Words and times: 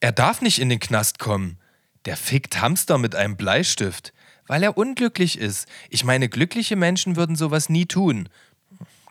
Er 0.00 0.12
darf 0.12 0.42
nicht 0.42 0.60
in 0.60 0.68
den 0.68 0.78
Knast 0.78 1.18
kommen. 1.18 1.58
Der 2.04 2.16
fickt 2.16 2.60
Hamster 2.60 2.98
mit 2.98 3.16
einem 3.16 3.36
Bleistift, 3.36 4.12
weil 4.46 4.62
er 4.62 4.78
unglücklich 4.78 5.36
ist. 5.36 5.66
Ich 5.90 6.04
meine, 6.04 6.28
glückliche 6.28 6.76
Menschen 6.76 7.16
würden 7.16 7.34
sowas 7.34 7.68
nie 7.68 7.84
tun. 7.84 8.28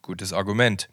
Gutes 0.01 0.31
Argument. 0.31 0.87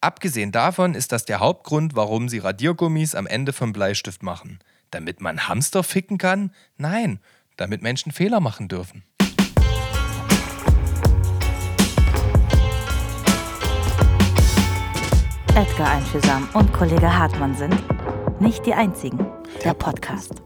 Abgesehen 0.00 0.50
davon 0.50 0.94
ist 0.94 1.12
das 1.12 1.24
der 1.24 1.38
Hauptgrund, 1.38 1.94
warum 1.94 2.28
sie 2.28 2.38
Radiergummis 2.38 3.14
am 3.14 3.28
Ende 3.28 3.52
vom 3.52 3.72
Bleistift 3.72 4.24
machen. 4.24 4.58
Damit 4.90 5.20
man 5.20 5.46
Hamster 5.46 5.84
ficken 5.84 6.18
kann? 6.18 6.52
Nein, 6.76 7.20
damit 7.56 7.80
Menschen 7.80 8.10
Fehler 8.10 8.40
machen 8.40 8.66
dürfen. 8.66 9.04
Edgar 15.54 15.90
Einfühlsam 15.90 16.48
und 16.54 16.72
Kollege 16.72 17.16
Hartmann 17.16 17.56
sind 17.56 17.80
nicht 18.40 18.66
die 18.66 18.74
einzigen. 18.74 19.26
Der 19.64 19.74
Podcast. 19.74 20.42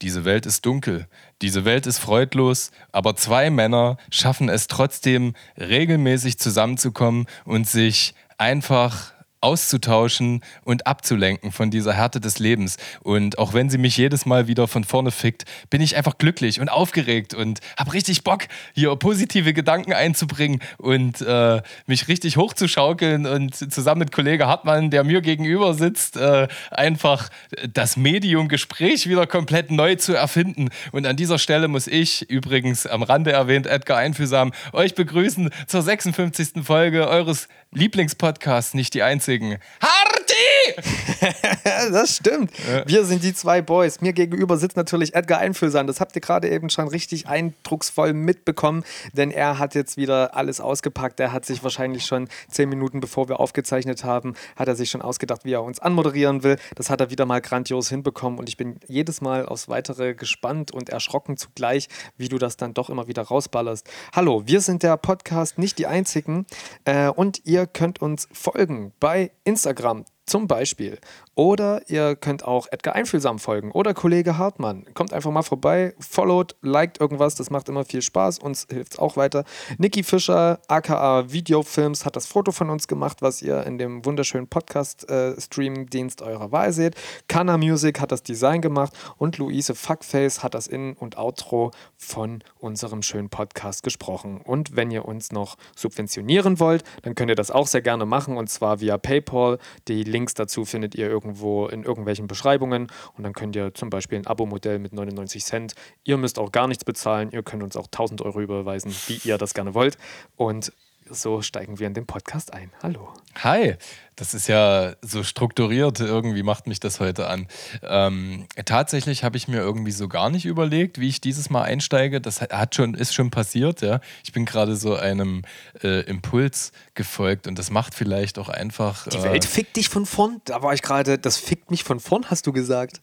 Diese 0.00 0.24
Welt 0.24 0.46
ist 0.46 0.66
dunkel, 0.66 1.06
diese 1.42 1.64
Welt 1.64 1.86
ist 1.86 1.98
freudlos, 1.98 2.72
aber 2.90 3.14
zwei 3.14 3.50
Männer 3.50 3.98
schaffen 4.10 4.48
es 4.48 4.66
trotzdem 4.66 5.34
regelmäßig 5.56 6.38
zusammenzukommen 6.40 7.26
und 7.44 7.68
sich 7.68 8.14
einfach 8.36 9.11
auszutauschen 9.42 10.42
und 10.64 10.86
abzulenken 10.86 11.52
von 11.52 11.70
dieser 11.70 11.92
Härte 11.92 12.20
des 12.20 12.38
Lebens. 12.38 12.76
Und 13.02 13.38
auch 13.38 13.54
wenn 13.54 13.70
sie 13.70 13.78
mich 13.78 13.96
jedes 13.96 14.26
Mal 14.26 14.46
wieder 14.46 14.68
von 14.68 14.84
vorne 14.84 15.10
fickt, 15.10 15.44
bin 15.70 15.80
ich 15.80 15.96
einfach 15.96 16.18
glücklich 16.18 16.60
und 16.60 16.68
aufgeregt 16.68 17.34
und 17.34 17.60
habe 17.76 17.92
richtig 17.92 18.24
Bock, 18.24 18.44
hier 18.74 18.94
positive 18.96 19.52
Gedanken 19.52 19.92
einzubringen 19.92 20.60
und 20.78 21.20
äh, 21.20 21.62
mich 21.86 22.08
richtig 22.08 22.36
hochzuschaukeln 22.36 23.26
und 23.26 23.54
zusammen 23.54 24.00
mit 24.00 24.12
Kollege 24.12 24.46
Hartmann, 24.46 24.90
der 24.90 25.04
mir 25.04 25.20
gegenüber 25.20 25.74
sitzt, 25.74 26.16
äh, 26.16 26.48
einfach 26.70 27.28
das 27.72 27.96
Medium 27.96 28.48
Gespräch 28.48 29.08
wieder 29.08 29.26
komplett 29.26 29.70
neu 29.70 29.96
zu 29.96 30.14
erfinden. 30.14 30.70
Und 30.92 31.06
an 31.06 31.16
dieser 31.16 31.38
Stelle 31.38 31.68
muss 31.68 31.86
ich, 31.86 32.30
übrigens 32.30 32.86
am 32.86 33.02
Rande 33.02 33.32
erwähnt, 33.32 33.66
Edgar 33.66 33.98
Einfühlsam, 33.98 34.52
euch 34.72 34.94
begrüßen 34.94 35.50
zur 35.66 35.82
56. 35.82 36.64
Folge 36.64 37.08
eures 37.08 37.48
Lieblingspodcasts, 37.72 38.74
nicht 38.74 38.94
die 38.94 39.02
einzigen. 39.02 39.58
Hardy! 39.80 40.51
das 41.92 42.16
stimmt. 42.16 42.50
Ja. 42.68 42.86
Wir 42.86 43.04
sind 43.04 43.22
die 43.22 43.32
zwei 43.32 43.62
Boys. 43.62 44.00
Mir 44.00 44.12
gegenüber 44.12 44.56
sitzt 44.56 44.76
natürlich 44.76 45.14
Edgar 45.14 45.38
Einfühlsam. 45.38 45.86
Das 45.86 46.00
habt 46.00 46.14
ihr 46.16 46.20
gerade 46.20 46.48
eben 46.50 46.68
schon 46.68 46.88
richtig 46.88 47.28
eindrucksvoll 47.28 48.12
mitbekommen, 48.12 48.84
denn 49.12 49.30
er 49.30 49.58
hat 49.58 49.74
jetzt 49.74 49.96
wieder 49.96 50.36
alles 50.36 50.60
ausgepackt. 50.60 51.20
Er 51.20 51.32
hat 51.32 51.44
sich 51.46 51.62
wahrscheinlich 51.62 52.04
schon 52.04 52.28
zehn 52.50 52.68
Minuten 52.68 53.00
bevor 53.00 53.28
wir 53.28 53.40
aufgezeichnet 53.40 54.04
haben, 54.04 54.34
hat 54.56 54.68
er 54.68 54.76
sich 54.76 54.90
schon 54.90 55.02
ausgedacht, 55.02 55.44
wie 55.44 55.52
er 55.52 55.62
uns 55.62 55.78
anmoderieren 55.78 56.42
will. 56.42 56.56
Das 56.74 56.90
hat 56.90 57.00
er 57.00 57.10
wieder 57.10 57.26
mal 57.26 57.40
grandios 57.40 57.88
hinbekommen 57.88 58.38
und 58.38 58.48
ich 58.48 58.56
bin 58.56 58.76
jedes 58.86 59.20
Mal 59.20 59.46
aufs 59.46 59.68
Weitere 59.68 60.14
gespannt 60.14 60.72
und 60.72 60.90
erschrocken 60.90 61.36
zugleich, 61.36 61.88
wie 62.16 62.28
du 62.28 62.38
das 62.38 62.56
dann 62.56 62.74
doch 62.74 62.90
immer 62.90 63.08
wieder 63.08 63.22
rausballerst. 63.22 63.88
Hallo, 64.14 64.42
wir 64.46 64.60
sind 64.60 64.82
der 64.82 64.96
Podcast 64.96 65.58
nicht 65.58 65.78
die 65.78 65.86
einzigen 65.86 66.46
äh, 66.84 67.08
und 67.08 67.40
ihr 67.44 67.62
ihr 67.62 67.66
könnt 67.68 68.02
uns 68.02 68.28
folgen 68.32 68.92
bei 68.98 69.30
Instagram 69.44 70.04
zum 70.26 70.46
Beispiel. 70.46 70.98
Oder 71.34 71.88
ihr 71.88 72.14
könnt 72.14 72.44
auch 72.44 72.66
Edgar 72.70 72.94
Einfühlsam 72.94 73.38
folgen 73.38 73.72
oder 73.72 73.94
Kollege 73.94 74.36
Hartmann. 74.36 74.84
Kommt 74.92 75.14
einfach 75.14 75.30
mal 75.30 75.42
vorbei, 75.42 75.94
followt, 75.98 76.56
liked 76.60 77.00
irgendwas, 77.00 77.36
das 77.36 77.48
macht 77.48 77.70
immer 77.70 77.86
viel 77.86 78.02
Spaß, 78.02 78.38
uns 78.38 78.66
hilft 78.70 78.92
es 78.92 78.98
auch 78.98 79.16
weiter. 79.16 79.44
Niki 79.78 80.02
Fischer, 80.02 80.60
aka 80.68 81.32
Videofilms, 81.32 82.04
hat 82.04 82.16
das 82.16 82.26
Foto 82.26 82.52
von 82.52 82.68
uns 82.68 82.86
gemacht, 82.86 83.22
was 83.22 83.40
ihr 83.40 83.64
in 83.64 83.78
dem 83.78 84.04
wunderschönen 84.04 84.46
Podcast-Stream-Dienst 84.46 86.20
äh, 86.20 86.24
eurer 86.24 86.52
Wahl 86.52 86.74
seht. 86.74 86.96
Kana 87.28 87.56
Music 87.56 87.98
hat 87.98 88.12
das 88.12 88.22
Design 88.22 88.60
gemacht 88.60 88.92
und 89.16 89.38
Luise 89.38 89.74
Fuckface 89.74 90.42
hat 90.42 90.52
das 90.52 90.66
In- 90.66 90.92
und 90.98 91.16
Outro 91.16 91.70
von 91.96 92.44
unserem 92.58 93.00
schönen 93.00 93.30
Podcast 93.30 93.82
gesprochen. 93.82 94.42
Und 94.44 94.76
wenn 94.76 94.90
ihr 94.90 95.06
uns 95.06 95.32
noch 95.32 95.56
subventionieren 95.74 96.60
wollt, 96.60 96.84
dann 97.02 97.14
könnt 97.14 97.30
ihr 97.30 97.36
das 97.36 97.50
auch 97.50 97.68
sehr 97.68 97.80
gerne 97.80 98.04
machen 98.04 98.36
und 98.36 98.50
zwar 98.50 98.80
via 98.80 98.98
PayPal. 98.98 99.58
Die 99.88 100.04
Links 100.04 100.34
dazu 100.34 100.66
findet 100.66 100.94
ihr 100.94 101.08
irgendwo 101.08 101.21
in 101.30 101.84
irgendwelchen 101.84 102.26
Beschreibungen 102.26 102.88
und 103.16 103.24
dann 103.24 103.32
könnt 103.32 103.56
ihr 103.56 103.74
zum 103.74 103.90
Beispiel 103.90 104.18
ein 104.18 104.26
Abo-Modell 104.26 104.78
mit 104.78 104.92
99 104.92 105.44
Cent. 105.44 105.74
Ihr 106.04 106.16
müsst 106.16 106.38
auch 106.38 106.52
gar 106.52 106.68
nichts 106.68 106.84
bezahlen, 106.84 107.30
ihr 107.30 107.42
könnt 107.42 107.62
uns 107.62 107.76
auch 107.76 107.86
1000 107.86 108.22
Euro 108.22 108.40
überweisen, 108.40 108.92
wie 109.06 109.20
ihr 109.24 109.38
das 109.38 109.54
gerne 109.54 109.74
wollt. 109.74 109.96
Und 110.36 110.72
so 111.10 111.42
steigen 111.42 111.78
wir 111.78 111.86
in 111.86 111.94
den 111.94 112.06
Podcast 112.06 112.52
ein. 112.52 112.70
Hallo. 112.82 113.12
Hi, 113.42 113.76
das 114.16 114.34
ist 114.34 114.46
ja 114.46 114.94
so 115.02 115.22
strukturiert, 115.22 116.00
irgendwie 116.00 116.42
macht 116.42 116.66
mich 116.66 116.80
das 116.80 117.00
heute 117.00 117.28
an. 117.28 117.48
Ähm, 117.82 118.46
tatsächlich 118.64 119.24
habe 119.24 119.36
ich 119.36 119.48
mir 119.48 119.58
irgendwie 119.58 119.90
so 119.90 120.08
gar 120.08 120.30
nicht 120.30 120.44
überlegt, 120.44 121.00
wie 121.00 121.08
ich 121.08 121.20
dieses 121.20 121.50
Mal 121.50 121.62
einsteige. 121.62 122.20
Das 122.20 122.40
hat 122.40 122.74
schon, 122.74 122.94
ist 122.94 123.14
schon 123.14 123.30
passiert, 123.30 123.80
ja. 123.80 124.00
Ich 124.24 124.32
bin 124.32 124.44
gerade 124.44 124.76
so 124.76 124.94
einem 124.94 125.42
äh, 125.82 126.00
Impuls 126.02 126.72
gefolgt 126.94 127.46
und 127.46 127.58
das 127.58 127.70
macht 127.70 127.94
vielleicht 127.94 128.38
auch 128.38 128.48
einfach. 128.48 129.08
Die 129.08 129.22
Welt 129.22 129.44
äh, 129.44 129.48
fickt 129.48 129.76
dich 129.76 129.88
von 129.88 130.06
vorn. 130.06 130.40
Da 130.44 130.62
war 130.62 130.74
ich 130.74 130.82
gerade, 130.82 131.18
das 131.18 131.36
fickt 131.36 131.70
mich 131.70 131.84
von 131.84 132.00
vorn, 132.00 132.26
hast 132.30 132.46
du 132.46 132.52
gesagt. 132.52 133.00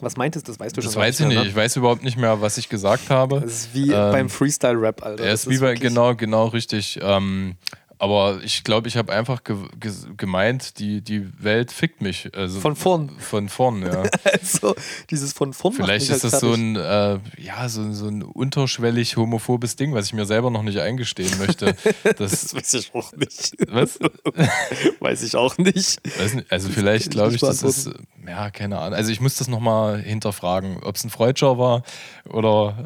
Was 0.00 0.16
meintest 0.16 0.48
du? 0.48 0.52
Das 0.52 0.60
weißt 0.60 0.76
du 0.76 0.82
schon. 0.82 0.88
Das 0.88 0.96
weiß 0.96 1.20
ich 1.20 1.26
nicht. 1.26 1.38
Ne? 1.38 1.46
Ich 1.46 1.54
weiß 1.54 1.76
überhaupt 1.76 2.02
nicht 2.02 2.16
mehr, 2.16 2.40
was 2.40 2.58
ich 2.58 2.68
gesagt 2.68 3.10
habe. 3.10 3.40
Das 3.40 3.52
ist 3.52 3.74
wie 3.74 3.90
ähm, 3.90 4.12
beim 4.12 4.28
Freestyle-Rap, 4.28 5.04
Alter. 5.04 5.24
Er 5.24 5.32
ist, 5.32 5.46
ist 5.46 5.50
wie 5.50 5.58
bei, 5.58 5.74
genau, 5.74 6.14
genau, 6.14 6.46
richtig. 6.46 6.98
Ähm, 7.02 7.56
aber 8.00 8.40
ich 8.42 8.64
glaube, 8.64 8.88
ich 8.88 8.96
habe 8.96 9.12
einfach 9.12 9.44
ge 9.44 9.56
ge 9.78 9.92
gemeint, 10.16 10.78
die, 10.78 11.02
die 11.02 11.28
Welt 11.38 11.70
fickt 11.70 12.00
mich. 12.00 12.30
Also 12.34 12.58
von 12.58 12.74
vorn. 12.74 13.10
Von 13.18 13.50
vorn, 13.50 13.82
ja. 13.82 14.04
also 14.24 14.74
dieses 15.10 15.34
von 15.34 15.52
vorn. 15.52 15.74
Vielleicht 15.74 16.08
ist 16.08 16.24
halt 16.24 16.32
das 16.32 16.40
so 16.40 16.54
ein, 16.54 16.76
äh, 16.76 17.18
ja, 17.36 17.68
so, 17.68 17.92
so 17.92 18.08
ein 18.08 18.22
unterschwellig 18.22 19.18
homophobes 19.18 19.76
Ding, 19.76 19.92
was 19.92 20.06
ich 20.06 20.14
mir 20.14 20.24
selber 20.24 20.50
noch 20.50 20.62
nicht 20.62 20.80
eingestehen 20.80 21.36
möchte. 21.38 21.76
Das, 22.16 22.30
das 22.30 22.54
weiß 22.54 22.74
ich 22.74 22.94
auch 22.94 23.12
nicht. 23.12 23.56
Was? 23.68 23.98
weiß 25.00 25.22
ich 25.22 25.36
auch 25.36 25.58
nicht. 25.58 25.74
nicht 25.74 26.46
also 26.50 26.68
vielleicht 26.68 27.10
glaube 27.10 27.34
ich, 27.34 27.40
das 27.40 27.62
ist, 27.62 27.90
ja, 28.26 28.50
keine 28.50 28.78
Ahnung. 28.78 28.94
Also 28.94 29.12
ich 29.12 29.20
muss 29.20 29.36
das 29.36 29.48
nochmal 29.48 30.00
hinterfragen, 30.00 30.82
ob 30.82 30.96
es 30.96 31.04
ein 31.04 31.10
Freudscher 31.10 31.58
war 31.58 31.82
oder 32.28 32.84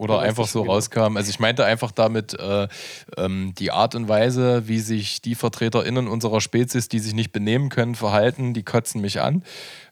oder 0.00 0.14
ja, 0.14 0.20
einfach 0.20 0.46
so 0.46 0.62
rauskam. 0.62 1.18
Also 1.18 1.28
ich 1.28 1.40
meinte 1.40 1.64
einfach 1.66 1.92
damit 1.92 2.32
äh, 2.32 2.68
ähm, 3.18 3.52
die 3.58 3.70
Art 3.70 3.94
und 3.94 4.08
Weise, 4.08 4.66
wie 4.66 4.78
sich 4.78 5.20
die 5.20 5.34
VertreterInnen 5.34 6.08
unserer 6.08 6.40
Spezies, 6.40 6.88
die 6.88 7.00
sich 7.00 7.12
nicht 7.12 7.32
benehmen 7.32 7.68
können, 7.68 7.94
verhalten, 7.94 8.54
die 8.54 8.62
kotzen 8.62 9.02
mich 9.02 9.20
an. 9.20 9.44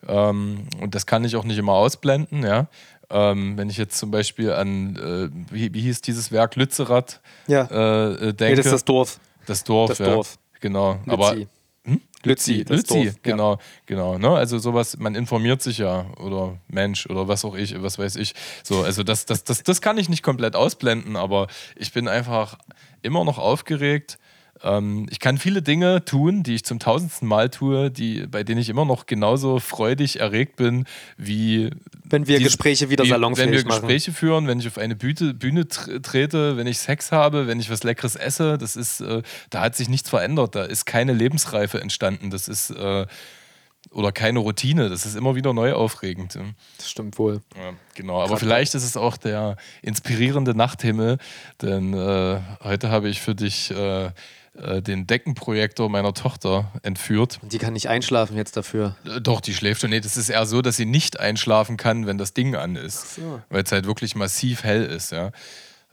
Ähm, 0.06 0.66
und 0.80 0.94
das 0.94 1.04
kann 1.04 1.24
ich 1.24 1.36
auch 1.36 1.44
nicht 1.44 1.58
immer 1.58 1.74
ausblenden, 1.74 2.42
ja. 2.42 2.68
Ähm, 3.10 3.58
wenn 3.58 3.68
ich 3.68 3.76
jetzt 3.76 3.98
zum 3.98 4.10
Beispiel 4.10 4.52
an, 4.52 4.96
äh, 4.96 5.54
wie, 5.54 5.74
wie, 5.74 5.80
hieß 5.82 6.00
dieses 6.00 6.32
Werk, 6.32 6.56
Lützerath 6.56 7.20
ja. 7.46 7.64
äh, 7.64 8.32
denke. 8.32 8.44
Nee, 8.44 8.54
das 8.54 8.66
ist 8.66 8.72
das 8.72 8.84
Dorf. 8.84 9.20
Das 9.46 9.64
Dorf, 9.64 9.90
das 9.90 9.98
ja. 9.98 10.06
Dorf. 10.06 10.38
Genau. 10.60 10.92
Lützi. 11.04 11.10
Aber? 11.10 11.36
Lützi, 12.24 12.64
Lützi, 12.68 13.04
Dorf, 13.04 13.22
genau, 13.22 13.52
ja. 13.52 13.58
genau. 13.86 14.18
Ne? 14.18 14.30
Also 14.30 14.58
sowas, 14.58 14.98
man 14.98 15.14
informiert 15.14 15.62
sich 15.62 15.78
ja 15.78 16.06
oder 16.18 16.58
Mensch 16.66 17.06
oder 17.06 17.28
was 17.28 17.44
auch 17.44 17.54
ich, 17.54 17.80
was 17.80 17.98
weiß 17.98 18.16
ich. 18.16 18.34
So, 18.64 18.82
also 18.82 19.04
das, 19.04 19.24
das, 19.24 19.44
das, 19.44 19.62
das 19.62 19.80
kann 19.80 19.98
ich 19.98 20.08
nicht 20.08 20.22
komplett 20.22 20.56
ausblenden, 20.56 21.16
aber 21.16 21.46
ich 21.76 21.92
bin 21.92 22.08
einfach 22.08 22.58
immer 23.02 23.24
noch 23.24 23.38
aufgeregt 23.38 24.18
ähm, 24.62 25.06
ich 25.10 25.20
kann 25.20 25.38
viele 25.38 25.62
Dinge 25.62 26.04
tun, 26.04 26.42
die 26.42 26.54
ich 26.54 26.64
zum 26.64 26.78
tausendsten 26.78 27.28
Mal 27.28 27.50
tue, 27.50 27.90
die, 27.90 28.26
bei 28.26 28.44
denen 28.44 28.60
ich 28.60 28.68
immer 28.68 28.84
noch 28.84 29.06
genauso 29.06 29.60
freudig 29.60 30.20
erregt 30.20 30.56
bin, 30.56 30.84
wie 31.16 31.70
wenn 32.04 32.26
wir 32.26 32.38
dies, 32.38 32.48
Gespräche 32.48 32.90
wieder 32.90 33.04
salonfähig 33.04 33.46
machen. 33.46 33.52
Wenn 33.52 33.58
wir 33.58 33.64
Gespräche 33.64 34.10
machen. 34.10 34.18
führen, 34.18 34.46
wenn 34.46 34.60
ich 34.60 34.66
auf 34.66 34.78
eine 34.78 34.96
Bühne, 34.96 35.34
Bühne 35.34 35.68
trete, 35.68 36.56
wenn 36.56 36.66
ich 36.66 36.78
Sex 36.78 37.12
habe, 37.12 37.46
wenn 37.46 37.60
ich 37.60 37.70
was 37.70 37.82
Leckeres 37.84 38.16
esse, 38.16 38.58
das 38.58 38.76
ist, 38.76 39.00
äh, 39.00 39.22
da 39.50 39.60
hat 39.60 39.76
sich 39.76 39.88
nichts 39.88 40.08
verändert. 40.10 40.54
Da 40.54 40.64
ist 40.64 40.84
keine 40.86 41.12
Lebensreife 41.12 41.80
entstanden. 41.80 42.30
Das 42.30 42.48
ist 42.48 42.70
äh, 42.70 43.06
oder 43.90 44.12
keine 44.12 44.40
Routine. 44.40 44.88
Das 44.88 45.06
ist 45.06 45.16
immer 45.16 45.34
wieder 45.34 45.52
neu 45.52 45.72
aufregend. 45.72 46.38
Das 46.76 46.90
stimmt 46.90 47.18
wohl. 47.18 47.42
Ja, 47.56 47.72
genau, 47.94 48.22
aber 48.22 48.36
vielleicht 48.36 48.74
ist 48.74 48.84
es 48.84 48.96
auch 48.96 49.16
der 49.16 49.56
inspirierende 49.82 50.54
Nachthimmel, 50.54 51.18
denn 51.62 51.94
äh, 51.94 52.40
heute 52.62 52.90
habe 52.90 53.08
ich 53.08 53.20
für 53.20 53.34
dich 53.34 53.70
äh, 53.70 54.10
äh, 54.62 54.82
den 54.82 55.06
Deckenprojektor 55.06 55.88
meiner 55.88 56.14
Tochter 56.14 56.72
entführt. 56.82 57.38
Die 57.42 57.58
kann 57.58 57.72
nicht 57.72 57.88
einschlafen 57.88 58.36
jetzt 58.36 58.56
dafür. 58.56 58.96
Äh, 59.04 59.20
doch, 59.20 59.40
die 59.40 59.54
schläft 59.54 59.80
schon. 59.80 59.90
Nee, 59.90 60.00
das 60.00 60.16
ist 60.16 60.28
eher 60.28 60.46
so, 60.46 60.62
dass 60.62 60.76
sie 60.76 60.86
nicht 60.86 61.20
einschlafen 61.20 61.76
kann, 61.76 62.06
wenn 62.06 62.18
das 62.18 62.34
Ding 62.34 62.54
an 62.54 62.76
ist. 62.76 63.16
So. 63.16 63.40
Weil 63.48 63.62
es 63.62 63.72
halt 63.72 63.86
wirklich 63.86 64.14
massiv 64.16 64.64
hell 64.64 64.84
ist, 64.84 65.12
ja. 65.12 65.32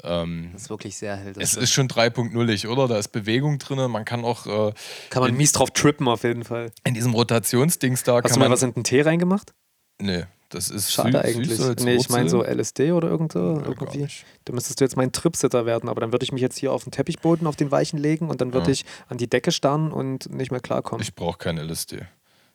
Ähm, 0.03 0.50
das 0.53 0.63
ist 0.63 0.69
wirklich 0.69 0.97
sehr 0.97 1.15
hell. 1.15 1.33
Es 1.38 1.56
ist 1.56 1.71
schon 1.71 1.88
3.0, 1.88 2.67
oder? 2.67 2.88
Da 2.88 2.97
ist 2.97 3.09
Bewegung 3.09 3.59
drin. 3.59 3.89
Man 3.89 4.06
kann 4.06 4.25
auch. 4.25 4.45
Äh, 4.45 4.73
kann 5.09 5.23
man 5.23 5.35
mies 5.35 5.51
drauf 5.53 5.71
trippen, 5.71 6.07
auf 6.07 6.23
jeden 6.23 6.44
Fall. 6.44 6.71
In 6.83 6.94
diesem 6.94 7.13
Rotationsdings 7.13 8.03
da. 8.03 8.21
Hast 8.23 8.35
du 8.35 8.39
mal 8.39 8.50
was 8.50 8.63
in 8.63 8.73
den 8.73 8.83
Tee 8.83 9.01
reingemacht? 9.01 9.53
Nee. 10.01 10.25
Das 10.50 10.69
ist 10.69 10.92
Schade 10.92 11.12
süß, 11.12 11.21
eigentlich. 11.21 11.57
Süß 11.57 11.75
nee, 11.83 11.95
ich 11.95 12.09
meine 12.09 12.30
so 12.30 12.44
LSD 12.44 12.92
oder 12.92 13.09
irgend 13.09 13.33
so. 13.33 13.39
Ja, 13.39 13.65
irgendwie. 13.65 14.07
Da 14.45 14.53
müsstest 14.53 14.80
du 14.80 14.83
jetzt 14.83 14.95
mein 14.95 15.12
Tripsitter 15.12 15.65
werden, 15.65 15.89
aber 15.89 16.01
dann 16.01 16.12
würde 16.12 16.24
ich 16.24 16.31
mich 16.31 16.42
jetzt 16.42 16.57
hier 16.57 16.71
auf 16.71 16.83
den 16.83 16.92
Teppichboden, 16.92 17.47
auf 17.47 17.56
den 17.56 17.71
Weichen 17.71 17.97
legen 17.97 18.30
und 18.30 18.42
dann 18.42 18.53
würde 18.53 18.68
ja. 18.68 18.74
ich 18.74 18.86
an 19.07 19.18
die 19.18 19.27
Decke 19.27 19.51
starren 19.51 19.92
und 19.92 20.30
nicht 20.31 20.51
mehr 20.51 20.62
klarkommen. 20.62 21.01
Ich 21.01 21.15
brauche 21.15 21.38
kein 21.38 21.57
LSD. 21.57 22.06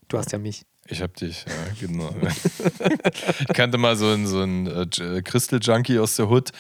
Du 0.09 0.19
hast 0.19 0.33
ja 0.33 0.39
mich. 0.39 0.65
Ich 0.87 1.03
hab 1.03 1.15
dich, 1.15 1.45
ja, 1.47 1.87
genau. 1.87 2.11
ich 3.41 3.55
kannte 3.55 3.79
mal 3.79 3.97
so 3.97 4.09
einen, 4.09 4.27
so 4.27 4.41
einen 4.41 4.67
äh, 4.67 5.23
Crystal 5.23 5.61
Junkie 5.63 6.01
aus 6.01 6.17
der 6.17 6.29
Hood, 6.29 6.51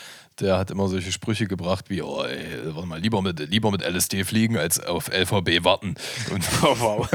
der 0.40 0.58
hat 0.58 0.70
immer 0.70 0.88
solche 0.88 1.12
Sprüche 1.12 1.46
gebracht 1.46 1.86
wie, 1.88 2.02
oh, 2.02 2.22
ey, 2.22 2.74
warte 2.74 2.88
mal, 2.88 3.00
lieber 3.00 3.22
mit, 3.22 3.38
lieber 3.50 3.70
mit 3.70 3.82
LSD 3.82 4.24
fliegen, 4.24 4.56
als 4.56 4.80
auf 4.80 5.08
LVB 5.08 5.64
warten. 5.64 5.94
Und, 6.32 6.44
oh, 6.62 6.76
wow. 6.78 7.08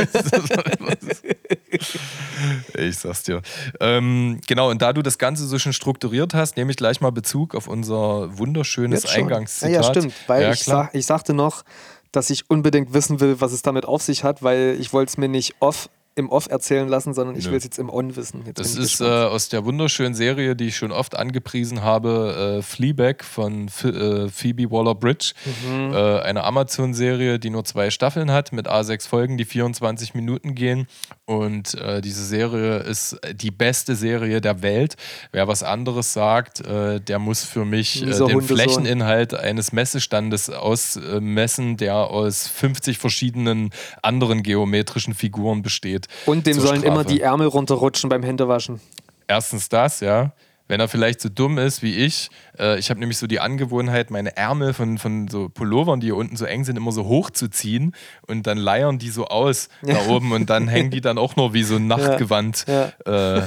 ich 2.77 2.97
sag's 2.97 3.23
dir. 3.23 3.41
Ähm, 3.79 4.39
genau, 4.47 4.69
und 4.69 4.81
da 4.81 4.93
du 4.93 5.01
das 5.01 5.17
Ganze 5.17 5.45
so 5.47 5.59
schön 5.59 5.73
strukturiert 5.73 6.33
hast, 6.33 6.57
nehme 6.57 6.71
ich 6.71 6.77
gleich 6.77 7.01
mal 7.01 7.11
Bezug 7.11 7.55
auf 7.55 7.67
unser 7.67 8.37
wunderschönes 8.37 9.05
Eingangszitat. 9.05 9.71
Ja, 9.71 9.81
ja, 9.81 9.83
stimmt, 9.83 10.13
weil 10.27 10.43
ja, 10.43 10.51
ich, 10.51 10.63
sag, 10.63 10.93
ich 10.93 11.05
sagte 11.05 11.33
noch, 11.33 11.63
dass 12.11 12.29
ich 12.29 12.49
unbedingt 12.49 12.93
wissen 12.93 13.19
will, 13.19 13.41
was 13.41 13.51
es 13.51 13.61
damit 13.61 13.85
auf 13.85 14.01
sich 14.01 14.23
hat, 14.23 14.43
weil 14.43 14.77
ich 14.79 14.93
wollte 14.93 15.09
es 15.09 15.17
mir 15.17 15.27
nicht 15.27 15.55
off 15.59 15.89
im 16.17 16.29
Off 16.29 16.47
erzählen 16.49 16.87
lassen, 16.87 17.13
sondern 17.13 17.35
ich 17.35 17.49
will 17.49 17.57
es 17.57 17.65
jetzt 17.65 17.77
im 17.77 17.89
On 17.89 18.15
wissen. 18.15 18.43
Jetzt 18.45 18.57
das 18.57 18.75
ist 18.77 19.01
äh, 19.01 19.03
aus 19.03 19.49
der 19.49 19.65
wunderschönen 19.65 20.15
Serie, 20.15 20.55
die 20.55 20.67
ich 20.67 20.77
schon 20.77 20.93
oft 20.93 21.17
angepriesen 21.17 21.83
habe, 21.83 22.59
äh, 22.59 22.61
Fleabag 22.61 23.23
von 23.23 23.67
F 23.67 23.83
äh, 23.83 24.29
Phoebe 24.29 24.71
Waller-Bridge. 24.71 25.33
Mhm. 25.45 25.93
Äh, 25.93 26.19
eine 26.21 26.45
Amazon-Serie, 26.45 27.37
die 27.37 27.49
nur 27.49 27.65
zwei 27.65 27.89
Staffeln 27.89 28.31
hat, 28.31 28.53
mit 28.53 28.69
A6 28.69 29.09
Folgen, 29.09 29.37
die 29.37 29.43
24 29.43 30.13
Minuten 30.13 30.55
gehen. 30.55 30.87
Und 31.25 31.73
äh, 31.73 31.99
diese 31.99 32.23
Serie 32.23 32.77
ist 32.77 33.19
die 33.33 33.51
beste 33.51 33.97
Serie 33.97 34.39
der 34.39 34.61
Welt. 34.61 34.95
Wer 35.33 35.49
was 35.49 35.63
anderes 35.63 36.13
sagt, 36.13 36.61
äh, 36.61 37.01
der 37.01 37.19
muss 37.19 37.43
für 37.43 37.65
mich 37.65 37.99
den 37.99 38.13
Hundesohn. 38.13 38.41
Flächeninhalt 38.41 39.33
eines 39.33 39.73
Messestandes 39.73 40.49
ausmessen, 40.49 41.75
der 41.75 41.95
aus 41.95 42.47
50 42.47 42.99
verschiedenen 42.99 43.71
anderen 44.01 44.43
geometrischen 44.43 45.13
Figuren 45.13 45.61
besteht. 45.61 46.04
Und 46.25 46.47
dem 46.47 46.59
sollen 46.59 46.81
Strafe. 46.81 46.87
immer 46.87 47.03
die 47.03 47.21
Ärmel 47.21 47.47
runterrutschen 47.47 48.09
beim 48.09 48.23
Händewaschen. 48.23 48.81
Erstens 49.27 49.69
das, 49.69 49.99
ja. 49.99 50.33
Wenn 50.67 50.79
er 50.79 50.87
vielleicht 50.87 51.21
so 51.21 51.29
dumm 51.29 51.59
ist 51.59 51.83
wie 51.83 51.93
ich, 51.93 52.31
äh, 52.57 52.79
ich 52.79 52.89
habe 52.89 52.99
nämlich 52.99 53.19
so 53.19 53.27
die 53.27 53.39
Angewohnheit, 53.39 54.09
meine 54.09 54.35
Ärmel 54.35 54.73
von, 54.73 54.97
von 54.97 55.27
so 55.27 55.47
Pullovern, 55.47 55.99
die 55.99 56.07
hier 56.07 56.15
unten 56.15 56.37
so 56.37 56.45
eng 56.45 56.63
sind, 56.63 56.75
immer 56.75 56.91
so 56.91 57.05
hoch 57.05 57.29
zu 57.29 57.49
ziehen 57.49 57.93
und 58.25 58.47
dann 58.47 58.57
leiern 58.57 58.97
die 58.97 59.09
so 59.09 59.27
aus 59.27 59.69
da 59.83 60.07
oben 60.07 60.31
und 60.31 60.49
dann 60.49 60.67
hängen 60.67 60.89
die 60.89 61.01
dann 61.01 61.19
auch 61.19 61.35
nur 61.35 61.53
wie 61.53 61.61
so 61.61 61.75
ein 61.75 61.85
Nachtgewand 61.85 62.65
ja. 62.67 62.91
Ja. 63.05 63.37
Äh, 63.37 63.41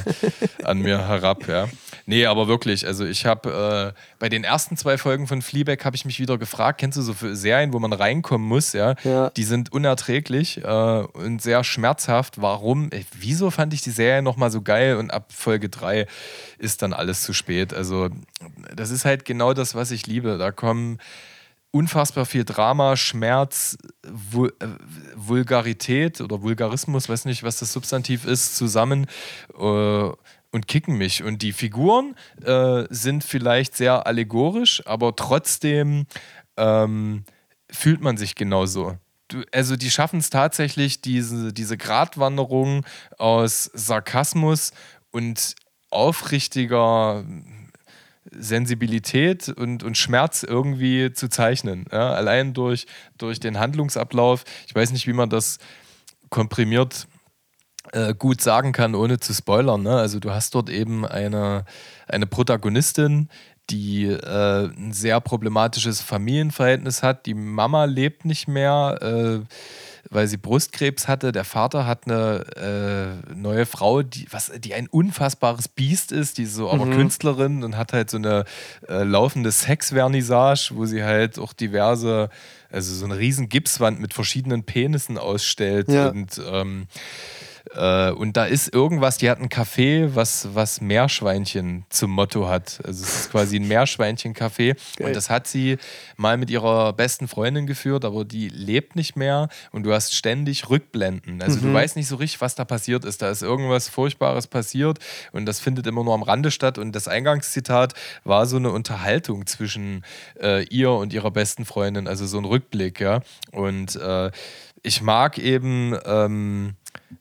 an 0.63 0.79
mir 0.79 1.09
herab, 1.09 1.49
ja. 1.49 1.67
Nee, 2.07 2.25
aber 2.27 2.47
wirklich, 2.47 2.87
also 2.87 3.05
ich 3.05 3.27
habe 3.27 3.95
äh, 3.95 4.18
bei 4.19 4.29
den 4.29 4.45
ersten 4.45 4.77
zwei 4.77 4.99
Folgen 4.99 5.27
von 5.27 5.43
Fleabag 5.43 5.85
habe 5.85 5.97
ich 5.97 6.05
mich 6.05 6.19
wieder 6.19 6.39
gefragt, 6.39 6.81
kennst 6.81 6.99
du 6.99 7.03
so 7.03 7.15
Serien, 7.35 7.73
wo 7.73 7.79
man 7.79 7.93
reinkommen 7.93 8.47
muss, 8.47 8.73
ja? 8.73 8.95
ja. 9.05 9.31
Die 9.31 9.45
sind 9.45 9.73
unerträglich 9.73 10.65
äh, 10.65 10.69
und 10.69 11.41
sehr 11.41 11.63
schmerzhaft. 11.65 12.41
Warum? 12.41 12.91
Ey, 12.91 13.07
wieso 13.19 13.51
fand 13.51 13.75
ich 13.75 13.83
die 13.83 13.91
Serie 13.91 14.23
nochmal 14.23 14.51
so 14.51 14.63
geil 14.63 14.97
und 14.97 15.13
ab 15.13 15.33
Folge 15.33 15.69
3 15.69 16.07
ist 16.59 16.83
dann 16.83 16.93
alles 16.93 17.23
zu 17.23 17.33
spät. 17.33 17.73
Also 17.73 18.09
das 18.75 18.91
ist 18.91 19.05
halt 19.05 19.25
genau 19.25 19.55
das, 19.55 19.75
was 19.75 19.91
ich 19.91 20.07
liebe. 20.07 20.39
Da 20.39 20.51
kommen 20.51 20.99
unfassbar 21.71 22.25
viel 22.27 22.45
Drama, 22.45 22.97
Schmerz, 22.97 23.77
Vul 24.03 24.55
äh, 24.61 24.67
Vulgarität 25.15 26.21
oder 26.21 26.43
Vulgarismus, 26.43 27.09
weiß 27.09 27.27
nicht, 27.27 27.43
was 27.43 27.59
das 27.59 27.73
Substantiv 27.73 28.25
ist, 28.25 28.57
zusammen. 28.57 29.07
Äh, 29.59 30.11
und 30.51 30.67
kicken 30.67 30.97
mich. 30.97 31.23
Und 31.23 31.43
die 31.43 31.53
Figuren 31.53 32.15
äh, 32.43 32.85
sind 32.91 33.25
vielleicht 33.25 33.77
sehr 33.77 34.07
allegorisch, 34.07 34.83
aber 34.87 35.15
trotzdem 35.15 36.07
ähm, 36.57 37.25
fühlt 37.71 38.01
man 38.01 38.17
sich 38.17 38.35
genauso. 38.35 38.97
Du, 39.29 39.43
also 39.53 39.77
die 39.77 39.91
schaffen 39.91 40.21
es 40.21 40.31
tatsächlich, 40.31 41.03
diese, 41.03 41.53
diese 41.53 41.77
Gratwanderung 41.77 42.87
aus 43.19 43.71
Sarkasmus 43.75 44.73
und 45.11 45.55
aufrichtiger 45.91 47.25
Sensibilität 48.31 49.49
und, 49.49 49.83
und 49.83 49.97
Schmerz 49.97 50.43
irgendwie 50.43 51.13
zu 51.13 51.29
zeichnen. 51.29 51.87
Ja? 51.93 52.13
Allein 52.13 52.55
durch, 52.55 52.87
durch 53.17 53.41
den 53.41 53.59
Handlungsablauf. 53.59 54.45
Ich 54.67 54.75
weiß 54.75 54.93
nicht, 54.93 55.07
wie 55.07 55.13
man 55.13 55.31
das 55.31 55.59
komprimiert 56.31 57.08
äh, 57.93 58.15
gut 58.15 58.41
sagen 58.41 58.73
kann, 58.73 58.95
ohne 58.95 59.21
zu 59.21 59.33
spoilern. 59.33 59.83
Ne? 59.83 59.97
Also 59.97 60.21
du 60.21 60.31
hast 60.31 60.55
dort 60.55 60.71
eben 60.71 61.07
eine, 61.07 61.65
eine 62.07 62.27
Protagonistin, 62.27 63.29
die 63.71 64.07
äh, 64.07 64.67
ein 64.67 64.93
sehr 64.93 65.21
problematisches 65.21 66.01
Familienverhältnis 66.01 67.03
hat. 67.03 67.27
Die 67.27 67.35
Mama 67.35 67.85
lebt 67.85 68.25
nicht 68.25 68.49
mehr, 68.49 68.99
äh, 69.03 69.41
weil 70.11 70.27
sie 70.27 70.39
Brustkrebs 70.39 71.07
hatte. 71.07 71.33
Der 71.33 71.45
Vater 71.45 71.87
hat 71.87 72.07
eine 72.07 73.21
äh, 73.29 73.35
neue 73.35 73.67
Frau, 73.67 74.03
die, 74.03 74.27
was, 74.31 74.51
die 74.59 74.73
ein 74.73 74.87
unfassbares 74.87 75.69
Biest 75.69 76.13
ist, 76.13 76.39
die 76.39 76.45
ist 76.45 76.55
so 76.55 76.71
aber 76.71 76.87
mhm. 76.87 76.95
Künstlerin 76.95 77.63
und 77.63 77.77
hat 77.77 77.93
halt 77.93 78.09
so 78.11 78.17
eine 78.17 78.45
äh, 78.89 79.03
laufende 79.03 79.53
Sexvernissage, 79.53 80.71
wo 80.75 80.87
sie 80.87 81.05
halt 81.05 81.39
auch 81.39 81.53
diverse, 81.53 82.31
also 82.71 82.95
so 82.95 83.05
eine 83.05 83.19
riesen 83.19 83.51
Gipswand 83.51 84.01
mit 84.01 84.15
verschiedenen 84.15 84.65
Penissen 84.65 85.19
ausstellt 85.19 85.89
ja. 85.89 86.09
und 86.09 86.41
ähm, 86.51 86.87
äh, 87.75 88.11
und 88.11 88.37
da 88.37 88.45
ist 88.45 88.73
irgendwas, 88.73 89.19
die 89.19 89.31
hat 89.31 89.39
ein 89.39 89.49
Café, 89.49 90.15
was, 90.15 90.49
was 90.55 90.81
Meerschweinchen 90.81 91.85
zum 91.91 92.11
Motto 92.11 92.49
hat. 92.49 92.81
Also 92.85 93.05
es 93.05 93.21
ist 93.21 93.31
quasi 93.31 93.57
ein 93.57 93.69
Meerschweinchen-Café. 93.69 94.77
Und 95.01 95.15
das 95.15 95.31
hat 95.31 95.47
sie 95.47 95.79
mal 96.17 96.37
mit 96.37 96.51
ihrer 96.51 96.93
besten 96.93 97.29
Freundin 97.29 97.67
geführt, 97.67 98.05
aber 98.05 98.25
die 98.25 98.49
lebt 98.49 98.97
nicht 98.97 99.17
mehr 99.17 99.49
und 99.73 99.85
du 99.85 99.93
hast 99.93 100.15
ständig 100.15 100.69
Rückblenden. 100.71 101.43
Also 101.43 101.59
mhm. 101.59 101.63
du 101.63 101.75
weißt 101.75 101.97
nicht 101.97 102.09
so 102.09 102.17
richtig, 102.17 102.41
was 102.41 102.55
da 102.55 102.65
passiert 102.65 103.05
ist. 103.05 103.23
Da 103.23 103.31
ist 103.31 103.43
irgendwas 103.43 103.89
Furchtbares 103.89 104.47
passiert 104.47 104.99
und 105.33 105.47
das 105.47 105.61
findet 105.61 105.87
immer 105.87 106.05
nur 106.05 106.15
am 106.15 106.23
Rande 106.23 106.51
statt. 106.51 106.79
Und 106.79 106.93
das 106.93 107.09
Eingangszitat 107.09 107.95
war 108.25 108.47
so 108.47 108.57
eine 108.57 108.71
Unterhaltung 108.71 109.47
zwischen 109.47 110.05
äh, 110.41 110.65
ihr 110.65 110.91
und 110.91 111.13
ihrer 111.13 111.31
besten 111.31 111.65
Freundin, 111.65 112.09
also 112.09 112.27
so 112.27 112.39
ein 112.39 112.45
Rückblick, 112.45 113.01
ja. 113.01 113.21
Und 113.53 113.97
äh, 113.97 114.31
ich 114.83 115.03
mag 115.03 115.39
eben 115.39 115.97
ähm, 116.05 116.75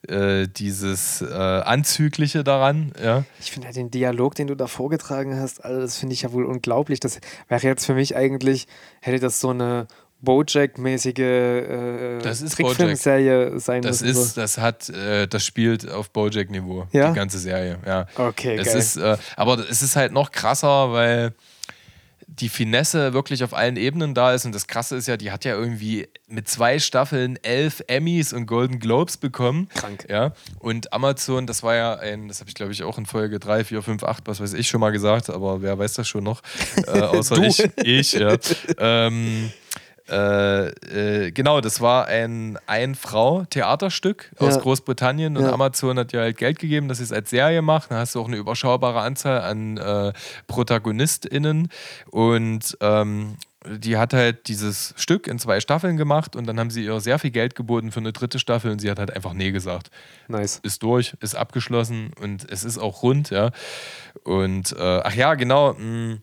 äh, 0.07 0.47
dieses 0.47 1.21
äh, 1.21 1.33
Anzügliche 1.33 2.43
daran. 2.43 2.91
Ja. 3.01 3.23
Ich 3.39 3.51
finde 3.51 3.67
halt 3.67 3.77
den 3.77 3.91
Dialog, 3.91 4.35
den 4.35 4.47
du 4.47 4.55
da 4.55 4.67
vorgetragen 4.67 5.39
hast, 5.39 5.63
also 5.63 5.81
das 5.81 5.97
finde 5.97 6.13
ich 6.13 6.23
ja 6.23 6.31
wohl 6.31 6.45
unglaublich. 6.45 6.99
Das 6.99 7.19
wäre 7.47 7.61
jetzt 7.61 7.85
für 7.85 7.93
mich 7.93 8.15
eigentlich, 8.15 8.67
hätte 9.01 9.19
das 9.19 9.39
so 9.39 9.49
eine 9.49 9.87
Bojack-mäßige 10.21 11.19
äh, 11.19 12.19
Trickfilmserie 12.19 13.59
sein 13.59 13.81
das 13.81 14.01
müssen. 14.01 14.21
Ist, 14.21 14.37
das 14.37 14.57
hat, 14.57 14.89
äh, 14.89 15.27
das 15.27 15.45
spielt 15.45 15.89
auf 15.89 16.09
Bojack-Niveau, 16.09 16.87
ja? 16.91 17.09
die 17.09 17.15
ganze 17.15 17.37
Serie. 17.37 17.77
Ja. 17.85 18.07
Okay, 18.15 18.57
es 18.57 18.67
geil. 18.67 18.77
Ist, 18.77 18.97
äh, 18.97 19.17
aber 19.35 19.59
es 19.69 19.81
ist 19.81 19.95
halt 19.95 20.11
noch 20.11 20.31
krasser, 20.31 20.91
weil 20.91 21.33
die 22.27 22.49
Finesse 22.49 23.13
wirklich 23.13 23.43
auf 23.43 23.53
allen 23.53 23.77
Ebenen 23.77 24.13
da 24.13 24.33
ist. 24.33 24.45
Und 24.45 24.53
das 24.53 24.67
Krasse 24.67 24.97
ist 24.97 25.07
ja, 25.07 25.17
die 25.17 25.31
hat 25.31 25.45
ja 25.45 25.55
irgendwie 25.55 26.07
mit 26.27 26.47
zwei 26.47 26.77
Staffeln 26.77 27.39
elf 27.41 27.81
Emmys 27.87 28.33
und 28.33 28.45
Golden 28.45 28.79
Globes 28.79 29.17
bekommen. 29.17 29.69
Krank. 29.69 30.05
Ja. 30.09 30.33
Und 30.59 30.91
Amazon, 30.93 31.47
das 31.47 31.63
war 31.63 31.75
ja 31.75 31.95
ein, 31.95 32.27
das 32.27 32.41
habe 32.41 32.49
ich 32.49 32.55
glaube 32.55 32.73
ich 32.73 32.83
auch 32.83 32.97
in 32.97 33.05
Folge 33.05 33.39
3, 33.39 33.63
4, 33.63 33.81
5, 33.81 34.03
8, 34.03 34.27
was 34.27 34.41
weiß 34.41 34.53
ich 34.53 34.67
schon 34.67 34.81
mal 34.81 34.91
gesagt, 34.91 35.29
aber 35.29 35.61
wer 35.61 35.79
weiß 35.79 35.93
das 35.93 36.07
schon 36.07 36.25
noch? 36.25 36.41
Äh, 36.85 36.99
außer 37.01 37.41
ich. 37.43 37.63
Ich, 37.77 38.11
ja. 38.13 38.37
ähm, 38.77 39.51
äh, 40.09 40.67
äh, 40.67 41.31
genau, 41.31 41.61
das 41.61 41.81
war 41.81 42.07
ein 42.07 42.57
Ein-Frau-Theaterstück 42.65 44.31
aus 44.39 44.55
ja. 44.55 44.61
Großbritannien 44.61 45.37
und 45.37 45.43
ja. 45.43 45.51
Amazon 45.51 45.99
hat 45.99 46.13
ja 46.13 46.21
halt 46.21 46.37
Geld 46.37 46.59
gegeben, 46.59 46.87
dass 46.87 46.99
sie 46.99 47.03
es 47.03 47.11
als 47.11 47.29
Serie 47.29 47.61
macht. 47.61 47.91
Dann 47.91 47.97
hast 47.97 48.15
du 48.15 48.21
auch 48.21 48.27
eine 48.27 48.37
überschaubare 48.37 49.01
Anzahl 49.01 49.41
an 49.41 49.77
äh, 49.77 50.13
ProtagonistInnen 50.47 51.69
und 52.11 52.77
ähm, 52.81 53.37
die 53.69 53.97
hat 53.97 54.13
halt 54.13 54.47
dieses 54.47 54.93
Stück 54.97 55.27
in 55.27 55.39
zwei 55.39 55.59
Staffeln 55.59 55.97
gemacht 55.97 56.35
und 56.35 56.47
dann 56.47 56.59
haben 56.59 56.69
sie 56.69 56.85
ihr 56.85 56.99
sehr 56.99 57.19
viel 57.19 57.31
Geld 57.31 57.55
geboten 57.55 57.91
für 57.91 57.99
eine 57.99 58.13
dritte 58.13 58.39
Staffel 58.39 58.71
und 58.71 58.79
sie 58.79 58.89
hat 58.89 58.99
halt 58.99 59.13
einfach 59.13 59.33
Nee 59.33 59.51
gesagt. 59.51 59.89
Nice. 60.27 60.59
Ist 60.63 60.83
durch, 60.83 61.15
ist 61.19 61.35
abgeschlossen 61.35 62.11
und 62.21 62.49
es 62.49 62.63
ist 62.63 62.77
auch 62.77 63.03
rund, 63.03 63.29
ja. 63.29 63.51
Und 64.23 64.73
äh, 64.73 65.01
ach 65.03 65.13
ja, 65.13 65.35
genau. 65.35 65.73
Mh, 65.73 65.83
mm, 65.83 66.21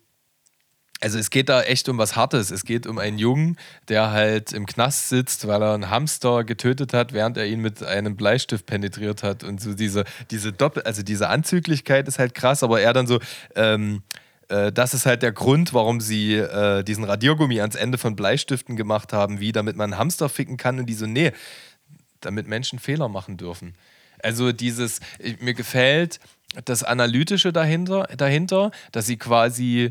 also 1.01 1.19
es 1.19 1.31
geht 1.31 1.49
da 1.49 1.63
echt 1.63 1.89
um 1.89 1.99
was 1.99 2.17
Hartes. 2.17 2.51
Es 2.51 2.65
geht 2.65 2.87
um 2.87 2.99
einen 2.99 3.19
Jungen, 3.19 3.59
der 3.89 4.11
halt 4.11 4.53
im 4.53 4.65
Knast 4.67 5.09
sitzt, 5.09 5.47
weil 5.47 5.63
er 5.63 5.75
einen 5.75 5.91
Hamster 5.91 6.45
getötet 6.45 6.93
hat, 6.93 7.13
während 7.13 7.37
er 7.37 7.47
ihn 7.47 7.61
mit 7.61 7.83
einem 7.83 8.17
Bleistift 8.17 8.67
penetriert 8.67 9.23
hat. 9.23 9.45
Und 9.45 9.61
so 9.61 9.75
diese, 9.75 10.05
diese 10.31 10.53
Doppel, 10.53 10.83
also 10.85 11.03
diese 11.03 11.29
Anzüglichkeit 11.29 12.09
ist 12.09 12.19
halt 12.19 12.35
krass, 12.35 12.63
aber 12.63 12.81
er 12.81 12.93
dann 12.93 13.07
so, 13.07 13.21
ähm, 13.55 14.03
äh, 14.49 14.73
das 14.73 14.95
ist 14.95 15.05
halt 15.05 15.23
der 15.23 15.33
Grund, 15.33 15.75
warum 15.75 16.01
sie 16.01 16.37
äh, 16.37 16.83
diesen 16.85 17.05
Radiergummi 17.05 17.61
ans 17.61 17.75
Ende 17.75 17.99
von 17.99 18.17
Bleistiften 18.17 18.77
gemacht 18.77 19.13
haben, 19.13 19.41
wie 19.41 19.53
damit 19.53 19.77
man 19.77 19.93
einen 19.93 19.99
Hamster 19.99 20.29
ficken 20.29 20.57
kann 20.57 20.79
und 20.79 20.87
die 20.87 20.95
so, 20.95 21.07
nee, 21.07 21.33
damit 22.21 22.49
Menschen 22.49 22.79
Fehler 22.79 23.09
machen 23.09 23.37
dürfen. 23.37 23.75
Also 24.23 24.53
dieses, 24.53 25.01
mir 25.41 25.55
gefällt 25.55 26.19
das 26.65 26.83
Analytische 26.83 27.53
dahinter, 27.53 28.09
dahinter 28.17 28.71
dass 28.93 29.07
sie 29.07 29.17
quasi 29.17 29.91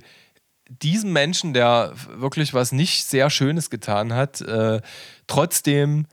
diesem 0.70 1.12
Menschen, 1.13 1.53
der 1.53 1.93
wirklich 2.15 2.53
was 2.53 2.72
nicht 2.72 3.05
sehr 3.05 3.29
Schönes 3.29 3.70
getan 3.70 4.13
hat, 4.13 4.41
äh, 4.41 4.82
trotzdem 5.27 6.08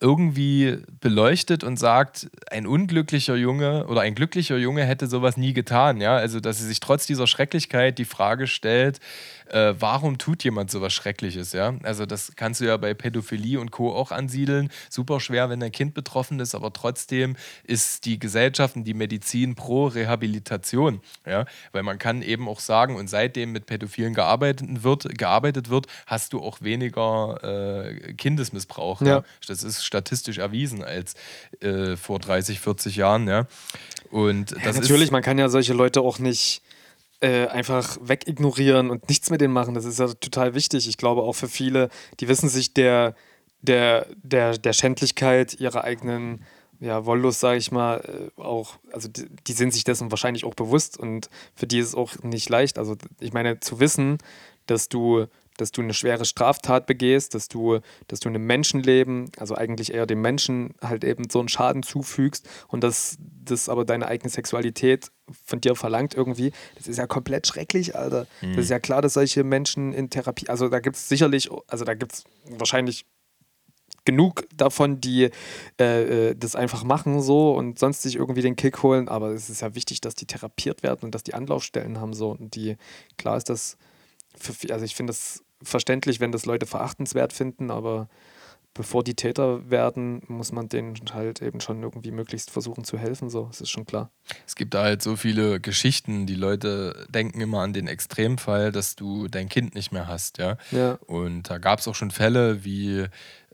irgendwie 0.00 0.78
beleuchtet 1.00 1.64
und 1.64 1.76
sagt, 1.76 2.28
ein 2.50 2.66
unglücklicher 2.66 3.34
Junge 3.34 3.86
oder 3.88 4.02
ein 4.02 4.14
glücklicher 4.14 4.56
Junge 4.56 4.84
hätte 4.84 5.08
sowas 5.08 5.36
nie 5.36 5.52
getan. 5.52 6.00
Ja? 6.00 6.16
Also, 6.16 6.38
dass 6.38 6.58
sie 6.58 6.66
sich 6.66 6.78
trotz 6.78 7.06
dieser 7.06 7.26
Schrecklichkeit 7.26 7.98
die 7.98 8.04
Frage 8.04 8.46
stellt, 8.46 9.00
äh, 9.50 9.74
warum 9.78 10.18
tut 10.18 10.44
jemand 10.44 10.70
sowas 10.70 10.92
Schreckliches? 10.92 11.52
Ja? 11.52 11.74
Also, 11.82 12.06
das 12.06 12.32
kannst 12.36 12.60
du 12.60 12.66
ja 12.66 12.76
bei 12.76 12.94
Pädophilie 12.94 13.60
und 13.60 13.70
Co. 13.70 13.94
auch 13.94 14.10
ansiedeln. 14.10 14.70
Super 14.90 15.20
schwer, 15.20 15.50
wenn 15.50 15.62
ein 15.62 15.72
Kind 15.72 15.94
betroffen 15.94 16.40
ist, 16.40 16.54
aber 16.54 16.72
trotzdem 16.72 17.36
ist 17.64 18.04
die 18.04 18.18
Gesellschaft 18.18 18.76
und 18.76 18.84
die 18.84 18.94
Medizin 18.94 19.54
pro 19.54 19.86
Rehabilitation. 19.86 21.00
Ja? 21.26 21.46
Weil 21.72 21.82
man 21.82 21.98
kann 21.98 22.22
eben 22.22 22.48
auch 22.48 22.60
sagen, 22.60 22.96
und 22.96 23.08
seitdem 23.08 23.52
mit 23.52 23.66
Pädophilen 23.66 24.14
gearbeitet 24.14 24.82
wird, 24.82 25.18
gearbeitet 25.18 25.70
wird 25.70 25.86
hast 26.06 26.32
du 26.32 26.40
auch 26.40 26.60
weniger 26.60 27.38
äh, 27.42 28.14
Kindesmissbrauch. 28.14 29.00
Ja. 29.02 29.06
ja. 29.06 29.24
Das 29.46 29.62
ist 29.62 29.84
statistisch 29.84 30.38
erwiesen 30.38 30.84
als 30.84 31.14
äh, 31.60 31.96
vor 31.96 32.18
30, 32.18 32.60
40 32.60 32.96
Jahren. 32.96 33.28
Ja. 33.28 33.46
Und 34.10 34.52
ja, 34.52 34.72
natürlich, 34.72 35.10
man 35.10 35.22
kann 35.22 35.38
ja 35.38 35.48
solche 35.48 35.74
Leute 35.74 36.00
auch 36.00 36.18
nicht 36.18 36.62
äh, 37.20 37.46
einfach 37.46 37.98
wegignorieren 38.00 38.90
und 38.90 39.08
nichts 39.08 39.30
mit 39.30 39.40
denen 39.40 39.52
machen. 39.52 39.74
Das 39.74 39.84
ist 39.84 39.98
ja 39.98 40.08
total 40.08 40.54
wichtig. 40.54 40.88
Ich 40.88 40.96
glaube 40.96 41.22
auch 41.22 41.34
für 41.34 41.48
viele, 41.48 41.88
die 42.20 42.28
wissen 42.28 42.48
sich 42.48 42.74
der, 42.74 43.14
der, 43.62 44.06
der, 44.22 44.58
der 44.58 44.72
Schändlichkeit 44.72 45.58
ihrer 45.60 45.84
eigenen 45.84 46.44
ja, 46.80 47.04
Wollust, 47.06 47.40
sage 47.40 47.58
ich 47.58 47.72
mal, 47.72 48.30
äh, 48.36 48.40
auch, 48.40 48.76
also 48.92 49.08
die, 49.08 49.26
die, 49.46 49.52
sind 49.52 49.72
sich 49.72 49.84
dessen 49.84 50.12
wahrscheinlich 50.12 50.44
auch 50.44 50.54
bewusst 50.54 50.96
und 50.96 51.28
für 51.54 51.66
die 51.66 51.80
ist 51.80 51.88
es 51.88 51.94
auch 51.94 52.22
nicht 52.22 52.48
leicht. 52.48 52.78
Also 52.78 52.96
ich 53.18 53.32
meine, 53.32 53.58
zu 53.58 53.80
wissen, 53.80 54.18
dass 54.66 54.88
du 54.88 55.26
dass 55.58 55.72
du 55.72 55.82
eine 55.82 55.94
schwere 55.94 56.24
Straftat 56.24 56.86
begehst, 56.86 57.34
dass 57.34 57.48
du, 57.48 57.80
dass 58.06 58.20
du 58.20 58.28
einem 58.28 58.46
Menschenleben, 58.46 59.30
also 59.36 59.54
eigentlich 59.54 59.92
eher 59.92 60.06
dem 60.06 60.22
Menschen 60.22 60.74
halt 60.80 61.04
eben 61.04 61.28
so 61.30 61.40
einen 61.40 61.48
Schaden 61.48 61.82
zufügst 61.82 62.48
und 62.68 62.82
dass 62.82 63.18
das 63.44 63.68
aber 63.68 63.84
deine 63.84 64.06
eigene 64.06 64.30
Sexualität 64.30 65.10
von 65.44 65.60
dir 65.60 65.74
verlangt 65.74 66.14
irgendwie, 66.14 66.52
das 66.76 66.88
ist 66.88 66.96
ja 66.96 67.06
komplett 67.06 67.46
schrecklich, 67.46 67.96
Alter. 67.96 68.26
Mhm. 68.40 68.54
Das 68.54 68.64
ist 68.64 68.70
ja 68.70 68.78
klar, 68.78 69.02
dass 69.02 69.14
solche 69.14 69.44
Menschen 69.44 69.92
in 69.92 70.10
Therapie, 70.10 70.48
also 70.48 70.68
da 70.68 70.80
gibt 70.80 70.96
es 70.96 71.08
sicherlich, 71.08 71.50
also 71.66 71.84
da 71.84 71.94
gibt 71.94 72.12
es 72.12 72.24
wahrscheinlich 72.50 73.04
genug 74.04 74.46
davon, 74.56 75.02
die 75.02 75.28
äh, 75.78 76.30
äh, 76.30 76.34
das 76.34 76.56
einfach 76.56 76.82
machen 76.82 77.20
so 77.20 77.54
und 77.54 77.78
sonst 77.78 78.00
sich 78.00 78.16
irgendwie 78.16 78.40
den 78.40 78.56
Kick 78.56 78.82
holen, 78.82 79.06
aber 79.06 79.32
es 79.32 79.50
ist 79.50 79.60
ja 79.60 79.74
wichtig, 79.74 80.00
dass 80.00 80.14
die 80.14 80.24
therapiert 80.24 80.82
werden 80.82 81.00
und 81.02 81.14
dass 81.14 81.24
die 81.24 81.34
Anlaufstellen 81.34 82.00
haben 82.00 82.14
so 82.14 82.30
und 82.30 82.54
die, 82.54 82.78
klar 83.18 83.36
ist 83.36 83.50
das, 83.50 83.76
für, 84.34 84.72
also 84.72 84.86
ich 84.86 84.94
finde 84.94 85.10
das 85.10 85.42
verständlich, 85.62 86.20
wenn 86.20 86.32
das 86.32 86.46
Leute 86.46 86.66
verachtenswert 86.66 87.32
finden, 87.32 87.70
aber 87.70 88.08
bevor 88.74 89.02
die 89.02 89.14
Täter 89.14 89.68
werden, 89.70 90.22
muss 90.28 90.52
man 90.52 90.68
denen 90.68 90.94
halt 91.12 91.42
eben 91.42 91.60
schon 91.60 91.82
irgendwie 91.82 92.12
möglichst 92.12 92.50
versuchen 92.50 92.84
zu 92.84 92.96
helfen. 92.96 93.28
So, 93.28 93.46
das 93.46 93.60
ist 93.60 93.70
schon 93.70 93.86
klar. 93.86 94.10
Es 94.46 94.54
gibt 94.54 94.72
da 94.72 94.84
halt 94.84 95.02
so 95.02 95.16
viele 95.16 95.60
Geschichten. 95.60 96.26
Die 96.26 96.36
Leute 96.36 97.06
denken 97.08 97.40
immer 97.40 97.60
an 97.60 97.72
den 97.72 97.88
Extremfall, 97.88 98.70
dass 98.70 98.94
du 98.94 99.26
dein 99.26 99.48
Kind 99.48 99.74
nicht 99.74 99.90
mehr 99.90 100.06
hast, 100.06 100.38
ja. 100.38 100.58
ja. 100.70 100.98
Und 101.06 101.50
da 101.50 101.58
gab 101.58 101.80
es 101.80 101.88
auch 101.88 101.96
schon 101.96 102.12
Fälle, 102.12 102.64
wie 102.64 103.06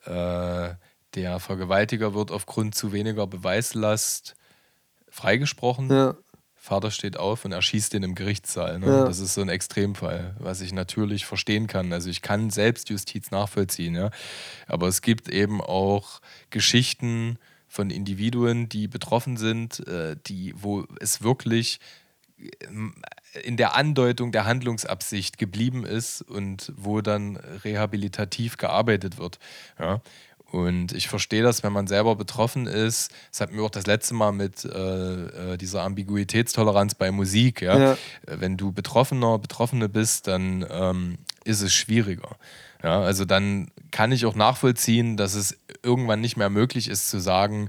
äh, 0.05 0.75
der 1.15 1.41
Vergewaltiger 1.41 2.13
wird 2.13 2.31
aufgrund 2.31 2.75
zu 2.75 2.93
weniger 2.93 3.27
Beweislast 3.27 4.35
freigesprochen. 5.09 5.91
Ja. 5.91 6.17
Vater 6.65 6.91
steht 6.91 7.19
auf 7.19 7.45
und 7.45 7.53
erschießt 7.53 7.93
den 7.93 8.05
im 8.05 8.15
Gerichtssaal. 8.15 8.79
Ne? 8.79 8.87
Ja. 8.87 9.05
Das 9.05 9.19
ist 9.19 9.35
so 9.35 9.43
ein 9.43 9.51
Extremfall, 9.51 10.35
was 10.39 10.63
ich 10.63 10.73
natürlich 10.73 11.27
verstehen 11.27 11.67
kann. 11.67 11.93
Also 11.93 12.09
ich 12.09 12.23
kann 12.23 12.49
Selbstjustiz 12.49 13.31
nachvollziehen, 13.31 13.95
ja. 13.95 14.11
Aber 14.67 14.89
es 14.89 15.03
gibt 15.03 15.29
eben 15.29 15.61
auch 15.61 16.23
Geschichten 16.49 17.39
von 17.69 17.91
Individuen, 17.91 18.71
die 18.71 18.89
betroffen 18.89 19.37
sind, 19.37 19.87
äh, 19.87 20.17
die, 20.27 20.55
wo 20.57 20.87
es 21.01 21.23
wirklich 21.23 21.81
ähm, 22.63 22.95
in 23.43 23.59
der 23.59 23.75
Andeutung 23.75 24.33
der 24.33 24.47
Handlungsabsicht 24.47 25.37
geblieben 25.37 25.85
ist 25.85 26.23
und 26.23 26.73
wo 26.77 27.03
dann 27.03 27.37
rehabilitativ 27.37 28.57
gearbeitet 28.57 29.19
wird. 29.19 29.39
Ja. 29.79 30.01
Und 30.51 30.93
ich 30.93 31.09
verstehe 31.09 31.43
das, 31.43 31.63
wenn 31.63 31.73
man 31.73 31.87
selber 31.87 32.15
betroffen 32.15 32.67
ist. 32.67 33.13
Das 33.31 33.41
hatten 33.41 33.57
wir 33.57 33.65
auch 33.65 33.71
das 33.71 33.87
letzte 33.87 34.15
Mal 34.15 34.33
mit 34.33 34.65
äh, 34.65 35.53
äh 35.53 35.57
dieser 35.57 35.83
Ambiguitätstoleranz 35.83 36.95
bei 36.95 37.11
Musik. 37.11 37.61
Ja? 37.61 37.79
ja? 37.79 37.99
Wenn 38.27 38.57
du 38.57 38.71
Betroffener, 38.71 39.39
Betroffene 39.39 39.89
bist, 39.89 40.29
dann 40.29 40.65
ähm, 40.71 41.19
ist 41.45 41.61
es 41.61 41.75
schwieriger. 41.75 42.37
Ja? 42.83 43.01
Also 43.01 43.25
dann 43.25 43.69
kann 43.91 44.13
ich 44.13 44.27
auch 44.27 44.37
nachvollziehen, 44.37 45.17
dass 45.17 45.35
es 45.35 45.59
irgendwann 45.83 46.21
nicht 46.21 46.37
mehr 46.37 46.51
möglich 46.51 46.89
ist 46.89 47.11
zu 47.11 47.19
sagen, 47.19 47.69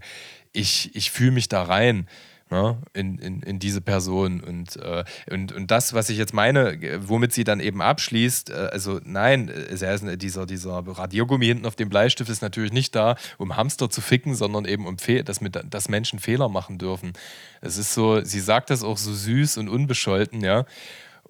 ich, 0.53 0.95
ich 0.95 1.11
fühle 1.11 1.31
mich 1.31 1.49
da 1.49 1.63
rein 1.63 2.07
ne, 2.55 2.77
in, 2.93 3.17
in, 3.17 3.41
in 3.41 3.59
diese 3.59 3.81
Person. 3.81 4.41
Und, 4.41 4.77
äh, 4.77 5.03
und, 5.29 5.51
und 5.51 5.71
das, 5.71 5.93
was 5.93 6.09
ich 6.09 6.17
jetzt 6.17 6.33
meine, 6.33 6.79
womit 7.07 7.33
sie 7.33 7.43
dann 7.43 7.59
eben 7.59 7.81
abschließt, 7.81 8.49
äh, 8.49 8.69
also 8.71 8.99
nein, 9.03 9.49
äh, 9.49 10.17
dieser, 10.17 10.45
dieser 10.45 10.83
Radiergummi 10.87 11.45
hinten 11.45 11.65
auf 11.65 11.75
dem 11.75 11.89
Bleistift 11.89 12.29
ist 12.29 12.41
natürlich 12.41 12.71
nicht 12.71 12.95
da, 12.95 13.15
um 13.37 13.57
Hamster 13.57 13.89
zu 13.89 14.01
ficken, 14.01 14.35
sondern 14.35 14.65
eben 14.65 14.87
um 14.87 14.97
dass, 15.25 15.41
mit, 15.41 15.61
dass 15.69 15.89
Menschen 15.89 16.19
Fehler 16.19 16.49
machen 16.49 16.77
dürfen. 16.77 17.13
Es 17.61 17.77
ist 17.77 17.93
so, 17.93 18.21
sie 18.21 18.39
sagt 18.39 18.69
das 18.69 18.83
auch 18.83 18.97
so 18.97 19.13
süß 19.13 19.57
und 19.57 19.67
unbescholten, 19.67 20.41
ja. 20.41 20.65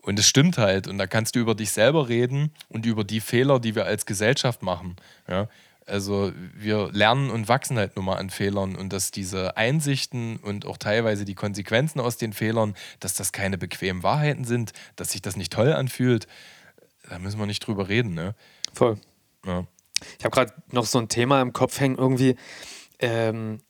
Und 0.02 0.20
es 0.20 0.28
stimmt 0.28 0.60
halt. 0.60 0.88
Und 0.88 1.00
da 1.00 1.08
kannst 1.08 1.36
du 1.36 1.40
über 1.40 1.56
dich 1.56 1.72
selber 1.72 2.08
reden 2.08 2.52
und 2.70 2.86
über 2.86 3.04
die 3.04 3.20
Fehler, 3.20 3.60
die 3.60 3.74
wir 3.74 3.86
als 3.86 4.06
Gesellschaft 4.06 4.62
machen. 4.62 4.98
Ja? 5.28 5.48
Also 5.88 6.32
wir 6.56 6.90
lernen 6.92 7.30
und 7.30 7.48
wachsen 7.48 7.78
halt 7.78 7.96
nur 7.96 8.04
mal 8.04 8.16
an 8.16 8.32
Fehlern 8.32 8.76
und 8.76 8.92
dass 8.92 9.12
diese 9.12 9.56
Einsichten 9.56 10.38
und 10.38 10.66
auch 10.66 10.78
teilweise 10.78 11.26
die 11.26 11.36
Konsequenzen 11.36 12.00
aus 12.00 12.18
den 12.18 12.34
Fehlern, 12.34 12.76
dass 13.00 13.14
das 13.14 13.32
keine 13.32 13.58
bequemen 13.60 14.02
Wahrheiten 14.02 14.46
sind, 14.46 14.74
dass 14.96 15.12
sich 15.12 15.22
das 15.22 15.36
nicht 15.36 15.54
toll 15.54 15.74
anfühlt, 15.74 16.28
da 17.08 17.20
müssen 17.20 17.40
wir 17.40 17.46
nicht 17.46 17.66
drüber 17.66 17.88
reden. 17.88 18.16
Ne? 18.16 18.34
Voll. 18.74 18.98
Ja. 19.46 19.66
Ich 20.18 20.26
habe 20.26 20.34
gerade 20.34 20.54
noch 20.72 20.86
so 20.86 20.98
ein 20.98 21.08
Thema 21.08 21.42
im 21.42 21.54
Kopf 21.54 21.80
hängen, 21.80 21.98
irgendwie 21.98 22.36
ähm, 23.00 23.62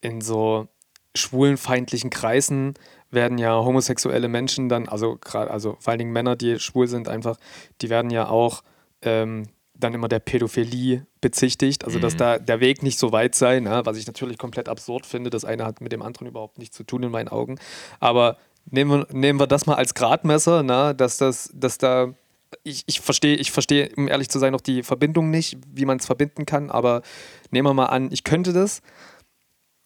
in 0.00 0.20
so 0.20 0.68
schwulenfeindlichen 1.14 2.10
Kreisen 2.10 2.74
werden 3.10 3.38
ja 3.38 3.54
homosexuelle 3.54 4.28
Menschen 4.28 4.68
dann, 4.68 4.88
also 4.88 5.16
gerade, 5.16 5.50
also 5.50 5.76
vor 5.80 5.92
allen 5.92 5.98
Dingen 5.98 6.12
Männer, 6.12 6.36
die 6.36 6.58
schwul 6.58 6.86
sind, 6.86 7.08
einfach, 7.08 7.38
die 7.80 7.88
werden 7.88 8.10
ja 8.10 8.28
auch 8.28 8.62
ähm, 9.02 9.48
dann 9.74 9.94
immer 9.94 10.08
der 10.08 10.18
Pädophilie 10.18 11.06
bezichtigt, 11.26 11.84
also 11.84 11.98
dass 11.98 12.14
mhm. 12.14 12.18
da 12.18 12.38
der 12.38 12.60
Weg 12.60 12.84
nicht 12.84 13.00
so 13.00 13.10
weit 13.10 13.34
sei, 13.34 13.58
ne? 13.58 13.80
was 13.82 13.96
ich 13.96 14.06
natürlich 14.06 14.38
komplett 14.38 14.68
absurd 14.68 15.06
finde. 15.06 15.28
Das 15.28 15.44
eine 15.44 15.64
hat 15.64 15.80
mit 15.80 15.90
dem 15.90 16.00
anderen 16.00 16.28
überhaupt 16.28 16.56
nichts 16.56 16.76
zu 16.76 16.84
tun 16.84 17.02
in 17.02 17.10
meinen 17.10 17.26
Augen. 17.26 17.58
Aber 17.98 18.36
nehmen 18.70 18.92
wir, 18.92 19.06
nehmen 19.10 19.40
wir 19.40 19.48
das 19.48 19.66
mal 19.66 19.74
als 19.74 19.94
Gradmesser, 19.94 20.62
ne? 20.62 20.94
dass 20.94 21.16
das, 21.16 21.50
dass 21.52 21.78
da 21.78 22.14
ich, 22.62 22.84
ich 22.86 23.00
verstehe, 23.00 23.34
ich 23.34 23.50
verstehe, 23.50 23.90
um 23.96 24.06
ehrlich 24.06 24.28
zu 24.28 24.38
sein, 24.38 24.52
noch 24.52 24.60
die 24.60 24.84
Verbindung 24.84 25.30
nicht, 25.30 25.58
wie 25.66 25.84
man 25.84 25.98
es 25.98 26.06
verbinden 26.06 26.46
kann, 26.46 26.70
aber 26.70 27.02
nehmen 27.50 27.66
wir 27.66 27.74
mal 27.74 27.86
an, 27.86 28.12
ich 28.12 28.22
könnte 28.22 28.52
das. 28.52 28.82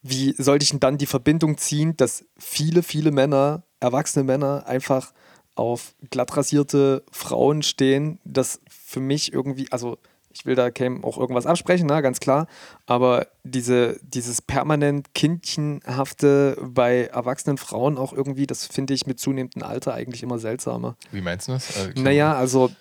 Wie 0.03 0.35
sollte 0.37 0.61
ich 0.61 0.69
denn 0.69 0.79
dann 0.79 0.99
die 0.99 1.07
Verbindung 1.07 1.57
ziehen, 1.57 1.97
dass 1.97 2.23
viele, 2.37 2.83
viele 2.83 3.09
Männer, 3.09 3.63
erwachsene 3.79 4.23
Männer, 4.23 4.67
einfach 4.67 5.11
auf 5.55 5.95
glatt 6.11 6.37
rasierte 6.37 7.03
Frauen 7.11 7.63
stehen, 7.63 8.19
das 8.25 8.61
für 8.69 8.99
mich 8.99 9.33
irgendwie, 9.33 9.71
also 9.71 9.97
ich 10.33 10.45
will 10.45 10.55
da 10.55 10.71
Cam 10.71 11.03
auch 11.03 11.17
irgendwas 11.17 11.45
absprechen, 11.45 11.87
na, 11.87 12.01
ganz 12.01 12.19
klar, 12.19 12.47
aber 12.85 13.27
diese, 13.43 13.99
dieses 14.03 14.41
permanent 14.41 15.13
Kindchenhafte 15.13 16.57
bei 16.61 17.05
erwachsenen 17.05 17.57
Frauen 17.57 17.97
auch 17.97 18.13
irgendwie, 18.13 18.47
das 18.47 18.65
finde 18.65 18.93
ich 18.93 19.05
mit 19.05 19.19
zunehmendem 19.19 19.63
Alter 19.63 19.93
eigentlich 19.93 20.23
immer 20.23 20.39
seltsamer. 20.39 20.95
Wie 21.11 21.21
meinst 21.21 21.47
du 21.47 21.53
das? 21.53 21.77
Äh, 21.77 21.99
naja, 21.99 22.35
also 22.35 22.71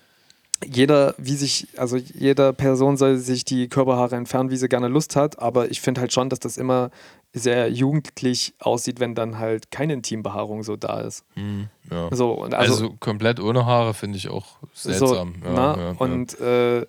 jeder, 0.64 1.14
wie 1.16 1.37
sich, 1.37 1.69
also 1.76 1.97
jeder 1.97 2.52
Person 2.52 2.97
soll 2.97 3.16
sich 3.16 3.45
die 3.45 3.69
Körperhaare 3.69 4.16
entfernen, 4.16 4.50
wie 4.50 4.57
sie 4.57 4.69
gerne 4.69 4.88
Lust 4.88 5.16
hat, 5.16 5.38
aber 5.38 5.71
ich 5.71 5.80
finde 5.80 6.00
halt 6.00 6.12
schon, 6.12 6.28
dass 6.28 6.38
das 6.38 6.57
immer 6.57 6.90
sehr 7.33 7.71
jugendlich 7.71 8.54
aussieht, 8.59 9.00
wenn 9.00 9.14
dann 9.14 9.38
halt 9.38 9.71
keine 9.71 9.92
Intimbehaarung 9.95 10.62
so 10.62 10.76
da 10.76 11.00
ist. 11.00 11.25
Mm, 11.37 11.62
ja. 11.90 12.09
so, 12.11 12.42
also, 12.42 12.57
also, 12.57 12.90
komplett 12.99 13.40
ohne 13.40 13.66
Haare 13.66 13.95
finde 13.95 14.19
ich 14.19 14.28
auch 14.28 14.59
seltsam. 14.75 15.35
So, 15.40 15.49
ja, 15.49 15.76
ja, 15.76 15.90
und, 15.99 16.38
äh, 16.40 16.87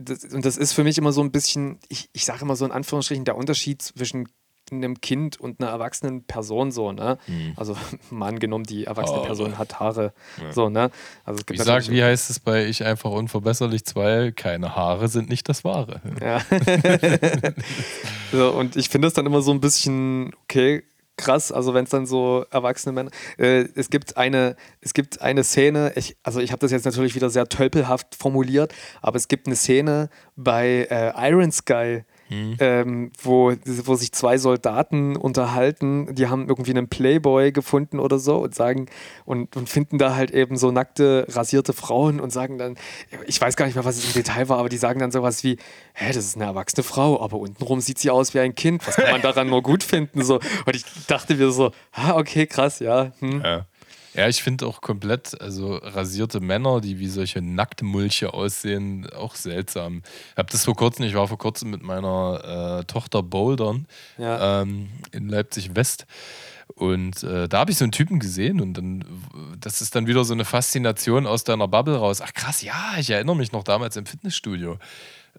das, 0.00 0.24
und 0.24 0.44
das 0.44 0.56
ist 0.56 0.72
für 0.72 0.84
mich 0.84 0.98
immer 0.98 1.12
so 1.12 1.20
ein 1.20 1.30
bisschen, 1.30 1.78
ich, 1.88 2.08
ich 2.12 2.24
sage 2.24 2.42
immer 2.42 2.56
so 2.56 2.64
in 2.64 2.72
Anführungsstrichen, 2.72 3.24
der 3.24 3.36
Unterschied 3.36 3.82
zwischen 3.82 4.28
einem 4.70 5.00
Kind 5.00 5.38
und 5.40 5.60
einer 5.60 5.70
erwachsenen 5.70 6.24
Person 6.24 6.70
so, 6.70 6.92
ne? 6.92 7.18
Mhm. 7.26 7.54
Also 7.56 7.76
mal 8.10 8.28
angenommen, 8.28 8.64
die 8.64 8.84
erwachsene 8.84 9.20
oh, 9.20 9.24
Person 9.24 9.58
hat 9.58 9.80
Haare. 9.80 10.12
Ja. 10.40 10.52
So, 10.52 10.68
ne? 10.68 10.90
Also 11.24 11.40
es 11.40 11.46
gibt 11.46 11.58
wie, 11.58 11.64
sagt, 11.64 11.90
wie 11.90 12.02
heißt 12.02 12.30
es 12.30 12.38
bei 12.38 12.66
Ich 12.66 12.84
einfach 12.84 13.10
unverbesserlich 13.10 13.84
2? 13.84 14.32
Keine 14.32 14.76
Haare 14.76 15.08
sind 15.08 15.28
nicht 15.28 15.48
das 15.48 15.64
Wahre. 15.64 16.00
Ja. 16.20 16.40
so, 18.32 18.50
und 18.52 18.76
ich 18.76 18.88
finde 18.88 19.08
es 19.08 19.14
dann 19.14 19.26
immer 19.26 19.42
so 19.42 19.50
ein 19.50 19.60
bisschen, 19.60 20.32
okay, 20.44 20.84
krass, 21.20 21.52
also 21.52 21.74
wenn 21.74 21.84
es 21.84 21.90
dann 21.90 22.06
so 22.06 22.44
erwachsene 22.50 22.92
Männer. 22.92 23.10
Äh, 23.38 23.68
es 23.74 23.90
gibt 23.90 24.16
eine, 24.16 24.56
es 24.80 24.94
gibt 24.94 25.20
eine 25.20 25.44
Szene, 25.44 25.92
ich, 25.94 26.16
also 26.22 26.40
ich 26.40 26.50
habe 26.50 26.60
das 26.60 26.72
jetzt 26.72 26.84
natürlich 26.84 27.14
wieder 27.14 27.30
sehr 27.30 27.48
tölpelhaft 27.48 28.14
formuliert, 28.14 28.74
aber 29.02 29.16
es 29.16 29.28
gibt 29.28 29.46
eine 29.46 29.56
Szene 29.56 30.08
bei 30.36 30.88
äh, 30.90 31.30
Iron 31.30 31.52
Sky, 31.52 32.04
hm. 32.30 32.56
ähm, 32.60 33.12
wo, 33.20 33.52
wo 33.64 33.96
sich 33.96 34.12
zwei 34.12 34.38
Soldaten 34.38 35.16
unterhalten, 35.16 36.14
die 36.14 36.28
haben 36.28 36.48
irgendwie 36.48 36.70
einen 36.70 36.88
Playboy 36.88 37.50
gefunden 37.50 37.98
oder 37.98 38.20
so 38.20 38.38
und 38.38 38.54
sagen 38.54 38.86
und, 39.24 39.56
und 39.56 39.68
finden 39.68 39.98
da 39.98 40.14
halt 40.14 40.30
eben 40.30 40.56
so 40.56 40.70
nackte, 40.70 41.26
rasierte 41.28 41.72
Frauen 41.72 42.20
und 42.20 42.30
sagen 42.30 42.56
dann, 42.56 42.76
ich 43.26 43.40
weiß 43.40 43.56
gar 43.56 43.66
nicht 43.66 43.74
mehr, 43.74 43.84
was 43.84 43.96
es 43.96 44.06
im 44.06 44.12
Detail 44.12 44.48
war, 44.48 44.58
aber 44.58 44.68
die 44.68 44.76
sagen 44.76 45.00
dann 45.00 45.10
sowas 45.10 45.42
wie, 45.42 45.56
hä, 45.94 46.12
das 46.12 46.24
ist 46.24 46.36
eine 46.36 46.44
erwachsene 46.44 46.84
Frau, 46.84 47.20
aber 47.20 47.36
untenrum 47.38 47.80
sieht 47.80 47.98
sie 47.98 48.10
aus 48.10 48.32
wie 48.32 48.38
ein 48.38 48.54
Kind. 48.54 48.86
Was 48.86 48.94
kann 48.94 49.10
man 49.10 49.22
daran 49.22 49.48
nur 49.48 49.62
gut 49.62 49.82
finden? 49.82 50.22
So. 50.22 50.36
Und 50.36 50.76
ich 50.76 50.84
dachte 51.08 51.34
mir 51.34 51.50
so, 51.50 51.72
ah, 51.90 52.16
okay, 52.16 52.46
krass, 52.46 52.78
ja. 52.78 53.10
Hm. 53.18 53.42
ja. 53.42 53.66
Ja, 54.14 54.28
ich 54.28 54.42
finde 54.42 54.66
auch 54.66 54.80
komplett, 54.80 55.40
also 55.40 55.76
rasierte 55.76 56.40
Männer, 56.40 56.80
die 56.80 56.98
wie 56.98 57.08
solche 57.08 57.40
Nacktmulche 57.40 58.34
aussehen, 58.34 59.08
auch 59.10 59.34
seltsam. 59.36 60.02
Ich 60.32 60.36
habe 60.36 60.50
das 60.50 60.64
vor 60.64 60.74
kurzem, 60.74 61.04
ich 61.04 61.14
war 61.14 61.28
vor 61.28 61.38
kurzem 61.38 61.70
mit 61.70 61.82
meiner 61.82 62.80
äh, 62.80 62.84
Tochter 62.84 63.22
bouldern 63.22 63.86
ja. 64.18 64.62
ähm, 64.62 64.88
in 65.12 65.28
Leipzig 65.28 65.76
West. 65.76 66.06
Und 66.74 67.22
äh, 67.22 67.48
da 67.48 67.58
habe 67.58 67.70
ich 67.70 67.78
so 67.78 67.84
einen 67.84 67.92
Typen 67.92 68.20
gesehen 68.20 68.60
und 68.60 68.74
dann, 68.74 69.04
das 69.58 69.80
ist 69.80 69.94
dann 69.94 70.06
wieder 70.06 70.24
so 70.24 70.32
eine 70.32 70.44
Faszination 70.44 71.26
aus 71.26 71.44
deiner 71.44 71.68
Bubble 71.68 71.96
raus. 71.96 72.20
Ach 72.20 72.32
krass, 72.32 72.62
ja, 72.62 72.94
ich 72.98 73.10
erinnere 73.10 73.36
mich 73.36 73.52
noch 73.52 73.64
damals 73.64 73.96
im 73.96 74.06
Fitnessstudio. 74.06 74.78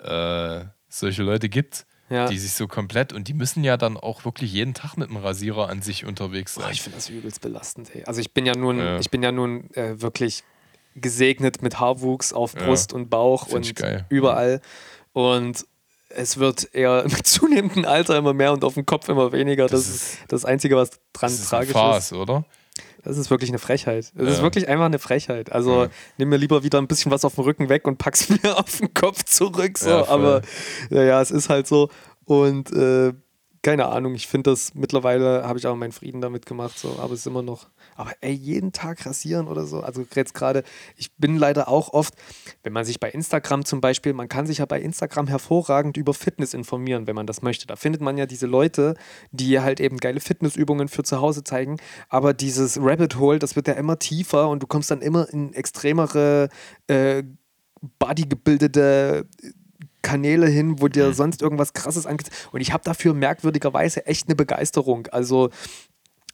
Äh, 0.03 0.65
solche 0.89 1.23
Leute 1.23 1.49
gibt's 1.49 1.85
ja. 2.11 2.27
die 2.27 2.37
sich 2.37 2.53
so 2.53 2.67
komplett 2.67 3.13
und 3.13 3.27
die 3.27 3.33
müssen 3.33 3.63
ja 3.63 3.77
dann 3.77 3.97
auch 3.97 4.25
wirklich 4.25 4.51
jeden 4.51 4.73
Tag 4.73 4.97
mit 4.97 5.09
dem 5.09 5.17
Rasierer 5.17 5.69
an 5.69 5.81
sich 5.81 6.05
unterwegs 6.05 6.55
sein. 6.55 6.65
Boah, 6.65 6.71
ich 6.71 6.81
finde 6.81 6.97
das 6.97 7.09
übelst 7.09 7.41
belastend. 7.41 7.95
Ey. 7.95 8.03
Also 8.03 8.21
ich 8.21 8.33
bin 8.33 8.45
ja 8.45 8.55
nun, 8.55 8.79
ja. 8.79 8.99
ich 8.99 9.09
bin 9.09 9.23
ja 9.23 9.31
nun 9.31 9.71
äh, 9.71 10.01
wirklich 10.01 10.43
gesegnet 10.95 11.61
mit 11.61 11.79
Haarwuchs 11.79 12.33
auf 12.33 12.53
Brust 12.53 12.91
ja. 12.91 12.97
und 12.97 13.09
Bauch 13.09 13.47
find 13.47 13.81
und 13.81 14.05
überall 14.09 14.61
und 15.13 15.65
es 16.09 16.37
wird 16.37 16.73
eher 16.73 17.03
mit 17.07 17.25
zunehmendem 17.25 17.85
Alter 17.85 18.17
immer 18.17 18.33
mehr 18.33 18.51
und 18.51 18.63
auf 18.63 18.73
dem 18.73 18.85
Kopf 18.85 19.07
immer 19.09 19.31
weniger. 19.31 19.67
Das, 19.67 19.85
das 19.85 19.95
ist 19.95 20.17
das 20.27 20.45
Einzige, 20.45 20.75
was 20.75 20.91
dran 21.13 21.31
das 21.31 21.47
tragisch 21.47 21.69
ist. 21.69 21.73
Farce, 21.73 22.13
oder? 22.13 22.45
Das 23.03 23.17
ist 23.17 23.29
wirklich 23.29 23.49
eine 23.49 23.59
Frechheit. 23.59 24.11
Das 24.15 24.27
ja. 24.27 24.33
ist 24.33 24.41
wirklich 24.41 24.67
einfach 24.67 24.85
eine 24.85 24.99
Frechheit. 24.99 25.51
Also 25.51 25.83
ja. 25.83 25.89
nimm 26.17 26.29
mir 26.29 26.37
lieber 26.37 26.63
wieder 26.63 26.79
ein 26.79 26.87
bisschen 26.87 27.11
was 27.11 27.25
auf 27.25 27.35
dem 27.35 27.43
Rücken 27.43 27.69
weg 27.69 27.87
und 27.87 27.97
pack's 27.97 28.29
mir 28.43 28.57
auf 28.57 28.77
den 28.77 28.93
Kopf 28.93 29.23
zurück. 29.23 29.77
So. 29.77 29.89
Ja, 29.89 30.07
Aber 30.07 30.41
ja, 30.89 31.21
es 31.21 31.31
ist 31.31 31.49
halt 31.49 31.67
so. 31.67 31.89
Und 32.25 32.71
äh, 32.71 33.13
keine 33.61 33.87
Ahnung, 33.87 34.15
ich 34.15 34.27
finde 34.27 34.49
das 34.51 34.73
mittlerweile, 34.73 35.43
habe 35.47 35.59
ich 35.59 35.67
auch 35.67 35.75
meinen 35.75 35.91
Frieden 35.91 36.21
damit 36.21 36.45
gemacht, 36.45 36.77
so, 36.79 36.97
aber 36.99 37.13
es 37.13 37.19
ist 37.19 37.27
immer 37.27 37.43
noch, 37.43 37.67
aber 37.95 38.11
ey, 38.21 38.33
jeden 38.33 38.71
Tag 38.71 39.05
rasieren 39.05 39.47
oder 39.47 39.65
so, 39.65 39.81
also 39.81 40.05
jetzt 40.15 40.33
gerade, 40.33 40.63
ich 40.95 41.13
bin 41.15 41.37
leider 41.37 41.67
auch 41.67 41.93
oft, 41.93 42.13
wenn 42.63 42.73
man 42.73 42.85
sich 42.85 42.99
bei 42.99 43.09
Instagram 43.09 43.65
zum 43.65 43.81
Beispiel, 43.81 44.13
man 44.13 44.29
kann 44.29 44.47
sich 44.47 44.59
ja 44.59 44.65
bei 44.65 44.81
Instagram 44.81 45.27
hervorragend 45.27 45.97
über 45.97 46.13
Fitness 46.13 46.53
informieren, 46.53 47.07
wenn 47.07 47.15
man 47.15 47.27
das 47.27 47.41
möchte. 47.41 47.67
Da 47.67 47.75
findet 47.75 48.01
man 48.01 48.17
ja 48.17 48.25
diese 48.25 48.47
Leute, 48.47 48.95
die 49.31 49.59
halt 49.59 49.79
eben 49.79 49.97
geile 49.97 50.19
Fitnessübungen 50.19 50.87
für 50.87 51.03
zu 51.03 51.21
Hause 51.21 51.43
zeigen, 51.43 51.77
aber 52.09 52.33
dieses 52.33 52.77
Rabbit 52.81 53.17
Hole, 53.17 53.39
das 53.39 53.55
wird 53.55 53.67
ja 53.67 53.73
immer 53.73 53.99
tiefer 53.99 54.49
und 54.49 54.63
du 54.63 54.67
kommst 54.67 54.91
dann 54.91 55.01
immer 55.01 55.27
in 55.29 55.53
extremere 55.53 56.49
äh, 56.87 57.23
bodygebildete 57.99 59.25
Kanäle 60.01 60.47
hin, 60.47 60.81
wo 60.81 60.87
dir 60.87 61.07
mhm. 61.07 61.13
sonst 61.13 61.41
irgendwas 61.41 61.73
krasses 61.73 62.05
angeht. 62.05 62.29
Und 62.51 62.61
ich 62.61 62.73
habe 62.73 62.83
dafür 62.83 63.13
merkwürdigerweise 63.13 64.05
echt 64.05 64.27
eine 64.27 64.35
Begeisterung. 64.35 65.07
Also 65.07 65.49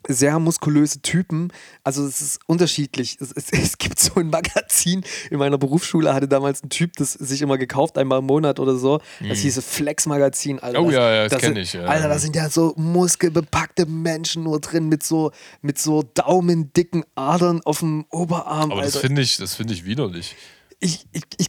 sehr 0.07 0.39
muskulöse 0.39 1.01
Typen. 1.01 1.51
Also 1.83 2.05
es 2.05 2.21
ist 2.21 2.39
unterschiedlich. 2.47 3.17
Es, 3.19 3.31
es, 3.31 3.49
es, 3.51 3.77
gibt 3.77 3.99
so 3.99 4.15
ein 4.15 4.29
Magazin 4.29 5.03
in 5.29 5.37
meiner 5.37 5.57
Berufsschule, 5.57 6.13
hatte 6.13 6.27
damals 6.27 6.63
ein 6.63 6.69
Typ, 6.69 6.93
das 6.97 7.13
sich 7.13 7.41
immer 7.41 7.57
gekauft, 7.57 7.97
einmal 7.97 8.19
im 8.19 8.25
Monat 8.25 8.59
oder 8.59 8.75
so. 8.75 8.99
Das 9.19 9.39
mhm. 9.39 9.41
hieß 9.41 9.63
Flex-Magazin. 9.63 10.59
Alter, 10.59 10.81
oh 10.81 10.89
ja, 10.89 11.11
ja 11.11 11.23
das, 11.23 11.33
das 11.33 11.41
kenne 11.41 11.59
ich. 11.59 11.73
Ja. 11.73 11.85
Alter, 11.85 12.09
da 12.09 12.19
sind 12.19 12.35
ja 12.35 12.49
so 12.49 12.73
muskelbepackte 12.77 13.85
Menschen 13.85 14.43
nur 14.43 14.59
drin 14.59 14.87
mit 14.87 15.03
so, 15.03 15.31
mit 15.61 15.79
so 15.79 16.03
daumendicken 16.03 17.03
Adern 17.15 17.61
auf 17.63 17.79
dem 17.79 18.05
Oberarm. 18.09 18.71
Aber 18.71 18.81
das 18.81 18.97
finde 18.97 19.21
ich, 19.21 19.37
find 19.37 19.71
ich 19.71 19.85
widerlich. 19.85 20.35
Ich, 20.79 21.07
ich, 21.11 21.23
ich, 21.37 21.47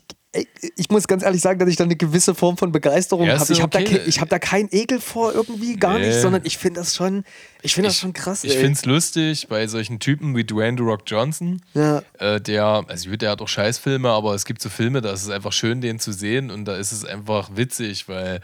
ich 0.77 0.91
muss 0.91 1.09
ganz 1.09 1.23
ehrlich 1.23 1.41
sagen, 1.41 1.59
dass 1.59 1.69
ich 1.71 1.77
da 1.77 1.85
eine 1.85 1.97
gewisse 1.97 2.35
Form 2.35 2.59
von 2.59 2.71
Begeisterung 2.71 3.27
ja, 3.27 3.39
habe. 3.39 3.51
Ich 3.51 3.63
habe 3.63 3.79
okay. 3.79 4.03
da, 4.05 4.21
hab 4.21 4.29
da 4.29 4.39
keinen 4.39 4.69
Ekel 4.71 5.01
vor 5.01 5.33
irgendwie, 5.33 5.77
gar 5.77 5.99
nee. 5.99 6.09
nicht, 6.09 6.21
sondern 6.21 6.43
ich 6.45 6.59
finde 6.59 6.81
das 6.81 6.95
schon, 6.95 7.25
ich 7.63 7.75
finde 7.75 7.89
das 7.89 7.99
schon 7.99 8.13
krass. 8.13 8.45
Ich 8.45 8.53
finde 8.53 8.73
es 8.73 8.85
lustig 8.85 9.49
bei 9.49 9.67
solchen 9.67 10.01
Typen 10.01 10.37
wie 10.37 10.45
Dwayne 10.45 10.77
The 10.77 10.85
Rock 10.85 11.03
Johnson, 11.07 11.63
ja. 11.73 12.03
äh, 12.19 12.43
der, 12.43 12.85
also 12.89 13.17
der 13.17 13.31
hat 13.31 13.41
auch 13.41 13.49
Scheißfilme, 13.49 14.11
aber 14.11 14.35
es 14.35 14.45
gibt 14.45 14.61
so 14.61 14.69
Filme, 14.69 15.01
da 15.01 15.13
ist 15.13 15.23
es 15.23 15.31
einfach 15.31 15.53
schön, 15.53 15.81
den 15.81 15.99
zu 15.99 16.13
sehen 16.13 16.51
und 16.51 16.67
da 16.67 16.77
ist 16.77 16.93
es 16.93 17.07
einfach 17.07 17.49
witzig, 17.55 18.07
weil 18.09 18.41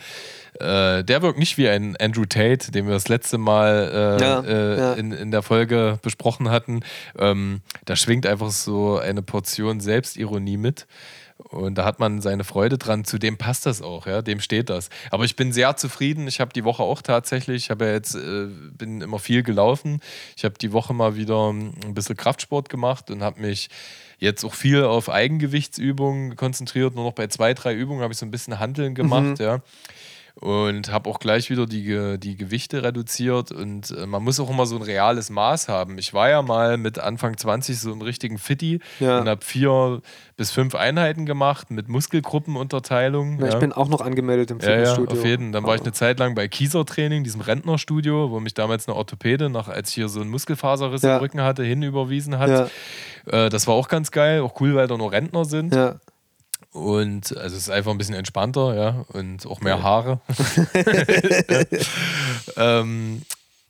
äh, 0.61 1.05
der 1.05 1.21
wirkt 1.21 1.39
nicht 1.39 1.59
wie 1.59 1.69
ein 1.69 1.97
Andrew 1.99 2.25
Tate, 2.25 2.73
den 2.73 2.87
wir 2.87 2.95
das 2.95 3.09
letzte 3.09 3.37
Mal 3.37 4.19
äh, 4.19 4.23
ja, 4.23 4.41
äh, 4.41 4.79
ja. 4.79 4.93
In, 4.95 5.13
in 5.13 5.31
der 5.31 5.43
Folge 5.43 5.99
besprochen 6.01 6.51
hatten. 6.51 6.81
Ähm, 7.19 7.61
da 7.85 7.95
schwingt 7.95 8.25
einfach 8.25 8.53
so 8.53 8.99
eine 8.99 9.21
Portion 9.21 9.81
Selbstironie 9.81 10.57
mit. 10.57 10.87
Und 11.55 11.77
da 11.77 11.85
hat 11.85 12.01
man 12.01 12.21
seine 12.21 12.45
Freude 12.45 12.79
dran. 12.79 13.05
Zu 13.05 13.19
dem 13.19 13.37
passt 13.37 13.67
das 13.67 13.83
auch, 13.83 14.07
ja, 14.07 14.23
dem 14.23 14.41
steht 14.41 14.71
das. 14.71 14.91
Aber 15.11 15.25
ich 15.25 15.37
bin 15.37 15.53
sehr 15.53 15.77
zufrieden. 15.77 16.27
Ich 16.29 16.41
habe 16.41 16.53
die 16.53 16.65
Woche 16.65 16.83
auch 16.83 17.03
tatsächlich, 17.03 17.65
ich 17.65 17.71
habe 17.71 17.87
ja 17.87 17.93
jetzt, 17.93 18.15
äh, 18.15 18.47
bin 18.77 19.01
immer 19.01 19.19
viel 19.19 19.43
gelaufen. 19.43 20.01
Ich 20.37 20.45
habe 20.45 20.55
die 20.59 20.73
Woche 20.73 20.95
mal 20.95 21.17
wieder 21.17 21.53
ein 21.53 21.95
bisschen 21.95 22.17
Kraftsport 22.17 22.69
gemacht 22.69 23.11
und 23.11 23.23
habe 23.23 23.41
mich 23.41 23.69
jetzt 24.19 24.45
auch 24.45 24.55
viel 24.55 24.85
auf 24.85 25.09
Eigengewichtsübungen 25.09 26.37
konzentriert. 26.37 26.95
Nur 26.95 27.05
noch 27.05 27.13
bei 27.13 27.27
zwei, 27.29 27.55
drei 27.55 27.75
Übungen 27.75 28.03
habe 28.03 28.13
ich 28.13 28.19
so 28.19 28.27
ein 28.27 28.31
bisschen 28.31 28.59
Handeln 28.59 28.95
gemacht, 28.95 29.39
mhm. 29.39 29.45
ja 29.45 29.63
und 30.41 30.91
habe 30.91 31.09
auch 31.09 31.21
gleich 31.21 31.49
wieder 31.49 31.67
die, 31.67 32.19
die 32.19 32.37
Gewichte 32.37 32.83
reduziert 32.83 33.53
und 33.53 33.93
äh, 33.93 34.05
man 34.07 34.23
muss 34.23 34.41
auch 34.41 34.51
immer 34.51 34.67
so 34.67 34.77
ein 34.77 34.83
reales 34.83 35.31
Maß 35.31 35.69
haben. 35.69 35.97
Ich 35.99 36.13
war 36.13 36.29
ja 36.29 36.43
mal 36.43 36.77
mit 36.77 36.99
Anfang 36.99 37.37
20 37.37 37.79
so 37.79 37.93
ein 37.93 38.03
richtigen 38.03 38.39
Fitti 38.39 38.81
ja. 38.99 39.21
und 39.21 39.29
habe 39.29 39.45
vier 39.45 40.03
bis 40.37 40.51
fünf 40.51 40.75
Einheiten 40.75 41.25
gemacht 41.25 41.71
mit 41.71 41.89
Muskelgruppenunterteilung. 41.89 43.39
Ja, 43.39 43.47
ja. 43.47 43.53
Ich 43.53 43.59
bin 43.61 43.73
auch 43.73 43.89
noch 43.89 44.01
angemeldet 44.01 44.51
im 44.51 44.61
Fitnessstudio. 44.61 45.15
Ja, 45.15 45.21
auf 45.21 45.25
jeden. 45.25 45.53
Dann 45.53 45.65
war 45.65 45.77
ich 45.77 45.83
eine 45.83 45.93
Zeit 45.93 46.19
lang 46.19 46.35
bei 46.35 46.49
Kieser 46.49 46.85
Training, 46.85 47.23
diesem 47.23 47.41
Rentnerstudio, 47.41 48.31
wo 48.31 48.41
mich 48.41 48.55
damals 48.55 48.89
eine 48.89 48.97
Orthopäde, 48.97 49.49
nach, 49.49 49.69
als 49.69 49.91
ich 49.91 49.95
hier 49.95 50.09
so 50.09 50.21
einen 50.21 50.31
Muskelfaserriss 50.31 51.05
im 51.05 51.11
Rücken 51.11 51.43
hatte, 51.43 51.63
hinüberwiesen 51.63 52.39
hat. 52.39 52.71
Äh, 53.27 53.49
das 53.49 53.67
war 53.67 53.75
auch 53.75 53.89
ganz 53.89 54.11
geil, 54.11 54.41
auch 54.41 54.61
cool, 54.61 54.75
weil 54.75 54.89
da 54.89 54.97
nur 54.97 55.13
Rentner 55.13 55.45
sind. 55.45 55.75
Ja. 55.75 55.97
Und 56.75 57.37
also 57.37 57.57
es 57.57 57.63
ist 57.63 57.71
einfach 57.71 57.93
ein 57.93 57.99
bisschen 57.99 58.17
entspannter, 58.17 58.75
ja, 58.75 59.05
und 59.13 59.47
auch 59.47 59.61
mehr 59.61 59.81
Haare. 59.81 60.21
ähm, 62.57 63.23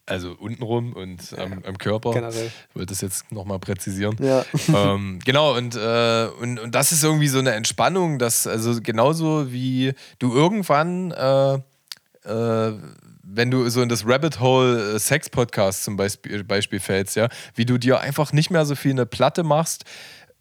also 0.06 0.34
untenrum 0.38 0.94
und 0.94 1.38
am, 1.38 1.62
am 1.66 1.76
Körper. 1.76 2.12
Generell. 2.12 2.46
Ich 2.46 2.74
wollte 2.74 2.94
das 2.94 3.02
jetzt 3.02 3.30
nochmal 3.30 3.58
präzisieren. 3.58 4.16
Ja. 4.20 4.44
Ähm, 4.74 5.18
genau, 5.22 5.54
und, 5.54 5.76
äh, 5.76 6.28
und, 6.40 6.58
und 6.58 6.74
das 6.74 6.92
ist 6.92 7.04
irgendwie 7.04 7.28
so 7.28 7.38
eine 7.38 7.52
Entspannung, 7.52 8.18
dass, 8.18 8.46
also 8.46 8.80
genauso 8.82 9.52
wie 9.52 9.92
du 10.18 10.34
irgendwann, 10.34 11.10
äh, 11.10 11.54
äh, 12.24 12.72
wenn 13.22 13.50
du 13.50 13.68
so 13.68 13.82
in 13.82 13.90
das 13.90 14.06
Rabbit 14.06 14.40
Hole 14.40 14.94
äh, 14.94 14.98
Sex 14.98 15.28
Podcast 15.28 15.84
zum 15.84 15.98
Beispiel, 15.98 16.42
Beispiel 16.42 16.80
fällst, 16.80 17.16
ja, 17.16 17.28
wie 17.54 17.66
du 17.66 17.76
dir 17.76 18.00
einfach 18.00 18.32
nicht 18.32 18.50
mehr 18.50 18.64
so 18.64 18.74
viel 18.74 18.92
eine 18.92 19.04
Platte 19.04 19.42
machst, 19.42 19.84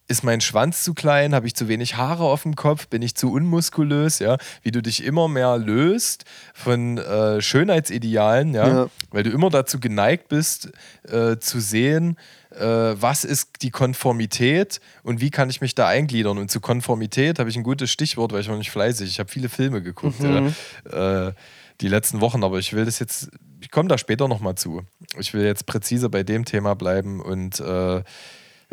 ist 0.08 0.24
mein 0.24 0.42
Schwanz 0.42 0.84
zu 0.84 0.94
klein, 0.94 1.34
habe 1.34 1.48
ich 1.48 1.56
zu 1.56 1.68
wenig 1.68 1.96
Haare 1.96 2.24
auf 2.24 2.44
dem 2.44 2.56
Kopf, 2.56 2.88
bin 2.88 3.02
ich 3.02 3.16
zu 3.16 3.32
unmuskulös, 3.32 4.20
ja, 4.20 4.38
wie 4.62 4.72
du 4.72 4.82
dich 4.82 5.04
immer 5.04 5.28
mehr 5.28 5.58
löst 5.58 6.26
von 6.54 6.98
äh, 6.98 7.42
Schönheitsidealen, 7.42 8.54
ja? 8.54 8.68
ja? 8.68 8.89
weil 9.12 9.24
du 9.24 9.32
immer 9.32 9.50
dazu 9.50 9.80
geneigt 9.80 10.28
bist, 10.28 10.72
äh, 11.08 11.38
zu 11.38 11.60
sehen, 11.60 12.18
äh, 12.52 12.66
was 12.66 13.24
ist 13.24 13.62
die 13.62 13.72
Konformität 13.72 14.82
und 15.04 15.22
wie 15.22 15.30
kann 15.30 15.50
ich 15.50 15.62
mich 15.62 15.74
da 15.74 15.88
eingliedern. 15.88 16.38
Und 16.38 16.52
zu 16.52 16.60
Konformität 16.60 17.39
habe 17.39 17.50
ich 17.50 17.56
ein 17.56 17.63
gutes 17.63 17.89
Stichwort, 17.89 18.34
weil 18.34 18.42
ich 18.42 18.50
war 18.50 18.58
nicht 18.58 18.72
fleißig. 18.72 19.10
Ich 19.10 19.20
habe 19.20 19.32
viele 19.32 19.50
Filme 19.50 19.82
geguckt, 19.82 20.20
mhm. 20.20 20.54
ja? 20.92 21.28
Äh, 21.28 21.34
die 21.82 21.88
letzten 21.88 22.22
Wochen, 22.22 22.44
aber 22.44 22.60
ich 22.60 22.74
will 22.74 22.86
das 22.86 23.00
jetzt, 23.00 23.32
ich 23.62 23.72
komme 23.72 23.89
da 23.89 23.98
später 23.98 24.28
nochmal 24.28 24.56
zu. 24.56 24.84
Ich 25.18 25.34
will 25.34 25.44
jetzt 25.44 25.66
präzise 25.66 26.10
bei 26.10 26.24
dem 26.24 26.46
Thema 26.46 26.76
bleiben 26.76 27.20
und 27.20 27.60
äh, 27.60 28.04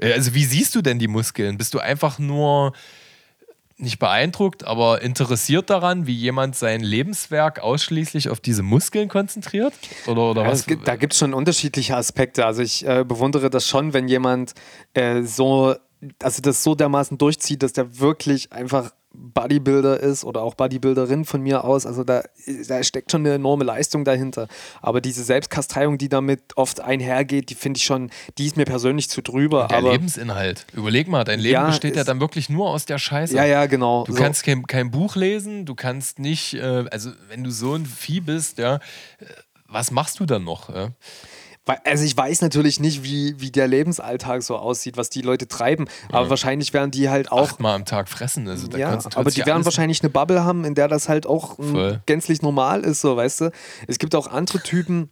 also 0.03 0.35
wie 0.35 0.45
siehst 0.45 0.75
du 0.75 0.83
denn 0.83 0.99
die 0.99 1.09
Muskeln? 1.09 1.59
Bist 1.59 1.75
du 1.75 1.79
einfach 1.79 2.19
nur 2.19 2.73
nicht 3.81 3.99
beeindruckt, 3.99 4.65
aber 4.65 5.03
interessiert 5.03 5.71
daran, 5.71 6.07
wie 6.07 6.15
jemand 6.15 6.55
sein 6.55 6.81
Lebenswerk 6.81 7.61
ausschließlich 7.61 8.29
auf 8.29 8.41
diese 8.41 8.63
Muskeln 8.63 9.09
konzentriert? 9.09 9.73
Oder, 10.07 10.31
oder 10.31 10.47
was? 10.47 10.67
Gibt, 10.67 10.87
da 10.87 10.97
gibt 10.97 11.15
es 11.15 11.19
schon 11.19 11.35
unterschiedliche 11.35 11.97
Aspekte. 11.97 12.45
Also 12.45 12.63
ich 12.63 12.87
äh, 12.87 13.05
bewundere 13.05 13.51
das 13.51 13.67
schon, 13.67 13.93
wenn 13.93 14.09
jemand 14.09 14.55
äh, 14.95 15.23
so, 15.23 15.75
also 16.23 16.43
das 16.43 16.63
so 16.63 16.75
dermaßen 16.75 17.19
durchzieht, 17.19 17.63
dass 17.63 17.73
der 17.73 17.99
wirklich 17.99 18.53
einfach 18.53 18.91
Bodybuilder 19.13 19.99
ist 20.01 20.25
oder 20.25 20.43
auch 20.43 20.55
Bodybuilderin 20.55 21.25
von 21.25 21.41
mir 21.43 21.65
aus. 21.65 21.85
Also 21.85 22.05
da, 22.05 22.23
da 22.69 22.83
steckt 22.83 23.11
schon 23.11 23.23
eine 23.23 23.35
enorme 23.35 23.65
Leistung 23.65 24.05
dahinter. 24.05 24.47
Aber 24.83 25.01
diese 25.01 25.25
Selbstkastreiung, 25.25 25.99
die 25.99 26.09
damit 26.09 26.57
oft 26.57 26.81
einhergeht, 26.81 27.51
die 27.51 27.55
finde 27.55 27.79
ich 27.79 27.85
schon, 27.85 28.11
die 28.39 28.47
ist 28.47 28.57
mir 28.57 28.65
persönlich 28.67 29.09
zu 29.11 29.21
drüber. 29.23 29.67
Der 29.69 29.79
aber 29.79 29.93
Lebensinhalt. 29.93 30.67
Überleg 30.73 31.09
mal, 31.09 31.25
dein 31.25 31.41
Leben 31.41 31.55
Ja, 31.55 31.67
besteht 31.67 31.97
ja 31.97 32.05
dann 32.05 32.21
wirklich 32.21 32.49
nur 32.49 32.71
aus 32.71 32.87
der 32.87 32.99
Scheiße. 32.99 33.35
ja, 33.35 33.45
ja, 33.45 33.67
genau. 33.67 34.05
Du 34.05 34.13
So. 34.13 34.19
kannst 34.23 34.45
kein, 34.45 34.67
kein 34.67 34.91
Buch 34.91 35.17
lesen, 35.17 35.67
du 35.67 35.75
kannst 35.75 36.19
nicht, 36.19 36.55
äh, 36.55 36.85
also 36.91 37.11
wenn 37.29 37.43
du 37.43 37.51
so 37.51 37.75
ein 37.75 37.87
Vieh 37.87 38.21
bist, 38.21 38.59
ja, 38.59 38.77
äh, 38.77 38.81
was 39.67 39.91
machst 39.91 40.21
du 40.21 40.27
dann 40.27 40.45
noch? 40.45 40.69
Ja? 40.75 40.91
Also 41.85 42.05
ich 42.05 42.17
weiß 42.17 42.41
natürlich 42.41 42.81
nicht, 42.81 43.05
wie, 43.05 43.39
wie 43.41 43.51
der 43.51 43.69
Lebensalltag 43.69 44.43
so 44.43 44.57
aussieht, 44.57 44.97
was 44.97 45.09
die 45.11 45.21
Leute 45.23 45.47
treiben, 45.47 45.87
aber 46.11 46.29
wahrscheinlich 46.31 46.73
werden 46.73 46.91
die 46.91 47.09
halt 47.09 47.31
auch. 47.31 47.51
Achtmal 47.53 47.77
am 47.77 47.85
Tag 47.85 48.09
fressen. 48.09 48.49
Also 48.49 48.67
da 48.67 48.79
Ja, 48.79 48.91
konzentriert 48.91 49.21
aber 49.21 49.31
sich 49.31 49.35
die 49.35 49.41
ja 49.41 49.47
werden 49.47 49.65
wahrscheinlich 49.65 50.03
eine 50.03 50.11
Bubble 50.11 50.43
haben, 50.45 50.65
in 50.65 50.75
der 50.75 50.89
das 50.89 51.09
halt 51.09 51.27
auch 51.27 51.59
mm, 51.59 51.73
Voll. 51.73 52.03
gänzlich 52.07 52.43
normal 52.43 52.81
ist, 52.81 53.01
so 53.03 53.17
weißt 53.17 53.43
du. 53.43 53.53
Es 53.87 53.99
gibt 53.99 54.15
auch 54.17 54.27
andere 54.27 54.61
Typen. 54.63 55.11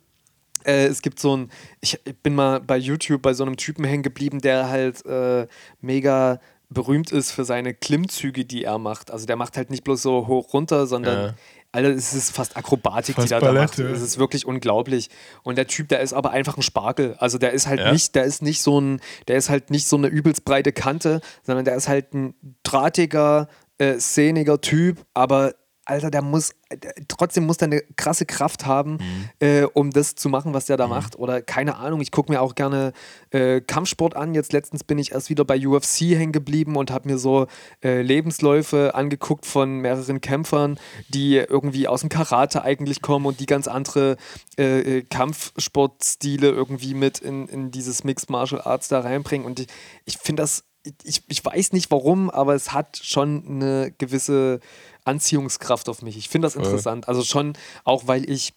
Äh, 0.65 0.87
es 0.87 1.03
gibt 1.03 1.21
so 1.21 1.37
ein, 1.37 1.51
ich 1.81 2.01
bin 2.25 2.35
mal 2.35 2.61
bei 2.61 2.77
YouTube 2.77 3.23
bei 3.23 3.35
so 3.35 3.45
einem 3.45 3.57
Typen 3.57 3.85
hängen 3.85 4.03
geblieben, 4.03 4.41
der 4.41 4.69
halt 4.69 5.05
äh, 5.07 5.47
mega 5.81 6.41
berühmt 6.71 7.13
ist 7.13 7.31
für 7.31 7.45
seine 7.45 7.73
Klimmzüge, 7.73 8.45
die 8.45 8.65
er 8.65 8.79
macht. 8.79 9.11
Also 9.11 9.25
der 9.27 9.37
macht 9.37 9.57
halt 9.57 9.71
nicht 9.71 9.85
bloß 9.85 10.03
so 10.03 10.27
hoch 10.27 10.53
runter, 10.53 10.87
sondern 10.87 11.19
Ja. 11.19 11.35
Alter, 11.71 11.91
es 11.91 12.15
ist 12.15 12.31
fast 12.35 12.57
Akrobatik, 12.57 13.17
Fast 13.17 13.29
die 13.29 13.35
er 13.35 13.41
da 13.41 13.53
macht. 13.53 13.79
Es 13.79 14.01
ist 14.01 14.19
wirklich 14.19 14.47
unglaublich. 14.47 15.11
Und 15.43 15.59
der 15.59 15.67
Typ, 15.67 15.89
der 15.89 16.01
ist 16.01 16.15
aber 16.15 16.31
einfach 16.31 16.57
ein 16.57 16.63
Spargel. 16.63 17.15
Also 17.19 17.37
der 17.37 17.53
ist 17.53 17.67
halt 17.67 17.81
Ja. 17.81 17.93
nicht, 17.93 18.15
der 18.15 18.25
ist 18.25 18.41
nicht 18.43 18.63
so 18.63 18.81
ein, 18.81 19.01
der 19.29 19.37
ist 19.37 19.51
halt 19.51 19.71
nicht 19.71 19.87
so 19.87 19.97
eine 19.97 20.07
übelst 20.09 20.45
breite 20.47 20.73
Kante, 20.73 21.21
sondern 21.43 21.65
der 21.67 21.75
ist 21.77 21.87
halt 21.89 22.15
ein 22.15 22.35
drahtiger, 22.63 23.49
äh, 23.77 23.99
szeniger 24.01 24.61
Typ, 24.61 25.05
aber 25.13 25.55
Alter, 25.89 26.11
der 26.11 26.23
muss, 26.23 26.53
der, 26.71 26.95
trotzdem 27.09 27.47
muss 27.47 27.57
der 27.57 27.67
eine 27.67 27.83
krasse 27.97 28.27
Kraft 28.27 28.67
haben, 28.67 28.99
äh, 29.41 29.63
um 29.63 29.91
das 29.91 30.15
zu 30.15 30.29
machen, 30.29 30.55
was 30.55 30.67
der 30.67 30.77
da 30.77 30.87
macht. 30.87 31.19
Oder 31.19 31.41
keine 31.43 31.77
Ahnung, 31.77 32.01
ich 32.01 32.11
gucke 32.11 32.31
mir 32.31 32.43
auch 32.43 32.55
gerne 32.55 32.93
äh, 33.31 33.61
Kampfsport 33.61 34.15
an. 34.15 34.35
Jetzt 34.35 34.53
letztens 34.53 34.85
bin 34.85 34.99
ich 34.99 35.13
erst 35.13 35.31
wieder 35.31 35.45
bei 35.45 35.67
UFC 35.67 36.01
hängen 36.01 36.33
geblieben 36.33 36.77
und 36.77 36.91
habe 36.91 37.09
mir 37.09 37.19
so 37.19 37.47
äh, 37.83 38.03
Lebensläufe 38.03 38.95
angeguckt 38.95 39.47
von 39.47 39.79
mehreren 39.79 40.21
Kämpfern, 40.21 40.79
die 41.09 41.37
irgendwie 41.37 41.89
aus 41.89 42.01
dem 42.01 42.11
Karate 42.11 42.63
eigentlich 42.63 43.03
kommen 43.03 43.27
und 43.27 43.41
die 43.41 43.47
ganz 43.47 43.67
andere 43.67 44.17
äh, 44.59 44.99
äh, 44.99 45.03
Kampfsportstile 45.03 46.49
irgendwie 46.49 46.95
mit 46.95 47.19
in, 47.19 47.49
in 47.49 47.71
dieses 47.71 48.05
Mixed 48.05 48.31
Martial 48.31 48.61
Arts 48.61 48.89
da 48.89 49.01
reinbringen. 49.01 49.47
Und 49.47 49.61
ich, 49.61 49.69
ich 50.05 50.19
finde 50.19 50.43
das, 50.43 50.65
ich, 51.05 51.23
ich 51.29 51.45
weiß 51.45 51.73
nicht 51.73 51.91
warum, 51.91 52.31
aber 52.31 52.55
es 52.55 52.73
hat 52.73 53.01
schon 53.03 53.45
eine 53.47 53.93
gewisse 53.99 54.61
Anziehungskraft 55.09 55.89
auf 55.89 56.03
mich. 56.03 56.17
Ich 56.17 56.29
finde 56.29 56.47
das 56.47 56.55
interessant. 56.55 57.09
Also 57.09 57.25
schon 57.25 57.55
auch, 57.85 58.07
weil 58.07 58.29
ich 58.31 58.53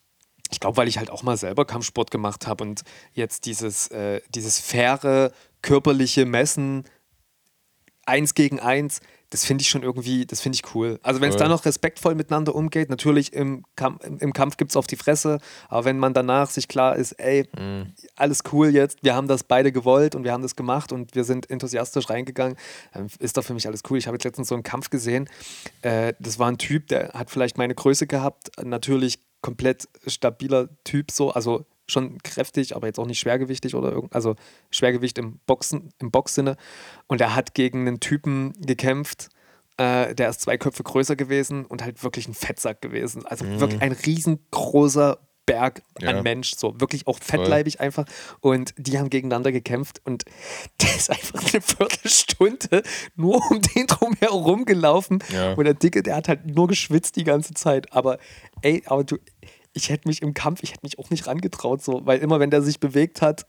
ich 0.52 0.60
glaube, 0.60 0.78
weil 0.78 0.90
ich 0.90 0.98
halt 0.98 1.10
auch 1.10 1.24
mal 1.24 1.38
selber 1.38 1.66
Kampfsport 1.66 2.12
gemacht 2.12 2.46
habe 2.46 2.64
und 2.66 2.82
jetzt 3.14 3.46
dieses, 3.46 3.88
äh, 3.88 4.22
dieses 4.30 4.60
faire 4.60 5.32
körperliche 5.62 6.26
Messen 6.26 6.84
eins 8.06 8.34
gegen 8.34 8.60
eins, 8.60 9.00
das 9.32 9.46
finde 9.46 9.62
ich 9.62 9.70
schon 9.70 9.82
irgendwie, 9.82 10.26
das 10.26 10.42
finde 10.42 10.58
ich 10.58 10.76
cool. 10.76 11.00
Also 11.04 11.22
wenn 11.22 11.30
es 11.30 11.38
da 11.38 11.48
noch 11.48 11.66
respektvoll 11.66 12.16
miteinander 12.16 12.54
umgeht, 12.54 12.90
natürlich 12.90 13.32
im, 13.32 13.64
Kamp 13.78 14.04
im, 14.04 14.34
Kampf 14.34 14.58
gibt 14.58 14.72
es 14.72 14.78
auf 14.78 14.88
die 14.88 14.98
Fresse, 14.98 15.40
aber 15.70 15.86
wenn 15.86 15.98
man 15.98 16.14
danach 16.14 16.50
sich 16.50 16.68
klar 16.68 16.98
ist, 16.98 17.14
ey, 17.14 17.48
alles 18.18 18.44
cool 18.52 18.70
jetzt, 18.70 19.00
wir 19.04 19.16
haben 19.16 19.30
das 19.30 19.44
beide 19.44 19.72
gewollt 19.72 20.16
und 20.16 20.26
wir 20.26 20.34
haben 20.34 20.44
das 20.44 20.58
gemacht 20.58 20.92
und 20.92 21.16
wir 21.16 21.24
sind 21.24 21.50
enthusiastisch 21.50 22.10
reingegangen, 22.10 22.58
dann 22.94 23.08
ist 23.20 23.38
doch 23.38 23.44
für 23.44 23.54
mich 23.54 23.68
alles 23.68 23.84
cool. 23.90 23.98
Ich 23.98 24.08
habe 24.08 24.16
jetzt 24.16 24.26
letztens 24.26 24.50
so 24.50 24.56
einen 24.56 24.64
Kampf 24.64 24.90
gesehen, 24.90 25.30
äh, 25.82 26.14
das 26.20 26.38
war 26.38 26.52
ein 26.52 26.58
Typ, 26.58 26.88
der 26.88 27.14
hat 27.14 27.32
vielleicht 27.32 27.58
meine 27.58 27.74
Größe 27.74 28.08
gehabt, 28.08 28.52
natürlich 28.62 29.20
komplett 29.42 29.88
stabiler 30.08 30.68
Typ 30.84 31.10
so, 31.10 31.32
also 31.32 31.66
schon 31.92 32.18
kräftig, 32.24 32.76
aber 32.76 32.88
jetzt 32.88 33.00
auch 33.00 33.06
nicht 33.06 33.20
schwergewichtig 33.20 33.76
oder 33.76 33.92
irgend, 33.92 34.14
also 34.14 34.36
Schwergewicht 34.70 35.18
im 35.18 35.40
Boxen, 35.46 35.90
im 36.00 36.12
Boxsinne. 36.12 36.58
Und 37.08 37.22
er 37.22 37.36
hat 37.36 37.54
gegen 37.54 37.88
einen 37.88 38.00
Typen 38.00 38.54
gekämpft, 38.60 39.30
äh, 39.78 40.14
der 40.16 40.30
ist 40.30 40.42
zwei 40.42 40.58
Köpfe 40.58 40.84
größer 40.84 41.16
gewesen 41.16 41.66
und 41.66 41.84
halt 41.84 42.04
wirklich 42.04 42.28
ein 42.28 42.34
Fettsack 42.34 42.82
gewesen. 42.82 43.26
Also 43.26 43.46
wirklich 43.60 43.82
ein 43.82 43.94
riesengroßer 43.94 45.20
Berg 45.46 45.82
an 45.96 46.18
Ja. 46.18 46.22
Mensch, 46.22 46.54
so 46.56 46.80
wirklich 46.80 47.08
auch 47.08 47.18
fettleibig 47.20 47.80
einfach. 47.80 48.06
Und 48.42 48.74
die 48.78 49.00
haben 49.00 49.10
gegeneinander 49.10 49.52
gekämpft 49.52 50.02
und 50.06 50.24
der 50.82 50.96
ist 50.96 51.10
einfach 51.10 51.42
eine 51.42 51.62
Viertelstunde 51.62 52.84
nur 53.16 53.42
um 53.50 53.62
den 53.62 53.88
drum 53.88 54.14
herum 54.20 54.66
gelaufen. 54.66 55.20
Ja. 55.34 55.54
Und 55.54 55.66
der 55.66 55.74
Dicke, 55.74 56.04
der 56.04 56.16
hat 56.16 56.28
halt 56.28 56.46
nur 56.46 56.68
geschwitzt 56.68 57.16
die 57.16 57.24
ganze 57.24 57.54
Zeit. 57.54 57.92
Aber 57.92 58.18
ey, 58.62 58.84
aber 58.86 59.04
du, 59.04 59.18
ich 59.74 59.90
hätte 59.90 60.08
mich 60.08 60.22
im 60.22 60.34
Kampf, 60.34 60.64
ich 60.64 60.72
hätte 60.72 60.82
mich 60.84 61.00
auch 61.00 61.10
nicht 61.10 61.28
rangetraut, 61.28 61.82
so, 61.84 62.02
weil 62.06 62.20
immer 62.20 62.40
wenn 62.40 62.50
der 62.50 62.62
sich 62.62 62.80
bewegt 62.80 63.22
hat, 63.22 63.46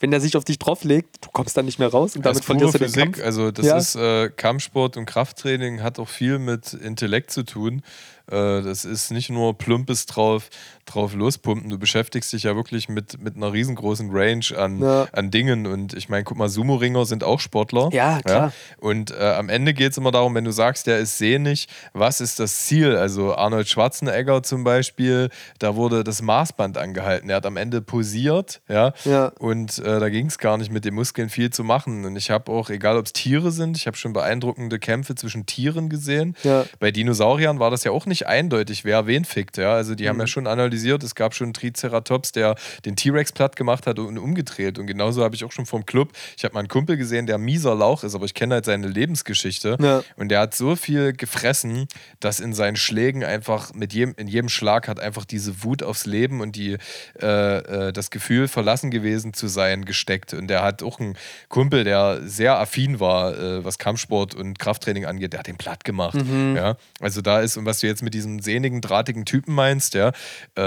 wenn, 0.00 0.10
der 0.10 0.20
sich 0.20 0.36
auf 0.36 0.44
dich 0.44 0.58
drauflegt, 0.58 1.24
du 1.24 1.28
kommst 1.30 1.56
dann 1.56 1.64
nicht 1.64 1.78
mehr 1.78 1.88
raus 1.88 2.16
und 2.16 2.26
Das 2.26 2.38
damit 2.38 2.44
verlierst 2.44 2.74
du 2.74 2.78
den 2.78 2.88
Physik. 2.88 3.02
Kampf. 3.14 3.24
Also 3.24 3.52
das 3.52 3.66
Ja. 3.66 3.76
ist 3.76 3.94
äh, 3.94 4.30
Kampfsport 4.30 4.96
und 4.96 5.06
Krafttraining 5.06 5.80
hat 5.82 6.00
auch 6.00 6.08
viel 6.08 6.40
mit 6.40 6.72
Intellekt 6.72 7.30
zu 7.30 7.44
tun. 7.44 7.82
Äh, 8.26 8.62
das 8.62 8.84
ist 8.84 9.12
nicht 9.12 9.30
nur 9.30 9.56
plumpes 9.56 10.06
drauf, 10.06 10.50
drauf 10.92 11.14
lospumpen. 11.14 11.68
Du 11.70 11.78
beschäftigst 11.78 12.32
dich 12.32 12.44
ja 12.44 12.54
wirklich 12.56 12.88
mit, 12.88 13.20
mit 13.22 13.36
einer 13.36 13.52
riesengroßen 13.52 14.10
Range 14.12 14.44
an, 14.56 14.80
Ja. 14.80 15.06
an 15.12 15.30
Dingen. 15.30 15.66
Und 15.66 15.94
ich 15.94 16.08
meine, 16.08 16.24
guck 16.24 16.36
mal, 16.36 16.48
Sumo-Ringer 16.48 17.04
sind 17.06 17.24
auch 17.24 17.40
Sportler. 17.40 17.88
Ja, 17.92 18.20
klar. 18.22 18.52
Und 18.78 19.10
äh, 19.12 19.34
am 19.36 19.48
Ende 19.48 19.74
geht 19.74 19.92
es 19.92 19.98
immer 19.98 20.10
darum, 20.10 20.34
wenn 20.34 20.44
du 20.44 20.50
sagst, 20.52 20.86
der 20.86 20.98
ist 20.98 21.18
sehnig, 21.18 21.68
was 21.92 22.20
ist 22.20 22.40
das 22.40 22.66
Ziel? 22.66 22.96
Also 22.96 23.34
Arnold 23.34 23.68
Schwarzenegger 23.68 24.42
zum 24.42 24.64
Beispiel, 24.64 25.28
da 25.58 25.76
wurde 25.76 26.04
das 26.04 26.22
Maßband 26.22 26.76
angehalten. 26.78 27.30
Er 27.30 27.36
hat 27.36 27.46
am 27.46 27.56
Ende 27.56 27.80
posiert, 27.82 28.60
ja. 28.68 28.92
Ja. 29.04 29.26
Und 29.38 29.78
äh, 29.78 30.00
da 30.00 30.08
ging 30.08 30.26
es 30.26 30.38
gar 30.38 30.56
nicht 30.58 30.72
mit 30.72 30.84
den 30.84 30.94
Muskeln 30.94 31.28
viel 31.28 31.50
zu 31.50 31.64
machen. 31.64 32.04
Und 32.04 32.16
ich 32.16 32.30
habe 32.30 32.50
auch, 32.52 32.70
egal 32.70 32.96
ob 32.96 33.06
es 33.06 33.12
Tiere 33.12 33.50
sind, 33.50 33.76
ich 33.76 33.86
habe 33.86 33.96
schon 33.96 34.12
beeindruckende 34.12 34.78
Kämpfe 34.78 35.14
zwischen 35.14 35.46
Tieren 35.46 35.88
gesehen. 35.88 36.36
Ja. 36.42 36.64
Bei 36.78 36.90
Dinosauriern 36.90 37.58
war 37.58 37.70
das 37.70 37.84
ja 37.84 37.90
auch 37.92 38.06
nicht 38.06 38.26
eindeutig, 38.26 38.84
wer 38.84 39.06
wen 39.06 39.24
fickt. 39.24 39.56
Ja? 39.56 39.72
Also 39.74 39.94
die 39.94 40.08
haben 40.08 40.16
Mhm. 40.16 40.20
ja 40.22 40.26
schon 40.26 40.46
analysiert, 40.46 40.79
es 40.88 41.14
gab 41.14 41.34
schon 41.34 41.46
einen 41.46 41.54
Triceratops, 41.54 42.32
der 42.32 42.56
den 42.84 42.96
T-Rex 42.96 43.32
platt 43.32 43.56
gemacht 43.56 43.86
hat 43.86 43.98
und 43.98 44.18
umgedreht. 44.18 44.78
Und 44.78 44.86
genauso 44.86 45.22
habe 45.22 45.34
ich 45.34 45.44
auch 45.44 45.52
schon 45.52 45.66
vom 45.66 45.86
Club, 45.86 46.12
ich 46.36 46.44
habe 46.44 46.54
mal 46.54 46.60
einen 46.60 46.68
Kumpel 46.68 46.96
gesehen, 46.96 47.26
der 47.26 47.38
mieser 47.38 47.74
Lauch 47.74 48.04
ist, 48.04 48.14
aber 48.14 48.24
ich 48.24 48.34
kenne 48.34 48.54
halt 48.54 48.64
seine 48.64 48.88
Lebensgeschichte. 48.88 49.76
Ja. 49.80 50.02
Und 50.16 50.28
der 50.28 50.40
hat 50.40 50.54
so 50.54 50.76
viel 50.76 51.12
gefressen, 51.12 51.86
dass 52.20 52.40
in 52.40 52.54
seinen 52.54 52.76
Schlägen 52.76 53.24
einfach 53.24 53.72
mit 53.74 53.92
jedem, 53.92 54.14
in 54.16 54.28
jedem 54.28 54.48
Schlag 54.48 54.88
hat 54.88 55.00
einfach 55.00 55.24
diese 55.24 55.62
Wut 55.62 55.82
aufs 55.82 56.06
Leben 56.06 56.40
und 56.40 56.56
die, 56.56 56.76
äh, 57.20 57.88
äh, 57.88 57.92
das 57.92 58.10
Gefühl, 58.10 58.48
verlassen 58.48 58.90
gewesen 58.90 59.34
zu 59.34 59.48
sein, 59.48 59.84
gesteckt. 59.84 60.34
Und 60.34 60.48
der 60.48 60.62
hat 60.62 60.82
auch 60.82 61.00
einen 61.00 61.16
Kumpel, 61.48 61.84
der 61.84 62.20
sehr 62.24 62.58
affin 62.58 63.00
war, 63.00 63.36
äh, 63.36 63.64
was 63.64 63.78
Kampfsport 63.78 64.34
und 64.34 64.58
Krafttraining 64.58 65.06
angeht, 65.06 65.32
der 65.32 65.40
hat 65.40 65.46
den 65.46 65.56
platt 65.56 65.84
gemacht. 65.84 66.18
Ja? 66.56 66.76
Also 67.00 67.20
da 67.20 67.40
ist, 67.40 67.56
und 67.56 67.66
was 67.66 67.80
du 67.80 67.86
jetzt 67.86 68.02
mit 68.02 68.14
diesem 68.14 68.40
sehnigen, 68.40 68.80
drahtigen 68.80 69.24
Typen 69.24 69.54
meinst, 69.54 69.94
ja, 69.94 70.12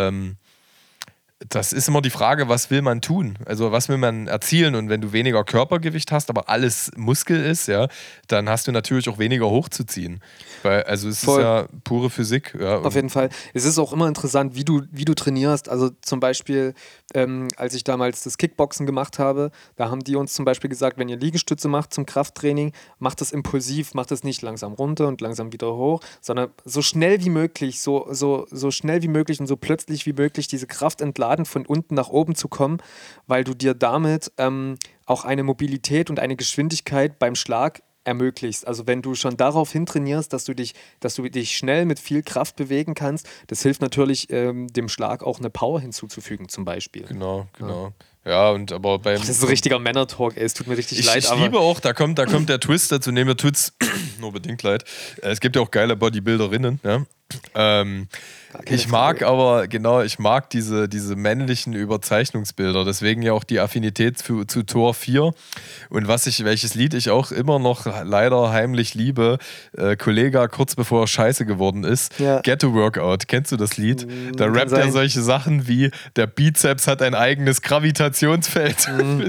ähm, 0.07 0.37
das 1.49 1.73
ist 1.73 1.87
immer 1.87 2.01
die 2.01 2.09
Frage, 2.09 2.49
was 2.49 2.69
will 2.69 2.81
man 2.81 3.01
tun? 3.01 3.37
Also 3.45 3.71
was 3.71 3.89
will 3.89 3.97
man 3.97 4.27
erzielen? 4.27 4.75
Und 4.75 4.89
wenn 4.89 5.01
du 5.01 5.11
weniger 5.11 5.43
Körpergewicht 5.43 6.11
hast, 6.11 6.29
aber 6.29 6.49
alles 6.49 6.91
Muskel 6.95 7.43
ist, 7.43 7.67
ja, 7.67 7.87
dann 8.27 8.49
hast 8.49 8.67
du 8.67 8.71
natürlich 8.71 9.09
auch 9.09 9.17
weniger 9.17 9.49
hochzuziehen. 9.49 10.21
Weil, 10.61 10.83
also 10.83 11.09
es 11.09 11.23
Voll. 11.23 11.39
ist 11.39 11.43
ja 11.43 11.67
pure 11.83 12.09
Physik. 12.09 12.55
Ja, 12.59 12.79
Auf 12.79 12.95
jeden 12.95 13.09
Fall. 13.09 13.29
Es 13.53 13.65
ist 13.65 13.77
auch 13.79 13.93
immer 13.93 14.07
interessant, 14.07 14.55
wie 14.55 14.63
du, 14.63 14.83
wie 14.91 15.05
du 15.05 15.13
trainierst. 15.13 15.69
Also 15.69 15.89
zum 16.01 16.19
Beispiel, 16.19 16.73
ähm, 17.13 17.47
als 17.57 17.73
ich 17.73 17.83
damals 17.83 18.23
das 18.23 18.37
Kickboxen 18.37 18.85
gemacht 18.85 19.19
habe, 19.19 19.51
da 19.75 19.89
haben 19.89 20.03
die 20.03 20.15
uns 20.15 20.33
zum 20.33 20.45
Beispiel 20.45 20.69
gesagt, 20.69 20.97
wenn 20.97 21.09
ihr 21.09 21.17
Liegestütze 21.17 21.67
macht 21.67 21.93
zum 21.93 22.05
Krafttraining, 22.05 22.73
macht 22.99 23.21
das 23.21 23.31
impulsiv, 23.31 23.93
macht 23.93 24.11
das 24.11 24.23
nicht 24.23 24.41
langsam 24.41 24.73
runter 24.73 25.07
und 25.07 25.21
langsam 25.21 25.51
wieder 25.51 25.75
hoch, 25.75 26.01
sondern 26.21 26.49
so 26.65 26.81
schnell 26.81 27.23
wie 27.23 27.29
möglich, 27.29 27.81
so, 27.81 28.07
so, 28.11 28.45
so 28.49 28.71
schnell 28.71 29.01
wie 29.01 29.07
möglich 29.07 29.39
und 29.39 29.47
so 29.47 29.57
plötzlich 29.57 30.05
wie 30.05 30.13
möglich 30.13 30.47
diese 30.47 30.67
Kraft 30.67 31.01
entladen, 31.01 31.32
von 31.45 31.65
unten 31.65 31.95
nach 31.95 32.09
oben 32.09 32.35
zu 32.35 32.47
kommen, 32.47 32.77
weil 33.27 33.43
du 33.43 33.53
dir 33.53 33.73
damit 33.73 34.31
ähm, 34.37 34.77
auch 35.05 35.25
eine 35.25 35.43
Mobilität 35.43 36.09
und 36.09 36.19
eine 36.19 36.35
Geschwindigkeit 36.35 37.19
beim 37.19 37.35
Schlag 37.35 37.81
ermöglichst. 38.05 38.67
Also 38.67 38.85
wenn 38.85 39.01
du 39.01 39.15
schon 39.15 39.37
darauf 39.37 39.71
hin 39.71 39.85
trainierst, 39.85 40.33
dass 40.33 40.43
du 40.45 40.53
dich, 40.53 40.73
dass 40.99 41.15
du 41.15 41.23
dich 41.29 41.55
schnell 41.57 41.85
mit 41.85 41.99
viel 41.99 42.21
Kraft 42.21 42.55
bewegen 42.57 42.95
kannst, 42.95 43.27
das 43.47 43.61
hilft 43.61 43.81
natürlich 43.81 44.29
ähm, 44.29 44.67
dem 44.67 44.89
Schlag 44.89 45.23
auch 45.23 45.39
eine 45.39 45.49
Power 45.49 45.79
hinzuzufügen, 45.79 46.49
zum 46.49 46.65
Beispiel. 46.65 47.03
Genau, 47.03 47.47
genau. 47.57 47.93
Ja, 48.25 48.51
und 48.51 48.71
aber 48.71 48.99
beim. 48.99 49.17
Das 49.19 49.27
ist 49.27 49.41
so 49.41 49.47
richtiger 49.47 49.79
Männer-Talk, 49.79 50.37
ey. 50.37 50.43
Es 50.43 50.53
tut 50.53 50.67
mir 50.67 50.77
richtig 50.77 50.99
Ich, 50.99 51.05
leid, 51.05 51.19
ich 51.23 51.29
aber. 51.29 51.41
liebe 51.41 51.59
auch, 51.59 51.81
da 51.81 51.91
kommt, 51.93 52.17
da 52.19 52.25
kommt 52.25 52.47
der 52.47 52.59
Twist 52.59 52.89
dazu, 52.91 53.11
nehmen 53.11 53.27
wir 53.29 53.37
tut's 53.37 53.73
nur 54.19 54.31
bedingt 54.31 54.63
leid. 54.63 54.83
Äh, 55.21 55.31
Es 55.31 55.39
gibt 55.41 55.55
ja 55.57 55.61
auch 55.61 55.71
geile 55.71 55.95
Bodybuilderinnen, 55.97 56.79
ja. 56.83 57.05
Ähm, 57.55 58.07
ich 58.65 58.87
mag 58.87 59.19
Frage. 59.19 59.27
aber, 59.27 59.67
genau, 59.67 60.01
ich 60.01 60.19
mag 60.19 60.49
diese, 60.51 60.87
diese 60.87 61.15
männlichen 61.15 61.73
Überzeichnungsbilder. 61.73 62.85
Deswegen 62.85 63.21
ja 63.21 63.33
auch 63.33 63.43
die 63.43 63.59
Affinität 63.59 64.17
zu, 64.17 64.45
zu 64.45 64.63
Tor 64.63 64.93
4. 64.93 65.31
Und 65.89 66.07
was 66.07 66.27
ich, 66.27 66.43
welches 66.43 66.75
Lied 66.75 66.93
ich 66.93 67.09
auch 67.09 67.31
immer 67.31 67.57
noch 67.59 67.85
leider 68.03 68.51
heimlich 68.51 68.93
liebe, 68.93 69.39
äh, 69.75 69.95
Kollega 69.95 70.47
kurz 70.47 70.75
bevor 70.75 71.03
er 71.03 71.07
scheiße 71.07 71.45
geworden 71.45 71.83
ist, 71.83 72.19
ja. 72.19 72.41
Get 72.41 72.61
to 72.61 72.73
Workout. 72.73 73.27
Kennst 73.27 73.51
du 73.51 73.57
das 73.57 73.77
Lied? 73.77 74.05
Mm, 74.05 74.35
da 74.35 74.45
rappt 74.45 74.71
er 74.71 74.91
solche 74.91 75.21
Sachen 75.21 75.67
wie 75.67 75.89
der 76.15 76.27
Bizeps 76.27 76.87
hat 76.87 77.01
ein 77.01 77.15
eigenes 77.15 77.61
Gravitationsfeld. 77.61 78.87
Mm. 78.87 79.23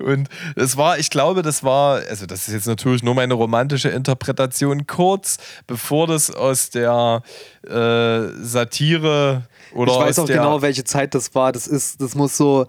Und 0.02 0.28
es 0.56 0.76
war, 0.76 0.98
ich 0.98 1.10
glaube, 1.10 1.42
das 1.42 1.62
war, 1.62 2.00
also 2.08 2.26
das 2.26 2.48
ist 2.48 2.54
jetzt 2.54 2.66
natürlich 2.66 3.02
nur 3.02 3.14
meine 3.14 3.34
romantische 3.34 3.90
Interpretation, 3.90 4.86
kurz 4.86 5.38
bevor 5.66 6.06
das 6.06 6.30
aus 6.30 6.70
der 6.70 7.03
äh, 7.66 8.42
Satire 8.42 9.42
oder. 9.74 9.92
Ich 9.92 9.98
weiß 9.98 10.18
auch 10.20 10.26
genau, 10.26 10.62
welche 10.62 10.84
Zeit 10.84 11.14
das 11.14 11.34
war. 11.34 11.52
Das 11.52 11.66
ist, 11.66 12.00
das 12.00 12.14
muss 12.14 12.36
so. 12.36 12.66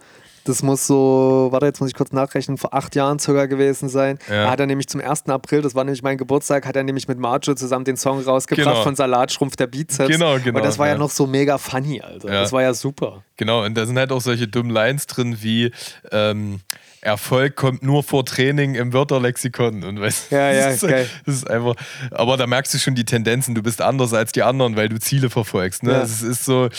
Das 0.48 0.62
muss 0.62 0.86
so, 0.86 1.48
warte, 1.50 1.66
jetzt 1.66 1.82
muss 1.82 1.90
ich 1.90 1.96
kurz 1.96 2.12
nachrechnen, 2.12 2.60
vor 2.60 2.72
acht 2.72 2.96
Jahren 2.96 3.18
sogar 3.18 3.48
gewesen 3.48 3.90
sein. 3.90 4.20
Ja. 4.30 4.44
Da 4.44 4.52
hat 4.52 4.60
er 4.60 4.68
nämlich 4.68 4.88
zum 4.88 5.02
1. 5.02 5.28
April, 5.28 5.64
das 5.64 5.74
war 5.74 5.84
nämlich 5.84 6.04
mein 6.04 6.20
Geburtstag, 6.20 6.68
hat 6.68 6.76
er 6.76 6.84
nämlich 6.84 7.08
mit 7.08 7.18
Marjo 7.18 7.56
zusammen 7.56 7.84
den 7.84 7.98
Song 7.98 8.22
rausgebracht 8.22 8.68
genau. 8.68 8.84
von 8.84 8.96
Salatschrumpf 8.96 9.56
der 9.56 9.66
Bizeps. 9.66 10.08
Genau, 10.08 10.38
genau. 10.38 10.60
Und 10.60 10.64
das 10.64 10.78
war 10.78 10.86
ja, 10.86 10.94
ja 10.94 11.00
noch 11.00 11.10
so 11.10 11.26
mega 11.26 11.58
funny, 11.58 12.00
Alter. 12.00 12.28
Ja. 12.28 12.42
Das 12.42 12.52
war 12.52 12.62
ja 12.62 12.76
super. 12.76 13.24
Genau, 13.38 13.66
und 13.66 13.76
da 13.76 13.88
sind 13.88 13.98
halt 13.98 14.12
auch 14.12 14.22
solche 14.22 14.48
dummen 14.48 14.70
Lines 14.70 15.08
drin 15.08 15.38
wie, 15.42 15.72
ähm, 16.12 16.60
Erfolg 17.06 17.56
kommt 17.56 17.84
nur 17.84 18.04
vor 18.04 18.26
Training 18.26 18.74
im 18.74 18.92
Wörterlexikon. 18.92 19.84
Und 19.84 20.02
weißt, 20.02 20.32
ja, 20.32 20.52
ja, 20.52 20.66
das 20.66 20.84
ist, 20.84 20.90
geil. 20.90 21.10
Das 21.26 21.36
ist 21.36 21.50
einfach, 21.50 21.76
aber 22.10 22.36
da 22.36 22.48
merkst 22.48 22.74
du 22.74 22.80
schon 22.80 22.96
die 22.96 23.06
Tendenzen, 23.06 23.54
du 23.54 23.62
bist 23.62 23.80
anders 23.80 24.14
als 24.14 24.32
die 24.32 24.42
anderen, 24.42 24.76
weil 24.76 24.90
du 24.90 25.00
Ziele 25.00 25.30
verfolgst. 25.30 25.84
Ne? 25.84 25.92
Ja. 25.92 26.02
Es 26.02 26.24
ist 26.24 26.46
so, 26.46 26.70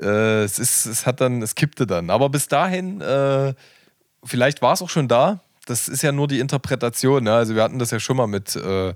äh, 0.00 0.42
es, 0.44 0.58
ist, 0.58 0.84
es 0.84 1.06
hat 1.06 1.22
dann, 1.22 1.40
es 1.40 1.54
kippte 1.54 1.86
dann. 1.86 2.10
Aber 2.10 2.28
bis 2.28 2.48
dahin, 2.48 3.00
äh, 3.00 3.54
vielleicht 4.22 4.60
war 4.60 4.74
es 4.74 4.82
auch 4.82 4.90
schon 4.90 5.08
da. 5.08 5.40
Das 5.64 5.88
ist 5.88 6.02
ja 6.02 6.12
nur 6.12 6.28
die 6.28 6.40
Interpretation. 6.40 7.24
Ne? 7.24 7.32
Also 7.32 7.54
wir 7.54 7.62
hatten 7.62 7.78
das 7.78 7.90
ja 7.92 7.98
schon 7.98 8.18
mal 8.18 8.26
mit 8.26 8.54
äh, 8.54 8.92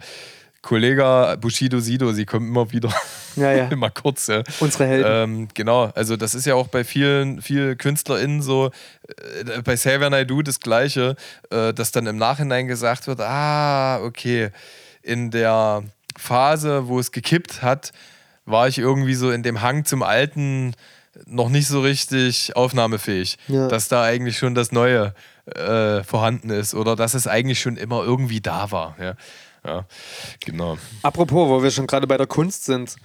Kollega 0.66 1.36
Bushido 1.36 1.78
Sido, 1.78 2.12
sie 2.12 2.26
kommen 2.26 2.48
immer 2.48 2.72
wieder. 2.72 2.92
Ja, 3.36 3.52
ja. 3.52 3.68
immer 3.70 3.88
kurz, 3.88 4.26
ja. 4.26 4.42
Unsere 4.58 4.86
Helden. 4.86 5.06
Ähm, 5.08 5.48
genau, 5.54 5.92
also 5.94 6.16
das 6.16 6.34
ist 6.34 6.44
ja 6.44 6.56
auch 6.56 6.66
bei 6.66 6.82
vielen, 6.82 7.40
vielen 7.40 7.78
KünstlerInnen 7.78 8.42
so, 8.42 8.72
äh, 9.06 9.62
bei 9.62 9.76
Xavier 9.76 10.10
Naidoo 10.10 10.42
das 10.42 10.58
Gleiche, 10.58 11.14
äh, 11.50 11.72
dass 11.72 11.92
dann 11.92 12.08
im 12.08 12.16
Nachhinein 12.16 12.66
gesagt 12.66 13.06
wird, 13.06 13.20
ah, 13.20 14.02
okay, 14.02 14.50
in 15.02 15.30
der 15.30 15.84
Phase, 16.18 16.88
wo 16.88 16.98
es 16.98 17.12
gekippt 17.12 17.62
hat, 17.62 17.92
war 18.44 18.66
ich 18.66 18.78
irgendwie 18.78 19.14
so 19.14 19.30
in 19.30 19.44
dem 19.44 19.62
Hang 19.62 19.84
zum 19.84 20.02
Alten 20.02 20.74
noch 21.26 21.48
nicht 21.48 21.68
so 21.68 21.80
richtig 21.80 22.56
aufnahmefähig. 22.56 23.38
Ja. 23.46 23.68
Dass 23.68 23.86
da 23.86 24.02
eigentlich 24.02 24.36
schon 24.36 24.56
das 24.56 24.72
Neue 24.72 25.14
äh, 25.46 26.02
vorhanden 26.02 26.50
ist 26.50 26.74
oder 26.74 26.96
dass 26.96 27.14
es 27.14 27.28
eigentlich 27.28 27.60
schon 27.60 27.76
immer 27.76 28.02
irgendwie 28.02 28.40
da 28.40 28.72
war. 28.72 28.96
Ja. 29.00 29.14
Ja, 29.66 29.86
genau. 30.40 30.78
Apropos, 31.02 31.48
wo 31.48 31.62
wir 31.62 31.70
schon 31.70 31.86
gerade 31.86 32.06
bei 32.06 32.16
der 32.16 32.26
Kunst 32.26 32.64
sind. 32.64 32.96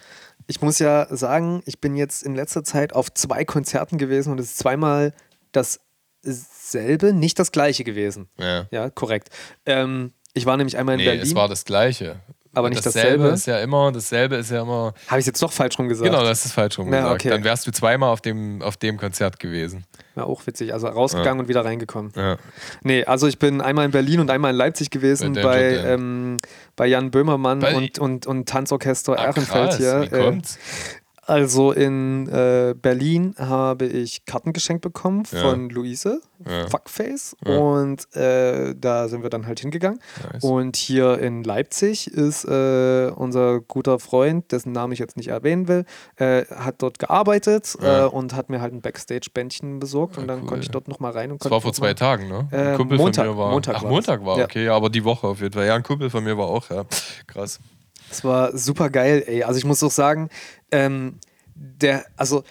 Ich 0.47 0.61
muss 0.61 0.79
ja 0.79 1.07
sagen, 1.15 1.61
ich 1.65 1.79
bin 1.79 1.95
jetzt 1.95 2.23
in 2.23 2.35
letzter 2.35 2.63
Zeit 2.63 2.93
auf 2.93 3.13
zwei 3.13 3.45
Konzerten 3.45 3.97
gewesen 3.97 4.31
und 4.31 4.39
es 4.39 4.51
ist 4.51 4.57
zweimal 4.57 5.13
dasselbe, 5.51 7.13
nicht 7.13 7.39
das 7.39 7.51
gleiche 7.51 7.83
gewesen. 7.83 8.27
Ja, 8.37 8.67
ja 8.71 8.89
korrekt. 8.89 9.29
Ähm, 9.65 10.13
ich 10.33 10.45
war 10.45 10.57
nämlich 10.57 10.77
einmal 10.77 10.95
in 10.95 10.99
nee, 10.99 11.05
Berlin. 11.05 11.23
Es 11.23 11.35
war 11.35 11.47
das 11.47 11.65
gleiche 11.65 12.19
aber 12.53 12.69
nicht 12.69 12.85
dasselbe. 12.85 13.17
dasselbe. 13.17 13.33
ist 13.33 13.47
ja 13.47 13.59
immer, 13.59 13.91
dasselbe 13.91 14.35
ist 14.35 14.51
ja 14.51 14.61
immer. 14.61 14.93
Habe 15.07 15.19
ich 15.19 15.25
jetzt 15.25 15.41
doch 15.41 15.51
falsch 15.51 15.79
rum 15.79 15.87
gesagt? 15.87 16.09
Genau, 16.09 16.23
das 16.23 16.45
ist 16.45 16.53
falsch 16.53 16.77
rum 16.77 16.91
ja, 16.91 17.01
gesagt. 17.01 17.21
Okay. 17.21 17.29
Dann 17.29 17.43
wärst 17.43 17.65
du 17.65 17.71
zweimal 17.71 18.09
auf 18.09 18.21
dem, 18.21 18.61
auf 18.61 18.77
dem 18.77 18.97
Konzert 18.97 19.39
gewesen. 19.39 19.85
Ja, 20.15 20.23
auch 20.25 20.45
witzig. 20.45 20.73
Also 20.73 20.87
rausgegangen 20.87 21.37
ja. 21.37 21.41
und 21.43 21.47
wieder 21.47 21.63
reingekommen. 21.63 22.11
Ja. 22.15 22.37
Nee, 22.83 23.05
also 23.05 23.27
ich 23.27 23.39
bin 23.39 23.61
einmal 23.61 23.85
in 23.85 23.91
Berlin 23.91 24.19
und 24.19 24.29
einmal 24.29 24.51
in 24.51 24.57
Leipzig 24.57 24.89
gewesen 24.89 25.33
bei, 25.33 25.41
bei, 25.41 25.61
ähm, 25.77 26.37
bei 26.75 26.87
Jan 26.87 27.11
Böhmermann 27.11 27.59
bei 27.59 27.75
und, 27.75 27.99
und, 27.99 28.27
und 28.27 28.49
Tanzorchester 28.49 29.17
ah, 29.17 29.25
Ehrenfeld 29.25 29.75
hier. 29.75 30.01
Wie 30.01 30.09
kommt's? 30.09 30.59
Also 31.27 31.71
in 31.71 32.27
äh, 32.29 32.73
Berlin 32.75 33.35
habe 33.37 33.85
ich 33.85 34.25
Karten 34.25 34.53
geschenkt 34.53 34.81
bekommen 34.81 35.25
von 35.25 35.69
ja. 35.69 35.75
Luise, 35.75 36.21
ja. 36.49 36.67
Fuckface. 36.67 37.35
Ja. 37.45 37.57
Und 37.57 38.13
äh, 38.15 38.73
da 38.75 39.07
sind 39.07 39.21
wir 39.21 39.29
dann 39.29 39.45
halt 39.45 39.59
hingegangen. 39.59 39.99
Nice. 40.33 40.43
Und 40.43 40.77
hier 40.77 41.19
in 41.19 41.43
Leipzig 41.43 42.07
ist 42.07 42.45
äh, 42.45 43.11
unser 43.15 43.61
guter 43.61 43.99
Freund, 43.99 44.51
dessen 44.51 44.71
Namen 44.71 44.93
ich 44.93 44.99
jetzt 44.99 45.15
nicht 45.15 45.27
erwähnen 45.27 45.67
will, 45.67 45.85
äh, 46.15 46.45
hat 46.45 46.81
dort 46.81 46.97
gearbeitet 46.97 47.77
äh, 47.79 48.01
und 48.05 48.33
hat 48.33 48.49
mir 48.49 48.59
halt 48.59 48.73
ein 48.73 48.81
Backstage-Bändchen 48.81 49.79
besorgt. 49.79 50.17
und 50.17 50.27
dann 50.27 50.41
cool, 50.41 50.47
konnte 50.47 50.63
ich 50.63 50.71
dort 50.71 50.87
nochmal 50.87 51.11
rein. 51.11 51.31
Und 51.31 51.45
das 51.45 51.51
war 51.51 51.61
vor 51.61 51.73
zwei 51.73 51.93
Tagen, 51.93 52.29
ne? 52.29 52.47
Ein 52.51 52.77
Kumpel 52.77 52.97
Montag, 52.97 53.25
von 53.25 53.35
mir 53.35 53.39
war. 53.39 53.51
Montag 53.51 53.75
Ach, 53.77 53.83
Montag 53.83 54.25
war, 54.25 54.37
okay, 54.39 54.65
ja, 54.65 54.75
aber 54.75 54.89
die 54.89 55.03
Woche 55.03 55.27
auf 55.27 55.39
jeden 55.39 55.53
Fall. 55.53 55.67
Ja, 55.67 55.75
ein 55.75 55.83
Kumpel 55.83 56.09
von 56.09 56.23
mir 56.23 56.35
war 56.35 56.47
auch, 56.47 56.69
ja. 56.71 56.83
Krass. 57.27 57.59
Das 58.11 58.25
war 58.25 58.57
super 58.57 58.89
geil, 58.89 59.23
ey. 59.25 59.43
Also 59.43 59.57
ich 59.57 59.63
muss 59.63 59.81
auch 59.83 59.91
sagen, 59.91 60.27
ähm, 60.69 61.17
der, 61.55 62.05
also 62.17 62.43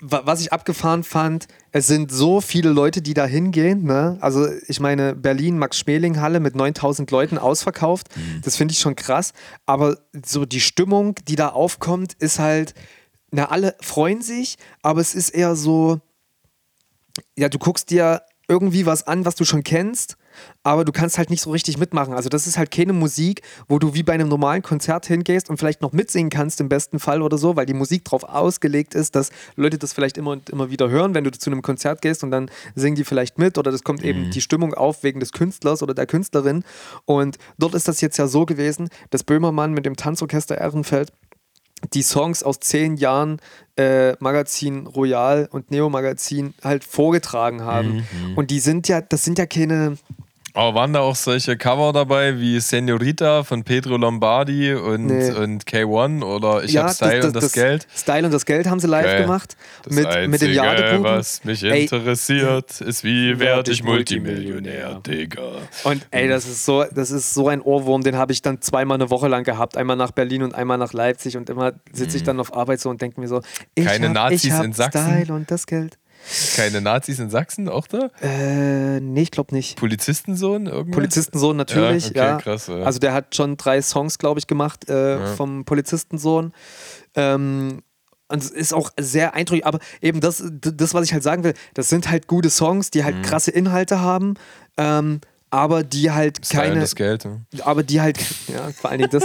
was 0.00 0.40
ich 0.40 0.52
abgefahren 0.52 1.02
fand, 1.02 1.48
es 1.72 1.88
sind 1.88 2.12
so 2.12 2.40
viele 2.40 2.70
Leute, 2.70 3.02
die 3.02 3.12
da 3.12 3.26
hingehen. 3.26 3.82
Ne? 3.82 4.18
Also 4.20 4.46
ich 4.68 4.78
meine, 4.78 5.16
Berlin, 5.16 5.58
Max-Schmeling-Halle 5.58 6.38
mit 6.38 6.54
9000 6.54 7.10
Leuten 7.10 7.38
ausverkauft. 7.38 8.16
Mhm. 8.16 8.42
Das 8.44 8.54
finde 8.54 8.72
ich 8.72 8.78
schon 8.78 8.94
krass. 8.94 9.32
Aber 9.66 9.98
so 10.24 10.44
die 10.44 10.60
Stimmung, 10.60 11.16
die 11.26 11.34
da 11.34 11.48
aufkommt, 11.48 12.12
ist 12.14 12.38
halt, 12.38 12.74
na, 13.32 13.46
alle 13.46 13.74
freuen 13.80 14.22
sich, 14.22 14.58
aber 14.82 15.00
es 15.00 15.16
ist 15.16 15.30
eher 15.30 15.56
so, 15.56 16.00
ja, 17.36 17.48
du 17.48 17.58
guckst 17.58 17.90
dir 17.90 18.22
irgendwie 18.46 18.86
was 18.86 19.08
an, 19.08 19.24
was 19.24 19.34
du 19.34 19.44
schon 19.44 19.64
kennst 19.64 20.16
aber 20.62 20.84
du 20.84 20.92
kannst 20.92 21.16
halt 21.16 21.30
nicht 21.30 21.42
so 21.42 21.50
richtig 21.50 21.78
mitmachen. 21.78 22.12
Also 22.14 22.28
das 22.28 22.46
ist 22.46 22.58
halt 22.58 22.70
keine 22.70 22.92
Musik, 22.92 23.42
wo 23.68 23.78
du 23.78 23.94
wie 23.94 24.02
bei 24.02 24.12
einem 24.12 24.28
normalen 24.28 24.62
Konzert 24.62 25.06
hingehst 25.06 25.48
und 25.48 25.56
vielleicht 25.56 25.80
noch 25.80 25.92
mitsingen 25.92 26.30
kannst 26.30 26.60
im 26.60 26.68
besten 26.68 26.98
Fall 26.98 27.22
oder 27.22 27.38
so, 27.38 27.56
weil 27.56 27.66
die 27.66 27.74
Musik 27.74 28.04
darauf 28.04 28.24
ausgelegt 28.24 28.94
ist, 28.94 29.14
dass 29.14 29.30
Leute 29.56 29.78
das 29.78 29.92
vielleicht 29.92 30.18
immer 30.18 30.32
und 30.32 30.50
immer 30.50 30.70
wieder 30.70 30.90
hören, 30.90 31.14
wenn 31.14 31.24
du 31.24 31.30
zu 31.30 31.50
einem 31.50 31.62
Konzert 31.62 32.02
gehst 32.02 32.22
und 32.22 32.30
dann 32.30 32.50
singen 32.74 32.96
die 32.96 33.04
vielleicht 33.04 33.38
mit 33.38 33.56
oder 33.56 33.70
das 33.70 33.84
kommt 33.84 34.02
mhm. 34.02 34.08
eben 34.08 34.30
die 34.30 34.40
Stimmung 34.40 34.74
auf 34.74 35.02
wegen 35.02 35.20
des 35.20 35.32
Künstlers 35.32 35.82
oder 35.82 35.94
der 35.94 36.06
Künstlerin. 36.06 36.64
Und 37.06 37.38
dort 37.58 37.74
ist 37.74 37.88
das 37.88 38.00
jetzt 38.00 38.18
ja 38.18 38.26
so 38.26 38.44
gewesen, 38.44 38.90
dass 39.10 39.24
Böhmermann 39.24 39.72
mit 39.72 39.86
dem 39.86 39.96
Tanzorchester 39.96 40.58
Ehrenfeld 40.58 41.12
die 41.94 42.02
Songs 42.02 42.42
aus 42.42 42.60
zehn 42.60 42.96
Jahren 42.96 43.40
äh, 43.76 44.12
Magazin 44.20 44.86
Royal 44.86 45.48
und 45.50 45.70
Neo 45.70 45.88
Magazin 45.88 46.52
halt 46.62 46.84
vorgetragen 46.84 47.62
haben. 47.62 48.04
Mhm. 48.22 48.36
Und 48.36 48.50
die 48.50 48.60
sind 48.60 48.88
ja, 48.88 49.00
das 49.00 49.24
sind 49.24 49.38
ja 49.38 49.46
keine, 49.46 49.96
aber 50.54 50.74
waren 50.74 50.92
da 50.92 51.00
auch 51.00 51.16
solche 51.16 51.56
Cover 51.56 51.92
dabei 51.92 52.38
wie 52.38 52.58
Senorita 52.60 53.44
von 53.44 53.62
Pedro 53.62 53.96
Lombardi 53.96 54.74
und, 54.74 55.06
nee. 55.06 55.30
und 55.30 55.64
K1 55.64 56.24
oder 56.24 56.64
Ich 56.64 56.72
ja, 56.72 56.84
hab 56.84 56.92
Style 56.92 57.10
das, 57.10 57.20
das, 57.20 57.26
und 57.26 57.36
das, 57.36 57.44
das, 57.44 57.52
Geld? 57.52 57.86
Style 57.94 58.24
und 58.26 58.34
das 58.34 58.46
Geld 58.46 58.68
haben 58.68 58.80
sie 58.80 58.86
live 58.86 59.06
okay. 59.06 59.22
gemacht. 59.22 59.56
Das 59.82 59.94
mit, 59.94 60.06
Einzige, 60.06 60.28
mit 60.28 60.40
den 60.42 60.52
Jadebuben. 60.54 61.04
was 61.04 61.44
mich 61.44 61.62
interessiert, 61.62 62.80
ey, 62.80 62.88
ist 62.88 63.04
wie 63.04 63.38
werde 63.38 63.70
ich 63.70 63.84
Multimillionär, 63.84 65.00
Digga. 65.06 65.52
Und 65.84 66.06
ey, 66.10 66.28
das 66.28 66.46
ist 66.46 66.64
so, 66.64 66.84
das 66.84 67.10
ist 67.10 67.32
so 67.34 67.48
ein 67.48 67.60
Ohrwurm, 67.60 68.02
den 68.02 68.16
habe 68.16 68.32
ich 68.32 68.42
dann 68.42 68.60
zweimal 68.60 68.96
eine 68.96 69.10
Woche 69.10 69.28
lang 69.28 69.44
gehabt. 69.44 69.76
Einmal 69.76 69.96
nach 69.96 70.10
Berlin 70.10 70.42
und 70.42 70.54
einmal 70.54 70.78
nach 70.78 70.92
Leipzig 70.92 71.36
und 71.36 71.48
immer 71.48 71.72
sitze 71.92 72.16
ich 72.16 72.22
mhm. 72.22 72.26
dann 72.26 72.40
auf 72.40 72.56
Arbeit 72.56 72.80
so 72.80 72.90
und 72.90 73.00
denke 73.00 73.20
mir 73.20 73.28
so, 73.28 73.40
ich 73.74 73.84
Keine 73.84 74.08
hab, 74.08 74.14
Nazis 74.14 74.44
ich 74.44 74.64
in 74.64 74.72
Sachsen. 74.72 75.06
Style 75.06 75.34
und 75.34 75.50
das 75.50 75.66
Geld. 75.66 75.99
Keine 76.56 76.80
Nazis 76.80 77.18
in 77.18 77.30
Sachsen 77.30 77.68
auch 77.68 77.86
da? 77.86 78.10
Äh, 78.22 79.00
nee, 79.00 79.22
ich 79.22 79.30
glaube 79.30 79.54
nicht. 79.54 79.76
Polizistensohn 79.76 80.66
irgendwas? 80.66 80.94
Polizistensohn 80.94 81.56
natürlich, 81.56 82.10
ja. 82.10 82.10
Okay, 82.10 82.18
ja. 82.18 82.36
Krass, 82.36 82.66
ja. 82.68 82.82
Also 82.82 82.98
der 82.98 83.12
hat 83.12 83.34
schon 83.34 83.56
drei 83.56 83.82
Songs, 83.82 84.18
glaube 84.18 84.38
ich, 84.38 84.46
gemacht 84.46 84.88
äh, 84.88 85.18
ja. 85.18 85.26
vom 85.26 85.64
Polizistensohn. 85.64 86.52
Ähm, 87.14 87.82
und 88.28 88.42
es 88.42 88.50
ist 88.50 88.72
auch 88.72 88.90
sehr 88.98 89.34
eindrücklich, 89.34 89.66
aber 89.66 89.80
eben 90.00 90.20
das, 90.20 90.42
das, 90.50 90.94
was 90.94 91.04
ich 91.04 91.12
halt 91.12 91.24
sagen 91.24 91.42
will, 91.42 91.54
das 91.74 91.88
sind 91.88 92.08
halt 92.08 92.28
gute 92.28 92.48
Songs, 92.48 92.90
die 92.90 93.02
halt 93.02 93.16
mhm. 93.16 93.22
krasse 93.22 93.50
Inhalte 93.50 94.00
haben. 94.00 94.34
Ähm, 94.76 95.20
aber 95.50 95.82
die 95.82 96.10
halt 96.10 96.48
keine. 96.48 96.80
Das 96.80 96.94
Geld, 96.94 97.24
ja. 97.24 97.64
Aber 97.64 97.82
die 97.82 98.00
halt, 98.00 98.18
ja, 98.48 98.70
vor 98.70 98.90
allen 98.90 99.00
Dingen 99.00 99.10
das, 99.10 99.24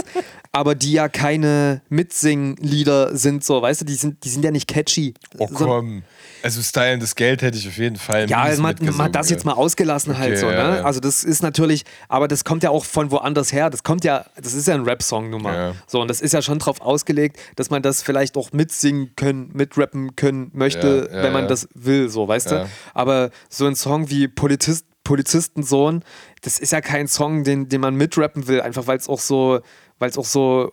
aber 0.52 0.74
die 0.74 0.92
ja 0.92 1.08
keine 1.08 1.82
Mitsing-Lieder 1.88 3.16
sind, 3.16 3.44
so, 3.44 3.62
weißt 3.62 3.82
du, 3.82 3.84
die 3.84 3.94
sind, 3.94 4.24
die 4.24 4.28
sind 4.28 4.44
ja 4.44 4.50
nicht 4.50 4.66
catchy. 4.66 5.14
Oh 5.38 5.46
komm. 5.46 6.02
Also 6.42 6.62
Stylen 6.62 7.00
das 7.00 7.14
Geld 7.14 7.42
hätte 7.42 7.58
ich 7.58 7.66
auf 7.66 7.76
jeden 7.76 7.96
Fall. 7.96 8.28
Ja, 8.28 8.48
man, 8.58 8.74
man 8.80 9.02
hat 9.02 9.14
das 9.14 9.30
jetzt 9.30 9.44
mal 9.44 9.52
ausgelassen 9.52 10.18
halt 10.18 10.32
okay, 10.34 10.42
halt 10.42 10.56
so, 10.56 10.62
ne? 10.62 10.68
Ja, 10.68 10.76
ja. 10.76 10.84
Also 10.84 11.00
das 11.00 11.24
ist 11.24 11.42
natürlich, 11.42 11.84
aber 12.08 12.28
das 12.28 12.44
kommt 12.44 12.62
ja 12.62 12.70
auch 12.70 12.84
von 12.84 13.10
woanders 13.10 13.52
her. 13.52 13.70
Das 13.70 13.82
kommt 13.82 14.04
ja, 14.04 14.24
das 14.40 14.54
ist 14.54 14.66
ja 14.68 14.74
ein 14.74 14.82
Rap-Song 14.82 15.30
nun 15.30 15.42
mal. 15.42 15.54
Ja. 15.54 15.74
So, 15.86 16.00
und 16.00 16.08
das 16.08 16.20
ist 16.20 16.32
ja 16.32 16.42
schon 16.42 16.58
drauf 16.58 16.80
ausgelegt, 16.80 17.38
dass 17.56 17.70
man 17.70 17.82
das 17.82 18.02
vielleicht 18.02 18.36
auch 18.36 18.52
mitsingen 18.52 19.14
können, 19.16 19.50
mitrappen 19.54 20.16
können 20.16 20.50
möchte, 20.52 21.08
wenn 21.10 21.32
man 21.32 21.48
das 21.48 21.68
will, 21.74 22.08
so, 22.08 22.26
weißt 22.26 22.50
du? 22.50 22.68
Aber 22.94 23.30
so 23.48 23.66
ein 23.66 23.76
Song 23.76 24.10
wie 24.10 24.28
Polizist, 24.28 24.86
Polizistensohn, 25.06 26.02
das 26.42 26.58
ist 26.58 26.72
ja 26.72 26.80
kein 26.80 27.06
Song, 27.06 27.44
den, 27.44 27.68
den 27.68 27.80
man 27.80 27.94
mitrappen 27.94 28.48
will, 28.48 28.60
einfach 28.60 28.88
weil 28.88 28.98
es 28.98 29.08
auch 29.08 29.20
so, 29.20 29.60
weil 30.00 30.10
es 30.10 30.18
auch 30.18 30.24
so 30.24 30.72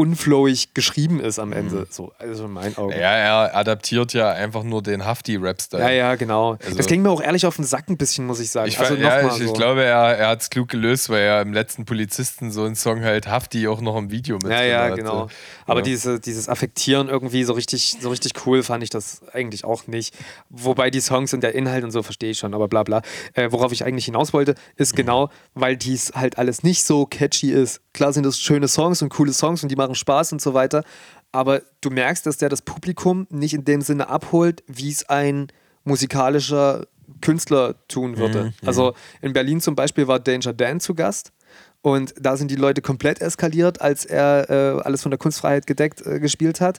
unflowig 0.00 0.72
geschrieben 0.72 1.20
ist 1.20 1.38
am 1.38 1.52
Ende. 1.52 1.86
So, 1.90 2.12
also 2.18 2.46
in 2.46 2.52
meinen 2.52 2.76
Augen. 2.78 2.92
Ja, 2.92 2.96
er 3.12 3.56
adaptiert 3.56 4.14
ja 4.14 4.30
einfach 4.30 4.62
nur 4.62 4.82
den 4.82 5.04
Hafti-Rap-Style. 5.04 5.82
Ja, 5.82 5.90
ja, 5.90 6.14
genau. 6.14 6.52
Also- 6.64 6.76
das 6.76 6.86
ging 6.86 7.02
mir 7.02 7.10
auch 7.10 7.20
ehrlich 7.22 7.44
auf 7.44 7.56
den 7.56 7.66
Sack 7.66 7.88
ein 7.90 7.98
bisschen, 7.98 8.26
muss 8.26 8.40
ich 8.40 8.50
sagen. 8.50 8.68
Ich, 8.68 8.78
also 8.78 8.94
ja, 8.94 9.26
ich, 9.28 9.40
ich 9.42 9.48
so. 9.48 9.52
glaube, 9.52 9.84
er, 9.84 10.16
er 10.16 10.28
hat 10.28 10.40
es 10.40 10.48
klug 10.50 10.68
gelöst, 10.68 11.10
weil 11.10 11.20
er 11.22 11.42
im 11.42 11.52
letzten 11.52 11.84
Polizisten 11.84 12.50
so 12.50 12.64
einen 12.64 12.76
Song 12.76 13.02
halt 13.04 13.26
Hafti 13.28 13.68
auch 13.68 13.80
noch 13.82 13.96
im 13.98 14.10
Video 14.10 14.36
mit 14.36 14.50
Ja, 14.50 14.62
ja, 14.62 14.84
hatte. 14.84 14.96
genau. 14.96 15.28
Aber 15.66 15.80
Ja. 15.80 15.84
diese, 15.84 16.18
dieses 16.18 16.48
Affektieren 16.48 17.08
irgendwie 17.10 17.44
so 17.44 17.52
richtig, 17.52 17.96
so 18.00 18.08
richtig 18.08 18.32
cool 18.46 18.62
fand 18.62 18.82
ich 18.82 18.90
das 18.90 19.20
eigentlich 19.34 19.64
auch 19.64 19.86
nicht. 19.86 20.14
Wobei 20.48 20.90
die 20.90 21.00
Songs 21.00 21.34
und 21.34 21.42
der 21.42 21.54
Inhalt 21.54 21.84
und 21.84 21.90
so 21.90 22.02
verstehe 22.02 22.30
ich 22.30 22.38
schon, 22.38 22.54
aber 22.54 22.68
bla 22.68 22.82
bla. 22.84 23.02
Äh, 23.34 23.52
worauf 23.52 23.70
ich 23.72 23.84
eigentlich 23.84 24.06
hinaus 24.06 24.32
wollte, 24.32 24.54
ist 24.76 24.96
genau, 24.96 25.28
weil 25.54 25.76
dies 25.76 26.12
halt 26.14 26.38
alles 26.38 26.62
nicht 26.62 26.84
so 26.84 27.04
catchy 27.06 27.50
ist. 27.52 27.80
Klar 27.92 28.12
sind 28.12 28.24
das 28.24 28.38
schöne 28.38 28.68
Songs 28.68 29.02
und 29.02 29.08
coole 29.10 29.32
Songs 29.32 29.62
und 29.62 29.68
die 29.68 29.76
machen 29.76 29.89
Spaß 29.94 30.32
und 30.32 30.40
so 30.40 30.54
weiter. 30.54 30.84
Aber 31.32 31.62
du 31.80 31.90
merkst, 31.90 32.26
dass 32.26 32.36
der 32.38 32.48
das 32.48 32.62
Publikum 32.62 33.26
nicht 33.30 33.54
in 33.54 33.64
dem 33.64 33.82
Sinne 33.82 34.08
abholt, 34.08 34.62
wie 34.66 34.90
es 34.90 35.08
ein 35.08 35.48
musikalischer 35.84 36.86
Künstler 37.20 37.74
tun 37.88 38.16
würde. 38.18 38.52
Also 38.64 38.94
in 39.20 39.32
Berlin 39.32 39.60
zum 39.60 39.74
Beispiel 39.74 40.06
war 40.08 40.18
Danger 40.20 40.52
Dan 40.52 40.80
zu 40.80 40.94
Gast. 40.94 41.32
Und 41.82 42.14
da 42.20 42.36
sind 42.36 42.50
die 42.50 42.56
Leute 42.56 42.82
komplett 42.82 43.20
eskaliert, 43.22 43.80
als 43.80 44.04
er 44.04 44.50
äh, 44.50 44.82
alles 44.82 45.02
von 45.02 45.10
der 45.10 45.18
Kunstfreiheit 45.18 45.66
gedeckt 45.66 46.04
äh, 46.06 46.20
gespielt 46.20 46.60
hat. 46.60 46.78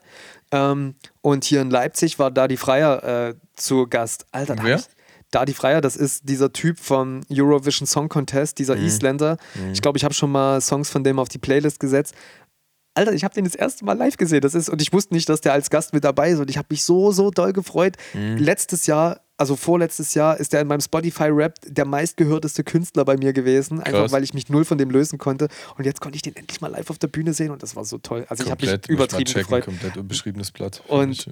Ähm, 0.51 0.93
und 1.21 1.43
hier 1.43 1.61
in 1.61 1.71
Leipzig 1.71 2.19
war 2.19 2.29
da 2.29 2.47
die 2.47 2.55
Freier 2.57 3.29
äh, 3.29 3.33
zu 3.55 3.87
Gast. 3.87 4.25
Alter, 4.31 4.55
da 4.55 4.63
Wer? 4.63 4.73
hab 4.75 4.81
ich- 4.81 4.87
da 5.31 5.45
die 5.45 5.53
Freier, 5.53 5.79
das 5.79 5.95
ist 5.95 6.27
dieser 6.27 6.51
Typ 6.51 6.77
vom 6.77 7.21
Eurovision 7.31 7.87
Song 7.87 8.09
Contest, 8.09 8.59
dieser 8.59 8.75
Isländer. 8.75 9.37
Ich 9.71 9.81
glaube, 9.81 9.97
ich 9.97 10.03
habe 10.03 10.13
schon 10.13 10.29
mal 10.29 10.59
Songs 10.59 10.89
von 10.89 11.05
dem 11.05 11.19
auf 11.19 11.29
die 11.29 11.37
Playlist 11.37 11.79
gesetzt. 11.79 12.13
Alter, 12.93 13.13
ich 13.13 13.23
habe 13.23 13.33
den 13.33 13.45
das 13.45 13.55
erste 13.55 13.85
Mal 13.85 13.97
live 13.97 14.17
gesehen. 14.17 14.41
Das 14.41 14.53
ist, 14.53 14.69
und 14.69 14.81
ich 14.81 14.91
wusste 14.91 15.13
nicht, 15.13 15.29
dass 15.29 15.41
der 15.41 15.53
als 15.53 15.69
Gast 15.69 15.93
mit 15.93 16.03
dabei 16.03 16.31
ist. 16.31 16.39
Und 16.39 16.49
ich 16.49 16.57
habe 16.57 16.67
mich 16.69 16.83
so, 16.83 17.11
so 17.11 17.31
doll 17.31 17.53
gefreut. 17.53 17.95
Letztes 18.37 18.85
Jahr, 18.85 19.21
also 19.41 19.55
vorletztes 19.55 20.13
Jahr, 20.13 20.37
ist 20.39 20.53
der 20.53 20.61
in 20.61 20.67
meinem 20.67 20.81
Spotify-Rap 20.81 21.55
der 21.65 21.85
meistgehörteste 21.85 22.63
Künstler 22.63 23.03
bei 23.05 23.17
mir 23.17 23.33
gewesen. 23.33 23.79
Einfach 23.79 24.01
Krass. 24.01 24.11
weil 24.11 24.23
ich 24.23 24.35
mich 24.35 24.49
null 24.49 24.65
von 24.65 24.77
dem 24.77 24.91
lösen 24.91 25.17
konnte. 25.17 25.47
Und 25.77 25.85
jetzt 25.85 25.99
konnte 25.99 26.15
ich 26.15 26.21
den 26.21 26.35
endlich 26.35 26.61
mal 26.61 26.67
live 26.69 26.89
auf 26.91 26.99
der 26.99 27.07
Bühne 27.07 27.33
sehen 27.33 27.49
und 27.49 27.63
das 27.63 27.75
war 27.75 27.83
so 27.83 27.97
toll. 27.97 28.25
Also 28.29 28.43
ich 28.43 28.51
habe 28.51 28.61
mich 28.61 28.69
Komplett, 28.71 28.89
übertrieben 28.89 29.25
checken, 29.25 29.41
gefreut. 29.41 29.65
Komplett 29.65 29.97
unbeschriebenes 29.97 30.51
Blatt. 30.51 30.83
Und- 30.87 31.27
äh, 31.27 31.31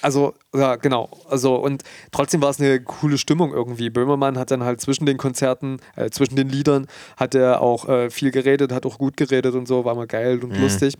Also, 0.00 0.34
ja, 0.54 0.76
genau. 0.76 1.10
Also, 1.28 1.56
und 1.56 1.82
trotzdem 2.12 2.40
war 2.40 2.48
es 2.50 2.58
eine 2.60 2.80
coole 2.80 3.18
Stimmung 3.18 3.52
irgendwie. 3.52 3.90
Böhmermann 3.90 4.38
hat 4.38 4.50
dann 4.50 4.64
halt 4.64 4.80
zwischen 4.80 5.04
den 5.04 5.18
Konzerten, 5.18 5.80
äh, 5.96 6.08
zwischen 6.10 6.36
den 6.36 6.48
Liedern, 6.48 6.86
hat 7.18 7.34
er 7.34 7.60
auch 7.60 7.88
äh, 7.88 8.08
viel 8.08 8.30
geredet, 8.30 8.72
hat 8.72 8.86
auch 8.86 8.96
gut 8.96 9.16
geredet 9.18 9.54
und 9.54 9.68
so, 9.68 9.84
war 9.84 9.94
mal 9.94 10.06
geil 10.06 10.42
und 10.42 10.56
lustig. 10.56 10.94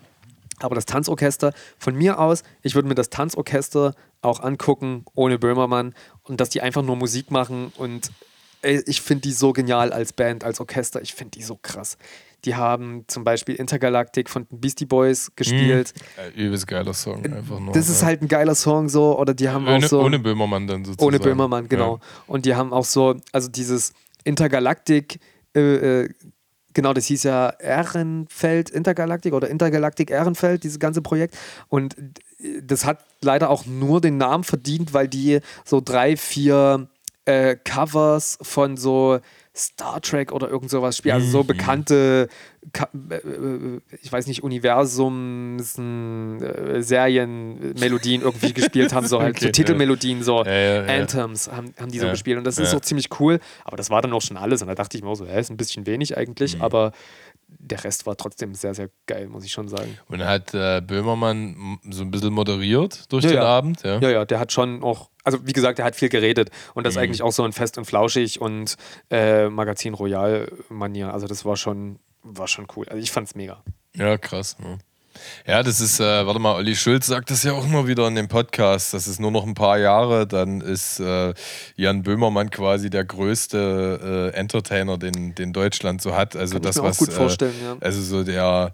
Aber 0.62 0.75
das 0.75 0.87
Tanzorchester, 0.87 1.53
von 1.79 1.94
mir 1.94 2.18
aus, 2.18 2.42
ich 2.62 2.75
würde 2.75 2.88
mir 2.88 2.94
das 2.94 3.11
Tanzorchester 3.11 3.94
auch 4.23 4.40
angucken, 4.40 5.05
ohne 5.14 5.38
Böhmermann. 5.38 5.94
Und 6.23 6.40
dass 6.40 6.51
die 6.51 6.61
einfach 6.61 6.83
nur 6.83 6.96
Musik 6.96 7.31
machen. 7.31 7.73
Und 7.77 8.11
ich 8.62 9.01
finde 9.01 9.23
die 9.23 9.33
so 9.33 9.53
genial 9.53 9.92
als 9.92 10.12
Band, 10.12 10.44
als 10.44 10.61
Orchester. 10.61 11.01
Ich 11.01 11.14
finde 11.14 11.38
die 11.38 11.42
so 11.42 11.59
krass. 11.61 11.96
Die 12.44 12.55
haben 12.55 13.05
zum 13.07 13.25
Beispiel 13.25 13.55
Intergalactic 13.55 14.31
von 14.31 14.46
den 14.49 14.61
Beastie 14.61 14.87
Boys 14.87 15.31
gespielt. 15.37 15.92
äh, 16.16 16.31
übelst 16.42 16.66
geiler 16.66 16.94
Song. 16.94 17.25
Einfach 17.25 17.61
nur, 17.61 17.73
Das 17.75 17.88
ist 17.88 18.03
halt 18.03 18.23
ein 18.23 18.29
geiler 18.29 18.55
Song 18.55 18.88
so. 18.88 19.18
Oder 19.18 19.35
die 19.35 19.49
haben 19.49 19.66
auch 19.68 19.75
ohne, 19.75 19.88
so. 19.88 20.01
ohne 20.03 20.18
Böhmermann 20.18 20.66
dann 20.66 20.85
sozusagen. 20.85 21.07
Ohne 21.07 21.18
Böhmermann, 21.18 21.68
genau. 21.68 21.96
Ja. 21.96 22.01
Und 22.27 22.46
die 22.46 22.55
haben 22.55 22.73
auch 22.73 22.85
so, 22.85 23.16
also 23.33 23.49
dieses 23.49 23.92
Intergalaktik, 24.25 25.20
äh, 25.55 26.05
äh, 26.05 26.09
genau, 26.75 26.93
das 26.93 27.07
hieß 27.07 27.25
ja 27.25 27.51
Ehrenfeld 27.51 28.71
Intergalaktik 28.71 29.33
oder 29.33 29.49
Intergalaktik 29.49 30.11
Ehrenfeld, 30.11 30.65
dieses 30.65 30.79
ganze 30.79 31.03
Projekt. 31.03 31.37
Und 31.69 31.97
das 32.63 32.85
hat 32.85 33.05
leider 33.21 33.51
auch 33.51 33.67
nur 33.67 34.01
den 34.01 34.17
Namen 34.17 34.45
verdient, 34.45 34.95
weil 34.95 35.09
die 35.09 35.41
so 35.65 35.81
drei, 35.81 36.17
vier 36.17 36.89
äh, 37.25 37.57
Covers 37.57 38.39
von 38.43 38.77
so 38.77 39.21
Star 39.61 40.01
Trek 40.01 40.33
oder 40.33 40.49
irgend 40.49 40.70
sowas 40.70 40.96
spielen. 40.96 41.14
Also 41.14 41.27
Mhm. 41.27 41.31
so 41.33 41.44
bekannte, 41.44 42.29
Ka 42.73 42.88
äh, 43.11 43.14
äh, 43.16 43.81
ich 44.03 44.11
weiß 44.12 44.27
nicht, 44.27 44.42
Universums, 44.42 45.79
äh, 45.79 46.83
Serien, 46.83 47.75
Melodien 47.79 48.23
irgendwie 48.23 48.53
gespielt 48.55 48.92
haben, 48.92 49.07
so 49.07 49.20
halt 49.20 49.37
Okay, 49.37 49.46
so 49.46 49.51
Titelmelodien, 49.53 50.23
so 50.23 50.44
Ja, 50.44 50.85
ja. 50.87 51.01
Anthems 51.01 51.51
haben, 51.51 51.75
haben 51.79 51.90
die 51.90 51.99
so 51.99 52.09
gespielt. 52.09 52.38
Und 52.38 52.44
das 52.44 52.59
ist 52.59 52.70
so 52.70 52.81
ziemlich 52.81 53.09
cool. 53.20 53.40
Aber 53.64 53.77
das 53.77 53.90
war 53.90 54.03
dann 54.03 54.12
auch 54.12 54.23
schon 54.23 54.37
alles. 54.37 54.62
Und 54.62 54.68
da 54.68 54.75
dachte 54.75 54.96
ich 54.96 55.03
mir 55.03 55.11
auch 55.11 55.14
so, 55.14 55.27
hä, 55.27 55.38
ist 55.40 55.51
ein 55.51 55.57
bisschen 55.57 55.87
wenig 55.87 56.16
eigentlich, 56.16 56.57
Mhm. 56.57 56.62
aber 56.62 56.92
der 57.49 57.83
Rest 57.83 58.07
war 58.07 58.16
trotzdem 58.16 58.55
sehr, 58.55 58.75
sehr 58.75 58.90
geil, 59.07 59.29
muss 59.29 59.44
ich 59.44 59.51
schon 59.53 59.66
sagen. 59.68 59.99
Und 60.09 60.25
hat 60.25 60.55
äh, 60.55 60.81
Böhmermann 60.81 61.79
so 61.90 62.03
ein 62.03 62.11
bisschen 62.12 62.33
moderiert 62.33 63.12
durch 63.12 63.25
Ja, 63.25 63.31
den 63.31 63.37
ja. 63.38 63.42
Abend. 63.44 63.83
Ja. 63.83 63.99
Ja, 63.99 64.11
ja, 64.11 64.25
der 64.25 64.38
hat 64.38 64.53
schon 64.53 64.83
auch, 64.85 65.10
also 65.33 65.47
wie 65.47 65.53
gesagt, 65.53 65.79
der 65.79 65.85
hat 65.85 65.97
viel 65.97 66.09
geredet 66.09 66.51
und 66.75 66.83
Mhm. 66.83 66.85
das 66.85 66.97
eigentlich 66.97 67.23
auch 67.23 67.33
so 67.33 67.45
in 67.45 67.53
Fest 67.53 67.79
und 67.79 67.85
Flauschig 67.85 68.40
und 68.40 68.77
äh, 69.11 69.49
Magazin 69.49 69.95
Royal-Manier. 69.95 71.12
Also 71.12 71.27
das 71.27 71.45
war 71.45 71.57
schon, 71.57 71.99
war 72.23 72.49
schon 72.49 72.66
cool. 72.77 72.87
Also 72.88 73.03
ich 73.03 73.11
fand's 73.11 73.35
mega. 73.35 73.62
Ja, 73.95 74.16
krass. 74.19 74.57
Ja. 74.62 74.79
Ja, 75.45 75.62
das 75.62 75.81
ist, 75.81 75.99
äh, 76.01 76.25
warte 76.27 76.38
mal, 76.38 76.55
Olli 76.55 76.77
Schulz 76.77 77.07
sagt 77.07 77.31
das 77.31 77.43
ja 77.43 77.53
auch 77.53 77.64
immer 77.64 77.87
wieder 77.87 78.07
in 78.07 78.14
dem 78.14 78.29
Podcast, 78.29 78.95
das 78.95 79.09
ist 79.09 79.19
nur 79.21 79.33
noch 79.33 79.45
ein 79.45 79.55
paar 79.55 79.77
Jahre, 79.79 80.27
dann 80.27 80.61
ist 80.61 81.01
äh, 81.01 81.35
Jan 81.75 82.05
Böhmermann 82.05 82.51
quasi 82.51 82.90
der 82.90 83.05
größte 83.05 84.31
äh, 84.33 84.38
Entertainer, 84.38 84.99
den, 84.99 85.35
den 85.35 85.53
Deutschland 85.53 86.01
so 86.01 86.14
hat. 86.14 86.37
Also 86.37 86.55
Kann 86.55 86.62
das, 86.62 86.81
was, 86.81 86.99
gut 86.99 87.12
vorstellen, 87.12 87.55
äh, 87.61 87.64
ja. 87.64 87.77
also 87.81 88.01
so 88.01 88.23
der 88.23 88.73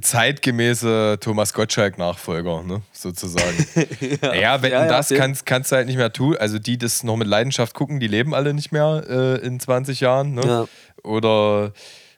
zeitgemäße 0.00 1.18
Thomas 1.20 1.52
Gottschalk-Nachfolger, 1.52 2.62
ne, 2.62 2.82
sozusagen. 2.92 3.66
ja, 4.22 4.62
wenn 4.62 4.72
ja, 4.72 4.86
das 4.86 5.10
ja. 5.10 5.16
kannst, 5.18 5.46
kannst 5.46 5.72
du 5.72 5.76
halt 5.76 5.86
nicht 5.88 5.96
mehr 5.96 6.12
tun. 6.12 6.36
Also 6.36 6.58
die, 6.58 6.78
das 6.78 7.02
noch 7.02 7.16
mit 7.16 7.26
Leidenschaft 7.26 7.74
gucken, 7.74 7.98
die 7.98 8.06
leben 8.06 8.34
alle 8.34 8.54
nicht 8.54 8.70
mehr 8.70 9.04
äh, 9.08 9.44
in 9.44 9.58
20 9.58 10.00
Jahren. 10.00 10.34
Ne? 10.34 10.42
Ja. 10.46 10.66
Oder 11.02 11.72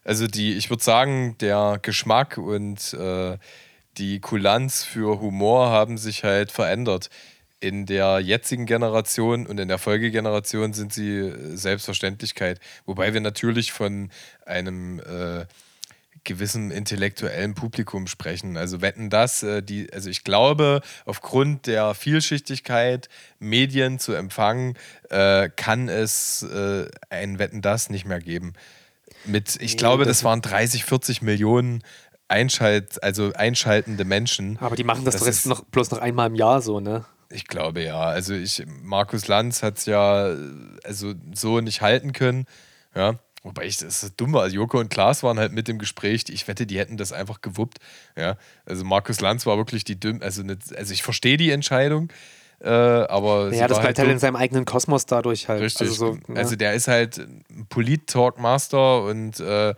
also 0.04 0.26
die, 0.26 0.54
ich 0.54 0.70
würde 0.70 0.84
sagen, 0.84 1.36
der 1.40 1.78
Geschmack 1.80 2.38
und 2.38 2.92
äh, 2.94 3.38
die 3.96 4.20
Kulanz 4.20 4.84
für 4.84 5.20
Humor 5.20 5.70
haben 5.70 5.98
sich 5.98 6.24
halt 6.24 6.52
verändert. 6.52 7.08
In 7.58 7.86
der 7.86 8.20
jetzigen 8.20 8.66
Generation 8.66 9.46
und 9.46 9.58
in 9.58 9.68
der 9.68 9.78
Folgegeneration 9.78 10.74
sind 10.74 10.92
sie 10.92 11.18
äh, 11.18 11.56
Selbstverständlichkeit. 11.56 12.60
Wobei 12.84 13.14
wir 13.14 13.22
natürlich 13.22 13.72
von 13.72 14.10
einem 14.44 15.00
äh, 15.00 15.46
gewissen 16.26 16.70
intellektuellen 16.70 17.54
Publikum 17.54 18.06
sprechen. 18.06 18.58
Also 18.58 18.82
wetten 18.82 19.08
das, 19.08 19.42
äh, 19.42 19.62
die, 19.62 19.90
also 19.92 20.10
ich 20.10 20.22
glaube, 20.24 20.82
aufgrund 21.06 21.66
der 21.66 21.94
Vielschichtigkeit, 21.94 23.08
Medien 23.38 23.98
zu 23.98 24.12
empfangen, 24.12 24.74
äh, 25.08 25.48
kann 25.56 25.88
es 25.88 26.42
äh, 26.42 26.86
ein 27.08 27.38
Wetten 27.38 27.62
das 27.62 27.88
nicht 27.88 28.04
mehr 28.04 28.20
geben. 28.20 28.52
Mit, 29.24 29.56
ich 29.60 29.72
Nee, 29.72 29.76
glaube, 29.78 30.04
das- 30.04 30.18
das 30.18 30.24
waren 30.24 30.42
30, 30.42 30.84
40 30.84 31.22
Millionen 31.22 31.82
Einschalt, 32.28 33.02
also 33.02 33.32
einschaltende 33.34 34.04
Menschen. 34.04 34.58
Aber 34.60 34.76
die 34.76 34.84
machen 34.84 35.04
das, 35.04 35.16
Das 35.16 35.26
ist- 35.26 35.46
noch, 35.46 35.64
bloß 35.64 35.90
noch 35.92 35.98
einmal 35.98 36.26
im 36.28 36.34
Jahr 36.34 36.60
so, 36.60 36.80
ne? 36.80 37.04
Ich 37.30 37.46
glaube 37.46 37.82
ja. 37.82 38.00
Also 38.00 38.34
ich, 38.34 38.64
Markus 38.82 39.26
Lanz 39.28 39.62
hat 39.62 39.78
es 39.78 39.86
ja 39.86 40.32
äh, 40.32 40.36
also 40.84 41.14
so 41.34 41.60
nicht 41.60 41.80
halten 41.80 42.12
können. 42.12 42.46
Ja. 42.94 43.18
Wobei 43.46 43.64
ich 43.64 43.78
das 43.78 44.02
ist 44.02 44.20
dumm 44.20 44.32
war. 44.32 44.42
Also 44.42 44.56
Joko 44.56 44.80
und 44.80 44.90
Klaas 44.90 45.22
waren 45.22 45.38
halt 45.38 45.52
mit 45.52 45.68
im 45.68 45.78
Gespräch. 45.78 46.24
Ich 46.30 46.48
wette, 46.48 46.66
die 46.66 46.78
hätten 46.78 46.96
das 46.96 47.12
einfach 47.12 47.40
gewuppt. 47.40 47.78
Ja. 48.16 48.36
Also 48.64 48.84
Markus 48.84 49.20
Lanz 49.20 49.46
war 49.46 49.56
wirklich 49.56 49.84
die 49.84 49.98
dümm. 50.00 50.20
Also, 50.20 50.42
nicht, 50.42 50.76
also 50.76 50.92
ich 50.92 51.04
verstehe 51.04 51.36
die 51.36 51.52
Entscheidung, 51.52 52.12
äh, 52.60 52.68
aber. 52.68 53.52
Ja, 53.52 53.68
das 53.68 53.78
bleibt 53.78 53.98
halt 53.98 54.08
in 54.08 54.14
dumm. 54.14 54.18
seinem 54.18 54.36
eigenen 54.36 54.64
Kosmos 54.64 55.06
dadurch 55.06 55.48
halt. 55.48 55.62
Richtig. 55.62 55.88
Also, 55.88 56.14
so, 56.14 56.32
ne? 56.32 56.40
also 56.40 56.56
der 56.56 56.74
ist 56.74 56.88
halt 56.88 57.18
ein 57.18 57.66
Polit-Talk-Master 57.68 59.04
und 59.04 59.38
äh, 59.38 59.74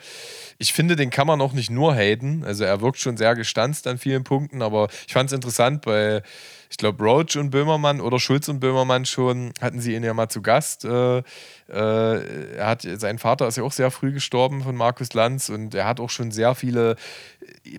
ich 0.57 0.73
finde, 0.73 0.97
den 0.97 1.11
kann 1.11 1.27
man 1.27 1.43
auch 1.43 1.53
nicht 1.53 1.71
nur 1.71 1.95
haten. 1.95 2.45
Also 2.45 2.65
er 2.65 2.81
wirkt 2.81 2.99
schon 2.99 3.19
sehr 3.19 3.35
gestanzt 3.35 3.87
an 3.87 3.99
vielen 3.99 4.25
Punkten, 4.25 4.63
aber 4.63 4.89
ich 5.07 5.13
fand 5.13 5.29
es 5.29 5.35
interessant 5.35 5.83
bei, 5.83 6.23
ich 6.71 6.77
glaube, 6.77 7.03
Roach 7.03 7.37
und 7.37 7.51
Böhmermann 7.51 8.01
oder 8.01 8.19
Schulz 8.21 8.49
und 8.49 8.61
Böhmermann 8.61 9.05
schon, 9.07 9.53
hatten 9.61 9.81
sie 9.81 9.95
ihn 9.95 10.05
ja 10.05 10.15
mal 10.15 10.29
zu 10.29 10.43
Gast. 10.43 10.85
Äh, 10.85 11.19
äh, 11.19 12.57
er 12.57 12.67
hat, 12.67 12.83
sein 12.83 13.19
Vater 13.19 13.47
ist 13.47 13.57
ja 13.57 13.63
auch 13.63 13.73
sehr 13.73 13.91
früh 13.91 14.13
gestorben 14.13 14.63
von 14.63 14.75
Markus 14.75 15.13
Lanz 15.15 15.49
und 15.49 15.75
er 15.75 15.87
hat 15.87 16.01
auch 16.01 16.11
schon 16.11 16.31
sehr 16.31 16.55
viele 16.55 16.97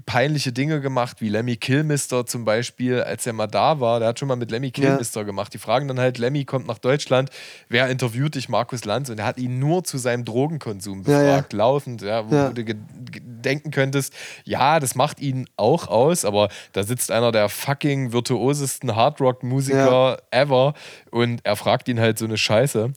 peinliche 0.06 0.52
Dinge 0.52 0.82
gemacht, 0.82 1.21
wie 1.21 1.30
Lemmy 1.30 1.58
Kilmister 1.58 2.25
zum 2.25 2.45
Beispiel, 2.45 3.02
als 3.02 3.25
er 3.25 3.34
mal 3.34 3.47
da 3.47 3.80
war. 3.80 3.99
Der 3.99 4.10
hat 4.10 4.19
schon 4.19 4.28
mal 4.28 4.36
mit 4.36 4.52
Lemmy 4.52 4.71
Kilmister 4.71 5.25
gemacht. 5.25 5.54
Die 5.54 5.58
fragen 5.58 5.88
dann 5.88 5.99
halt, 5.99 6.17
Lemmy 6.17 6.45
kommt 6.45 6.67
nach 6.67 6.78
Deutschland, 6.78 7.30
wer 7.67 7.88
interviewt 7.89 8.36
dich, 8.36 8.49
Markus 8.49 8.86
Lanz? 8.86 9.10
Und 9.10 9.19
er 9.19 9.25
hat 9.25 9.38
ihn 9.38 9.60
nur 9.60 9.84
zu 9.84 9.97
seinem 9.97 10.25
Drogenkonsum 10.25 11.04
Ja, 11.04 11.12
ja. 11.12 11.19
befragt, 11.19 11.54
laufend, 11.54 12.02
ja, 12.02 12.30
wo 12.30 12.34
Ja. 12.36 12.49
du 12.49 12.63
denken 12.63 13.71
könntest, 13.71 14.13
ja, 14.43 14.80
das 14.80 14.95
macht 14.95 15.19
ihn 15.19 15.47
auch 15.56 15.88
aus, 15.88 16.25
aber 16.25 16.49
da 16.73 16.84
sitzt 16.84 17.12
einer 17.12 17.32
der 17.32 17.50
fucking 17.50 18.12
virtuosesten 18.12 18.79
Hardrock-Musiker 18.84 20.17
ever 20.32 20.73
und 21.12 21.42
er 21.44 21.56
fragt 21.56 21.88
ihn 21.88 22.00
halt 22.00 22.17
so 22.17 22.25
eine 22.25 22.38
Scheiße. 22.38 22.94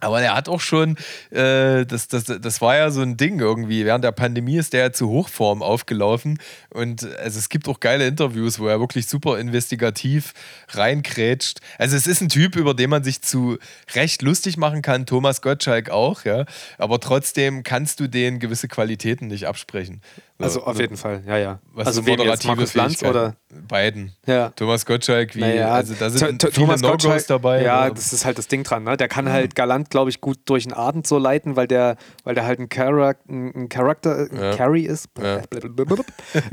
Aber 0.00 0.20
er 0.22 0.36
hat 0.36 0.48
auch 0.48 0.60
schon, 0.60 0.96
äh, 1.30 1.84
das, 1.84 2.06
das, 2.06 2.24
das 2.24 2.60
war 2.60 2.76
ja 2.76 2.90
so 2.90 3.00
ein 3.00 3.16
Ding 3.16 3.40
irgendwie. 3.40 3.84
Während 3.84 4.04
der 4.04 4.12
Pandemie 4.12 4.56
ist 4.56 4.72
der 4.72 4.80
ja 4.80 4.92
zu 4.92 5.08
Hochform 5.08 5.60
aufgelaufen. 5.60 6.38
Und 6.70 7.04
also 7.18 7.38
es 7.38 7.48
gibt 7.48 7.68
auch 7.68 7.80
geile 7.80 8.06
Interviews, 8.06 8.60
wo 8.60 8.68
er 8.68 8.78
wirklich 8.78 9.08
super 9.08 9.40
investigativ 9.40 10.34
reinkrätscht. 10.68 11.58
Also 11.78 11.96
es 11.96 12.06
ist 12.06 12.20
ein 12.20 12.28
Typ, 12.28 12.54
über 12.54 12.74
den 12.74 12.90
man 12.90 13.02
sich 13.02 13.22
zu 13.22 13.58
recht 13.94 14.22
lustig 14.22 14.56
machen 14.56 14.82
kann. 14.82 15.04
Thomas 15.04 15.42
Gottschalk 15.42 15.90
auch, 15.90 16.24
ja. 16.24 16.44
Aber 16.76 17.00
trotzdem 17.00 17.64
kannst 17.64 17.98
du 17.98 18.08
den 18.08 18.38
gewisse 18.38 18.68
Qualitäten 18.68 19.26
nicht 19.26 19.48
absprechen. 19.48 20.00
Also 20.40 20.62
auf 20.62 20.78
jeden 20.78 20.96
Fall, 20.96 21.22
ja, 21.26 21.36
ja. 21.36 21.58
Was 21.72 21.88
also 21.88 22.02
moderative 22.02 22.46
Markus 22.48 22.74
Lanz 22.74 23.02
oder 23.02 23.34
beiden. 23.66 24.12
Ja. 24.24 24.50
Thomas 24.50 24.86
Gottschalk, 24.86 25.34
wie 25.34 25.40
naja, 25.40 25.70
also 25.72 25.94
da 25.98 26.10
sind 26.10 26.40
Th- 26.42 26.54
Thomas 26.54 26.80
No-Gos 26.80 27.02
Gottschalk, 27.02 27.26
dabei. 27.26 27.62
Ja, 27.64 27.86
oder? 27.86 27.94
das 27.94 28.12
ist 28.12 28.24
halt 28.24 28.38
das 28.38 28.46
Ding 28.46 28.62
dran. 28.62 28.84
Ne? 28.84 28.96
Der 28.96 29.08
kann 29.08 29.28
halt 29.28 29.56
galant, 29.56 29.90
glaube 29.90 30.10
ich, 30.10 30.20
gut 30.20 30.38
durch 30.44 30.62
den 30.64 30.72
Abend 30.74 31.08
so 31.08 31.18
leiten, 31.18 31.56
weil 31.56 31.66
der, 31.66 31.96
weil 32.22 32.36
der 32.36 32.46
halt 32.46 32.60
ein, 32.60 32.68
Charac 32.68 33.18
ein 33.28 33.68
Charakter, 33.68 34.28
ein 34.30 34.36
Ja. 34.40 34.54
Carry 34.54 34.82
ist. 34.82 35.08
Ja. 35.20 35.40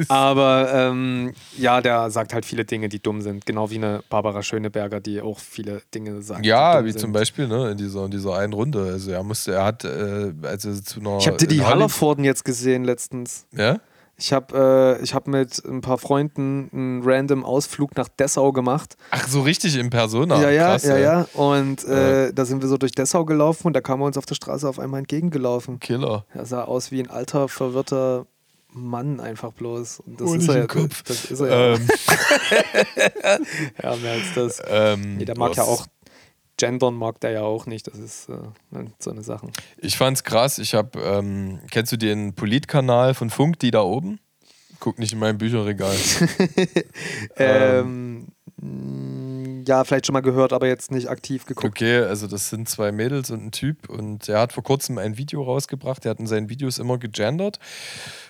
Aber 0.09 0.71
ähm, 0.73 1.33
ja, 1.57 1.81
der 1.81 2.09
sagt 2.09 2.33
halt 2.33 2.45
viele 2.45 2.65
Dinge, 2.65 2.89
die 2.89 2.99
dumm 2.99 3.21
sind. 3.21 3.45
Genau 3.45 3.69
wie 3.69 3.75
eine 3.75 4.01
Barbara 4.09 4.41
Schöneberger, 4.41 4.99
die 4.99 5.21
auch 5.21 5.39
viele 5.39 5.81
Dinge 5.93 6.21
sagt. 6.21 6.45
Ja, 6.45 6.83
wie 6.85 6.91
sind. 6.91 7.01
zum 7.01 7.11
Beispiel 7.11 7.47
ne, 7.47 7.71
in, 7.71 7.77
dieser, 7.77 8.05
in 8.05 8.11
dieser 8.11 8.35
einen 8.37 8.53
Runde. 8.53 8.83
Also 8.93 9.11
er 9.11 9.23
musste, 9.23 9.53
er 9.53 9.65
hat, 9.65 9.83
äh, 9.85 10.31
also 10.43 10.73
zu 10.81 10.99
einer. 10.99 11.17
Ich 11.17 11.27
habe 11.27 11.37
dir 11.37 11.47
die 11.47 11.63
Hallervorden 11.63 12.23
jetzt 12.23 12.45
gesehen 12.45 12.83
letztens. 12.83 13.45
Ja? 13.55 13.74
Ich 14.17 14.31
habe 14.31 14.97
äh, 14.99 15.03
ich 15.03 15.13
hab 15.13 15.27
mit 15.27 15.61
ein 15.65 15.81
paar 15.81 15.97
Freunden 15.97 16.69
einen 16.71 17.01
random 17.03 17.43
Ausflug 17.43 17.97
nach 17.97 18.07
Dessau 18.07 18.51
gemacht. 18.53 18.95
Ach, 19.11 19.27
so 19.27 19.41
richtig 19.41 19.77
in 19.77 19.89
Persona. 19.89 20.41
ja, 20.41 20.49
ja, 20.51 20.67
Krass, 20.71 20.83
ja, 20.85 20.97
ja. 20.97 21.27
Und 21.33 21.83
äh, 21.85 22.31
da 22.33 22.45
sind 22.45 22.61
wir 22.61 22.69
so 22.69 22.77
durch 22.77 22.93
Dessau 22.93 23.25
gelaufen 23.25 23.67
und 23.67 23.73
da 23.73 23.81
kam 23.81 24.01
er 24.01 24.05
uns 24.05 24.17
auf 24.17 24.25
der 24.25 24.35
Straße 24.35 24.67
auf 24.69 24.79
einmal 24.79 24.99
entgegengelaufen. 24.99 25.79
Killer. 25.79 26.25
Er 26.33 26.45
sah 26.45 26.63
aus 26.63 26.91
wie 26.91 27.01
ein 27.01 27.09
alter, 27.09 27.49
verwirrter 27.49 28.25
Mann 28.71 29.19
einfach 29.19 29.51
bloß. 29.53 30.01
Und 30.01 30.19
das 30.19 30.31
ist 30.33 30.47
er 30.49 30.57
ja. 30.57 30.67
Das 31.05 31.25
ist 31.25 31.39
er 31.39 31.47
ja. 31.47 31.75
Ähm, 31.75 31.87
ja, 33.83 33.95
mehr 33.95 34.11
als 34.13 34.33
das. 34.35 34.61
ähm, 34.67 35.17
Nee, 35.17 35.25
der 35.25 35.37
mag 35.37 35.55
ja 35.55 35.63
auch. 35.63 35.87
Gendern 36.57 36.95
mag 36.95 37.19
der 37.19 37.31
ja 37.31 37.41
auch 37.41 37.65
nicht. 37.65 37.87
Das 37.87 37.97
ist 37.97 38.29
äh, 38.29 38.37
so 38.99 39.11
eine 39.11 39.23
Sache. 39.23 39.47
Ich 39.77 39.97
fand's 39.97 40.23
krass. 40.23 40.57
Ich 40.57 40.73
habe, 40.73 40.99
ähm, 40.99 41.59
kennst 41.71 41.91
du 41.91 41.97
den 41.97 42.33
Politkanal 42.33 43.13
von 43.13 43.29
Funk, 43.29 43.59
die 43.59 43.71
da 43.71 43.81
oben? 43.81 44.19
Guck 44.79 44.99
nicht 44.99 45.13
in 45.13 45.19
mein 45.19 45.37
Bücherregal. 45.37 45.95
Ähm, 47.37 48.19
mh, 48.19 48.27
ja, 48.61 49.83
vielleicht 49.83 50.05
schon 50.05 50.13
mal 50.13 50.21
gehört, 50.21 50.53
aber 50.53 50.67
jetzt 50.67 50.91
nicht 50.91 51.09
aktiv 51.09 51.45
geguckt. 51.45 51.65
Okay, 51.65 51.99
also 51.99 52.27
das 52.27 52.49
sind 52.49 52.69
zwei 52.69 52.91
Mädels 52.91 53.31
und 53.31 53.45
ein 53.45 53.51
Typ 53.51 53.89
und 53.89 54.29
er 54.29 54.39
hat 54.39 54.53
vor 54.53 54.63
kurzem 54.63 54.97
ein 54.97 55.17
Video 55.17 55.43
rausgebracht. 55.43 56.05
Er 56.05 56.11
hat 56.11 56.19
in 56.19 56.27
seinen 56.27 56.49
Videos 56.49 56.77
immer 56.77 56.97
gegendert 56.97 57.59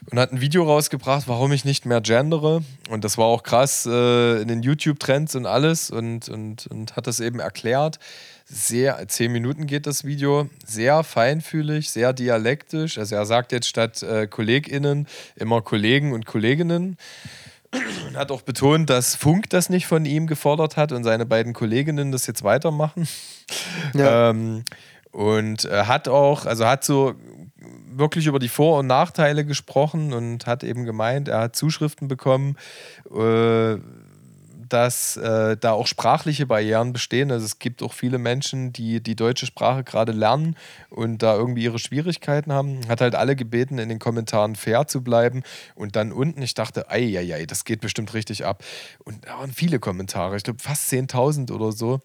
und 0.10 0.18
hat 0.18 0.32
ein 0.32 0.42
Video 0.42 0.64
rausgebracht, 0.64 1.28
warum 1.28 1.52
ich 1.52 1.64
nicht 1.64 1.86
mehr 1.86 2.02
gendere. 2.02 2.64
Und 2.90 3.04
das 3.04 3.18
war 3.18 3.26
auch 3.26 3.44
krass 3.44 3.86
äh, 3.86 4.42
in 4.42 4.48
den 4.48 4.64
YouTube-Trends 4.64 5.36
und 5.36 5.46
alles 5.46 5.92
und, 5.92 6.28
und, 6.30 6.68
und 6.68 6.96
hat 6.96 7.06
das 7.06 7.20
eben 7.20 7.40
erklärt. 7.40 8.00
Sehr, 8.46 9.08
zehn 9.08 9.32
Minuten 9.32 9.68
geht 9.68 9.88
das 9.88 10.06
Video, 10.06 10.50
sehr 10.66 11.04
feinfühlig, 11.04 11.90
sehr 11.92 12.14
dialektisch. 12.14 12.98
Also 12.98 13.16
er 13.16 13.26
sagt 13.26 13.52
jetzt 13.52 13.68
statt 13.68 14.02
äh, 14.04 14.28
KollegInnen 14.28 15.08
immer 15.36 15.62
Kollegen 15.62 16.14
und 16.14 16.26
Kolleginnen 16.26 16.98
und 18.08 18.18
hat 18.18 18.32
auch 18.32 18.42
betont, 18.42 18.90
dass 18.90 19.16
Funk 19.16 19.50
das 19.50 19.70
nicht 19.70 19.88
von 19.88 20.06
ihm 20.06 20.28
gefordert 20.28 20.78
hat 20.78 20.92
und 20.92 21.04
seine 21.04 21.26
beiden 21.26 21.54
Kolleginnen 21.54 22.12
das 22.12 22.28
jetzt 22.28 22.44
weitermachen. 22.44 23.08
Ja. 23.94 24.30
Ähm, 24.30 24.64
und 25.12 25.66
äh, 25.66 25.84
hat 25.86 26.08
auch, 26.08 26.46
also 26.46 26.66
hat 26.66 26.84
so 26.84 27.16
wirklich 27.98 28.28
über 28.28 28.40
die 28.40 28.50
Vor- 28.50 28.80
und 28.80 28.88
Nachteile 28.88 29.46
gesprochen 29.46 30.14
und 30.14 30.46
hat 30.46 30.64
eben 30.64 30.84
gemeint, 30.84 31.28
er 31.28 31.40
hat 31.42 31.56
Zuschriften 31.56 32.08
bekommen, 32.08 32.58
äh, 33.10 33.78
dass 34.70 35.18
äh, 35.18 35.58
da 35.58 35.72
auch 35.72 35.88
sprachliche 35.88 36.46
Barrieren 36.46 36.94
bestehen. 36.94 37.32
Also 37.32 37.46
es 37.46 37.60
gibt 37.60 37.84
auch 37.84 37.94
viele 37.94 38.18
Menschen, 38.18 38.74
die 38.74 39.02
die 39.02 39.16
deutsche 39.16 39.46
Sprache 39.46 39.84
gerade 39.84 40.12
lernen 40.12 40.56
und 40.90 41.24
da 41.24 41.36
irgendwie 41.36 41.64
ihre 41.64 41.80
Schwierigkeiten 41.80 42.52
haben. 42.52 42.88
Hat 42.88 43.02
halt 43.02 43.16
alle 43.16 43.36
gebeten, 43.36 43.78
in 43.78 43.90
den 43.90 44.00
Kommentaren 44.00 44.56
fair 44.56 44.88
zu 44.88 45.04
bleiben. 45.04 45.44
Und 45.76 45.96
dann 45.96 46.12
unten, 46.12 46.42
ich 46.42 46.54
dachte, 46.54 46.90
ei, 46.90 47.18
ei, 47.18 47.34
ei, 47.34 47.46
das 47.46 47.66
geht 47.66 47.82
bestimmt 47.82 48.14
richtig 48.14 48.46
ab. 48.46 48.64
Und 49.04 49.26
da 49.26 49.40
waren 49.40 49.52
viele 49.52 49.80
Kommentare, 49.80 50.38
ich 50.38 50.44
glaube 50.44 50.60
fast 50.60 50.92
10.000 50.92 51.52
oder 51.52 51.72
so 51.72 52.02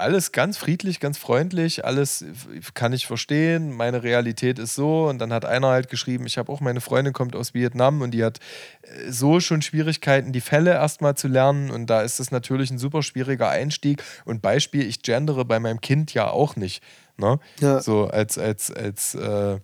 alles 0.00 0.32
ganz 0.32 0.56
friedlich, 0.56 0.98
ganz 1.00 1.18
freundlich, 1.18 1.84
alles 1.84 2.24
kann 2.74 2.92
ich 2.92 3.06
verstehen, 3.06 3.72
meine 3.72 4.02
Realität 4.02 4.58
ist 4.58 4.74
so. 4.74 5.08
Und 5.08 5.18
dann 5.18 5.32
hat 5.32 5.44
einer 5.44 5.68
halt 5.68 5.88
geschrieben, 5.88 6.26
ich 6.26 6.38
habe 6.38 6.50
auch 6.50 6.60
meine 6.60 6.80
Freundin 6.80 7.12
kommt 7.12 7.36
aus 7.36 7.54
Vietnam 7.54 8.00
und 8.00 8.12
die 8.12 8.24
hat 8.24 8.38
äh, 8.82 9.10
so 9.10 9.40
schon 9.40 9.62
Schwierigkeiten, 9.62 10.32
die 10.32 10.40
Fälle 10.40 10.72
erstmal 10.72 11.16
zu 11.16 11.28
lernen. 11.28 11.70
Und 11.70 11.88
da 11.88 12.02
ist 12.02 12.20
es 12.20 12.30
natürlich 12.30 12.70
ein 12.70 12.78
super 12.78 13.02
schwieriger 13.02 13.48
Einstieg. 13.48 14.02
Und 14.24 14.42
Beispiel, 14.42 14.86
ich 14.86 15.02
gendere 15.02 15.44
bei 15.44 15.60
meinem 15.60 15.80
Kind 15.80 16.14
ja 16.14 16.28
auch 16.28 16.56
nicht. 16.56 16.82
Ne? 17.16 17.38
Ja. 17.60 17.80
So 17.80 18.06
als, 18.06 18.38
als, 18.38 18.72
als 18.72 19.14
äh, 19.14 19.58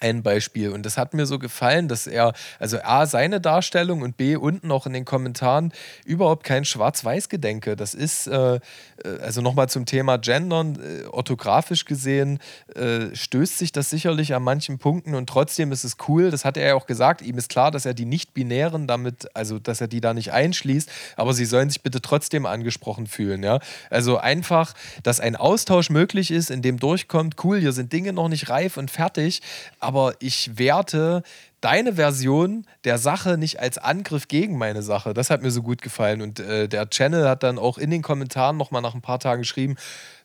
ein 0.00 0.22
Beispiel. 0.22 0.70
Und 0.70 0.84
das 0.86 0.96
hat 0.96 1.14
mir 1.14 1.26
so 1.26 1.38
gefallen, 1.38 1.88
dass 1.88 2.06
er, 2.06 2.32
also 2.58 2.78
A, 2.82 3.06
seine 3.06 3.40
Darstellung 3.40 4.02
und 4.02 4.16
B, 4.16 4.36
unten 4.36 4.68
noch 4.68 4.86
in 4.86 4.92
den 4.92 5.04
Kommentaren 5.04 5.72
überhaupt 6.04 6.44
kein 6.44 6.64
Schwarz-Weiß-Gedenke. 6.64 7.76
Das 7.76 7.94
ist, 7.94 8.26
äh, 8.26 8.60
äh, 9.04 9.18
also 9.20 9.40
nochmal 9.40 9.68
zum 9.68 9.86
Thema 9.86 10.18
Gendern, 10.18 10.78
äh, 10.80 11.06
orthografisch 11.06 11.84
gesehen, 11.84 12.38
äh, 12.74 13.14
stößt 13.14 13.58
sich 13.58 13.72
das 13.72 13.90
sicherlich 13.90 14.34
an 14.34 14.42
manchen 14.42 14.78
Punkten 14.78 15.14
und 15.14 15.28
trotzdem 15.28 15.72
ist 15.72 15.84
es 15.84 15.96
cool, 16.08 16.30
das 16.30 16.44
hat 16.44 16.56
er 16.56 16.68
ja 16.68 16.74
auch 16.74 16.86
gesagt, 16.86 17.22
ihm 17.22 17.38
ist 17.38 17.48
klar, 17.48 17.70
dass 17.70 17.86
er 17.86 17.94
die 17.94 18.04
Nicht-Binären 18.04 18.86
damit, 18.86 19.28
also 19.34 19.58
dass 19.58 19.80
er 19.80 19.88
die 19.88 20.00
da 20.00 20.14
nicht 20.14 20.32
einschließt, 20.32 20.90
aber 21.16 21.34
sie 21.34 21.44
sollen 21.44 21.70
sich 21.70 21.82
bitte 21.82 22.00
trotzdem 22.00 22.46
angesprochen 22.46 23.06
fühlen, 23.06 23.42
ja. 23.42 23.60
Also 23.90 24.18
einfach, 24.18 24.74
dass 25.02 25.20
ein 25.20 25.36
Austausch 25.36 25.90
möglich 25.90 26.30
ist, 26.30 26.50
in 26.50 26.62
dem 26.62 26.78
durchkommt, 26.78 27.36
cool, 27.44 27.58
hier 27.58 27.72
sind 27.72 27.92
Dinge 27.92 28.12
noch 28.12 28.28
nicht 28.28 28.48
reif 28.48 28.76
und 28.76 28.90
fertig, 28.90 29.42
aber 29.78 29.89
ich 30.20 30.58
werte 30.58 31.22
deine 31.60 31.94
Version 31.94 32.66
der 32.84 32.98
Sache 32.98 33.36
nicht 33.36 33.60
als 33.60 33.78
Angriff 33.78 34.28
gegen 34.28 34.56
meine 34.56 34.82
Sache. 34.82 35.12
Das 35.14 35.30
hat 35.30 35.42
mir 35.42 35.50
so 35.50 35.62
gut 35.62 35.82
gefallen. 35.82 36.22
Und 36.22 36.40
äh, 36.40 36.68
der 36.68 36.88
Channel 36.88 37.28
hat 37.28 37.42
dann 37.42 37.58
auch 37.58 37.78
in 37.78 37.90
den 37.90 38.02
Kommentaren 38.02 38.56
nochmal 38.56 38.82
nach 38.82 38.94
ein 38.94 39.02
paar 39.02 39.18
Tagen 39.18 39.42
geschrieben, 39.42 39.76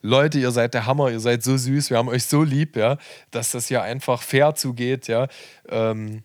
Leute, 0.01 0.39
ihr 0.39 0.51
seid 0.51 0.73
der 0.73 0.85
Hammer, 0.85 1.09
ihr 1.09 1.19
seid 1.19 1.43
so 1.43 1.57
süß, 1.57 1.89
wir 1.89 1.97
haben 1.97 2.09
euch 2.09 2.25
so 2.25 2.43
lieb, 2.43 2.75
ja, 2.75 2.97
dass 3.31 3.51
das 3.51 3.67
hier 3.67 3.81
einfach 3.81 4.21
fair 4.21 4.53
zugeht, 4.55 5.07
ja. 5.07 5.27
Ähm, 5.67 6.23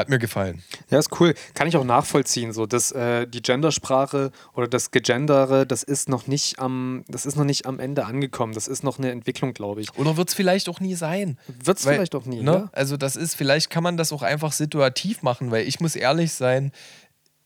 hat 0.00 0.08
mir 0.08 0.18
gefallen. 0.18 0.62
Ja, 0.90 0.98
ist 0.98 1.20
cool. 1.20 1.34
Kann 1.54 1.68
ich 1.68 1.76
auch 1.76 1.84
nachvollziehen. 1.84 2.52
So, 2.52 2.66
dass 2.66 2.92
äh, 2.92 3.26
die 3.26 3.42
Gendersprache 3.42 4.32
oder 4.54 4.68
das 4.68 4.90
Gegendere, 4.90 5.66
das 5.66 5.82
ist 5.82 6.08
noch 6.08 6.26
nicht 6.26 6.58
am, 6.58 7.04
das 7.08 7.26
ist 7.26 7.36
noch 7.36 7.44
nicht 7.44 7.66
am 7.66 7.78
Ende 7.78 8.04
angekommen. 8.04 8.54
Das 8.54 8.68
ist 8.68 8.82
noch 8.82 8.98
eine 8.98 9.10
Entwicklung, 9.10 9.54
glaube 9.54 9.80
ich. 9.80 9.96
Oder 9.96 10.16
wird 10.16 10.28
es 10.28 10.34
vielleicht 10.34 10.68
auch 10.68 10.80
nie 10.80 10.94
sein? 10.94 11.38
Wird 11.46 11.78
es 11.78 11.84
vielleicht 11.84 12.14
auch 12.14 12.26
nie, 12.26 12.42
ne? 12.42 12.50
ne? 12.50 12.70
Also 12.72 12.96
das 12.96 13.16
ist, 13.16 13.34
vielleicht 13.34 13.70
kann 13.70 13.82
man 13.82 13.96
das 13.96 14.12
auch 14.12 14.22
einfach 14.22 14.52
situativ 14.52 15.22
machen, 15.22 15.50
weil 15.50 15.66
ich 15.66 15.80
muss 15.80 15.96
ehrlich 15.96 16.32
sein, 16.32 16.72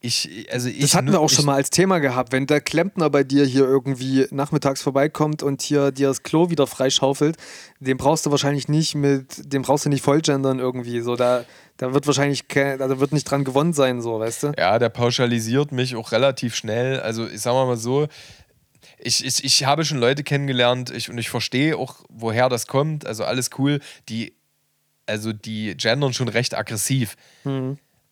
ich, 0.05 0.46
also 0.52 0.68
ich, 0.68 0.80
Das 0.80 0.94
hatten 0.94 1.11
wir 1.11 1.20
auch 1.20 1.30
schon 1.30 1.46
mal 1.46 1.55
als 1.55 1.70
Thema 1.70 1.98
gehabt. 1.98 2.30
Wenn 2.30 2.46
der 2.46 2.61
Klempner 2.61 3.09
bei 3.09 3.24
dir 3.24 3.46
hier 3.46 3.64
irgendwie 3.64 4.26
nachmittags 4.30 4.82
vorbeikommt 4.82 5.42
und 5.42 5.62
hier 5.62 5.92
dir 5.92 6.09
das 6.09 6.22
Klo 6.22 6.50
wieder 6.50 6.66
freischaufelt, 6.66 7.38
den 7.80 7.96
brauchst 7.96 8.26
du 8.26 8.30
wahrscheinlich 8.30 8.68
nicht 8.68 8.94
mit, 8.94 9.50
den 9.50 9.62
brauchst 9.62 9.86
du 9.86 9.88
nicht 9.88 10.02
vollgendern 10.02 10.59
irgendwie. 10.59 11.00
So, 11.00 11.16
da, 11.16 11.46
da 11.78 11.94
wird 11.94 12.07
wahrscheinlich, 12.07 12.46
da 12.46 13.00
wird 13.00 13.12
nicht 13.12 13.24
dran 13.24 13.44
gewonnen 13.44 13.72
sein, 13.72 14.02
so, 14.02 14.20
weißt 14.20 14.42
du? 14.42 14.52
Ja, 14.59 14.78
der 14.78 14.90
pauschalisiert 14.90 15.72
mich 15.72 15.96
auch 15.96 16.12
relativ 16.12 16.55
schnell. 16.55 17.00
Also 17.00 17.26
ich 17.26 17.40
sag 17.40 17.55
mal 17.55 17.78
so, 17.78 18.07
ich, 18.98 19.24
ich, 19.24 19.42
ich 19.42 19.64
habe 19.64 19.86
schon 19.86 19.98
Leute 19.98 20.22
kennengelernt 20.22 20.90
ich, 20.90 21.09
und 21.09 21.16
ich 21.16 21.30
verstehe 21.30 21.78
auch, 21.78 22.05
woher 22.11 22.50
das 22.50 22.66
kommt. 22.66 23.07
Also 23.07 23.24
alles 23.24 23.48
cool. 23.59 23.80
Die, 24.11 24.34
also 25.07 25.32
die 25.32 25.74
gendern 25.78 26.12
schon 26.12 26.28
recht 26.28 26.55
aggressiv. 26.55 27.16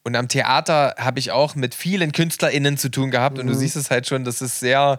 Und 0.04 0.16
am 0.16 0.28
Theater 0.28 0.96
habe 0.98 1.18
ich 1.18 1.30
auch 1.30 1.54
mit 1.54 1.74
vielen 1.74 2.12
KünstlerInnen 2.12 2.76
zu 2.76 2.90
tun 2.90 3.10
gehabt. 3.10 3.38
Und 3.38 3.46
du 3.46 3.54
siehst 3.54 3.76
es 3.76 3.90
halt 3.90 4.06
schon, 4.06 4.24
das 4.24 4.42
ist 4.42 4.58
sehr, 4.58 4.98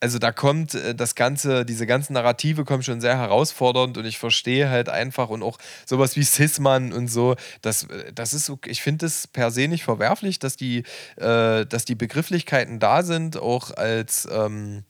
also 0.00 0.18
da 0.18 0.30
kommt 0.30 0.74
äh, 0.74 0.94
das 0.94 1.14
ganze, 1.14 1.64
diese 1.64 1.86
ganzen 1.86 2.12
Narrative 2.12 2.64
kommen 2.64 2.82
schon 2.82 3.00
sehr 3.00 3.16
herausfordernd. 3.16 3.96
Und 3.96 4.04
ich 4.04 4.18
verstehe 4.18 4.68
halt 4.68 4.90
einfach 4.90 5.30
und 5.30 5.42
auch 5.42 5.58
sowas 5.86 6.16
wie 6.16 6.22
Sisman 6.22 6.92
und 6.92 7.08
so, 7.08 7.36
das, 7.62 7.84
äh, 7.84 8.12
das 8.12 8.34
ist, 8.34 8.52
ich 8.66 8.82
finde 8.82 9.06
es 9.06 9.26
per 9.26 9.50
se 9.50 9.68
nicht 9.68 9.84
verwerflich, 9.84 10.38
dass 10.38 10.56
die, 10.56 10.84
äh, 11.16 11.64
dass 11.64 11.86
die 11.86 11.94
Begrifflichkeiten 11.94 12.78
da 12.78 13.02
sind, 13.02 13.38
auch 13.38 13.70
als 13.70 14.28
ähm, 14.30 14.84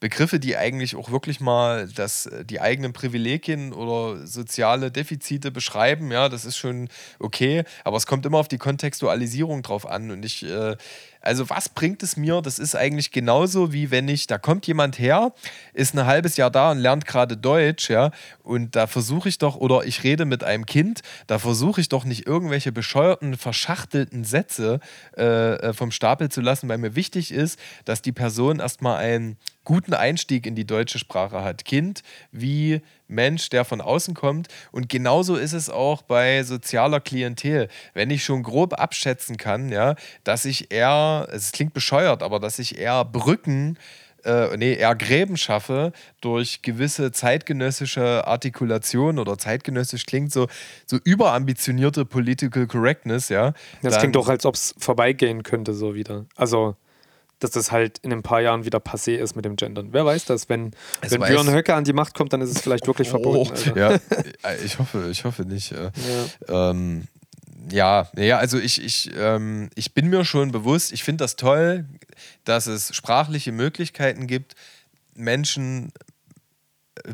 Begriffe, 0.00 0.38
die 0.38 0.56
eigentlich 0.56 0.94
auch 0.94 1.10
wirklich 1.10 1.40
mal 1.40 1.88
das, 1.88 2.26
äh, 2.26 2.44
die 2.44 2.60
eigenen 2.60 2.92
Privilegien 2.92 3.72
oder 3.72 4.26
soziale 4.26 4.90
Defizite 4.90 5.50
beschreiben, 5.50 6.12
ja, 6.12 6.28
das 6.28 6.44
ist 6.44 6.56
schon 6.56 6.88
okay, 7.18 7.64
aber 7.84 7.96
es 7.96 8.06
kommt 8.06 8.24
immer 8.24 8.38
auf 8.38 8.48
die 8.48 8.58
Kontextualisierung 8.58 9.62
drauf 9.62 9.86
an 9.86 10.10
und 10.10 10.24
ich, 10.24 10.44
äh, 10.44 10.76
also 11.20 11.50
was 11.50 11.68
bringt 11.68 12.02
es 12.04 12.16
mir? 12.16 12.40
Das 12.42 12.58
ist 12.60 12.76
eigentlich 12.76 13.10
genauso 13.10 13.72
wie 13.72 13.90
wenn 13.90 14.08
ich, 14.08 14.28
da 14.28 14.38
kommt 14.38 14.66
jemand 14.66 14.98
her, 14.98 15.32
ist 15.72 15.94
ein 15.94 16.06
halbes 16.06 16.36
Jahr 16.36 16.50
da 16.50 16.70
und 16.70 16.78
lernt 16.78 17.06
gerade 17.06 17.36
Deutsch, 17.36 17.90
ja, 17.90 18.12
und 18.44 18.76
da 18.76 18.86
versuche 18.86 19.28
ich 19.28 19.38
doch, 19.38 19.56
oder 19.56 19.84
ich 19.84 20.04
rede 20.04 20.24
mit 20.24 20.44
einem 20.44 20.64
Kind, 20.64 21.00
da 21.26 21.38
versuche 21.38 21.80
ich 21.80 21.88
doch 21.88 22.04
nicht 22.04 22.26
irgendwelche 22.26 22.70
bescheuerten, 22.70 23.36
verschachtelten 23.36 24.24
Sätze 24.24 24.80
äh, 25.16 25.54
äh 25.54 25.72
vom 25.72 25.90
Stapel 25.90 26.28
zu 26.28 26.40
lassen, 26.40 26.68
weil 26.68 26.78
mir 26.78 26.94
wichtig 26.94 27.32
ist, 27.32 27.58
dass 27.84 28.00
die 28.00 28.12
Person 28.12 28.60
erstmal 28.60 28.98
einen 28.98 29.36
guten 29.68 29.92
Einstieg 29.92 30.46
in 30.46 30.54
die 30.54 30.66
deutsche 30.66 30.98
Sprache 30.98 31.44
hat. 31.44 31.66
Kind 31.66 32.02
wie 32.32 32.80
Mensch, 33.06 33.50
der 33.50 33.66
von 33.66 33.82
außen 33.82 34.14
kommt. 34.14 34.48
Und 34.72 34.88
genauso 34.88 35.36
ist 35.36 35.52
es 35.52 35.68
auch 35.68 36.00
bei 36.00 36.42
sozialer 36.42 37.00
Klientel. 37.00 37.68
Wenn 37.92 38.08
ich 38.08 38.24
schon 38.24 38.42
grob 38.42 38.80
abschätzen 38.80 39.36
kann, 39.36 39.68
ja, 39.68 39.94
dass 40.24 40.46
ich 40.46 40.72
eher, 40.72 41.28
es 41.30 41.52
klingt 41.52 41.74
bescheuert, 41.74 42.22
aber 42.22 42.40
dass 42.40 42.58
ich 42.58 42.78
eher 42.78 43.04
Brücken 43.04 43.76
äh, 44.24 44.56
nee, 44.56 44.72
eher 44.72 44.94
Gräben 44.94 45.36
schaffe 45.36 45.92
durch 46.22 46.62
gewisse 46.62 47.12
zeitgenössische 47.12 48.26
Artikulation 48.26 49.18
oder 49.18 49.36
zeitgenössisch 49.36 50.06
klingt 50.06 50.32
so, 50.32 50.48
so 50.86 50.98
überambitionierte 51.04 52.06
Political 52.06 52.66
Correctness, 52.66 53.28
ja. 53.28 53.52
Das 53.82 53.98
klingt 53.98 54.16
doch, 54.16 54.28
als 54.28 54.46
ob 54.46 54.54
es 54.54 54.74
vorbeigehen 54.78 55.42
könnte, 55.42 55.74
so 55.74 55.94
wieder. 55.94 56.24
Also 56.36 56.74
dass 57.38 57.52
das 57.52 57.70
halt 57.70 57.98
in 57.98 58.12
ein 58.12 58.22
paar 58.22 58.40
Jahren 58.40 58.64
wieder 58.64 58.78
passé 58.78 59.16
ist 59.16 59.36
mit 59.36 59.44
dem 59.44 59.56
Gendern. 59.56 59.88
Wer 59.92 60.04
weiß 60.04 60.24
das? 60.24 60.48
Wenn, 60.48 60.72
wenn 61.08 61.20
Björn 61.20 61.50
Höcke 61.50 61.74
an 61.74 61.84
die 61.84 61.92
Macht 61.92 62.14
kommt, 62.14 62.32
dann 62.32 62.40
ist 62.40 62.50
es 62.50 62.60
vielleicht 62.60 62.86
wirklich 62.86 63.08
verboten. 63.08 63.38
Oh, 63.68 63.78
ja, 63.78 63.92
äh, 64.42 64.64
ich 64.64 64.78
hoffe, 64.78 65.08
ich 65.10 65.24
hoffe 65.24 65.42
nicht. 65.42 65.72
Ja. 65.72 65.90
Ähm, 66.48 67.06
ja, 67.70 68.08
ja, 68.16 68.38
also 68.38 68.58
ich, 68.58 68.82
ich, 68.82 69.10
ähm, 69.16 69.68
ich 69.74 69.94
bin 69.94 70.08
mir 70.08 70.24
schon 70.24 70.52
bewusst, 70.52 70.92
ich 70.92 71.04
finde 71.04 71.24
das 71.24 71.36
toll, 71.36 71.86
dass 72.44 72.66
es 72.66 72.94
sprachliche 72.94 73.52
Möglichkeiten 73.52 74.26
gibt, 74.26 74.54
Menschen 75.14 75.92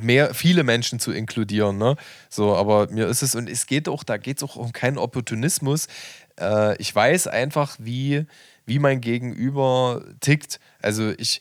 mehr, 0.01 0.35
viele 0.35 0.62
Menschen 0.62 1.01
zu 1.01 1.12
inkludieren. 1.12 1.79
Ne? 1.79 1.97
So, 2.29 2.55
aber 2.55 2.91
mir 2.91 3.07
ist 3.09 3.22
es, 3.22 3.35
und 3.35 3.49
es 3.49 3.66
geht 3.66 3.89
auch, 3.89 4.05
da 4.05 4.16
geht 4.16 4.39
es 4.39 4.43
auch 4.43 4.57
um 4.57 4.72
keinen 4.72 4.99
Opportunismus. 4.99 5.89
Äh, 6.41 6.77
ich 6.81 6.95
weiß 6.95 7.27
einfach, 7.27 7.77
wie 7.79 8.27
wie 8.67 8.79
mein 8.79 9.01
Gegenüber 9.01 10.03
tickt. 10.21 10.59
Also 10.81 11.12
ich, 11.19 11.41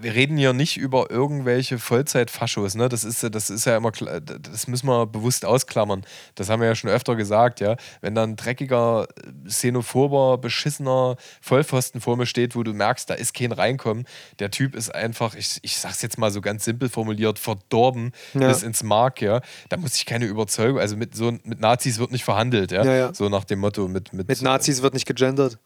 wir 0.00 0.14
reden 0.14 0.36
hier 0.36 0.52
nicht 0.52 0.76
über 0.76 1.10
irgendwelche 1.10 1.78
Vollzeitfaschos, 1.78 2.74
ne? 2.74 2.88
Das 2.88 3.04
ist, 3.04 3.22
das 3.34 3.50
ist 3.50 3.64
ja 3.64 3.76
immer, 3.76 3.92
das 3.92 4.66
müssen 4.68 4.86
wir 4.86 5.06
bewusst 5.06 5.44
ausklammern. 5.44 6.04
Das 6.34 6.48
haben 6.48 6.60
wir 6.60 6.68
ja 6.68 6.74
schon 6.74 6.90
öfter 6.90 7.16
gesagt, 7.16 7.60
ja. 7.60 7.76
Wenn 8.00 8.14
dann 8.14 8.30
ein 8.30 8.36
dreckiger, 8.36 9.06
xenophober, 9.46 10.38
beschissener 10.38 11.16
Vollpfosten 11.40 12.00
vor 12.00 12.16
mir 12.16 12.26
steht, 12.26 12.56
wo 12.56 12.62
du 12.62 12.72
merkst, 12.72 13.08
da 13.08 13.14
ist 13.14 13.34
kein 13.34 13.52
Reinkommen, 13.52 14.06
der 14.38 14.50
Typ 14.50 14.74
ist 14.74 14.94
einfach, 14.94 15.34
ich, 15.34 15.58
ich 15.62 15.78
sag's 15.78 16.02
jetzt 16.02 16.18
mal 16.18 16.30
so 16.30 16.40
ganz 16.40 16.64
simpel 16.64 16.88
formuliert, 16.88 17.38
verdorben 17.38 18.12
ja. 18.34 18.48
bis 18.48 18.62
ins 18.62 18.82
Mark, 18.82 19.22
ja. 19.22 19.40
Da 19.68 19.76
muss 19.76 19.96
ich 19.96 20.06
keine 20.06 20.26
Überzeugung, 20.26 20.78
also 20.78 20.96
mit 20.96 21.14
so 21.14 21.32
mit 21.44 21.60
Nazis 21.60 21.98
wird 21.98 22.12
nicht 22.12 22.24
verhandelt, 22.24 22.72
ja. 22.72 22.84
ja, 22.84 22.94
ja. 22.94 23.14
So 23.14 23.28
nach 23.28 23.44
dem 23.44 23.60
Motto, 23.60 23.88
mit, 23.88 24.12
mit, 24.12 24.28
mit 24.28 24.42
Nazis 24.42 24.82
wird 24.82 24.94
nicht 24.94 25.06
gegendert. 25.06 25.58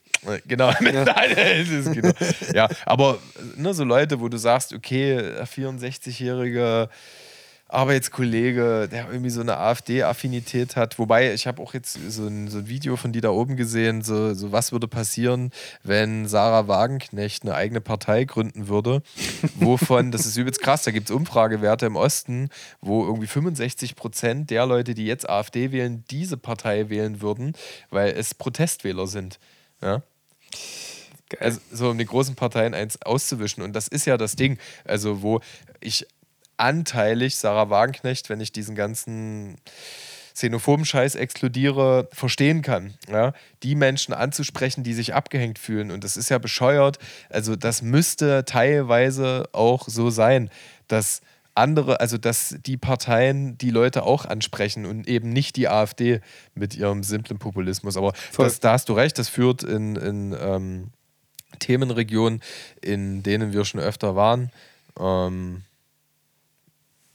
Genau, 0.46 0.70
ja. 0.80 1.02
genau. 1.92 2.12
ja, 2.54 2.68
aber 2.84 3.18
ne, 3.56 3.72
so 3.74 3.84
Leute, 3.84 4.20
wo 4.20 4.28
du 4.28 4.36
sagst, 4.36 4.72
okay, 4.72 5.18
64-jähriger 5.18 6.88
Arbeitskollege, 7.72 8.88
der 8.90 9.08
irgendwie 9.08 9.30
so 9.30 9.40
eine 9.40 9.56
AfD-Affinität 9.56 10.76
hat. 10.76 10.98
Wobei, 10.98 11.32
ich 11.32 11.46
habe 11.46 11.62
auch 11.62 11.72
jetzt 11.74 11.98
so 12.08 12.26
ein, 12.26 12.48
so 12.48 12.58
ein, 12.58 12.68
Video 12.68 12.96
von 12.96 13.12
die 13.12 13.20
da 13.20 13.30
oben 13.30 13.56
gesehen, 13.56 14.02
so, 14.02 14.34
so 14.34 14.52
was 14.52 14.72
würde 14.72 14.88
passieren, 14.88 15.50
wenn 15.82 16.26
Sarah 16.26 16.68
Wagenknecht 16.68 17.44
eine 17.44 17.54
eigene 17.54 17.80
Partei 17.80 18.24
gründen 18.24 18.68
würde. 18.68 19.02
Wovon, 19.54 20.10
das 20.10 20.26
ist 20.26 20.36
übelst 20.36 20.60
krass, 20.60 20.82
da 20.82 20.90
gibt 20.90 21.10
es 21.10 21.14
Umfragewerte 21.14 21.86
im 21.86 21.96
Osten, 21.96 22.48
wo 22.80 23.04
irgendwie 23.04 23.28
65 23.28 23.96
Prozent 23.96 24.50
der 24.50 24.66
Leute, 24.66 24.94
die 24.94 25.06
jetzt 25.06 25.28
AfD 25.28 25.72
wählen, 25.72 26.04
diese 26.10 26.36
Partei 26.36 26.90
wählen 26.90 27.20
würden, 27.22 27.54
weil 27.90 28.12
es 28.12 28.34
Protestwähler 28.34 29.06
sind. 29.06 29.38
Ja. 29.82 30.02
Also, 31.38 31.60
so 31.72 31.90
um 31.90 31.98
die 31.98 32.06
großen 32.06 32.34
Parteien 32.34 32.74
eins 32.74 33.00
auszuwischen. 33.02 33.62
Und 33.62 33.72
das 33.74 33.88
ist 33.88 34.04
ja 34.04 34.16
das 34.16 34.36
Ding. 34.36 34.58
Also, 34.84 35.22
wo 35.22 35.40
ich 35.80 36.06
anteilig 36.56 37.36
Sarah 37.36 37.70
Wagenknecht, 37.70 38.28
wenn 38.28 38.40
ich 38.40 38.52
diesen 38.52 38.74
ganzen 38.74 39.56
xenophoben 40.34 40.84
Scheiß 40.84 41.14
exkludiere, 41.16 42.08
verstehen 42.12 42.62
kann. 42.62 42.94
Ja? 43.08 43.32
Die 43.62 43.74
Menschen 43.74 44.14
anzusprechen, 44.14 44.84
die 44.84 44.94
sich 44.94 45.14
abgehängt 45.14 45.58
fühlen. 45.58 45.90
Und 45.90 46.04
das 46.04 46.16
ist 46.16 46.30
ja 46.30 46.38
bescheuert. 46.38 46.98
Also, 47.28 47.56
das 47.56 47.82
müsste 47.82 48.44
teilweise 48.44 49.48
auch 49.52 49.86
so 49.88 50.10
sein, 50.10 50.50
dass 50.88 51.22
andere, 51.54 52.00
also 52.00 52.18
dass 52.18 52.56
die 52.64 52.76
Parteien 52.76 53.58
die 53.58 53.70
Leute 53.70 54.04
auch 54.04 54.24
ansprechen 54.24 54.86
und 54.86 55.08
eben 55.08 55.30
nicht 55.30 55.56
die 55.56 55.68
AfD 55.68 56.20
mit 56.54 56.76
ihrem 56.76 57.02
simplen 57.02 57.38
Populismus. 57.38 57.96
Aber 57.96 58.12
das, 58.36 58.60
da 58.60 58.72
hast 58.72 58.88
du 58.88 58.92
recht, 58.92 59.18
das 59.18 59.28
führt 59.28 59.62
in, 59.62 59.96
in 59.96 60.36
ähm, 60.38 60.90
Themenregionen, 61.58 62.40
in 62.80 63.22
denen 63.22 63.52
wir 63.52 63.64
schon 63.64 63.80
öfter 63.80 64.16
waren, 64.16 64.50
ähm, 64.98 65.62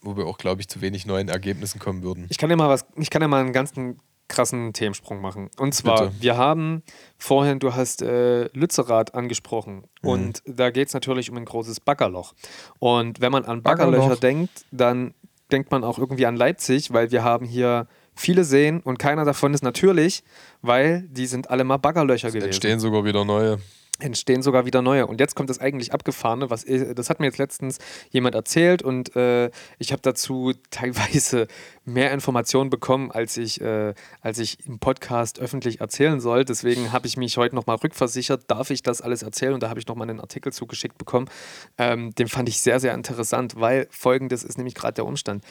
wo 0.02 0.18
wir 0.18 0.26
auch, 0.26 0.38
glaube 0.38 0.62
ich, 0.62 0.68
zu 0.68 0.82
wenig 0.82 1.06
neuen 1.06 1.30
Ergebnissen 1.30 1.80
kommen 1.80 2.04
würden. 2.04 2.28
Ich 2.30 2.38
kann 2.38 2.50
ja 2.50 2.56
mal 2.56 2.70
was, 2.70 2.86
ich 2.98 3.10
kann 3.10 3.22
ja 3.22 3.28
mal 3.28 3.42
einen 3.42 3.54
ganzen 3.54 4.00
krassen 4.28 4.74
Themensprung 4.74 5.22
machen. 5.22 5.50
Und 5.58 5.74
zwar, 5.74 6.06
Bitte. 6.08 6.22
wir 6.22 6.38
haben 6.38 6.84
vorhin, 7.18 7.60
du 7.60 7.76
hast 7.76 8.02
äh, 8.02 8.46
Lützerath 8.54 9.14
angesprochen 9.14 9.84
mhm. 10.02 10.10
und 10.10 10.44
da 10.46 10.72
geht 10.72 10.88
es 10.88 10.94
natürlich 10.94 11.30
um 11.30 11.38
ein 11.38 11.46
großes 11.46 11.80
Baggerloch. 11.80 12.34
Und 12.80 13.22
wenn 13.22 13.32
man 13.32 13.46
an 13.46 13.62
Baggerlöcher 13.62 13.98
Baggerloch. 14.02 14.20
denkt, 14.20 14.66
dann 14.72 15.14
denkt 15.52 15.72
man 15.72 15.84
auch 15.84 16.00
irgendwie 16.00 16.26
an 16.26 16.36
Leipzig, 16.36 16.92
weil 16.92 17.12
wir 17.12 17.24
haben 17.24 17.46
hier 17.46 17.88
viele 18.16 18.44
Seen 18.44 18.80
und 18.80 18.98
keiner 18.98 19.26
davon 19.26 19.54
ist 19.54 19.64
natürlich, 19.64 20.24
weil 20.62 21.04
die 21.10 21.28
sind 21.28 21.50
alle 21.50 21.64
mal 21.64 21.78
Baggerlöcher 21.78 22.28
es 22.28 22.34
gewesen. 22.34 22.48
Entstehen 22.48 22.80
sogar 22.80 23.06
wieder 23.06 23.26
neue 23.26 23.60
entstehen 24.00 24.42
sogar 24.42 24.66
wieder 24.66 24.82
neue. 24.82 25.08
Und 25.08 25.20
jetzt 25.20 25.36
kommt 25.36 25.50
das 25.50 25.60
eigentlich 25.60 25.94
abgefahrene, 25.94 26.50
was 26.50 26.66
das 26.66 27.10
hat 27.10 27.20
mir 27.20 27.28
jetzt 27.28 27.38
letztens 27.38 27.80
jemand 28.10 28.36
erzählt 28.36 28.82
und 28.82 29.16
äh, 29.16 29.50
ich 29.80 29.92
habe 29.92 30.02
dazu 30.02 30.54
teilweise 30.70 31.48
mehr 31.86 32.12
Informationen 32.12 32.70
bekommen, 32.70 33.12
als 33.12 33.38
ich, 33.38 33.62
äh, 33.62 33.94
als 34.22 34.40
ich 34.40 34.66
im 34.68 34.80
Podcast 34.80 35.40
öffentlich 35.40 35.80
erzählen 35.80 36.20
soll. 36.20 36.44
Deswegen 36.44 36.92
habe 36.92 37.08
ich 37.08 37.16
mich 37.16 37.38
heute 37.38 37.56
nochmal 37.56 37.78
rückversichert, 37.78 38.44
darf 38.48 38.70
ich 38.70 38.84
das 38.84 39.02
alles 39.02 39.24
erzählen? 39.24 39.54
Und 39.54 39.64
da 39.64 39.70
habe 39.70 39.80
ich 39.80 39.88
nochmal 39.88 40.10
einen 40.10 40.20
Artikel 40.20 40.52
zugeschickt 40.52 40.98
bekommen. 40.98 41.30
Ähm, 41.78 42.14
den 42.16 42.28
fand 42.28 42.50
ich 42.50 42.62
sehr, 42.62 42.80
sehr 42.80 42.94
interessant, 42.94 43.54
weil 43.58 43.88
folgendes 43.92 44.44
ist 44.44 44.58
nämlich 44.58 44.76
gerade 44.76 44.96
der 44.96 45.06
Umstand. 45.06 45.44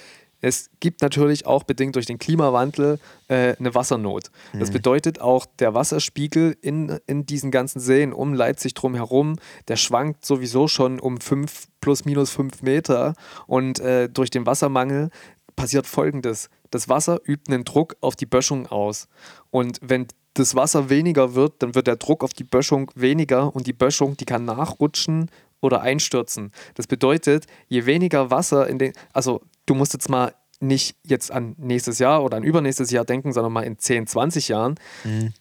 Es 0.45 0.69
gibt 0.79 1.01
natürlich 1.01 1.47
auch 1.47 1.63
bedingt 1.63 1.97
durch 1.97 2.05
den 2.05 2.19
Klimawandel 2.19 2.99
äh, 3.29 3.57
eine 3.59 3.75
Wassernot. 3.75 4.31
Mhm. 4.53 4.61
Das 4.61 4.71
bedeutet 4.71 5.19
auch, 5.19 5.47
der 5.59 5.73
Wasserspiegel 5.73 6.55
in, 6.61 6.99
in 7.07 7.25
diesen 7.25 7.51
ganzen 7.51 7.81
Seen 7.81 8.13
um 8.13 8.35
Leipzig 8.35 8.75
drumherum, 8.75 9.37
der 9.69 9.77
schwankt 9.77 10.27
sowieso 10.27 10.69
schon 10.69 11.01
um 11.01 11.19
fünf 11.23 11.69
plus 11.81 12.05
minus 12.05 12.31
fünf 12.31 12.61
Meter. 12.61 13.15
Und 13.47 13.81
äh, 13.81 14.11
durch 14.11 14.29
den 14.29 14.45
Wassermangel 14.45 15.09
passiert 15.57 15.87
Folgendes. 15.87 16.51
Das 16.71 16.91
Wasser 16.91 17.21
übt 17.27 17.51
einen 17.51 17.65
Druck 17.65 17.97
auf 18.03 18.15
die 18.15 18.27
Böschung 18.27 18.67
aus. 18.67 19.09
Und 19.51 19.79
wenn 19.81 20.09
das 20.35 20.55
Wasser 20.55 20.91
weniger 20.91 21.35
wird, 21.35 21.63
dann 21.63 21.75
wird 21.75 21.87
der 21.87 21.97
Druck 21.97 22.23
auf 22.23 22.35
die 22.35 22.45
Böschung 22.45 22.91
weniger 22.95 23.57
und 23.57 23.67
die 23.67 23.73
Böschung, 23.73 24.19
die 24.19 24.27
kann 24.27 24.45
nachrutschen 24.45 25.31
oder 25.63 25.81
einstürzen. 25.81 26.53
Das 26.75 26.87
bedeutet, 26.87 27.47
je 27.69 27.87
weniger 27.87 28.31
Wasser 28.31 28.69
in 28.69 28.79
den, 28.79 28.93
also 29.15 29.41
du 29.67 29.75
musst 29.75 29.93
jetzt 29.93 30.09
mal 30.09 30.35
nicht 30.61 30.97
jetzt 31.05 31.31
an 31.31 31.55
nächstes 31.59 31.99
Jahr 31.99 32.23
oder 32.25 32.37
an 32.37 32.43
übernächstes 32.43 32.91
Jahr 32.91 33.05
denken, 33.05 33.33
sondern 33.33 33.53
mal 33.53 33.63
in 33.63 33.79
10, 33.79 34.07
20 34.07 34.49
Jahren. 34.49 34.77
Mhm. 35.05 35.33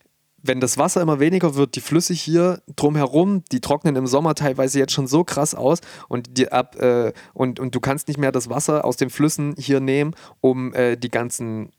Wenn 0.45 0.59
das 0.59 0.77
Wasser 0.77 1.01
immer 1.01 1.21
weniger 1.21 1.55
wird, 1.55 1.75
die 1.75 1.81
Flüsse 1.81 2.13
hier 2.13 2.61
drumherum, 2.75 3.43
die 3.51 3.61
trocknen 3.61 3.95
im 3.95 4.07
Sommer 4.07 4.35
teilweise 4.35 4.77
jetzt 4.77 4.91
schon 4.91 5.07
so 5.07 5.23
krass 5.23 5.55
aus 5.55 5.79
und, 6.09 6.37
die 6.37 6.51
ab, 6.51 6.75
äh, 6.81 7.13
und, 7.33 7.61
und 7.61 7.73
du 7.73 7.79
kannst 7.79 8.09
nicht 8.09 8.17
mehr 8.17 8.33
das 8.33 8.49
Wasser 8.49 8.83
aus 8.83 8.97
den 8.97 9.09
Flüssen 9.09 9.55
hier 9.57 9.79
nehmen, 9.79 10.13
um 10.41 10.73
äh, 10.73 10.97
die 10.97 11.09
ganzen 11.09 11.71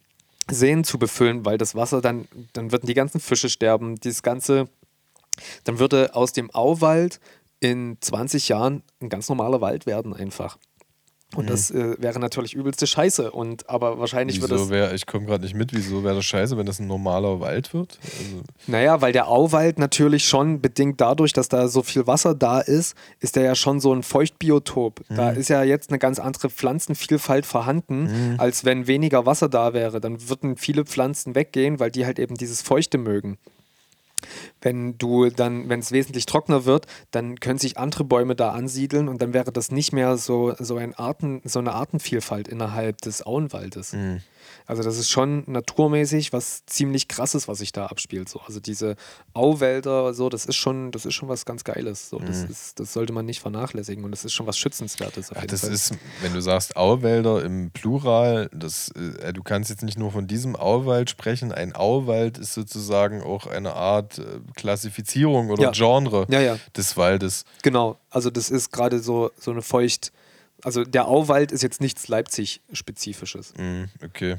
Seen 0.51 0.85
zu 0.85 0.99
befüllen, 0.99 1.45
weil 1.45 1.59
das 1.59 1.75
Wasser 1.75 2.01
dann, 2.01 2.27
dann 2.55 2.73
würden 2.73 2.87
die 2.87 2.95
ganzen 2.95 3.21
Fische 3.21 3.51
sterben, 3.51 3.97
dieses 3.97 4.23
ganze, 4.23 4.69
dann 5.65 5.79
würde 5.79 6.15
aus 6.15 6.33
dem 6.33 6.51
Auwald 6.51 7.21
in 7.61 7.99
20 8.01 8.49
Jahren 8.49 8.83
ein 9.01 9.11
ganz 9.11 9.29
normaler 9.29 9.61
Wald 9.61 9.85
werden 9.85 10.15
einfach. 10.15 10.59
Und 11.35 11.47
mhm. 11.47 11.49
das 11.49 11.71
äh, 11.71 11.97
wäre 11.99 12.19
natürlich 12.19 12.55
übelste 12.55 12.87
Scheiße. 12.87 13.31
Und 13.31 13.69
aber 13.69 13.99
wahrscheinlich 13.99 14.37
wieso 14.37 14.49
wird 14.49 14.61
das. 14.61 14.71
Wär, 14.71 14.95
ich 14.95 15.07
komme 15.07 15.27
gerade 15.27 15.45
nicht 15.45 15.55
mit, 15.55 15.73
wieso 15.75 16.05
wäre 16.05 16.17
das 16.17 16.25
scheiße, 16.25 16.57
wenn 16.57 16.67
das 16.67 16.81
ein 16.81 16.87
normaler 16.87 17.41
Wald 17.41 17.75
wird? 17.75 17.99
Also 18.03 18.43
naja, 18.67 19.01
weil 19.01 19.13
der 19.13 19.29
Auwald 19.29 19.79
natürlich 19.79 20.25
schon 20.25 20.61
bedingt 20.61 21.01
dadurch, 21.01 21.33
dass 21.33 21.49
da 21.49 21.69
so 21.69 21.83
viel 21.83 22.07
Wasser 22.07 22.35
da 22.35 22.61
ist, 22.61 22.97
ist 23.21 23.37
der 23.37 23.45
ja 23.45 23.55
schon 23.55 23.81
so 23.81 23.93
ein 23.93 24.03
Feuchtbiotop. 24.03 25.01
Mhm. 25.09 25.15
Da 25.17 25.31
ist 25.31 25.49
ja 25.49 25.63
jetzt 25.63 25.91
eine 25.91 25.99
ganz 25.99 26.19
andere 26.19 26.51
Pflanzenvielfalt 26.51 27.47
vorhanden, 27.47 28.05
mhm. 28.05 28.41
als 28.41 28.65
wenn 28.65 28.87
weniger 28.87 29.27
Wasser 29.27 29.49
da 29.49 29.75
wäre. 29.75 30.01
Dann 30.01 30.29
würden 30.29 30.57
viele 30.57 30.85
Pflanzen 30.85 31.35
weggehen, 31.35 31.81
weil 31.81 31.91
die 31.91 32.07
halt 32.07 32.19
eben 32.19 32.37
dieses 32.37 32.63
Feuchte 32.63 32.99
mögen. 32.99 33.39
Wenn 34.61 34.99
du 34.99 35.31
dann, 35.31 35.69
wenn 35.69 35.81
es 35.81 35.93
wesentlich 35.93 36.27
trockener 36.27 36.65
wird, 36.65 36.87
dann 37.11 37.41
können 37.41 37.59
sich 37.59 37.79
andere 37.79 38.05
Bäume 38.05 38.35
da 38.35 38.53
ansiedeln 38.53 39.09
und 39.09 39.21
dann 39.23 39.33
wäre 39.33 39.53
das 39.53 39.71
nicht 39.71 39.93
mehr 39.93 40.17
so, 40.17 40.55
so, 40.59 40.77
ein 40.77 40.95
Arten, 40.95 41.43
so 41.45 41.59
eine 41.59 41.73
Artenvielfalt 41.73 42.49
innerhalb 42.49 43.01
des 43.01 43.25
Auenwaldes. 43.25 43.93
Mhm. 43.93 44.21
Also 44.67 44.83
das 44.83 44.97
ist 44.97 45.11
schon 45.11 45.45
naturmäßig 45.47 46.33
was 46.33 46.65
ziemlich 46.65 47.07
krasses, 47.09 47.49
was 47.49 47.59
sich 47.59 47.73
da 47.73 47.87
abspielt. 47.87 48.31
So. 48.31 48.41
Also 48.41 48.61
diese 48.61 48.97
Auwälder, 49.35 50.15
so, 50.15 50.31
das 50.31 50.47
ist 50.47 50.57
schon, 50.57 50.91
das 50.91 51.05
ist 51.05 51.13
schon 51.13 51.29
was 51.29 51.45
ganz 51.45 51.65
Geiles. 51.65 52.09
So. 52.09 52.19
Das, 52.19 52.45
Mhm. 52.45 52.51
ist, 52.51 52.81
das 52.81 52.93
sollte 52.95 53.13
man 53.13 53.27
nicht 53.27 53.41
vernachlässigen 53.41 54.05
und 54.05 54.11
das 54.11 54.25
ist 54.25 54.33
schon 54.33 54.47
was 54.47 54.57
Schützenswertes. 54.57 55.31
Ja, 55.35 55.45
das 55.45 55.61
Fall. 55.63 55.73
ist, 55.73 55.93
wenn 56.23 56.33
du 56.33 56.41
sagst 56.41 56.77
Auwälder 56.77 57.45
im 57.45 57.73
Plural, 57.73 58.49
das, 58.55 58.89
äh, 59.21 59.35
du 59.35 59.43
kannst 59.43 59.69
jetzt 59.69 59.83
nicht 59.83 59.99
nur 59.99 60.11
von 60.13 60.27
diesem 60.27 60.57
Auwald 60.57 61.11
sprechen. 61.11 61.53
Ein 61.53 61.75
Auwald 61.75 62.39
ist 62.39 62.55
sozusagen 62.55 63.23
auch 63.23 63.47
eine 63.47 63.75
Art 63.75 64.19
äh, 64.19 64.23
Klassifizierung 64.55 65.51
oder 65.51 65.65
Ja. 65.65 65.71
Genre 65.73 66.27
ja, 66.31 66.59
des 66.75 66.97
Waldes. 66.97 67.45
genau. 67.63 67.99
Also 68.09 68.31
das 68.31 68.49
ist 68.49 68.71
gerade 68.73 69.01
so, 69.01 69.31
so 69.39 69.51
eine 69.51 69.61
Feucht. 69.61 70.11
Also 70.63 70.85
der 70.85 71.07
Auwald 71.09 71.53
ist 71.53 71.63
jetzt 71.63 71.83
nichts 71.83 72.09
Leipzig-Spezifisches, 72.09 73.53
Mhm, 73.59 73.89
okay. 74.03 74.37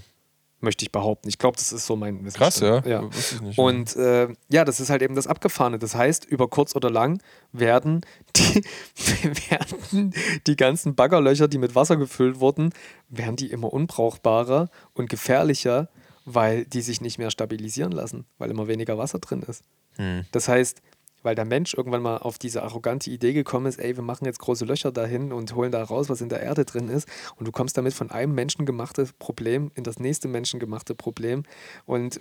Möchte 0.59 0.83
ich 0.83 0.91
behaupten. 0.91 1.27
Ich 1.29 1.37
glaube, 1.37 1.57
das 1.57 1.71
ist 1.71 1.85
so 1.85 1.95
mein 1.95 2.23
Wissen. 2.25 2.37
Krass, 2.37 2.59
ja. 2.59 2.81
ja. 2.85 3.01
Nicht. 3.41 3.57
Und 3.57 3.95
äh, 3.95 4.27
ja, 4.49 4.65
das 4.65 4.79
ist 4.79 4.89
halt 4.89 5.01
eben 5.01 5.15
das 5.15 5.27
Abgefahrene. 5.27 5.79
Das 5.79 5.95
heißt, 5.95 6.25
über 6.25 6.47
kurz 6.47 6.75
oder 6.75 6.89
lang 6.89 7.21
werden 7.51 8.01
die, 8.35 8.63
werden 9.49 10.13
die 10.47 10.55
ganzen 10.55 10.95
Baggerlöcher, 10.95 11.47
die 11.47 11.57
mit 11.57 11.75
Wasser 11.75 11.97
gefüllt 11.97 12.39
wurden, 12.39 12.73
werden 13.09 13.35
die 13.35 13.51
immer 13.51 13.71
unbrauchbarer 13.71 14.69
und 14.93 15.09
gefährlicher, 15.09 15.89
weil 16.25 16.65
die 16.65 16.81
sich 16.81 17.01
nicht 17.01 17.19
mehr 17.19 17.31
stabilisieren 17.31 17.91
lassen, 17.91 18.25
weil 18.37 18.49
immer 18.49 18.67
weniger 18.67 18.97
Wasser 18.97 19.19
drin 19.19 19.43
ist. 19.43 19.63
Hm. 19.97 20.25
Das 20.31 20.47
heißt, 20.47 20.81
weil 21.25 21.35
der 21.35 21.43
Mensch 21.45 21.73
irgendwann 21.73 22.01
mal 22.01 22.17
auf 22.17 22.37
diese 22.37 22.61
arrogante 22.63 23.09
Idee 23.09 23.33
gekommen 23.33 23.65
ist, 23.65 23.79
ey, 23.79 23.95
wir 23.95 24.03
machen 24.03 24.25
jetzt 24.25 24.39
große 24.39 24.63
Löcher 24.63 24.91
dahin 24.91 25.33
und 25.33 25.55
holen 25.55 25.71
da 25.71 25.83
raus, 25.83 26.07
was 26.07 26.21
in 26.21 26.29
der 26.29 26.41
Erde 26.41 26.63
drin 26.65 26.87
ist. 26.87 27.07
Und 27.35 27.47
du 27.47 27.51
kommst 27.51 27.77
damit 27.77 27.93
von 27.93 28.11
einem 28.11 28.33
menschengemachte 28.35 29.07
Problem 29.19 29.71
in 29.75 29.83
das 29.83 29.99
nächste 29.99 30.27
menschengemachte 30.27 30.95
Problem. 30.95 31.43
Und 31.85 32.19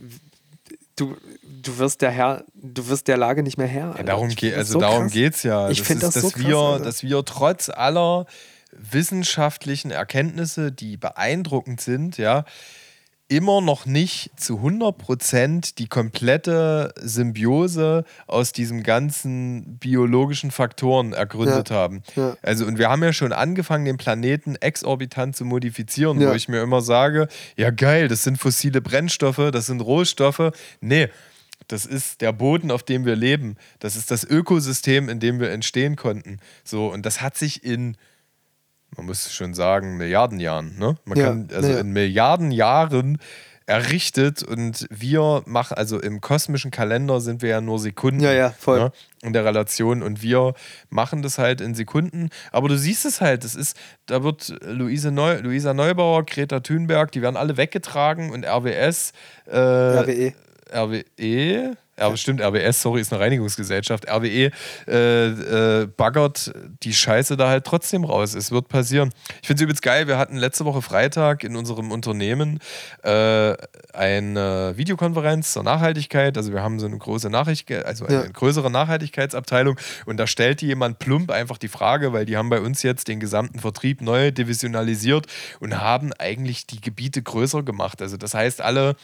du, 0.96 1.16
du 1.62 1.78
wirst 1.78 2.02
der 2.02 2.10
Herr, 2.10 2.44
du 2.54 2.88
wirst 2.88 3.06
der 3.08 3.16
Lage 3.18 3.42
nicht 3.42 3.58
mehr 3.58 3.66
Herr. 3.66 3.94
Ja, 3.96 4.02
darum 4.02 4.28
Ich 4.28 4.36
geht, 4.36 4.52
das 4.52 4.58
also 4.60 4.72
so 4.74 4.78
darum 4.80 5.02
krass. 5.04 5.12
geht's 5.12 5.42
ja. 5.42 5.68
Ich 5.70 5.78
Das 5.78 5.86
find 5.86 6.02
ist, 6.02 6.16
das 6.16 6.22
so 6.22 6.28
dass 6.30 6.32
krass, 6.32 6.46
wir, 6.48 6.56
Alter. 6.56 6.84
dass 6.84 7.02
wir 7.02 7.24
trotz 7.24 7.68
aller 7.68 8.26
wissenschaftlichen 8.72 9.90
Erkenntnisse, 9.90 10.72
die 10.72 10.96
beeindruckend 10.96 11.80
sind, 11.80 12.16
ja, 12.18 12.44
immer 13.28 13.60
noch 13.62 13.86
nicht 13.86 14.30
zu 14.38 14.58
100% 14.58 15.76
die 15.76 15.88
komplette 15.88 16.92
Symbiose 17.00 18.04
aus 18.26 18.52
diesen 18.52 18.82
ganzen 18.82 19.78
biologischen 19.78 20.50
Faktoren 20.50 21.12
ergründet 21.14 21.70
haben. 21.70 22.02
Ja. 22.16 22.36
Also, 22.42 22.66
und 22.66 22.78
wir 22.78 22.90
haben 22.90 23.02
ja 23.02 23.12
schon 23.12 23.32
angefangen, 23.32 23.86
den 23.86 23.96
Planeten 23.96 24.56
exorbitant 24.56 25.36
zu 25.36 25.44
modifizieren, 25.44 26.20
Ja. 26.20 26.30
wo 26.30 26.34
ich 26.34 26.48
mir 26.48 26.60
immer 26.62 26.82
sage, 26.82 27.28
ja 27.56 27.70
geil, 27.70 28.08
das 28.08 28.22
sind 28.24 28.36
fossile 28.38 28.80
Brennstoffe, 28.82 29.50
das 29.52 29.66
sind 29.66 29.80
Rohstoffe. 29.80 30.52
Nee, 30.80 31.08
das 31.66 31.86
ist 31.86 32.20
der 32.20 32.32
Boden, 32.32 32.70
auf 32.70 32.82
dem 32.82 33.06
wir 33.06 33.16
leben. 33.16 33.56
Das 33.78 33.96
ist 33.96 34.10
das 34.10 34.24
Ökosystem, 34.24 35.08
in 35.08 35.18
dem 35.18 35.40
wir 35.40 35.50
entstehen 35.50 35.96
konnten. 35.96 36.38
So, 36.62 36.88
und 36.92 37.06
das 37.06 37.22
hat 37.22 37.38
sich 37.38 37.64
in, 37.64 37.96
man 38.96 39.06
muss 39.06 39.32
schon 39.32 39.54
sagen, 39.54 39.96
Milliarden 39.96 40.40
Jahren, 40.40 40.78
ne? 40.78 40.96
Man 41.04 41.18
Ja, 41.18 41.26
kann, 41.26 41.48
also 41.54 41.70
ja. 41.70 41.78
in 41.78 41.90
Milliarden 41.92 42.50
Jahren 42.50 43.18
errichtet 43.66 44.42
und 44.42 44.86
wir 44.90 45.42
machen, 45.46 45.74
also 45.78 45.98
im 45.98 46.20
kosmischen 46.20 46.70
Kalender 46.70 47.20
sind 47.20 47.40
wir 47.40 47.48
ja 47.48 47.60
nur 47.62 47.78
Sekunden 47.78 48.20
Ja, 48.20 48.32
ja, 48.32 48.50
voll. 48.50 48.78
Ne, 48.78 48.92
in 49.22 49.32
der 49.32 49.44
Relation 49.46 50.02
und 50.02 50.20
wir 50.20 50.52
machen 50.90 51.22
das 51.22 51.38
halt 51.38 51.62
in 51.62 51.74
Sekunden, 51.74 52.28
aber 52.52 52.68
du 52.68 52.76
siehst 52.76 53.06
es 53.06 53.22
halt, 53.22 53.42
es 53.42 53.54
ist, 53.54 53.74
da 54.04 54.22
wird 54.22 54.54
Luise 54.66 55.10
Neu, 55.10 55.38
Luisa 55.38 55.72
Neubauer, 55.72 56.26
Greta 56.26 56.60
Thunberg, 56.60 57.10
die 57.12 57.22
werden 57.22 57.36
alle 57.36 57.56
weggetragen 57.56 58.30
und 58.32 58.44
RWS, 58.44 59.12
äh, 59.46 59.56
RWE. 59.56 60.34
RWE, 60.74 61.76
ja, 61.98 62.16
stimmt, 62.16 62.40
RWS, 62.40 62.82
sorry, 62.82 63.00
ist 63.00 63.12
eine 63.12 63.20
Reinigungsgesellschaft. 63.22 64.08
RWE 64.08 64.50
äh, 64.88 65.26
äh, 65.82 65.86
baggert 65.86 66.52
die 66.82 66.92
Scheiße 66.92 67.36
da 67.36 67.48
halt 67.48 67.64
trotzdem 67.64 68.04
raus. 68.04 68.34
Es 68.34 68.50
wird 68.50 68.68
passieren. 68.68 69.12
Ich 69.42 69.46
finde 69.46 69.60
es 69.60 69.64
übelst 69.64 69.82
geil. 69.82 70.06
Wir 70.08 70.18
hatten 70.18 70.36
letzte 70.36 70.64
Woche 70.64 70.82
Freitag 70.82 71.44
in 71.44 71.54
unserem 71.56 71.92
Unternehmen 71.92 72.58
äh, 73.02 73.54
eine 73.92 74.72
Videokonferenz 74.76 75.52
zur 75.52 75.62
Nachhaltigkeit. 75.62 76.36
Also, 76.36 76.52
wir 76.52 76.62
haben 76.62 76.80
so 76.80 76.86
eine 76.86 76.98
große 76.98 77.30
Nachricht, 77.30 77.70
also 77.70 78.06
eine 78.06 78.24
Ja. 78.24 78.26
größere 78.32 78.70
Nachhaltigkeitsabteilung. 78.70 79.78
Und 80.06 80.16
da 80.16 80.26
stellte 80.26 80.66
jemand 80.66 80.98
plump 80.98 81.30
einfach 81.30 81.58
die 81.58 81.68
Frage, 81.68 82.12
weil 82.12 82.24
die 82.24 82.36
haben 82.36 82.50
bei 82.50 82.60
uns 82.60 82.82
jetzt 82.82 83.08
den 83.08 83.20
gesamten 83.20 83.60
Vertrieb 83.60 84.00
neu 84.02 84.30
divisionalisiert 84.32 85.26
und 85.60 85.80
haben 85.80 86.12
eigentlich 86.14 86.66
die 86.66 86.80
Gebiete 86.80 87.22
größer 87.22 87.62
gemacht. 87.62 88.02
Also, 88.02 88.16
das 88.16 88.34
heißt, 88.34 88.60
alle 88.60 88.96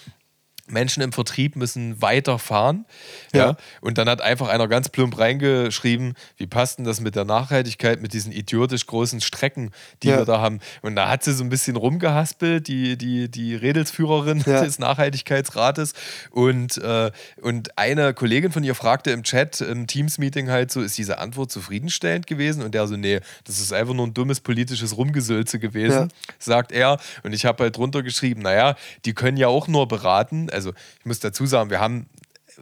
Menschen 0.70 1.02
im 1.02 1.12
Vertrieb 1.12 1.56
müssen 1.56 2.00
weiterfahren. 2.02 2.84
Ja. 3.32 3.40
Ja. 3.40 3.56
Und 3.80 3.98
dann 3.98 4.08
hat 4.08 4.20
einfach 4.20 4.48
einer 4.48 4.68
ganz 4.68 4.88
plump 4.88 5.18
reingeschrieben, 5.18 6.14
wie 6.36 6.46
passt 6.46 6.78
denn 6.78 6.84
das 6.84 7.00
mit 7.00 7.16
der 7.16 7.24
Nachhaltigkeit, 7.24 8.02
mit 8.02 8.12
diesen 8.12 8.32
idiotisch 8.32 8.86
großen 8.86 9.20
Strecken, 9.20 9.70
die 10.02 10.08
Ja. 10.08 10.18
wir 10.18 10.24
da 10.24 10.40
haben. 10.40 10.60
Und 10.82 10.96
da 10.96 11.08
hat 11.08 11.24
sie 11.24 11.32
so 11.32 11.42
ein 11.42 11.48
bisschen 11.48 11.76
rumgehaspelt, 11.76 12.68
die, 12.68 12.96
die, 12.98 13.30
die 13.30 13.54
Redelsführerin 13.54 14.42
Ja. 14.46 14.62
des 14.64 14.78
Nachhaltigkeitsrates. 14.78 15.94
Und, 16.30 16.78
äh, 16.78 17.10
und 17.40 17.78
eine 17.78 18.12
Kollegin 18.14 18.52
von 18.52 18.62
ihr 18.64 18.74
fragte 18.74 19.10
im 19.10 19.22
Chat, 19.22 19.60
im 19.60 19.86
Teams-Meeting 19.86 20.50
halt 20.50 20.70
so, 20.70 20.80
ist 20.80 20.98
diese 20.98 21.18
Antwort 21.18 21.50
zufriedenstellend 21.50 22.26
gewesen? 22.26 22.62
Und 22.62 22.74
der 22.74 22.86
so, 22.86 22.96
nee, 22.96 23.20
das 23.44 23.60
ist 23.60 23.72
einfach 23.72 23.94
nur 23.94 24.06
ein 24.06 24.14
dummes 24.14 24.40
politisches 24.40 24.96
Rumgesülze 24.96 25.58
gewesen, 25.58 26.12
sagt 26.38 26.72
er. 26.72 26.98
Und 27.22 27.32
ich 27.32 27.44
habe 27.46 27.64
halt 27.64 27.76
drunter 27.76 28.02
geschrieben, 28.02 28.42
naja, 28.42 28.76
die 29.04 29.14
können 29.14 29.36
ja 29.36 29.48
auch 29.48 29.66
nur 29.68 29.88
beraten. 29.88 30.48
Also 30.50 30.59
ich 30.68 31.06
muss 31.06 31.20
dazu 31.20 31.46
sagen, 31.46 31.70
wir 31.70 31.80
haben 31.80 32.06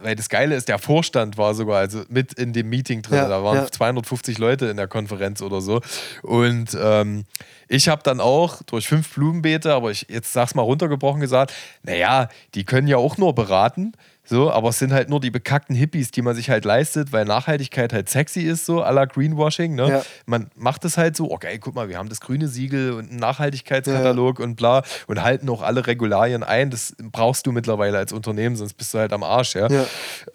weil 0.01 0.15
das 0.15 0.29
Geile 0.29 0.55
ist, 0.55 0.67
der 0.67 0.79
Vorstand 0.79 1.37
war 1.37 1.53
sogar 1.53 1.79
also 1.79 2.03
mit 2.09 2.33
in 2.33 2.53
dem 2.53 2.69
Meeting 2.69 3.01
drin. 3.01 3.17
Ja, 3.17 3.27
da 3.27 3.43
waren 3.43 3.57
ja. 3.57 3.71
250 3.71 4.37
Leute 4.37 4.67
in 4.67 4.77
der 4.77 4.87
Konferenz 4.87 5.41
oder 5.41 5.61
so. 5.61 5.81
Und 6.21 6.77
ähm, 6.79 7.25
ich 7.67 7.89
habe 7.89 8.01
dann 8.03 8.19
auch 8.19 8.61
durch 8.63 8.87
fünf 8.87 9.13
Blumenbeete, 9.13 9.73
aber 9.73 9.91
ich 9.91 10.07
jetzt 10.09 10.33
sag's 10.33 10.55
mal 10.55 10.61
runtergebrochen 10.61 11.21
gesagt, 11.21 11.53
naja, 11.83 12.29
die 12.55 12.63
können 12.63 12.87
ja 12.87 12.97
auch 12.97 13.17
nur 13.17 13.35
beraten. 13.35 13.93
So, 14.29 14.51
aber 14.51 14.69
es 14.69 14.77
sind 14.77 14.93
halt 14.93 15.09
nur 15.09 15.19
die 15.19 15.31
bekackten 15.31 15.75
Hippies, 15.75 16.11
die 16.11 16.21
man 16.21 16.35
sich 16.35 16.51
halt 16.51 16.63
leistet, 16.63 17.11
weil 17.11 17.25
Nachhaltigkeit 17.25 17.91
halt 17.93 18.09
sexy 18.09 18.41
ist, 18.41 18.63
so 18.63 18.83
à 18.83 18.91
la 18.91 19.05
Greenwashing. 19.05 19.73
Ne? 19.73 19.89
Ja. 19.89 20.01
Man 20.27 20.51
macht 20.55 20.85
es 20.85 20.97
halt 20.97 21.15
so, 21.15 21.31
okay, 21.31 21.57
guck 21.57 21.73
mal, 21.73 21.89
wir 21.89 21.97
haben 21.97 22.09
das 22.09 22.21
grüne 22.21 22.47
Siegel 22.47 22.91
und 22.91 23.09
einen 23.09 23.19
Nachhaltigkeitskatalog 23.19 24.39
und 24.39 24.55
bla 24.55 24.83
und 25.07 25.23
halten 25.23 25.49
auch 25.49 25.63
alle 25.63 25.87
Regularien 25.87 26.43
ein. 26.43 26.69
Das 26.69 26.95
brauchst 26.99 27.47
du 27.47 27.51
mittlerweile 27.51 27.97
als 27.97 28.13
Unternehmen, 28.13 28.55
sonst 28.55 28.75
bist 28.75 28.93
du 28.93 28.99
halt 28.99 29.13
am 29.13 29.23
Arsch, 29.23 29.55
ja. 29.55 29.67
Ja. 29.67 29.85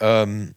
Ähm, 0.01 0.57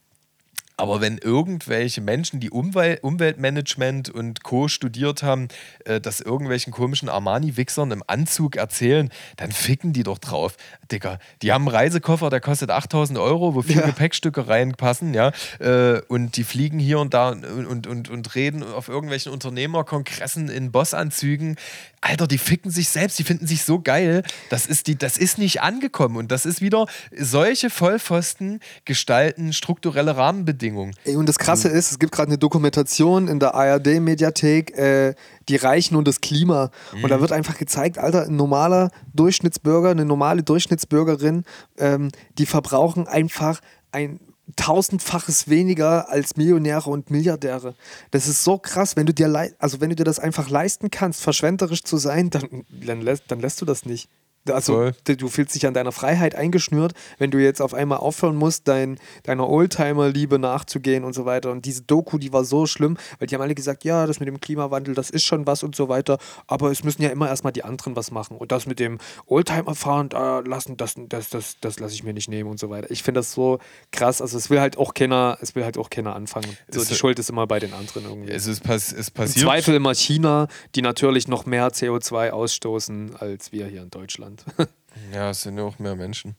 aber 0.78 1.02
wenn 1.02 1.18
irgendwelche 1.18 2.02
Menschen, 2.02 2.40
die 2.40 2.52
Umwel 2.52 3.00
Umweltmanagement 3.02 4.10
und 4.10 4.44
Co. 4.44 4.68
studiert 4.68 5.24
haben, 5.24 5.48
äh, 5.86 6.00
das 6.00 6.22
irgendwelchen 6.22 6.72
komischen 6.72 7.10
Armani-Wichsern 7.10 7.92
im 7.92 8.04
Anzug 8.06 8.56
erzählen, 8.56 9.10
dann 9.38 9.52
ficken 9.52 9.92
die 9.92 10.04
doch 10.04 10.20
drauf. 10.20 10.56
Dicker, 10.92 11.20
die 11.42 11.52
haben 11.52 11.68
einen 11.68 11.76
Reisekoffer, 11.76 12.30
der 12.30 12.42
kostet 12.42 12.70
8000 12.70 13.18
Euro, 13.18 13.56
wo 13.56 13.64
vier 13.64 13.78
Ja. 13.78 13.86
Gepäckstücke 13.88 14.48
reinpassen, 14.48 15.14
ja. 15.14 15.32
Äh, 15.60 16.02
und 16.08 16.38
die 16.38 16.44
fliegen 16.44 16.80
hier 16.80 17.00
und 17.00 17.14
da 17.14 17.30
und, 17.30 17.44
und, 17.44 17.88
und, 17.88 18.10
und 18.10 18.36
reden 18.36 18.64
auf 18.64 18.88
irgendwelchen 18.88 19.32
Unternehmerkongressen 19.32 20.48
in 20.50 20.72
Bossanzügen. 20.72 21.58
Alter, 22.02 22.28
die 22.28 22.38
ficken 22.38 22.70
sich 22.72 22.90
selbst, 22.90 23.18
die 23.18 23.24
finden 23.24 23.48
sich 23.48 23.64
so 23.64 23.80
geil. 23.80 24.24
Das 24.50 24.66
ist, 24.68 24.88
die, 24.88 24.96
das 24.96 25.18
ist 25.18 25.38
nicht 25.38 25.62
angekommen. 25.62 26.16
Und 26.18 26.32
das 26.32 26.46
ist 26.46 26.62
wieder, 26.62 26.86
solche 27.18 27.70
Vollpfosten 27.70 28.60
gestalten 28.86 29.52
strukturelle 29.52 30.16
Rahmenbedingungen. 30.16 30.94
Und 31.06 31.28
das 31.28 31.40
Krasse 31.40 31.70
ist, 31.70 31.92
es 31.92 32.00
gibt 32.00 32.12
gerade 32.12 32.30
eine 32.30 32.38
Dokumentation 32.38 33.28
in 33.28 33.40
der 33.40 33.56
ARD-Mediathek, 33.56 34.78
äh, 34.78 35.16
die 35.50 35.56
Reichen 35.56 35.96
und 35.96 36.08
das 36.08 36.22
Klima. 36.22 36.72
Und 36.94 37.04
Mhm. 37.04 37.08
da 37.08 37.20
wird 37.22 37.32
einfach 37.32 37.58
gezeigt, 37.58 37.98
Alter, 37.98 38.26
ein 38.26 38.36
normaler 38.36 38.92
Durchschnittsbürger, 39.14 39.90
eine 39.90 40.06
normale 40.06 40.44
Durchschnittsbürgerin, 40.44 41.44
ähm, 41.78 42.10
die 42.38 42.46
verbrauchen 42.46 43.08
einfach 43.08 43.60
ein 43.92 44.20
tausendfaches 44.56 45.50
weniger 45.50 46.10
als 46.10 46.38
Millionäre 46.38 46.90
und 46.90 47.12
Milliardäre. 47.12 47.76
Das 48.12 48.28
ist 48.28 48.44
so 48.44 48.58
krass, 48.58 48.96
wenn 48.96 49.06
du 49.06 49.14
dir 49.14 49.28
also 49.60 49.82
wenn 49.82 49.90
du 49.90 49.96
dir 49.96 50.06
das 50.06 50.20
einfach 50.20 50.50
leisten 50.50 50.90
kannst, 50.90 51.22
verschwenderisch 51.22 51.84
zu 51.84 51.98
sein, 51.98 52.30
dann, 52.30 52.66
dann, 52.70 53.02
lässt, 53.02 53.24
dann 53.28 53.40
lässt 53.40 53.62
du 53.62 53.66
das 53.66 53.86
nicht. 53.86 54.10
Also 54.52 54.74
Voll. 54.74 54.94
du 55.06 55.28
fühlst 55.28 55.56
dich 55.56 55.66
an 55.66 55.74
deiner 55.74 55.92
Freiheit 55.92 56.36
eingeschnürt, 56.36 56.94
wenn 57.18 57.32
du 57.32 57.38
jetzt 57.38 57.62
auf 57.62 57.74
einmal 57.74 58.00
aufhören 58.00 58.36
musst, 58.36 58.68
dein, 58.68 59.00
deiner 59.24 59.50
Oldtimer-Liebe 59.50 60.40
nachzugehen 60.40 61.04
und 61.04 61.14
so 61.14 61.26
weiter. 61.26 61.52
Und 61.52 61.66
diese 61.66 61.84
Doku, 61.84 62.18
die 62.18 62.34
war 62.34 62.44
so 62.44 62.66
schlimm, 62.66 62.98
weil 63.20 63.28
die 63.28 63.36
haben 63.36 63.42
alle 63.42 63.56
gesagt, 63.56 63.84
ja, 63.84 64.06
das 64.06 64.20
mit 64.20 64.28
dem 64.28 64.40
Klimawandel, 64.40 64.94
das 64.94 65.10
ist 65.10 65.24
schon 65.24 65.48
was 65.48 65.64
und 65.64 65.76
so 65.76 65.90
weiter, 65.90 66.18
aber 66.48 66.72
es 66.72 66.84
müssen 66.84 67.02
ja 67.02 67.10
immer 67.10 67.28
erstmal 67.28 67.54
die 67.54 67.64
anderen 67.64 67.96
was 67.96 68.12
machen. 68.12 68.38
Und 68.38 68.52
das 68.52 68.66
mit 68.66 68.80
dem 68.80 69.00
Oldtimer-Fahren 69.26 70.10
da 70.10 70.40
lassen, 70.40 70.78
das, 70.78 70.96
das, 70.98 71.30
das, 71.30 71.58
das 71.62 71.80
lasse 71.80 71.94
ich 71.94 72.04
mir 72.04 72.14
nicht 72.14 72.30
nehmen 72.30 72.50
und 72.50 72.60
so 72.60 72.70
weiter. 72.70 72.90
Ich 72.92 73.04
finde 73.04 73.20
das 73.20 73.32
so 73.32 73.60
krass. 73.92 74.22
Also 74.22 74.38
es 74.38 74.50
will 74.50 74.60
halt 74.60 74.78
auch 74.78 74.94
keiner, 74.94 75.38
es 75.42 75.56
will 75.56 75.64
halt 75.64 75.78
auch 75.78 75.90
keiner 75.90 76.16
anfangen. 76.16 76.58
So, 76.70 76.84
die 76.84 76.96
Schuld 76.96 77.20
ist 77.20 77.30
immer 77.30 77.48
bei 77.48 77.60
den 77.60 77.74
anderen 77.74 78.06
irgendwie. 78.06 78.32
Es, 78.32 78.48
ist 78.48 78.64
pass 78.64 78.92
es 78.92 79.10
Im 79.10 79.14
passiert. 79.14 79.46
Zweifel 79.46 79.76
immer 79.76 79.94
China, 79.94 80.48
die 80.76 80.82
natürlich 80.82 81.28
noch 81.28 81.46
mehr 81.46 81.70
CO2 81.70 82.32
ausstoßen 82.32 83.16
als 83.18 83.52
wir 83.52 83.68
hier 83.68 83.82
in 83.82 83.90
Deutschland. 83.90 84.37
Ja, 85.14 85.30
es 85.30 85.44
sind 85.44 85.58
ja 85.58 85.64
auch 85.64 85.78
mehr 85.80 85.96
Menschen. 85.96 86.36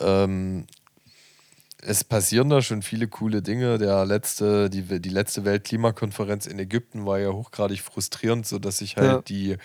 Ähm, 0.00 0.66
es 1.82 2.04
passieren 2.04 2.48
da 2.48 2.62
schon 2.62 2.82
viele 2.82 3.08
coole 3.08 3.42
Dinge. 3.42 3.78
Der 3.78 4.04
letzte, 4.04 4.70
die, 4.70 5.00
die 5.00 5.08
letzte 5.08 5.44
Weltklimakonferenz 5.44 6.46
in 6.46 6.58
Ägypten 6.58 7.06
war 7.06 7.18
ja 7.18 7.30
hochgradig 7.30 7.80
frustrierend, 7.82 8.46
sodass 8.46 8.78
sich 8.78 8.96
halt 8.96 9.08
Ja. 9.10 9.20
die, 9.22 9.56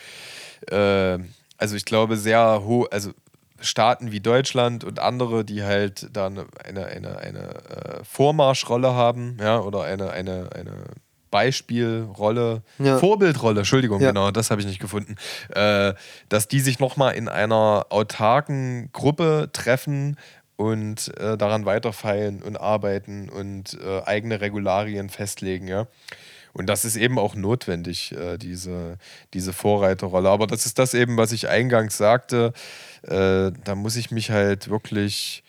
äh, 0.73 1.19
also 1.57 1.75
ich 1.75 1.85
glaube, 1.85 2.17
sehr 2.17 2.63
hoch, 2.63 2.87
also 2.91 3.11
Staaten 3.59 4.11
wie 4.11 4.19
Deutschland 4.19 4.83
und 4.83 4.99
andere, 4.99 5.45
die 5.45 5.63
halt 5.63 6.09
da 6.11 6.25
eine, 6.25 6.45
eine, 6.63 6.85
eine, 6.87 7.17
eine 7.19 7.39
äh, 7.69 8.03
Vormarschrolle 8.03 8.93
haben, 8.93 9.37
ja, 9.39 9.59
oder 9.61 9.83
eine, 9.83 10.11
eine, 10.11 10.49
eine 10.53 10.83
Beispielrolle, 11.33 12.61
Ja. 12.77 12.99
Vorbildrolle, 12.99 13.59
Entschuldigung, 13.61 13.99
Ja. 14.01 14.09
genau, 14.09 14.29
das 14.31 14.51
habe 14.51 14.61
ich 14.61 14.67
nicht 14.67 14.79
gefunden, 14.79 15.15
äh, 15.49 15.93
dass 16.29 16.47
die 16.47 16.59
sich 16.59 16.79
nochmal 16.79 17.15
in 17.15 17.27
einer 17.27 17.87
autarken 17.89 18.89
Gruppe 18.93 19.49
treffen 19.51 20.17
und 20.57 21.11
äh, 21.17 21.35
daran 21.35 21.65
weiterfeilen 21.65 22.43
und 22.43 22.57
arbeiten 22.57 23.29
und 23.29 23.77
äh, 23.83 24.03
eigene 24.05 24.39
Regularien 24.41 25.09
festlegen, 25.09 25.67
ja. 25.67 25.87
Und 26.55 26.67
das 26.67 26.85
ist 26.85 26.95
eben 26.97 27.17
auch 27.17 27.33
notwendig, 27.33 28.11
äh, 28.11 28.37
diese, 28.37 28.99
diese 29.33 29.53
Vorreiterrolle. 29.53 30.29
Aber 30.29 30.45
das 30.45 30.67
ist 30.67 30.77
das 30.77 30.93
eben, 30.93 31.17
was 31.17 31.31
ich 31.31 31.49
eingangs 31.49 31.97
sagte. 31.97 32.53
Äh, 33.01 33.49
da 33.63 33.73
muss 33.75 33.95
ich 33.95 34.11
mich 34.11 34.29
halt 34.29 34.69
wirklich. 34.69 35.43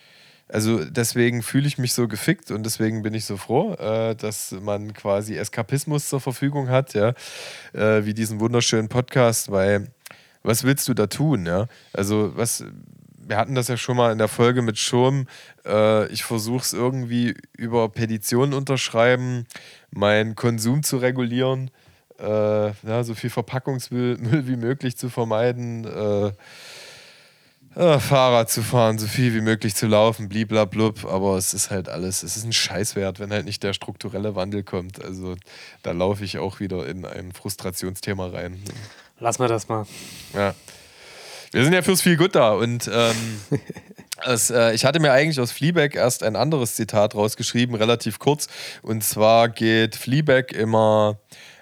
Also 0.49 0.85
deswegen 0.85 1.43
fühle 1.43 1.67
ich 1.67 1.79
mich 1.79 1.95
so 1.95 2.07
gefickt 2.07 2.51
und 2.51 2.65
deswegen 2.65 3.03
bin 3.03 3.15
ich 3.15 3.25
so 3.25 3.37
froh, 3.37 3.75
äh, 3.75 4.15
dass 4.15 4.53
man 4.53 4.93
quasi 4.93 5.37
Eskapismus 5.37 6.09
zur 6.09 6.21
Verfügung 6.21 6.69
hat, 6.69 6.95
ja, 6.95 7.15
äh, 7.73 8.05
wie 8.05 8.15
diesen 8.15 8.41
wunderschönen 8.41 8.89
Podcast, 8.89 9.51
weil 9.51 9.89
was 10.43 10.65
willst 10.65 10.87
du 10.89 10.95
da 10.95 11.07
tun, 11.07 11.47
ja? 11.47 11.67
Also 11.93 12.33
was, 12.37 12.65
wir 13.17 13.37
hatten 13.37 13.55
das 13.55 13.69
ja 13.69 13.77
schon 13.77 13.97
mal 13.97 14.13
in 14.13 14.19
der 14.19 14.29
Folge 14.29 14.61
mit 14.61 14.79
Schirm. 14.79 15.27
Äh, 15.65 16.09
ich 16.09 16.25
versuche 16.25 16.63
es 16.63 16.73
irgendwie 16.75 17.35
über 17.57 17.89
Petitionen 17.89 18.53
unterschreiben, 18.53 19.47
meinen 19.91 20.35
Konsum 20.35 20.83
zu 20.83 20.99
regulieren, 20.99 21.71
äh, 22.19 22.67
ja, 22.67 23.03
so 23.03 23.15
viel 23.15 23.31
Verpackungsmüll 23.31 24.19
Müll 24.19 24.47
wie 24.47 24.57
möglich 24.57 24.97
zu 24.97 25.09
vermeiden, 25.09 25.85
äh, 27.77 27.99
Fahrrad 27.99 28.51
zu 28.51 28.63
fahren, 28.63 28.99
so 28.99 29.07
viel 29.07 29.35
wie 29.35 29.41
möglich 29.41 29.75
zu 29.75 29.87
laufen, 29.87 30.29
bliblablub, 30.29 31.05
aber 31.05 31.37
es 31.37 31.55
ist 31.55 31.71
halt 31.71 31.89
alles, 31.89 32.23
es 32.23 32.37
ist 32.37 32.45
ein 32.45 32.53
Scheißwert, 32.53 33.19
wenn 33.21 33.33
halt 33.33 33.45
nicht 33.45 33.63
der 33.63 33.73
strukturelle 33.73 34.35
Wandel 34.35 34.63
kommt. 34.63 35.05
Also 35.05 35.35
da 35.83 35.93
laufe 35.93 36.25
ich 36.25 36.39
auch 36.39 36.61
wieder 36.61 36.87
in 36.87 37.05
ein 37.05 37.33
Frustrationsthema 37.33 38.29
rein. 38.29 38.63
Lass 39.19 39.39
mal 39.39 39.49
das 39.49 39.69
mal. 39.69 39.87
Ja. 40.35 40.55
Wir 41.53 41.63
sind 41.63 41.73
ja 41.73 41.83
fürs 41.83 42.03
viel 42.03 42.17
gut 42.17 42.35
da 42.35 42.53
und 42.53 42.91
ähm, 42.93 43.41
es, 44.25 44.51
äh, 44.51 44.73
ich 44.75 44.85
hatte 44.85 44.99
mir 45.01 45.13
eigentlich 45.13 45.41
aus 45.41 45.53
Fleabag 45.53 45.95
erst 45.95 46.23
ein 46.23 46.35
anderes 46.37 46.75
Zitat 46.75 47.15
rausgeschrieben, 47.15 47.77
relativ 47.77 48.19
kurz. 48.19 48.49
Und 48.83 49.05
zwar 49.05 49.49
geht 49.49 49.95
Fleabag 49.95 50.53
immer 50.53 51.19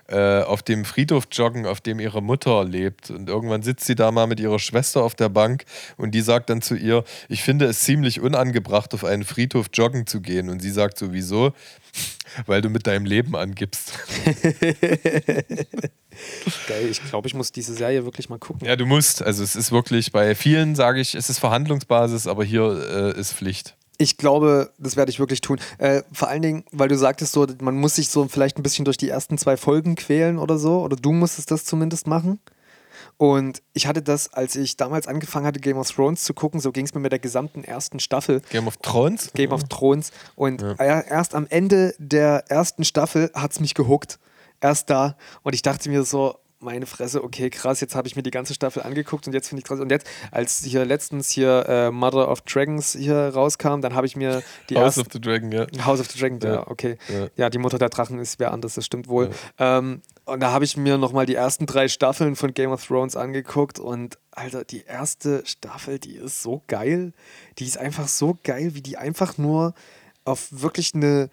äh, 0.08 0.42
auf 0.42 0.62
dem 0.62 0.84
Friedhof 0.84 1.28
joggen, 1.32 1.66
auf 1.66 1.80
dem 1.80 2.00
ihre 2.00 2.22
Mutter 2.22 2.64
lebt. 2.64 3.10
Und 3.10 3.28
irgendwann 3.28 3.62
sitzt 3.62 3.86
sie 3.86 3.94
da 3.94 4.10
mal 4.10 4.26
mit 4.26 4.40
ihrer 4.40 4.58
Schwester 4.58 5.02
auf 5.02 5.14
der 5.14 5.28
Bank 5.28 5.64
und 5.96 6.12
die 6.12 6.20
sagt 6.20 6.50
dann 6.50 6.60
zu 6.60 6.74
ihr, 6.74 7.04
ich 7.28 7.42
finde 7.42 7.66
es 7.66 7.80
ziemlich 7.80 8.20
unangebracht, 8.20 8.92
auf 8.94 9.04
einen 9.04 9.24
Friedhof 9.24 9.66
joggen 9.72 10.06
zu 10.06 10.20
gehen. 10.20 10.48
Und 10.50 10.60
sie 10.60 10.70
sagt 10.70 10.98
sowieso, 10.98 11.52
weil 12.46 12.60
du 12.62 12.68
mit 12.68 12.86
deinem 12.86 13.06
Leben 13.06 13.36
angibst. 13.36 13.92
Geil, 16.68 16.88
ich 16.90 17.02
glaube, 17.04 17.28
ich 17.28 17.34
muss 17.34 17.52
diese 17.52 17.74
Serie 17.74 18.04
wirklich 18.04 18.28
mal 18.28 18.38
gucken. 18.38 18.66
Ja, 18.66 18.76
du 18.76 18.86
musst. 18.86 19.22
Also 19.22 19.42
es 19.42 19.56
ist 19.56 19.72
wirklich, 19.72 20.12
bei 20.12 20.34
vielen 20.34 20.74
sage 20.74 21.00
ich, 21.00 21.14
es 21.14 21.30
ist 21.30 21.38
Verhandlungsbasis, 21.38 22.26
aber 22.26 22.44
hier 22.44 23.14
äh, 23.16 23.18
ist 23.18 23.32
Pflicht. 23.32 23.76
Ich 23.98 24.16
glaube, 24.16 24.70
das 24.78 24.96
werde 24.96 25.10
ich 25.10 25.18
wirklich 25.20 25.40
tun. 25.42 25.60
Äh, 25.78 26.02
vor 26.12 26.28
allen 26.28 26.42
Dingen, 26.42 26.64
weil 26.72 26.88
du 26.88 26.96
sagtest 26.96 27.32
so, 27.32 27.46
man 27.60 27.76
muss 27.76 27.94
sich 27.96 28.08
so 28.08 28.26
vielleicht 28.26 28.58
ein 28.58 28.62
bisschen 28.62 28.84
durch 28.84 28.96
die 28.96 29.08
ersten 29.08 29.38
zwei 29.38 29.56
Folgen 29.56 29.94
quälen 29.94 30.38
oder 30.38 30.58
so. 30.58 30.80
Oder 30.82 30.96
du 30.96 31.12
musstest 31.12 31.50
das 31.50 31.64
zumindest 31.64 32.06
machen. 32.06 32.40
Und 33.18 33.62
ich 33.72 33.86
hatte 33.86 34.02
das, 34.02 34.32
als 34.32 34.56
ich 34.56 34.76
damals 34.76 35.06
angefangen 35.06 35.46
hatte, 35.46 35.60
Game 35.60 35.76
of 35.76 35.90
Thrones 35.90 36.24
zu 36.24 36.34
gucken, 36.34 36.58
so 36.60 36.72
ging 36.72 36.84
es 36.86 36.94
mir 36.94 37.00
mit 37.00 37.12
der 37.12 37.18
gesamten 37.18 37.62
ersten 37.62 38.00
Staffel. 38.00 38.40
Game 38.50 38.66
of 38.66 38.76
Thrones? 38.78 39.30
Game 39.34 39.52
of 39.52 39.64
Thrones. 39.64 40.10
Und 40.34 40.62
er- 40.78 41.06
erst 41.06 41.34
am 41.34 41.46
Ende 41.48 41.94
der 41.98 42.44
ersten 42.48 42.84
Staffel 42.84 43.30
hat 43.34 43.52
es 43.52 43.60
mich 43.60 43.74
gehuckt. 43.74 44.18
Erst 44.60 44.90
da. 44.90 45.16
Und 45.42 45.54
ich 45.54 45.62
dachte 45.62 45.88
mir 45.90 46.04
so, 46.04 46.36
meine 46.62 46.86
Fresse, 46.86 47.22
okay, 47.22 47.50
krass, 47.50 47.80
jetzt 47.80 47.94
habe 47.94 48.08
ich 48.08 48.16
mir 48.16 48.22
die 48.22 48.30
ganze 48.30 48.54
Staffel 48.54 48.82
angeguckt 48.82 49.26
und 49.26 49.32
jetzt 49.32 49.48
finde 49.48 49.60
ich 49.60 49.64
krass. 49.66 49.80
Und 49.80 49.90
jetzt, 49.90 50.06
als 50.30 50.62
hier 50.64 50.84
letztens 50.84 51.30
hier 51.30 51.66
äh, 51.68 51.90
Mother 51.90 52.30
of 52.30 52.42
Dragons 52.42 52.96
hier 52.98 53.28
rauskam, 53.34 53.80
dann 53.80 53.94
habe 53.94 54.06
ich 54.06 54.16
mir 54.16 54.42
die 54.70 54.76
House 54.78 54.98
of 54.98 55.06
the 55.12 55.20
Dragon, 55.20 55.52
ja. 55.52 55.66
House 55.84 56.00
of 56.00 56.08
the 56.10 56.18
Dragon, 56.18 56.38
ja, 56.42 56.54
Ja. 56.54 56.66
okay. 56.70 56.96
Ja. 57.08 57.26
Ja. 57.36 57.50
die 57.50 57.58
Mutter 57.58 57.78
der 57.78 57.88
Drachen 57.88 58.18
ist 58.18 58.38
wer 58.38 58.52
anders, 58.52 58.74
das 58.74 58.86
stimmt 58.86 59.08
wohl. 59.08 59.30
Ähm, 59.58 60.02
und 60.24 60.40
da 60.40 60.52
habe 60.52 60.64
ich 60.64 60.76
mir 60.76 60.98
nochmal 60.98 61.26
die 61.26 61.34
ersten 61.34 61.66
drei 61.66 61.88
Staffeln 61.88 62.36
von 62.36 62.54
Game 62.54 62.70
of 62.70 62.86
Thrones 62.86 63.16
angeguckt 63.16 63.78
und 63.78 64.18
Alter, 64.30 64.64
die 64.64 64.84
erste 64.84 65.42
Staffel, 65.44 65.98
die 65.98 66.14
ist 66.16 66.42
so 66.42 66.62
geil. 66.68 67.12
Die 67.58 67.66
ist 67.66 67.76
einfach 67.76 68.08
so 68.08 68.38
geil, 68.42 68.74
wie 68.74 68.82
die 68.82 68.96
einfach 68.96 69.36
nur 69.36 69.74
auf 70.24 70.48
wirklich 70.50 70.94
eine, 70.94 71.28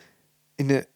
in 0.58 0.70
eine 0.70 0.88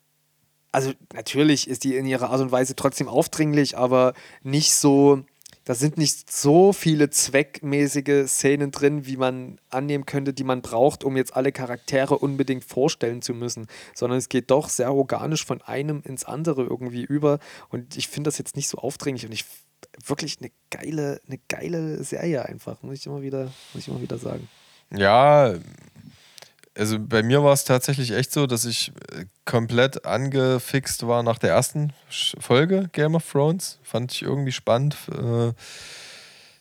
also 0.74 0.92
natürlich 1.14 1.70
ist 1.70 1.84
die 1.84 1.96
in 1.96 2.06
ihrer 2.06 2.32
Art 2.32 2.42
und 2.42 2.52
Weise 2.52 2.76
trotzdem 2.76 3.08
aufdringlich, 3.08 3.78
aber 3.78 4.14
nicht 4.42 4.74
so, 4.74 5.24
da 5.66 5.76
sind 5.76 5.98
nicht 5.98 6.32
so 6.32 6.74
viele 6.74 7.12
zweckmäßige 7.12 8.28
Szenen 8.28 8.72
drin, 8.72 9.06
wie 9.06 9.16
man 9.16 9.60
annehmen 9.70 10.08
könnte, 10.08 10.34
die 10.34 10.44
man 10.44 10.64
braucht, 10.64 11.04
um 11.04 11.16
jetzt 11.16 11.36
alle 11.36 11.52
Charaktere 11.52 12.18
unbedingt 12.18 12.66
vorstellen 12.66 13.22
zu 13.22 13.36
müssen, 13.36 13.68
sondern 13.94 14.18
es 14.18 14.30
geht 14.30 14.50
doch 14.50 14.68
sehr 14.68 14.92
organisch 14.92 15.46
von 15.46 15.62
einem 15.62 16.02
ins 16.04 16.26
andere 16.26 16.64
irgendwie 16.64 17.04
über 17.04 17.38
und 17.70 17.96
ich 17.96 18.08
finde 18.08 18.30
das 18.30 18.40
jetzt 18.40 18.56
nicht 18.56 18.68
so 18.68 18.80
aufdringlich 18.80 19.28
und 19.28 19.32
ich 19.32 19.46
wirklich 20.04 20.40
eine 20.42 20.50
geile, 20.72 21.22
eine 21.28 21.40
geile 21.50 22.04
Serie 22.04 22.46
einfach, 22.46 22.82
muss 22.82 22.96
ich 22.98 23.06
immer 23.06 23.22
wieder, 23.22 23.52
muss 23.74 23.84
ich 23.84 23.88
immer 23.90 24.02
wieder 24.02 24.18
sagen. 24.18 24.50
Ja, 24.92 25.54
also 26.78 26.98
bei 27.00 27.24
mir 27.24 27.44
war 27.44 27.54
es 27.54 27.64
tatsächlich 27.64 28.12
echt 28.12 28.32
so, 28.32 28.48
dass 28.48 28.66
ich 28.66 28.92
äh, 29.12 29.26
komplett 29.46 30.06
angefixt 30.06 31.08
war 31.08 31.24
nach 31.24 31.38
der 31.38 31.52
ersten 31.52 31.94
Folge 32.10 32.90
Game 32.94 33.16
of 33.16 33.30
Thrones. 33.32 33.80
Fand 33.84 34.12
ich 34.12 34.22
irgendwie 34.24 34.52
spannend. 34.52 34.98
Äh, 35.12 35.54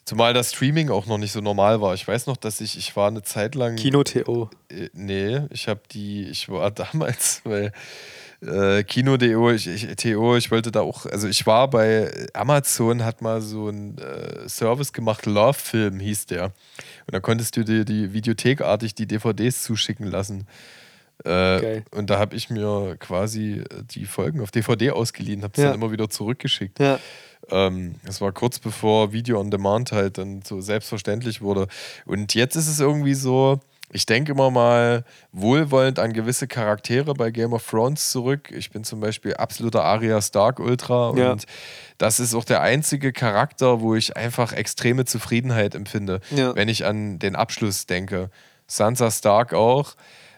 zumal 0.04 0.34
das 0.34 0.52
Streaming 0.52 0.90
auch 0.90 1.06
noch 1.06 1.18
nicht 1.18 1.32
so 1.32 1.40
normal 1.40 1.80
war. 1.80 1.94
Ich 1.94 2.06
weiß 2.06 2.26
noch, 2.26 2.36
dass 2.36 2.60
ich, 2.60 2.76
ich 2.76 2.94
war 2.96 3.08
eine 3.08 3.22
Zeit 3.22 3.54
lang. 3.54 3.76
Kino-TO. 3.76 4.50
Äh, 4.68 4.88
Nee, 4.92 5.42
ich 5.50 5.68
habe 5.68 5.80
die, 5.92 6.28
ich 6.28 6.48
war 6.48 6.70
damals 6.72 7.40
bei 7.44 7.72
äh, 8.46 8.82
Kino.de, 8.84 9.54
ich, 9.54 9.66
ich, 9.68 9.86
TO, 9.96 10.36
ich 10.36 10.50
wollte 10.50 10.70
da 10.72 10.80
auch, 10.80 11.06
also 11.06 11.28
ich 11.28 11.46
war 11.46 11.68
bei 11.70 12.10
Amazon, 12.34 13.04
hat 13.04 13.22
mal 13.22 13.40
so 13.40 13.68
einen 13.68 13.98
äh, 13.98 14.48
Service 14.48 14.92
gemacht, 14.92 15.26
Love 15.26 15.54
Film 15.54 16.00
hieß 16.00 16.26
der. 16.26 16.46
Und 16.46 16.52
da 17.12 17.20
konntest 17.20 17.56
du 17.56 17.64
dir 17.64 17.84
die 17.84 18.12
Videothekartig 18.12 18.94
die 18.94 19.06
DVDs 19.06 19.62
zuschicken 19.62 20.06
lassen. 20.06 20.46
Äh, 21.24 21.28
Geil. 21.60 21.84
und 21.92 22.10
da 22.10 22.18
habe 22.18 22.34
ich 22.34 22.50
mir 22.50 22.96
quasi 22.98 23.60
äh, 23.60 23.64
die 23.94 24.06
Folgen 24.06 24.40
auf 24.40 24.50
DVD 24.50 24.90
ausgeliehen, 24.90 25.42
habe 25.44 25.52
es 25.54 25.62
Ja. 25.62 25.66
dann 25.70 25.76
immer 25.80 25.92
wieder 25.92 26.10
zurückgeschickt. 26.10 26.80
Ja. 26.80 26.98
Ähm, 27.48 27.96
das 28.04 28.20
war 28.20 28.32
kurz 28.32 28.58
bevor 28.58 29.12
Video 29.12 29.38
on 29.38 29.50
Demand 29.50 29.92
halt 29.92 30.18
dann 30.18 30.42
so 30.42 30.60
selbstverständlich 30.60 31.40
wurde. 31.40 31.68
Und 32.06 32.34
jetzt 32.34 32.56
ist 32.56 32.66
es 32.68 32.80
irgendwie 32.80 33.14
so, 33.14 33.60
ich 33.92 34.06
denke 34.06 34.32
immer 34.32 34.50
mal 34.50 35.04
wohlwollend 35.32 35.98
an 35.98 36.12
gewisse 36.12 36.48
Charaktere 36.48 37.14
bei 37.14 37.30
Game 37.30 37.52
of 37.52 37.64
Thrones 37.68 38.10
zurück. 38.10 38.50
Ich 38.50 38.70
bin 38.70 38.84
zum 38.84 39.00
Beispiel 39.00 39.34
absoluter 39.34 39.84
Arya 39.84 40.20
Stark 40.22 40.58
Ultra 40.58 41.10
und 41.10 41.18
Ja. 41.18 41.36
das 41.98 42.18
ist 42.18 42.34
auch 42.34 42.44
der 42.44 42.62
einzige 42.62 43.12
Charakter, 43.12 43.80
wo 43.80 43.94
ich 43.94 44.16
einfach 44.16 44.52
extreme 44.52 45.04
Zufriedenheit 45.04 45.74
empfinde, 45.74 46.20
Ja. 46.30 46.54
wenn 46.56 46.68
ich 46.68 46.84
an 46.86 47.18
den 47.18 47.36
Abschluss 47.36 47.86
denke. 47.86 48.30
Sansa 48.66 49.10
Stark 49.10 49.52
auch. 49.54 49.94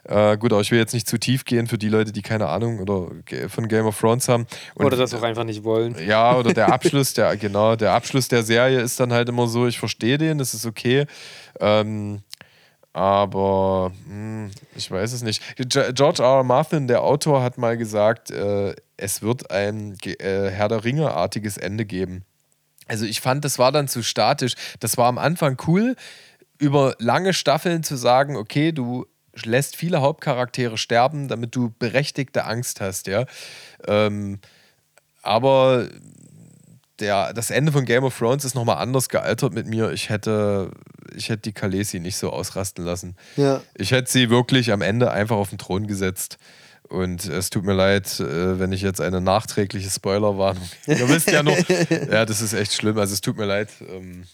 Äh, 0.06 0.36
gut, 0.36 0.52
aber 0.52 0.60
ich 0.60 0.70
will 0.70 0.78
jetzt 0.78 0.92
nicht 0.92 1.08
zu 1.08 1.16
tief 1.18 1.46
gehen 1.46 1.66
für 1.66 1.78
die 1.78 1.88
Leute, 1.88 2.12
die 2.12 2.20
keine 2.20 2.48
Ahnung 2.48 2.78
oder 2.80 3.08
von 3.48 3.68
Game 3.68 3.86
of 3.86 3.98
Thrones 3.98 4.28
haben. 4.28 4.46
Und, 4.74 4.84
oder 4.84 4.98
das 4.98 5.14
auch 5.14 5.22
einfach 5.22 5.44
nicht 5.44 5.64
wollen. 5.64 5.94
Ja, 6.06 6.36
oder 6.36 6.52
der 6.52 6.70
Abschluss, 6.70 7.14
der, 7.14 7.34
genau, 7.38 7.74
der 7.74 7.92
Abschluss 7.92 8.28
der 8.28 8.42
Serie 8.42 8.80
ist 8.80 9.00
dann 9.00 9.14
halt 9.14 9.30
immer 9.30 9.46
so, 9.46 9.66
ich 9.66 9.78
verstehe 9.78 10.18
den, 10.18 10.36
das 10.36 10.52
ist 10.52 10.66
okay. 10.66 11.06
Ähm, 11.58 12.20
aber 12.94 13.92
hm, 14.06 14.52
ich 14.76 14.90
weiß 14.90 15.12
es 15.12 15.22
nicht. 15.22 15.42
George 15.56 16.22
R. 16.22 16.36
R. 16.38 16.44
Martin, 16.44 16.86
der 16.86 17.02
Autor, 17.02 17.42
hat 17.42 17.58
mal 17.58 17.76
gesagt, 17.76 18.30
äh, 18.30 18.74
es 18.96 19.20
wird 19.20 19.50
ein 19.50 19.98
äh, 20.04 20.48
Herr 20.50 20.68
der 20.68 20.84
Ringe-artiges 20.84 21.58
Ende 21.58 21.84
geben. 21.84 22.24
Also 22.86 23.04
ich 23.04 23.20
fand, 23.20 23.44
das 23.44 23.58
war 23.58 23.72
dann 23.72 23.88
zu 23.88 24.02
statisch. 24.02 24.54
Das 24.78 24.96
war 24.96 25.08
am 25.08 25.18
Anfang 25.18 25.58
cool, 25.66 25.96
über 26.58 26.94
lange 26.98 27.32
Staffeln 27.32 27.82
zu 27.82 27.96
sagen, 27.96 28.36
okay, 28.36 28.70
du 28.70 29.06
lässt 29.44 29.74
viele 29.74 30.00
Hauptcharaktere 30.00 30.78
sterben, 30.78 31.26
damit 31.26 31.56
du 31.56 31.72
berechtigte 31.76 32.44
Angst 32.44 32.80
hast, 32.80 33.08
ja. 33.08 33.24
Ähm, 33.88 34.38
aber 35.22 35.88
der, 37.00 37.32
das 37.32 37.50
Ende 37.50 37.72
von 37.72 37.84
Game 37.84 38.04
of 38.04 38.16
Thrones 38.16 38.44
ist 38.44 38.54
nochmal 38.54 38.78
anders 38.78 39.08
gealtert 39.08 39.52
mit 39.52 39.66
mir. 39.66 39.90
Ich 39.92 40.10
hätte, 40.10 40.70
ich 41.14 41.28
hätte 41.28 41.42
die 41.42 41.52
Khaleesi 41.52 42.00
nicht 42.00 42.16
so 42.16 42.30
ausrasten 42.30 42.84
lassen. 42.84 43.16
Ja. 43.36 43.62
Ich 43.74 43.90
hätte 43.90 44.10
sie 44.10 44.30
wirklich 44.30 44.72
am 44.72 44.82
Ende 44.82 45.10
einfach 45.10 45.36
auf 45.36 45.50
den 45.50 45.58
Thron 45.58 45.86
gesetzt. 45.86 46.38
Und 46.88 47.24
es 47.24 47.50
tut 47.50 47.64
mir 47.64 47.72
leid, 47.72 48.20
äh, 48.20 48.58
wenn 48.58 48.70
ich 48.70 48.82
jetzt 48.82 49.00
eine 49.00 49.20
nachträgliche 49.20 49.90
Spoilerwarnung. 49.90 50.68
Ihr 50.86 51.08
wisst 51.08 51.30
ja 51.30 51.42
noch, 51.42 51.56
ja, 52.10 52.24
das 52.24 52.40
ist 52.40 52.52
echt 52.52 52.74
schlimm. 52.74 52.98
Also 52.98 53.14
es 53.14 53.20
tut 53.20 53.36
mir 53.36 53.46
leid. 53.46 53.70
Ähm, 53.80 54.24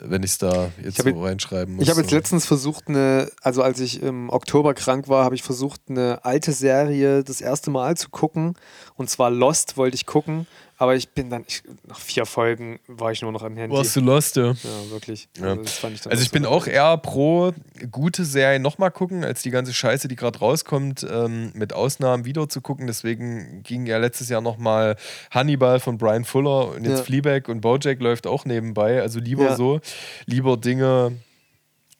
wenn 0.00 0.22
ich 0.22 0.32
es 0.32 0.38
da 0.38 0.70
jetzt 0.82 1.02
so 1.02 1.22
reinschreiben 1.22 1.74
muss. 1.74 1.84
Ich 1.84 1.90
habe 1.90 2.00
jetzt 2.00 2.10
letztens 2.10 2.46
versucht, 2.46 2.88
eine, 2.88 3.30
also 3.42 3.62
als 3.62 3.80
ich 3.80 4.02
im 4.02 4.30
Oktober 4.30 4.74
krank 4.74 5.08
war, 5.08 5.24
habe 5.24 5.34
ich 5.34 5.42
versucht, 5.42 5.82
eine 5.88 6.24
alte 6.24 6.52
Serie 6.52 7.22
das 7.22 7.40
erste 7.40 7.70
Mal 7.70 7.96
zu 7.96 8.08
gucken. 8.08 8.54
Und 8.94 9.10
zwar 9.10 9.30
Lost 9.30 9.76
wollte 9.76 9.94
ich 9.94 10.06
gucken. 10.06 10.46
Aber 10.80 10.96
ich 10.96 11.10
bin 11.10 11.28
dann, 11.28 11.44
ich, 11.46 11.62
nach 11.86 11.98
vier 11.98 12.24
Folgen 12.24 12.80
war 12.86 13.12
ich 13.12 13.20
nur 13.20 13.30
noch 13.32 13.42
am 13.42 13.54
Handy. 13.54 13.76
Warst 13.76 13.96
du 13.96 14.00
lost, 14.00 14.36
ja? 14.36 14.52
Ja, 14.52 14.90
wirklich. 14.90 15.28
Ja. 15.38 15.50
Also, 15.50 15.88
ich, 15.88 16.06
also 16.10 16.22
ich 16.22 16.30
bin 16.30 16.46
auch 16.46 16.66
eher 16.66 16.96
pro 16.96 17.52
gute 17.90 18.24
Serien 18.24 18.62
nochmal 18.62 18.90
gucken, 18.90 19.22
als 19.22 19.42
die 19.42 19.50
ganze 19.50 19.74
Scheiße, 19.74 20.08
die 20.08 20.16
gerade 20.16 20.38
rauskommt, 20.38 21.06
ähm, 21.06 21.52
mit 21.52 21.74
Ausnahmen 21.74 22.24
wieder 22.24 22.48
zu 22.48 22.62
gucken. 22.62 22.86
Deswegen 22.86 23.62
ging 23.62 23.84
ja 23.84 23.98
letztes 23.98 24.30
Jahr 24.30 24.40
nochmal 24.40 24.96
Hannibal 25.30 25.80
von 25.80 25.98
Brian 25.98 26.24
Fuller 26.24 26.68
und 26.70 26.84
jetzt 26.84 27.00
ja. 27.00 27.04
Fleabag 27.04 27.50
und 27.50 27.60
Bojack 27.60 28.00
läuft 28.00 28.26
auch 28.26 28.46
nebenbei. 28.46 29.02
Also 29.02 29.20
lieber 29.20 29.44
ja. 29.44 29.56
so, 29.56 29.80
lieber 30.24 30.56
Dinge 30.56 31.12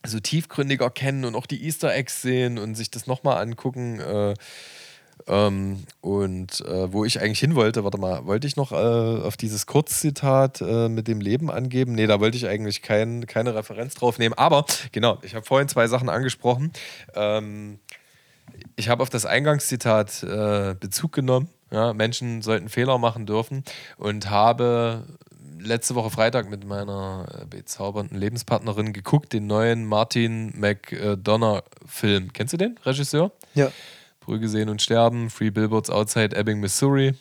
so 0.07 0.21
tiefgründiger 0.21 0.89
kennen 0.89 1.27
und 1.27 1.35
auch 1.35 1.45
die 1.45 1.67
Easter 1.67 1.95
Eggs 1.95 2.23
sehen 2.23 2.57
und 2.57 2.77
sich 2.77 2.91
das 2.91 3.07
nochmal 3.07 3.43
angucken. 3.43 4.01
Äh, 4.01 4.35
ähm, 5.31 5.85
und 6.01 6.61
äh, 6.63 6.93
wo 6.93 7.05
ich 7.05 7.21
eigentlich 7.21 7.39
hin 7.39 7.55
wollte, 7.55 7.85
warte 7.85 7.99
mal, 7.99 8.27
wollte 8.27 8.49
ich 8.49 8.57
noch 8.57 8.73
äh, 8.73 8.75
auf 8.75 9.37
dieses 9.37 9.67
Kurzzitat 9.67 10.61
äh, 10.61 10.89
mit 10.89 11.07
dem 11.07 11.21
Leben 11.21 11.51
angeben? 11.51 11.93
Nee, 11.93 12.09
da 12.09 12.19
wollte 12.19 12.37
ich 12.37 12.49
eigentlich 12.49 12.83
kein, 12.83 13.27
keine 13.27 13.55
Referenz 13.55 13.95
drauf 13.95 14.19
nehmen. 14.19 14.35
Aber 14.35 14.65
genau, 14.91 15.19
ich 15.23 15.37
habe 15.37 15.47
vorhin 15.47 15.69
zwei 15.69 15.87
Sachen 15.87 16.09
angesprochen. 16.09 16.73
Ähm, 17.15 17.79
ich 18.75 18.89
habe 18.89 19.03
auf 19.03 19.11
das 19.11 19.25
Eingangszitat 19.25 20.25
äh, 20.25 20.75
Bezug 20.79 21.13
genommen. 21.13 21.49
Ja, 21.71 21.93
Menschen 21.93 22.43
sollten 22.43 22.69
Fehler 22.69 22.99
machen 22.99 23.27
dürfen 23.27 23.63
und 23.97 24.29
habe 24.29 25.05
letzte 25.61 25.95
Woche 25.95 26.11
Freitag 26.11 26.51
mit 26.51 26.65
meiner 26.65 27.27
äh, 27.43 27.45
bezaubernden 27.47 28.19
Lebenspartnerin 28.19 28.93
geguckt, 28.93 29.33
den 29.33 29.47
neuen 29.47 29.85
Martin 29.87 30.53
McDonough-Film. 30.59 32.33
Kennst 32.33 32.55
du 32.55 32.57
den, 32.57 32.77
Regisseur? 32.85 33.31
Ja. 33.55 33.71
Brügge 34.21 34.49
sehen 34.49 34.69
und 34.69 34.83
sterben, 34.83 35.31
Free 35.31 35.51
Billboards 35.51 35.91
Outside 35.91 36.37
Ebbing, 36.37 36.61
Missouri, 36.61 37.15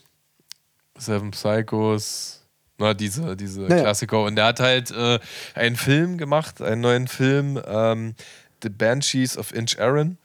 Seven 0.97 1.31
Psychos, 1.31 2.39
na, 2.79 2.93
diese, 2.93 3.35
diese 3.35 3.61
naja. 3.61 3.83
Klassiker. 3.83 4.23
Und 4.23 4.35
der 4.35 4.45
hat 4.45 4.59
halt 4.59 4.91
äh, 4.91 5.19
einen 5.53 5.75
Film 5.75 6.17
gemacht, 6.17 6.61
einen 6.61 6.81
neuen 6.81 7.07
Film, 7.07 7.61
ähm, 7.67 8.15
The 8.63 8.69
Banshees 8.69 9.37
of 9.37 9.53
Inch 9.53 9.79
Aaron. 9.79 10.17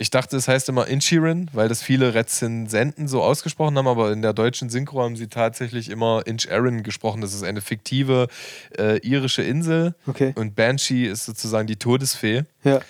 Ich 0.00 0.10
dachte, 0.10 0.36
es 0.36 0.46
heißt 0.46 0.68
immer 0.68 0.86
Inchirin, 0.86 1.50
weil 1.52 1.68
das 1.68 1.82
viele 1.82 2.14
Rezensenten 2.14 3.08
so 3.08 3.22
ausgesprochen 3.22 3.76
haben, 3.76 3.88
aber 3.88 4.12
in 4.12 4.22
der 4.22 4.32
deutschen 4.32 4.70
Synchro 4.70 5.02
haben 5.02 5.16
sie 5.16 5.26
tatsächlich 5.26 5.90
immer 5.90 6.22
Inch 6.24 6.48
Aaron 6.50 6.84
gesprochen. 6.84 7.20
Das 7.20 7.34
ist 7.34 7.42
eine 7.42 7.60
fiktive 7.60 8.28
äh, 8.78 8.98
irische 8.98 9.42
Insel. 9.42 9.94
Okay. 10.06 10.32
Und 10.36 10.54
Banshee 10.54 11.06
ist 11.06 11.24
sozusagen 11.24 11.66
die 11.66 11.76
Todesfee. 11.76 12.44
Ja. 12.62 12.80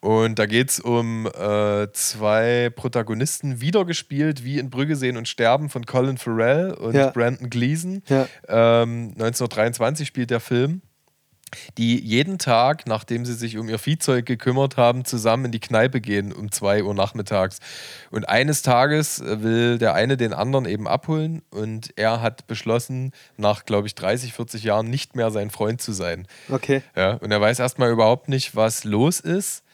Und 0.00 0.38
da 0.38 0.46
geht 0.46 0.70
es 0.70 0.80
um 0.80 1.26
äh, 1.26 1.88
zwei 1.92 2.70
Protagonisten, 2.74 3.60
wiedergespielt 3.60 4.44
wie 4.44 4.58
in 4.58 4.70
Brügge 4.70 4.96
sehen 4.96 5.16
und 5.16 5.28
sterben 5.28 5.68
von 5.68 5.84
Colin 5.84 6.16
Farrell 6.16 6.72
und 6.72 6.94
ja. 6.94 7.10
Brandon 7.10 7.50
Gleason. 7.50 8.02
Ja. 8.08 8.26
Ähm, 8.48 9.10
1923 9.12 10.08
spielt 10.08 10.30
der 10.30 10.40
Film 10.40 10.80
die 11.78 11.98
jeden 12.00 12.38
Tag, 12.38 12.86
nachdem 12.86 13.24
sie 13.24 13.34
sich 13.34 13.58
um 13.58 13.68
ihr 13.68 13.78
Viehzeug 13.78 14.26
gekümmert 14.26 14.76
haben, 14.76 15.04
zusammen 15.04 15.46
in 15.46 15.52
die 15.52 15.60
Kneipe 15.60 16.00
gehen 16.00 16.32
um 16.32 16.50
2 16.52 16.84
Uhr 16.84 16.94
nachmittags. 16.94 17.58
Und 18.10 18.28
eines 18.28 18.62
Tages 18.62 19.20
äh, 19.20 19.42
will 19.42 19.78
der 19.78 19.94
eine 19.94 20.16
den 20.16 20.32
anderen 20.32 20.64
eben 20.64 20.86
abholen 20.86 21.42
und 21.50 21.92
er 21.96 22.20
hat 22.20 22.46
beschlossen, 22.46 23.12
nach, 23.36 23.64
glaube 23.64 23.86
ich, 23.86 23.94
30, 23.94 24.32
40 24.32 24.64
Jahren 24.64 24.88
nicht 24.90 25.16
mehr 25.16 25.30
sein 25.30 25.50
Freund 25.50 25.80
zu 25.80 25.92
sein. 25.92 26.26
Okay. 26.48 26.82
Ja, 26.96 27.14
und 27.14 27.30
er 27.30 27.40
weiß 27.40 27.58
erstmal 27.58 27.90
überhaupt 27.90 28.28
nicht, 28.28 28.54
was 28.54 28.84
los 28.84 29.20
ist 29.20 29.64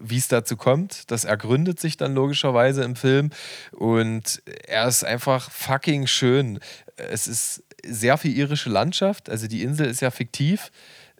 wie 0.00 0.18
es 0.18 0.28
dazu 0.28 0.56
kommt. 0.56 1.10
Das 1.10 1.24
ergründet 1.24 1.80
sich 1.80 1.96
dann 1.96 2.14
logischerweise 2.14 2.82
im 2.82 2.96
Film. 2.96 3.30
Und 3.72 4.42
er 4.66 4.86
ist 4.86 5.04
einfach 5.04 5.50
fucking 5.50 6.06
schön. 6.06 6.58
Es 6.96 7.26
ist 7.26 7.62
sehr 7.84 8.18
viel 8.18 8.36
irische 8.36 8.70
Landschaft. 8.70 9.28
Also 9.28 9.46
die 9.46 9.62
Insel 9.62 9.86
ist 9.86 10.00
ja 10.00 10.10
fiktiv. 10.10 10.70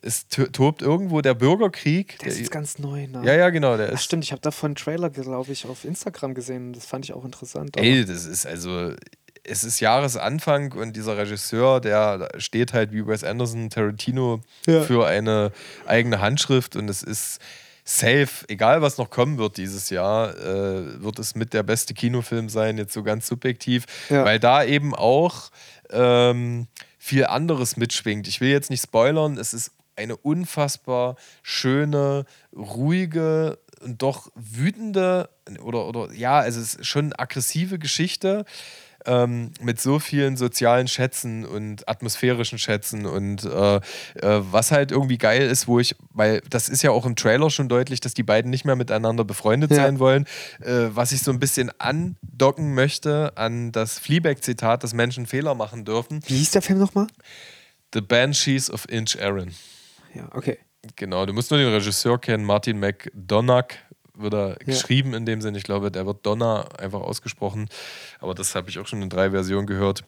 Es 0.03 0.29
tobt 0.29 0.83
irgendwo 0.83 1.21
der 1.21 1.35
Bürgerkrieg. 1.35 2.19
Der 2.21 2.29
ist 2.29 2.39
jetzt 2.39 2.51
ganz 2.51 2.79
neu, 2.79 3.09
ne? 3.09 3.23
Ja, 3.25 3.35
ja, 3.35 3.51
genau. 3.51 3.77
Der 3.77 3.93
Ach, 3.93 3.99
stimmt, 3.99 4.25
ich 4.25 4.31
habe 4.31 4.43
davon 4.43 4.69
einen 4.69 4.75
Trailer, 4.77 5.11
glaube 5.11 5.51
ich, 5.51 5.67
auf 5.67 5.85
Instagram 5.85 6.35
gesehen. 6.35 6.73
Das 6.73 6.87
fand 6.87 7.05
ich 7.07 7.13
auch 7.13 7.25
interessant. 7.25 7.77
Ey, 7.77 8.05
das 8.05 8.25
ist 8.25 8.47
also 8.47 8.93
es 9.49 9.65
ist 9.65 9.81
Jahresanfang 9.81 10.73
und 10.73 10.97
dieser 10.97 11.17
Regisseur, 11.17 11.81
der 11.81 12.29
steht 12.39 12.73
halt 12.73 12.93
wie 12.93 13.07
Wes 13.07 13.25
Anderson, 13.25 13.71
Tarantino 13.71 14.41
ja. 14.67 14.83
für 14.83 15.07
eine 15.07 15.53
eigene 15.87 16.21
Handschrift 16.21 16.77
und 16.77 16.89
es 16.89 17.03
ist 17.03 17.41
safe, 17.89 18.45
egal 18.49 18.83
was 18.83 18.99
noch 18.99 19.11
kommen 19.11 19.39
wird 19.39 19.57
dieses 19.57 19.91
Jahr, 19.91 20.37
äh, 20.37 21.03
wird 21.03 21.21
es 21.21 21.37
mit 21.37 21.55
der 21.55 21.63
beste 21.63 21.95
Kinofilm 21.95 22.49
sein, 22.49 22.79
jetzt 22.79 22.93
so 22.93 23.05
ganz 23.05 23.29
subjektiv, 23.29 23.87
ja. 24.11 24.25
weil 24.25 24.41
da 24.41 24.65
eben 24.65 24.93
auch 24.95 25.51
ähm, 25.91 26.67
viel 26.99 27.27
anderes 27.27 27.77
mitschwingt. 27.77 28.27
Ich 28.27 28.41
will 28.41 28.51
jetzt 28.51 28.71
nicht 28.71 28.83
spoilern, 28.83 29.39
es 29.39 29.55
ist 29.55 29.71
eine 29.95 30.17
unfassbar 30.17 31.15
schöne, 31.45 32.25
ruhige 32.55 33.59
und 33.81 34.03
doch 34.03 34.33
wütende 34.35 35.31
oder, 35.63 35.87
oder 35.87 36.13
ja, 36.13 36.41
also 36.41 36.61
es 36.61 36.75
ist 36.75 36.87
schon 36.87 37.07
eine 37.07 37.19
aggressive 37.21 37.79
Geschichte 37.79 38.45
ähm, 39.07 39.53
mit 39.61 39.81
so 39.81 39.99
vielen 39.99 40.37
sozialen 40.37 40.89
Schätzen 40.89 41.45
und 41.45 41.89
atmosphärischen 41.89 42.59
Schätzen 42.59 43.07
und 43.07 43.45
äh, 43.45 43.77
äh, 43.77 43.81
was 44.21 44.71
halt 44.73 44.93
irgendwie 44.93 45.19
geil 45.19 45.43
ist, 45.43 45.69
wo 45.69 45.79
ich, 45.79 45.97
weil 46.11 46.43
das 46.51 46.69
ist 46.69 46.83
ja 46.83 46.91
auch 46.91 47.07
im 47.07 47.17
Trailer 47.17 47.51
schon 47.51 47.69
deutlich, 47.69 48.01
dass 48.01 48.15
die 48.15 48.23
beiden 48.23 48.51
nicht 48.51 48.65
mehr 48.65 48.77
miteinander 48.77 49.25
befreundet 49.25 49.71
ja. 49.71 49.77
sein 49.77 49.99
wollen, 49.99 50.27
äh, 50.61 50.89
was 50.91 51.13
ich 51.13 51.23
so 51.23 51.31
ein 51.31 51.41
bisschen 51.41 51.71
andocken 51.79 52.75
möchte 52.75 53.37
an 53.37 53.73
das 53.73 53.99
Fleabag-Zitat, 53.99 54.83
dass 54.83 54.95
Menschen 54.95 55.27
Fehler 55.27 55.55
machen 55.55 55.85
dürfen. 55.85 56.21
Wie 56.27 56.37
hieß 56.37 56.51
der 56.53 56.63
Film 56.63 56.79
nochmal? 56.79 57.07
The 57.95 58.01
Banshees 58.01 58.71
of 58.71 58.89
Inch 58.89 59.17
Aaron. 59.21 59.53
Ja, 60.15 60.29
okay. 60.33 60.59
Genau, 60.95 61.27
du 61.27 61.33
musst 61.33 61.51
nur 61.51 61.59
den 61.59 61.73
Regisseur 61.73 62.21
kennen, 62.21 62.45
Martin 62.45 62.79
McDonagh 62.79 63.75
wird 64.17 64.35
er 64.35 64.49
ja. 64.49 64.55
geschrieben 64.65 65.15
in 65.15 65.27
dem 65.27 65.41
Sinne. 65.41 65.59
Ich 65.59 65.65
glaube, 65.65 65.91
der 65.91 66.07
wird 66.07 66.25
Donner 66.25 66.69
einfach 66.79 67.01
ausgesprochen. 67.01 67.69
Aber 68.21 68.35
das 68.35 68.55
habe 68.55 68.69
ich 68.71 68.79
auch 68.79 68.87
schon 68.87 69.03
in 69.03 69.11
drei 69.11 69.31
Versionen 69.31 69.67
gehört. 69.67 70.05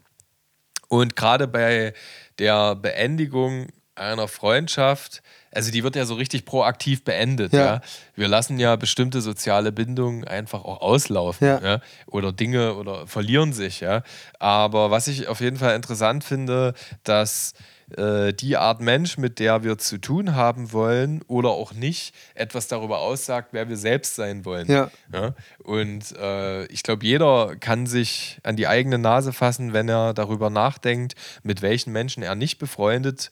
Und 0.88 1.16
gerade 1.16 1.46
bei 1.46 1.92
der 2.38 2.74
Beendigung 2.74 3.68
einer 3.94 4.28
Freundschaft, 4.28 5.22
also 5.50 5.70
die 5.70 5.82
wird 5.82 5.96
ja 5.96 6.06
so 6.06 6.14
richtig 6.14 6.44
proaktiv 6.44 7.04
beendet. 7.04 7.52
Ja. 7.52 7.64
ja. 7.64 7.80
Wir 8.14 8.28
lassen 8.28 8.58
ja 8.58 8.76
bestimmte 8.76 9.20
soziale 9.20 9.72
Bindungen 9.72 10.24
einfach 10.24 10.64
auch 10.64 10.80
auslaufen. 10.80 11.46
Ja. 11.46 11.60
ja. 11.60 11.80
Oder 12.06 12.32
Dinge 12.32 12.74
oder 12.74 13.06
verlieren 13.06 13.52
sich. 13.52 13.80
Ja. 13.80 14.02
Aber 14.38 14.90
was 14.90 15.08
ich 15.08 15.28
auf 15.28 15.40
jeden 15.40 15.56
Fall 15.56 15.74
interessant 15.74 16.24
finde, 16.24 16.74
dass 17.02 17.54
äh, 17.96 18.32
die 18.34 18.56
Art 18.56 18.80
Mensch, 18.80 19.16
mit 19.16 19.38
der 19.38 19.64
wir 19.64 19.78
zu 19.78 19.98
tun 19.98 20.34
haben 20.34 20.72
wollen 20.72 21.22
oder 21.26 21.50
auch 21.50 21.72
nicht, 21.72 22.14
etwas 22.34 22.68
darüber 22.68 22.98
aussagt, 22.98 23.48
wer 23.52 23.68
wir 23.68 23.76
selbst 23.76 24.14
sein 24.14 24.44
wollen. 24.44 24.70
Ja. 24.70 24.90
ja? 25.12 25.34
Und 25.64 26.14
äh, 26.16 26.66
ich 26.66 26.82
glaube, 26.82 27.06
jeder 27.06 27.56
kann 27.56 27.86
sich 27.86 28.40
an 28.42 28.56
die 28.56 28.66
eigene 28.66 28.98
Nase 28.98 29.32
fassen, 29.32 29.72
wenn 29.72 29.88
er 29.88 30.12
darüber 30.12 30.50
nachdenkt, 30.50 31.14
mit 31.42 31.62
welchen 31.62 31.92
Menschen 31.92 32.22
er 32.22 32.34
nicht 32.34 32.58
befreundet, 32.58 33.30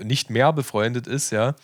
nicht 0.00 0.30
mehr 0.30 0.52
befreundet 0.52 1.06
ist, 1.06 1.30
ja. 1.30 1.56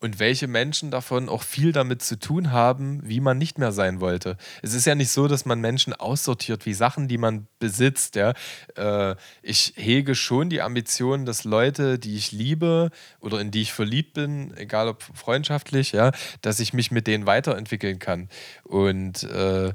Und 0.00 0.18
welche 0.18 0.48
Menschen 0.48 0.90
davon 0.90 1.28
auch 1.28 1.42
viel 1.42 1.72
damit 1.72 2.02
zu 2.02 2.18
tun 2.18 2.52
haben, 2.52 3.00
wie 3.04 3.20
man 3.20 3.38
nicht 3.38 3.58
mehr 3.58 3.70
sein 3.70 4.00
wollte. 4.00 4.36
Es 4.62 4.72
ist 4.72 4.86
ja 4.86 4.94
nicht 4.94 5.10
so, 5.10 5.28
dass 5.28 5.44
man 5.44 5.60
Menschen 5.60 5.92
aussortiert 5.92 6.64
wie 6.64 6.72
Sachen, 6.72 7.06
die 7.06 7.18
man 7.18 7.46
besitzt. 7.58 8.16
Ja? 8.16 8.32
Äh, 8.76 9.16
ich 9.42 9.74
hege 9.76 10.14
schon 10.14 10.48
die 10.48 10.62
Ambition, 10.62 11.26
dass 11.26 11.44
Leute, 11.44 11.98
die 11.98 12.16
ich 12.16 12.32
liebe 12.32 12.90
oder 13.20 13.40
in 13.40 13.50
die 13.50 13.62
ich 13.62 13.72
verliebt 13.72 14.14
bin, 14.14 14.56
egal 14.56 14.88
ob 14.88 15.02
freundschaftlich, 15.02 15.92
ja, 15.92 16.12
dass 16.40 16.60
ich 16.60 16.72
mich 16.72 16.90
mit 16.90 17.06
denen 17.06 17.26
weiterentwickeln 17.26 17.98
kann. 17.98 18.28
Und 18.64 19.22
äh, 19.24 19.74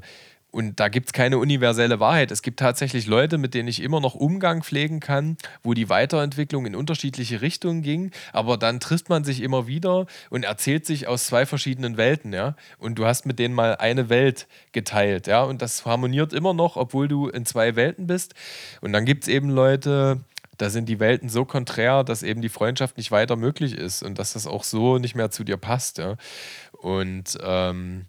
und 0.56 0.80
da 0.80 0.88
gibt 0.88 1.08
es 1.08 1.12
keine 1.12 1.36
universelle 1.36 2.00
Wahrheit. 2.00 2.30
Es 2.30 2.40
gibt 2.40 2.58
tatsächlich 2.60 3.06
Leute, 3.06 3.36
mit 3.36 3.52
denen 3.52 3.68
ich 3.68 3.82
immer 3.82 4.00
noch 4.00 4.14
Umgang 4.14 4.62
pflegen 4.62 5.00
kann, 5.00 5.36
wo 5.62 5.74
die 5.74 5.90
Weiterentwicklung 5.90 6.64
in 6.64 6.74
unterschiedliche 6.74 7.42
Richtungen 7.42 7.82
ging. 7.82 8.10
Aber 8.32 8.56
dann 8.56 8.80
trifft 8.80 9.10
man 9.10 9.22
sich 9.22 9.42
immer 9.42 9.66
wieder 9.66 10.06
und 10.30 10.46
erzählt 10.46 10.86
sich 10.86 11.08
aus 11.08 11.26
zwei 11.26 11.44
verschiedenen 11.44 11.98
Welten. 11.98 12.32
Ja? 12.32 12.56
Und 12.78 12.98
du 12.98 13.04
hast 13.04 13.26
mit 13.26 13.38
denen 13.38 13.54
mal 13.54 13.76
eine 13.76 14.08
Welt 14.08 14.46
geteilt. 14.72 15.26
Ja? 15.26 15.42
Und 15.42 15.60
das 15.60 15.84
harmoniert 15.84 16.32
immer 16.32 16.54
noch, 16.54 16.76
obwohl 16.76 17.06
du 17.06 17.28
in 17.28 17.44
zwei 17.44 17.76
Welten 17.76 18.06
bist. 18.06 18.34
Und 18.80 18.94
dann 18.94 19.04
gibt 19.04 19.24
es 19.24 19.28
eben 19.28 19.50
Leute, 19.50 20.20
da 20.56 20.70
sind 20.70 20.88
die 20.88 21.00
Welten 21.00 21.28
so 21.28 21.44
konträr, 21.44 22.02
dass 22.02 22.22
eben 22.22 22.40
die 22.40 22.48
Freundschaft 22.48 22.96
nicht 22.96 23.10
weiter 23.10 23.36
möglich 23.36 23.74
ist 23.74 24.02
und 24.02 24.18
dass 24.18 24.32
das 24.32 24.46
auch 24.46 24.64
so 24.64 24.96
nicht 24.96 25.16
mehr 25.16 25.30
zu 25.30 25.44
dir 25.44 25.58
passt. 25.58 25.98
Ja? 25.98 26.16
Und. 26.72 27.36
Ähm, 27.44 28.06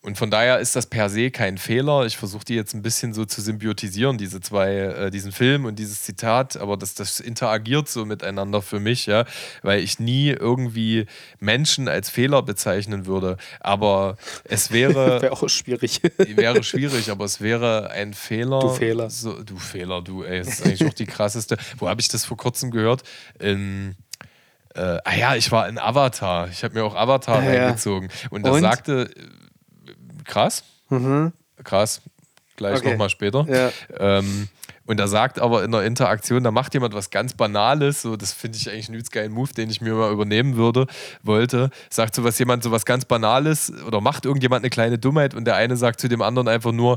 und 0.00 0.16
von 0.16 0.30
daher 0.30 0.60
ist 0.60 0.76
das 0.76 0.86
per 0.86 1.10
se 1.10 1.32
kein 1.32 1.58
Fehler. 1.58 2.06
Ich 2.06 2.16
versuche 2.16 2.44
die 2.44 2.54
jetzt 2.54 2.72
ein 2.72 2.82
bisschen 2.82 3.12
so 3.12 3.24
zu 3.24 3.42
symbiotisieren, 3.42 4.16
diese 4.16 4.40
zwei, 4.40 4.76
äh, 4.76 5.10
diesen 5.10 5.32
Film 5.32 5.64
und 5.64 5.76
dieses 5.76 6.04
Zitat, 6.04 6.56
aber 6.56 6.76
das, 6.76 6.94
das 6.94 7.18
interagiert 7.18 7.88
so 7.88 8.04
miteinander 8.04 8.62
für 8.62 8.78
mich, 8.78 9.06
ja, 9.06 9.24
weil 9.62 9.80
ich 9.80 9.98
nie 9.98 10.28
irgendwie 10.28 11.06
Menschen 11.40 11.88
als 11.88 12.10
Fehler 12.10 12.42
bezeichnen 12.42 13.06
würde. 13.06 13.38
Aber 13.58 14.16
es 14.44 14.70
wäre. 14.70 15.20
wäre 15.22 15.32
auch 15.32 15.48
schwierig. 15.48 16.00
wäre 16.16 16.62
schwierig, 16.62 17.10
aber 17.10 17.24
es 17.24 17.40
wäre 17.40 17.90
ein 17.90 18.14
Fehler. 18.14 18.60
Du 18.60 18.68
Fehler. 18.68 19.10
So, 19.10 19.42
du 19.42 19.56
Fehler, 19.56 20.00
du, 20.00 20.22
ey, 20.22 20.38
das 20.38 20.60
ist 20.60 20.64
eigentlich 20.64 20.86
auch 20.86 20.94
die 20.94 21.06
krasseste. 21.06 21.56
Wo 21.76 21.88
habe 21.88 22.00
ich 22.00 22.06
das 22.06 22.24
vor 22.24 22.36
kurzem 22.36 22.70
gehört? 22.70 23.02
In. 23.40 23.96
Äh, 24.76 24.98
ah 25.04 25.16
ja, 25.16 25.34
ich 25.34 25.50
war 25.50 25.68
in 25.68 25.76
Avatar. 25.76 26.48
Ich 26.50 26.62
habe 26.62 26.74
mir 26.74 26.84
auch 26.84 26.94
Avatar 26.94 27.42
ja, 27.42 27.64
reingezogen. 27.64 28.10
Und 28.30 28.46
da 28.46 28.56
sagte 28.60 29.10
krass. 30.28 30.62
Mhm. 30.90 31.32
Krass. 31.64 32.00
Gleich 32.56 32.78
okay. 32.78 32.90
nochmal 32.90 33.10
später. 33.10 33.46
Ja. 33.48 33.70
Ähm, 33.98 34.48
und 34.86 34.98
er 34.98 35.08
sagt 35.08 35.38
aber 35.38 35.64
in 35.64 35.70
der 35.70 35.82
Interaktion, 35.82 36.42
da 36.42 36.50
macht 36.50 36.72
jemand 36.74 36.94
was 36.94 37.10
ganz 37.10 37.34
Banales, 37.34 38.02
so 38.02 38.16
das 38.16 38.32
finde 38.32 38.56
ich 38.56 38.70
eigentlich 38.70 38.88
einen 38.88 39.02
geilen 39.10 39.32
Move, 39.32 39.52
den 39.52 39.68
ich 39.68 39.80
mir 39.80 39.94
mal 39.94 40.10
übernehmen 40.10 40.56
würde, 40.56 40.86
wollte. 41.22 41.70
Sagt 41.90 42.14
so 42.14 42.24
was 42.24 42.38
jemand 42.38 42.62
so 42.62 42.70
was 42.70 42.86
ganz 42.86 43.04
Banales 43.04 43.72
oder 43.86 44.00
macht 44.00 44.24
irgendjemand 44.24 44.62
eine 44.62 44.70
kleine 44.70 44.98
Dummheit 44.98 45.34
und 45.34 45.44
der 45.44 45.56
eine 45.56 45.76
sagt 45.76 46.00
zu 46.00 46.08
dem 46.08 46.22
anderen 46.22 46.48
einfach 46.48 46.72
nur, 46.72 46.96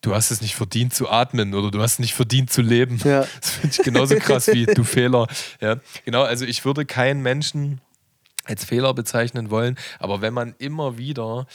du 0.00 0.14
hast 0.14 0.30
es 0.30 0.40
nicht 0.42 0.54
verdient 0.54 0.94
zu 0.94 1.10
atmen 1.10 1.54
oder 1.54 1.70
du 1.70 1.82
hast 1.82 1.94
es 1.94 1.98
nicht 1.98 2.14
verdient 2.14 2.50
zu 2.50 2.62
leben. 2.62 3.00
Ja. 3.04 3.26
Das 3.40 3.50
finde 3.50 3.76
ich 3.76 3.84
genauso 3.84 4.14
krass 4.16 4.46
wie 4.46 4.66
du 4.66 4.84
Fehler. 4.84 5.26
Ja, 5.60 5.76
genau, 6.04 6.22
also 6.22 6.44
ich 6.44 6.64
würde 6.64 6.86
keinen 6.86 7.20
Menschen 7.20 7.80
als 8.44 8.64
Fehler 8.64 8.94
bezeichnen 8.94 9.50
wollen. 9.50 9.76
Aber 9.98 10.20
wenn 10.20 10.34
man 10.34 10.54
immer 10.58 10.98
wieder, 10.98 11.46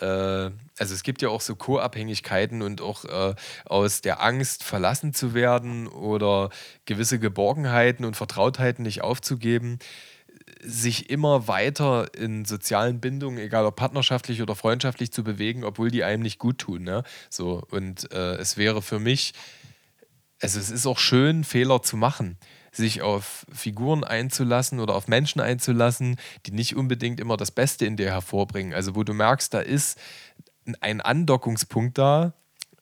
äh, 0.00 0.50
also 0.78 0.94
es 0.94 1.02
gibt 1.02 1.22
ja 1.22 1.28
auch 1.28 1.40
so 1.40 1.56
Co-Abhängigkeiten 1.56 2.62
und 2.62 2.80
auch 2.80 3.04
äh, 3.04 3.34
aus 3.64 4.00
der 4.00 4.22
Angst 4.22 4.64
verlassen 4.64 5.12
zu 5.12 5.34
werden 5.34 5.86
oder 5.86 6.50
gewisse 6.84 7.18
Geborgenheiten 7.18 8.04
und 8.04 8.16
Vertrautheiten 8.16 8.82
nicht 8.82 9.02
aufzugeben, 9.02 9.78
sich 10.62 11.10
immer 11.10 11.46
weiter 11.46 12.12
in 12.14 12.44
sozialen 12.44 13.00
Bindungen, 13.00 13.38
egal 13.38 13.66
ob 13.66 13.76
partnerschaftlich 13.76 14.42
oder 14.42 14.54
freundschaftlich, 14.54 15.12
zu 15.12 15.22
bewegen, 15.22 15.64
obwohl 15.64 15.90
die 15.90 16.04
einem 16.04 16.22
nicht 16.22 16.38
gut 16.38 16.58
tun. 16.58 16.82
Ne? 16.82 17.04
So, 17.30 17.62
und 17.70 18.10
äh, 18.12 18.36
es 18.36 18.56
wäre 18.56 18.82
für 18.82 18.98
mich, 18.98 19.34
also 20.40 20.58
es 20.58 20.70
ist 20.70 20.86
auch 20.86 20.98
schön, 20.98 21.44
Fehler 21.44 21.82
zu 21.82 21.96
machen 21.96 22.38
sich 22.78 23.02
auf 23.02 23.46
Figuren 23.52 24.04
einzulassen 24.04 24.80
oder 24.80 24.94
auf 24.94 25.08
Menschen 25.08 25.40
einzulassen, 25.40 26.16
die 26.46 26.52
nicht 26.52 26.76
unbedingt 26.76 27.20
immer 27.20 27.36
das 27.36 27.50
Beste 27.50 27.86
in 27.86 27.96
dir 27.96 28.10
hervorbringen. 28.10 28.74
Also 28.74 28.94
wo 28.94 29.04
du 29.04 29.14
merkst, 29.14 29.52
da 29.52 29.60
ist 29.60 29.98
ein 30.80 31.00
Andockungspunkt 31.00 31.98
da, 31.98 32.34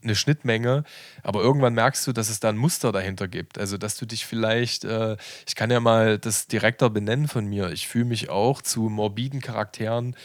eine 0.03 0.14
Schnittmenge, 0.14 0.84
aber 1.22 1.41
irgendwann 1.41 1.74
merkst 1.74 2.07
du, 2.07 2.12
dass 2.12 2.28
es 2.28 2.41
da 2.41 2.49
ein 2.49 2.57
Muster 2.57 2.93
dahinter 2.93 3.28
gibt. 3.28 3.59
Also, 3.59 3.76
dass 3.76 3.97
du 3.97 4.07
dich 4.07 4.24
vielleicht, 4.24 4.84
äh, 4.84 5.16
ich 5.47 5.57
kann 5.57 5.70
ja 5.70 5.80
mal 5.80 6.18
das 6.18 6.47
direkter 6.47 6.91
benennen 6.91 7.28
von 7.28 7.47
mir, 7.47 7.70
ich 7.70 7.89
fühle 7.89 8.05
mich 8.05 8.28
auch 8.30 8.62
zu 8.62 8.82
morbiden 8.82 9.41
Charakteren 9.41 10.16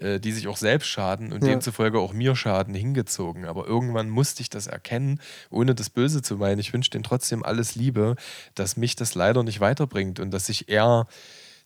äh, 0.00 0.20
die 0.20 0.32
sich 0.32 0.46
auch 0.46 0.56
selbst 0.56 0.86
schaden 0.86 1.32
und 1.32 1.42
ja. 1.42 1.50
demzufolge 1.50 1.98
auch 1.98 2.12
mir 2.12 2.36
schaden, 2.36 2.74
hingezogen. 2.74 3.46
Aber 3.46 3.66
irgendwann 3.66 4.08
musste 4.08 4.42
ich 4.42 4.50
das 4.50 4.68
erkennen, 4.68 5.20
ohne 5.50 5.74
das 5.74 5.90
Böse 5.90 6.22
zu 6.22 6.36
meinen. 6.36 6.60
Ich 6.60 6.72
wünsche 6.72 6.90
denen 6.90 7.02
trotzdem 7.02 7.42
alles 7.42 7.74
Liebe, 7.74 8.14
dass 8.54 8.76
mich 8.76 8.94
das 8.94 9.14
leider 9.14 9.42
nicht 9.42 9.60
weiterbringt 9.60 10.20
und 10.20 10.30
dass 10.30 10.48
ich 10.48 10.68
eher 10.68 11.08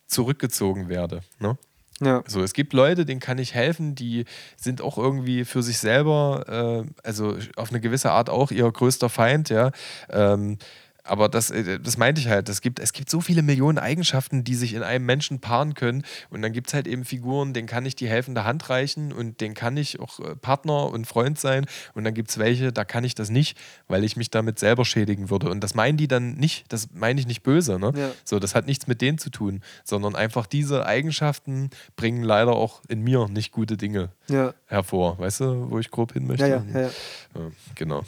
zurückgezogen 0.07 0.89
werde. 0.89 1.23
Ne? 1.41 1.59
Ja. 2.01 2.23
So, 2.27 2.43
es 2.43 2.53
gibt 2.53 2.73
Leute, 2.73 3.05
denen 3.05 3.21
kann 3.21 3.39
ich 3.39 3.55
helfen, 3.55 3.95
die 3.95 4.25
sind 4.57 4.81
auch 4.81 4.99
irgendwie 4.99 5.45
für 5.45 5.63
sich 5.63 5.79
selber, 5.79 6.85
äh, 6.85 7.07
also 7.07 7.37
auf 7.57 7.71
eine 7.71 7.81
gewisse 7.81 8.11
Art 8.11 8.31
auch 8.31 8.51
ihr 8.51 8.71
größter 8.71 9.09
Feind, 9.09 9.51
ja. 9.51 9.71
Ähm, 10.11 10.59
aber 11.05 11.29
das, 11.29 11.51
äh, 11.51 11.81
das 11.81 11.97
meinte 11.97 12.21
ich 12.21 12.29
halt. 12.29 12.49
Es 12.49 12.61
gibt, 12.61 12.79
es 12.79 12.93
gibt 12.93 13.11
so 13.11 13.21
viele 13.21 13.43
Millionen 13.43 13.79
Eigenschaften, 13.79 14.45
die 14.45 14.55
sich 14.55 14.75
in 14.75 14.83
einem 14.83 15.05
Menschen 15.05 15.41
paaren 15.41 15.75
können. 15.75 16.05
Und 16.31 16.43
dann 16.43 16.53
gibt 16.53 16.69
es 16.69 16.75
halt 16.75 16.87
eben 16.87 17.05
Figuren, 17.05 17.53
denen 17.53 17.67
kann 17.67 17.85
ich 17.87 17.97
die 17.97 18.09
helfende 18.09 18.45
Hand 18.45 18.71
reichen 18.71 19.13
und 19.13 19.41
denen 19.41 19.55
kann 19.55 19.77
ich 19.77 19.99
auch 20.01 20.21
äh, 20.21 20.37
Partner 20.37 20.87
und 20.87 21.07
Freund 21.07 21.39
sein. 21.39 21.67
Und 21.95 22.05
dann 22.05 22.15
gibt 22.15 22.31
es 22.31 22.39
welche, 22.39 22.73
da 22.73 22.85
kann 22.85 23.05
ich 23.05 23.15
das 23.15 23.31
nicht, 23.31 23.59
weil 23.89 24.05
ich 24.05 24.17
mich 24.17 24.31
damit 24.31 24.59
selber 24.59 24.85
schädigen 24.85 25.31
würde. 25.31 25.51
Und 25.51 25.61
das 25.61 25.75
meinen 25.75 25.97
die 25.97 26.09
dann 26.09 26.35
nicht, 26.35 26.73
das 26.73 26.89
meine 26.93 27.21
ich 27.21 27.27
nicht 27.27 27.43
böse. 27.43 27.79
Ne? 27.79 27.93
Ja. 27.97 28.11
So, 28.25 28.39
das 28.39 28.55
hat 28.55 28.67
nichts 28.67 28.87
mit 28.87 29.01
denen 29.01 29.19
zu 29.19 29.31
tun, 29.31 29.61
sondern 29.85 30.15
einfach 30.15 30.47
diese 30.47 30.87
Eigenschaften 30.87 31.71
bringen 31.97 32.23
leider 32.23 32.53
auch 32.53 32.83
in 32.89 33.03
mir 33.03 33.29
nicht 33.29 33.51
gute 33.53 33.77
Dinge 33.77 34.11
ja. 34.29 34.55
hervor. 34.67 35.19
Weißt 35.19 35.41
du, 35.41 35.71
wo 35.71 35.79
ich 35.79 35.91
grob 35.91 36.13
hin 36.13 36.27
möchte? 36.27 36.47
Ja, 36.47 36.65
ja, 36.73 36.81
ja. 36.81 36.91
ja 37.35 37.51
genau. 37.75 38.05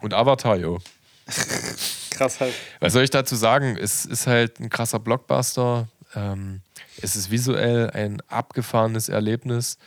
Und 0.00 0.14
Avatar, 0.14 0.56
jo. 0.56 0.78
krass 2.18 2.40
halt. 2.40 2.54
Was 2.80 2.92
soll 2.92 3.04
ich 3.04 3.10
dazu 3.10 3.36
sagen? 3.36 3.76
Es 3.76 4.04
ist 4.04 4.26
halt 4.26 4.60
ein 4.60 4.68
krasser 4.68 4.98
Blockbuster. 4.98 5.88
Ähm, 6.14 6.60
es 7.00 7.16
ist 7.16 7.30
visuell 7.30 7.90
ein 7.90 8.20
abgefahrenes 8.28 9.08
Erlebnis. 9.08 9.78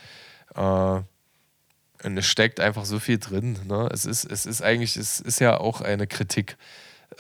Äh, 0.56 1.02
und 2.04 2.18
es 2.18 2.26
steckt 2.26 2.60
einfach 2.60 2.86
so 2.86 3.00
viel 3.00 3.20
drin. 3.20 3.60
Ne? 3.68 3.90
Es, 3.94 4.06
ist, 4.06 4.26
es 4.26 4.46
ist 4.46 4.62
eigentlich, 4.62 4.98
es 4.98 5.20
ist 5.20 5.40
ja 5.40 5.60
auch 5.60 5.82
eine 5.82 6.08
Kritik 6.08 6.58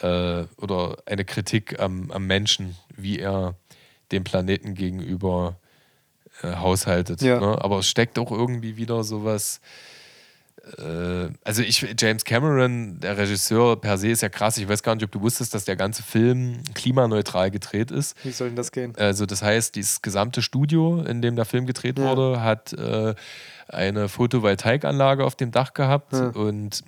äh, 0.01 0.43
oder 0.57 0.97
eine 1.05 1.25
Kritik 1.25 1.79
am, 1.79 2.09
am 2.09 2.25
Menschen, 2.25 2.75
wie 2.95 3.19
er 3.19 3.55
dem 4.11 4.23
Planeten 4.23 4.73
gegenüber 4.73 5.57
äh, 6.41 6.55
haushaltet. 6.55 7.21
Ja. 7.21 7.39
Ne? 7.39 7.61
Aber 7.61 7.79
es 7.79 7.87
steckt 7.87 8.17
auch 8.17 8.31
irgendwie 8.31 8.75
wieder 8.77 9.03
sowas 9.03 9.59
äh, 9.59 9.90
also 11.43 11.63
ich, 11.63 11.95
James 11.99 12.23
Cameron, 12.23 12.99
der 12.99 13.17
Regisseur 13.17 13.81
per 13.81 13.97
se 13.97 14.09
ist 14.09 14.21
ja 14.21 14.29
krass. 14.29 14.57
Ich 14.57 14.67
weiß 14.67 14.83
gar 14.83 14.93
nicht, 14.95 15.03
ob 15.03 15.11
du 15.11 15.21
wusstest, 15.21 15.53
dass 15.55 15.65
der 15.65 15.75
ganze 15.75 16.03
Film 16.03 16.61
klimaneutral 16.75 17.49
gedreht 17.49 17.89
ist. 17.89 18.15
Wie 18.23 18.31
soll 18.31 18.49
denn 18.49 18.55
das 18.55 18.71
gehen? 18.71 18.93
Also 18.97 19.25
das 19.25 19.41
heißt, 19.41 19.75
dieses 19.75 20.01
gesamte 20.01 20.41
Studio, 20.41 21.01
in 21.01 21.21
dem 21.21 21.35
der 21.35 21.45
Film 21.45 21.65
gedreht 21.65 21.97
ja. 21.97 22.05
wurde, 22.05 22.43
hat 22.43 22.73
äh, 22.73 23.15
eine 23.67 24.07
Photovoltaikanlage 24.07 25.25
auf 25.25 25.35
dem 25.35 25.51
Dach 25.51 25.73
gehabt 25.73 26.13
ja. 26.13 26.27
und 26.27 26.83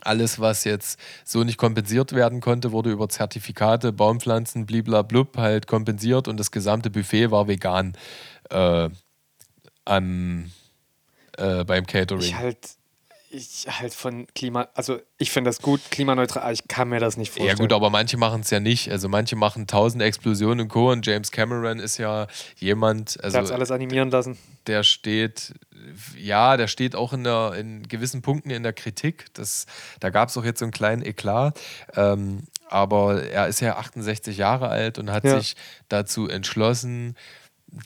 alles, 0.00 0.40
was 0.40 0.64
jetzt 0.64 0.98
so 1.24 1.44
nicht 1.44 1.58
kompensiert 1.58 2.12
werden 2.12 2.40
konnte, 2.40 2.72
wurde 2.72 2.90
über 2.90 3.08
Zertifikate, 3.08 3.92
Baumpflanzen, 3.92 4.66
bliblablub 4.66 5.38
halt 5.38 5.66
kompensiert 5.66 6.28
und 6.28 6.38
das 6.38 6.50
gesamte 6.50 6.90
Buffet 6.90 7.30
war 7.30 7.48
vegan 7.48 7.94
äh, 8.50 8.90
am, 9.84 10.50
äh, 11.38 11.64
beim 11.64 11.86
Catering. 11.86 12.22
Ich 12.22 12.36
halt 12.36 12.81
ich 13.32 13.66
halt 13.68 13.94
von 13.94 14.26
Klima, 14.34 14.68
also 14.74 15.00
ich 15.18 15.30
finde 15.30 15.48
das 15.48 15.60
gut, 15.60 15.80
klimaneutral, 15.90 16.52
ich 16.52 16.68
kann 16.68 16.88
mir 16.88 17.00
das 17.00 17.16
nicht 17.16 17.30
vorstellen. 17.30 17.56
Ja 17.56 17.62
gut, 17.62 17.72
aber 17.72 17.90
manche 17.90 18.16
machen 18.16 18.42
es 18.42 18.50
ja 18.50 18.60
nicht. 18.60 18.90
Also 18.90 19.08
manche 19.08 19.36
machen 19.36 19.66
tausend 19.66 20.02
Explosionen 20.02 20.60
und 20.60 20.68
Co. 20.68 20.90
Und 20.90 21.06
James 21.06 21.30
Cameron 21.30 21.78
ist 21.78 21.98
ja 21.98 22.26
jemand, 22.56 23.22
also 23.22 23.38
der 23.38 23.46
hat 23.46 23.52
alles 23.52 23.70
animieren 23.70 24.10
lassen. 24.10 24.38
Der 24.66 24.82
steht, 24.82 25.54
ja, 26.16 26.56
der 26.56 26.68
steht 26.68 26.94
auch 26.94 27.12
in, 27.12 27.24
der, 27.24 27.54
in 27.54 27.88
gewissen 27.88 28.22
Punkten 28.22 28.50
in 28.50 28.62
der 28.62 28.74
Kritik. 28.74 29.26
Das, 29.34 29.66
da 30.00 30.10
gab 30.10 30.28
es 30.28 30.36
auch 30.36 30.44
jetzt 30.44 30.58
so 30.58 30.66
einen 30.66 30.72
kleinen 30.72 31.02
Eklat. 31.02 31.58
Ähm, 31.96 32.42
aber 32.68 33.22
er 33.24 33.48
ist 33.48 33.60
ja 33.60 33.76
68 33.76 34.36
Jahre 34.36 34.68
alt 34.68 34.98
und 34.98 35.10
hat 35.10 35.24
ja. 35.24 35.38
sich 35.38 35.56
dazu 35.88 36.28
entschlossen, 36.28 37.16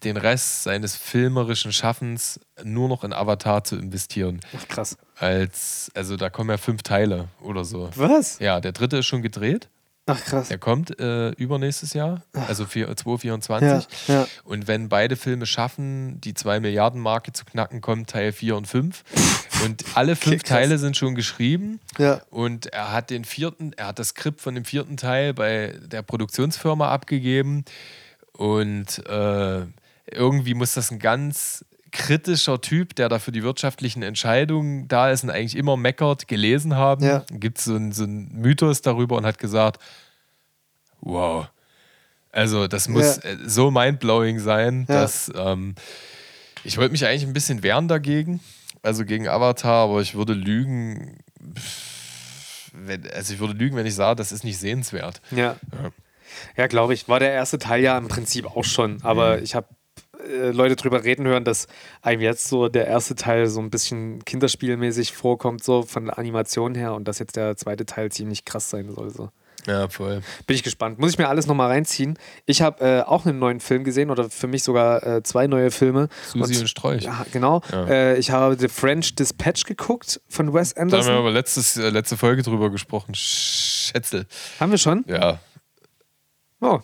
den 0.03 0.17
Rest 0.17 0.65
seines 0.65 0.97
filmerischen 0.97 1.73
Schaffens 1.73 2.41
nur 2.65 2.89
noch 2.89 3.05
in 3.05 3.13
Avatar 3.13 3.63
zu 3.63 3.77
investieren. 3.77 4.41
Ach, 4.57 4.67
krass. 4.67 4.97
Als, 5.19 5.91
also 5.95 6.17
da 6.17 6.29
kommen 6.31 6.51
ja 6.51 6.59
fünf 6.59 6.83
Teile 6.83 7.29
oder 7.41 7.65
so. 7.65 7.91
Was? 7.97 8.39
Ja, 8.39 8.61
der 8.61 8.73
dritte 8.73 8.99
ist 8.99 9.07
schon 9.07 9.23
gedreht. 9.23 9.69
Ach 10.09 10.23
krass. 10.23 10.49
Der 10.49 10.59
kommt 10.59 11.01
äh, 11.01 11.31
übernächstes 11.31 11.93
Jahr, 11.93 12.23
also 12.33 12.65
vier- 12.65 12.95
2024. 12.97 13.89
Ja, 14.07 14.15
ja. 14.15 14.27
Und 14.45 14.69
wenn 14.69 14.89
beide 14.89 15.17
Filme 15.17 15.47
schaffen, 15.47 16.21
die 16.21 16.33
2 16.33 16.61
Milliarden 16.61 17.01
Marke 17.01 17.33
zu 17.33 17.45
knacken, 17.45 17.81
kommt 17.81 18.11
Teil 18.11 18.31
4 18.31 18.57
und 18.57 18.67
5. 18.69 19.03
Und 19.65 19.85
alle 19.97 20.15
fünf 20.15 20.45
krass. 20.45 20.51
Teile 20.59 20.79
sind 20.79 20.97
schon 20.97 21.17
geschrieben. 21.17 21.81
Ja. 21.99 22.21
Und 22.31 22.67
er 22.67 22.93
hat 22.93 23.11
den 23.11 23.25
vierten, 23.25 23.73
er 23.73 23.89
hat 23.89 23.99
das 23.99 24.09
Skript 24.09 24.41
von 24.41 24.55
dem 24.55 24.65
vierten 24.65 24.97
Teil 24.97 25.35
bei 25.35 25.75
der 25.85 26.03
Produktionsfirma 26.03 26.89
abgegeben. 26.89 27.65
Und 28.33 29.05
äh, 29.09 29.63
irgendwie 30.13 30.55
muss 30.55 30.75
das 30.75 30.93
ein 30.93 31.01
ganz 31.01 31.65
kritischer 31.97 32.61
Typ, 32.61 32.95
der 32.95 33.09
da 33.09 33.19
für 33.19 33.33
die 33.33 33.43
wirtschaftlichen 33.43 34.03
Entscheidungen 34.03 34.87
da 34.89 35.11
ist 35.11 35.25
und 35.25 35.31
eigentlich 35.31 35.57
immer 35.57 35.77
meckert, 35.77 36.29
gelesen 36.29 36.77
haben. 36.77 37.05
Ja. 37.05 37.25
Gibt 37.31 37.59
so 37.59 37.77
es 37.77 37.97
so 37.97 38.05
einen 38.05 38.29
Mythos 38.41 38.83
darüber 38.83 39.17
und 39.17 39.27
hat 39.27 39.39
gesagt, 39.39 39.81
wow. 41.01 41.49
Also 42.33 42.69
das 42.69 42.89
muss 42.89 43.17
Ja. 43.17 43.31
äh, 43.31 43.37
so 43.47 43.71
mindblowing 43.71 44.39
sein, 44.39 44.87
Ja. 44.89 45.03
dass 45.03 45.31
ähm, 45.35 45.75
ich 46.65 46.77
wollte 46.77 46.93
mich 46.93 47.07
eigentlich 47.07 47.25
ein 47.25 47.33
bisschen 47.33 47.63
wehren 47.63 47.89
dagegen, 47.89 48.41
also 48.83 49.05
gegen 49.05 49.29
Avatar, 49.29 49.85
aber 49.89 50.01
ich 50.03 50.15
würde 50.15 50.33
lügen, 50.35 51.19
wenn, 52.73 53.09
also 53.11 53.33
ich 53.33 53.41
würde 53.41 53.55
lügen, 53.55 53.77
wenn 53.77 53.87
ich 53.87 53.95
sage, 53.95 54.17
das 54.17 54.33
ist 54.33 54.45
nicht 54.45 54.59
sehenswert. 54.59 55.21
Ja. 55.31 55.57
Ja. 55.73 55.91
Ja, 56.57 56.67
glaube 56.67 56.93
ich. 56.93 57.09
War 57.09 57.21
der 57.21 57.33
erste 57.33 57.59
Teil 57.59 57.81
ja 57.83 57.97
im 57.97 58.09
Prinzip 58.09 58.45
auch 58.47 58.65
schon. 58.65 59.01
Aber 59.03 59.41
ich 59.41 59.55
habe 59.55 59.69
äh, 60.29 60.51
Leute 60.51 60.77
drüber 60.77 61.05
reden 61.05 61.27
hören, 61.27 61.45
dass 61.45 61.67
einem 62.03 62.21
jetzt 62.21 62.49
so 62.49 62.69
der 62.69 62.87
erste 62.87 63.15
Teil 63.15 63.47
so 63.47 63.61
ein 63.61 63.71
bisschen 63.71 64.25
kinderspielmäßig 64.25 65.15
vorkommt, 65.15 65.63
so 65.65 65.83
von 65.83 66.07
der 66.07 66.19
Animation 66.19 66.75
her. 66.75 66.95
Und 66.95 67.09
dass 67.09 67.19
jetzt 67.19 67.37
der 67.37 67.57
zweite 67.57 67.87
Teil 67.87 68.11
ziemlich 68.11 68.45
krass 68.45 68.71
sein 68.71 68.91
soll. 68.91 69.11
So. 69.11 69.31
Ja, 69.67 69.89
voll. 69.89 70.23
Bin 70.47 70.55
ich 70.55 70.63
gespannt. 70.63 70.99
Muss 71.01 71.11
ich 71.11 71.19
mir 71.19 71.29
alles 71.29 71.47
nochmal 71.47 71.69
reinziehen. 71.69 72.17
Ich 72.45 72.63
habe 72.63 72.85
äh, 72.85 73.01
auch 73.03 73.27
einen 73.27 73.41
neuen 73.41 73.59
Film 73.59 73.83
gesehen 73.83 74.11
oder 74.11 74.31
für 74.31 74.47
mich 74.47 74.63
sogar 74.63 75.05
äh, 75.05 75.23
zwei 75.25 75.49
neue 75.49 75.73
Filme. 75.73 76.09
Susi 76.33 76.59
und 76.61 76.69
Sträuch. 76.69 77.03
Ja, 77.03 77.27
genau. 77.33 77.63
Ja. 77.73 77.87
Äh, 77.89 78.17
ich 78.19 78.31
habe 78.31 78.57
The 78.57 78.69
French 78.69 79.17
Dispatch 79.17 79.65
geguckt 79.65 80.21
von 80.29 80.55
Wes 80.55 80.75
Da 80.75 80.83
haben 80.83 80.91
wir 80.91 80.99
Anderson. 80.99 81.15
aber 81.17 81.31
letztes, 81.33 81.77
äh, 81.77 81.89
letzte 81.91 82.17
Folge 82.17 82.43
drüber 82.43 82.71
gesprochen. 82.71 83.15
Schätzel. 83.17 84.27
Haben 84.61 84.71
wir 84.71 84.79
schon? 84.79 85.05
Ja. 85.09 85.41
Oh. 86.61 86.81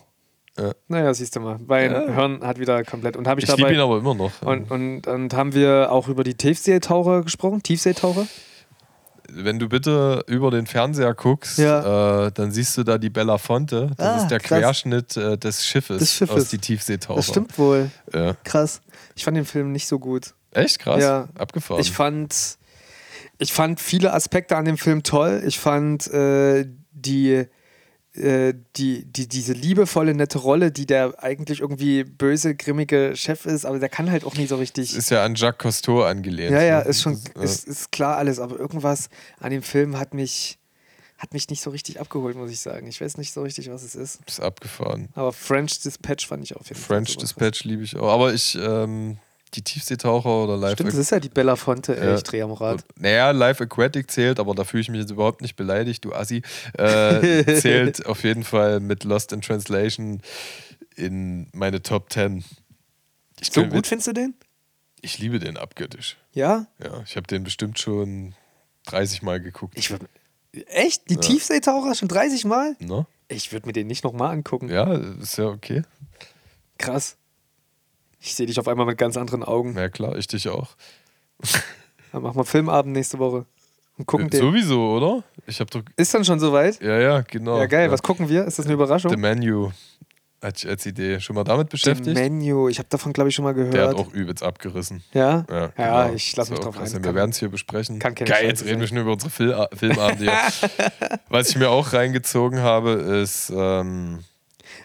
Ja. 0.57 0.71
Naja, 0.87 1.13
siehst 1.13 1.35
du 1.35 1.39
mal. 1.39 1.59
Mein 1.65 1.91
Ja. 1.91 2.13
Hirn 2.13 2.41
hat 2.43 2.59
wieder 2.59 2.83
komplett. 2.83 3.17
Und 3.17 3.27
habe 3.27 3.41
ich, 3.41 3.49
Ich 3.49 3.57
liebe 3.57 3.73
ihn 3.73 3.79
aber 3.79 3.97
immer 3.97 4.13
noch. 4.13 4.41
Und, 4.43 4.69
und, 4.69 5.07
und 5.07 5.33
haben 5.33 5.53
wir 5.53 5.91
auch 5.91 6.07
über 6.07 6.23
die 6.23 6.35
Tiefseetaucher 6.35 7.23
gesprochen? 7.23 7.63
Tiefseetaucher? 7.63 8.27
Wenn 9.35 9.57
du 9.57 9.67
bitte 9.67 10.23
über 10.27 10.51
den 10.51 10.67
Fernseher 10.67 11.15
guckst, 11.15 11.57
Ja. 11.57 12.27
äh, 12.27 12.31
dann 12.31 12.51
siehst 12.51 12.77
du 12.77 12.83
da 12.83 12.99
die 12.99 13.09
Bella 13.09 13.39
Fonte. 13.39 13.89
Das 13.97 14.05
Ah, 14.07 14.17
ist 14.23 14.27
der 14.27 14.39
krass. 14.39 14.59
Querschnitt 14.59 15.17
äh, 15.17 15.37
des 15.39 15.65
Schiffes, 15.65 15.97
Des 15.99 16.13
Schiffes. 16.13 16.35
aus 16.35 16.49
die 16.49 16.59
Tiefseetaucher. 16.59 17.15
Das 17.15 17.27
stimmt 17.29 17.57
wohl. 17.57 17.89
Ja. 18.13 18.35
Krass. 18.43 18.81
Ich 19.15 19.23
fand 19.23 19.37
den 19.37 19.45
Film 19.45 19.71
nicht 19.71 19.87
so 19.87 19.97
gut. 19.97 20.35
Echt 20.51 20.77
krass. 20.77 21.01
Ja. 21.01 21.29
Abgefahren. 21.35 21.81
Ich 21.81 21.91
fand, 21.91 22.35
ich 23.39 23.51
fand 23.53 23.79
viele 23.79 24.13
Aspekte 24.13 24.55
an 24.55 24.65
dem 24.65 24.77
Film 24.77 25.01
toll. 25.01 25.41
Ich 25.47 25.57
fand 25.57 26.05
äh, 26.13 26.67
die, 26.91 27.45
äh, 28.15 28.53
die, 28.75 29.05
die, 29.05 29.27
diese 29.27 29.53
liebevolle, 29.53 30.13
nette 30.13 30.37
Rolle, 30.37 30.71
die 30.71 30.85
der 30.85 31.15
eigentlich 31.23 31.61
irgendwie 31.61 32.03
böse, 32.03 32.55
grimmige 32.55 33.15
Chef 33.15 33.45
ist, 33.45 33.65
aber 33.65 33.79
der 33.79 33.89
kann 33.89 34.11
halt 34.11 34.23
auch 34.23 34.35
nie 34.35 34.45
so 34.45 34.57
richtig. 34.57 34.95
ist 34.95 35.09
ja 35.09 35.23
an 35.25 35.35
Jacques 35.35 35.57
Cousteau 35.57 36.03
angelehnt. 36.03 36.51
Ja, 36.51 36.61
ja, 36.61 36.83
ne? 36.83 36.89
ist 36.89 37.01
schon, 37.01 37.19
ist, 37.41 37.67
ist 37.67 37.91
klar 37.91 38.17
alles, 38.17 38.39
aber 38.39 38.59
irgendwas 38.59 39.09
an 39.39 39.49
dem 39.49 39.63
Film 39.63 39.97
hat 39.97 40.13
mich, 40.13 40.59
hat 41.17 41.33
mich 41.33 41.49
nicht 41.49 41.61
so 41.61 41.71
richtig 41.71 41.99
abgeholt, 41.99 42.35
muss 42.35 42.51
ich 42.51 42.59
sagen. 42.59 42.85
Ich 42.87 43.01
weiß 43.01 43.17
nicht 43.17 43.33
so 43.33 43.41
richtig, 43.41 43.71
was 43.71 43.81
es 43.81 43.95
ist. 43.95 44.19
ist 44.27 44.39
abgefahren. 44.39 45.09
Aber 45.15 45.33
French 45.33 45.79
Dispatch 45.79 46.27
fand 46.27 46.43
ich 46.43 46.55
auf 46.55 46.67
jeden 46.67 46.79
Fall. 46.79 46.97
French 46.97 47.17
Dispatch 47.17 47.63
liebe 47.63 47.83
ich 47.83 47.95
auch. 47.95 48.11
Aber 48.11 48.31
ich, 48.33 48.55
ähm, 48.61 49.17
die 49.55 49.61
Tiefseetaucher 49.61 50.43
oder 50.43 50.57
Live 50.57 50.73
Stimmt, 50.73 50.89
das 50.89 50.95
ist 50.97 51.11
ja 51.11 51.19
die 51.19 51.29
Bella 51.29 51.55
Fonte, 51.55 51.97
ey, 51.99 52.07
Ja. 52.07 52.15
ich 52.15 52.23
drehe 52.23 52.43
am 52.43 52.51
Rad. 52.51 52.83
Naja, 52.97 53.31
Live 53.31 53.61
Aquatic 53.61 54.09
zählt, 54.11 54.39
aber 54.39 54.53
da 54.55 54.63
fühle 54.63 54.81
ich 54.81 54.89
mich 54.89 54.99
jetzt 55.01 55.11
überhaupt 55.11 55.41
nicht 55.41 55.55
beleidigt, 55.55 56.03
du 56.05 56.13
Assi. 56.13 56.41
Äh, 56.77 57.43
zählt 57.61 58.05
auf 58.05 58.23
jeden 58.23 58.43
Fall 58.43 58.79
mit 58.79 59.03
Lost 59.03 59.31
in 59.31 59.41
Translation 59.41 60.21
in 60.95 61.47
meine 61.53 61.81
Top 61.81 62.11
10. 62.11 62.43
Ich, 63.41 63.51
So 63.51 63.63
gut 63.63 63.73
mit- 63.73 63.87
findest 63.87 64.07
du 64.07 64.13
den? 64.13 64.35
ich 65.01 65.19
liebe 65.19 65.39
den 65.39 65.57
abgöttisch. 65.57 66.17
Ja? 66.31 66.65
Ja, 66.81 67.01
ich 67.05 67.15
habe 67.17 67.27
den 67.27 67.43
bestimmt 67.43 67.77
schon 67.79 68.35
30 68.85 69.21
Mal 69.21 69.41
geguckt. 69.41 69.77
Ich 69.77 69.91
würde. 69.91 70.05
Echt? 70.67 71.09
Die 71.09 71.17
Tiefseetaucher 71.17 71.93
schon 71.95 72.07
30 72.07 72.45
Mal? 72.45 72.75
ne? 72.79 73.05
Ich 73.27 73.51
würde 73.51 73.65
mir 73.67 73.73
den 73.73 73.87
nicht 73.87 74.03
nochmal 74.03 74.31
angucken. 74.31 74.69
Ja, 74.69 74.93
ist 74.93 75.37
ja 75.37 75.45
okay. 75.47 75.81
Krass. 76.77 77.17
Ich 78.25 78.35
sehe 78.35 78.45
dich 78.45 78.57
auf 78.57 78.69
einmal 78.69 78.85
mit 78.85 78.97
ganz 78.97 79.17
anderen 79.17 79.43
Augen. 79.43 79.75
Ja, 79.75 79.89
klar, 79.89 80.15
ich 80.17 80.27
dich 80.27 80.47
auch. 80.47 80.69
Dann 82.13 82.21
machen 82.21 82.37
wir 82.37 82.45
Filmabend 82.45 82.93
nächste 82.93 83.19
Woche. 83.19 83.45
Und 83.97 84.05
gucken 84.05 84.29
den. 84.29 84.39
Sowieso, 84.39 84.93
oder? 84.95 85.23
Ich 85.45 85.59
habe 85.59 85.69
doch. 85.69 85.81
Ist 85.97 86.13
dann 86.13 86.23
schon 86.25 86.39
soweit? 86.39 86.81
Ja, 86.81 86.97
ja, 86.99 87.21
genau. 87.21 87.57
Ja, 87.59 87.65
geil. 87.67 87.91
Was 87.91 88.01
gucken 88.01 88.27
wir? 88.27 88.45
Ist 88.45 88.57
das 88.57 88.65
eine 88.65 88.73
Überraschung? 88.73 89.11
The 89.11 89.17
Menu 89.17 89.71
hatte 90.41 90.65
ich 90.65 90.69
als 90.69 90.85
Idee. 90.85 91.19
Schon 91.19 91.35
mal 91.35 91.43
damit 91.43 91.67
The 91.67 91.71
beschäftigt? 91.71 92.15
Menu. 92.15 92.69
Ich 92.69 92.79
habe 92.79 92.89
davon, 92.89 93.13
glaube 93.13 93.29
ich, 93.29 93.35
schon 93.35 93.43
mal 93.45 93.53
gehört. 93.53 93.73
Der 93.73 93.89
hat 93.89 93.95
auch 93.95 94.11
übelst 94.13 94.41
abgerissen. 94.41 95.03
ja? 95.13 95.45
Ja, 95.49 95.71
Ja, 95.77 96.03
genau. 96.05 96.15
ich 96.15 96.35
lasse 96.35 96.51
mich 96.51 96.59
drauf 96.61 96.79
also 96.79 96.95
ein. 96.97 97.03
Wir 97.03 97.13
werden 97.13 97.31
es 97.31 97.39
hier 97.39 97.49
besprechen. 97.49 97.99
kann 97.99 98.15
Geil, 98.15 98.27
Scheiße 98.27 98.45
jetzt 98.45 98.65
reden 98.65 98.79
wir 98.81 98.87
schon 98.87 98.97
über 98.97 99.11
unsere 99.11 99.29
Fil 99.29 99.55
Filmabende. 99.73 100.31
Was 101.29 101.49
ich 101.49 101.57
mir 101.57 101.69
auch 101.69 101.93
reingezogen 101.93 102.61
habe, 102.61 102.91
ist. 102.91 103.51
Ähm, 103.55 104.23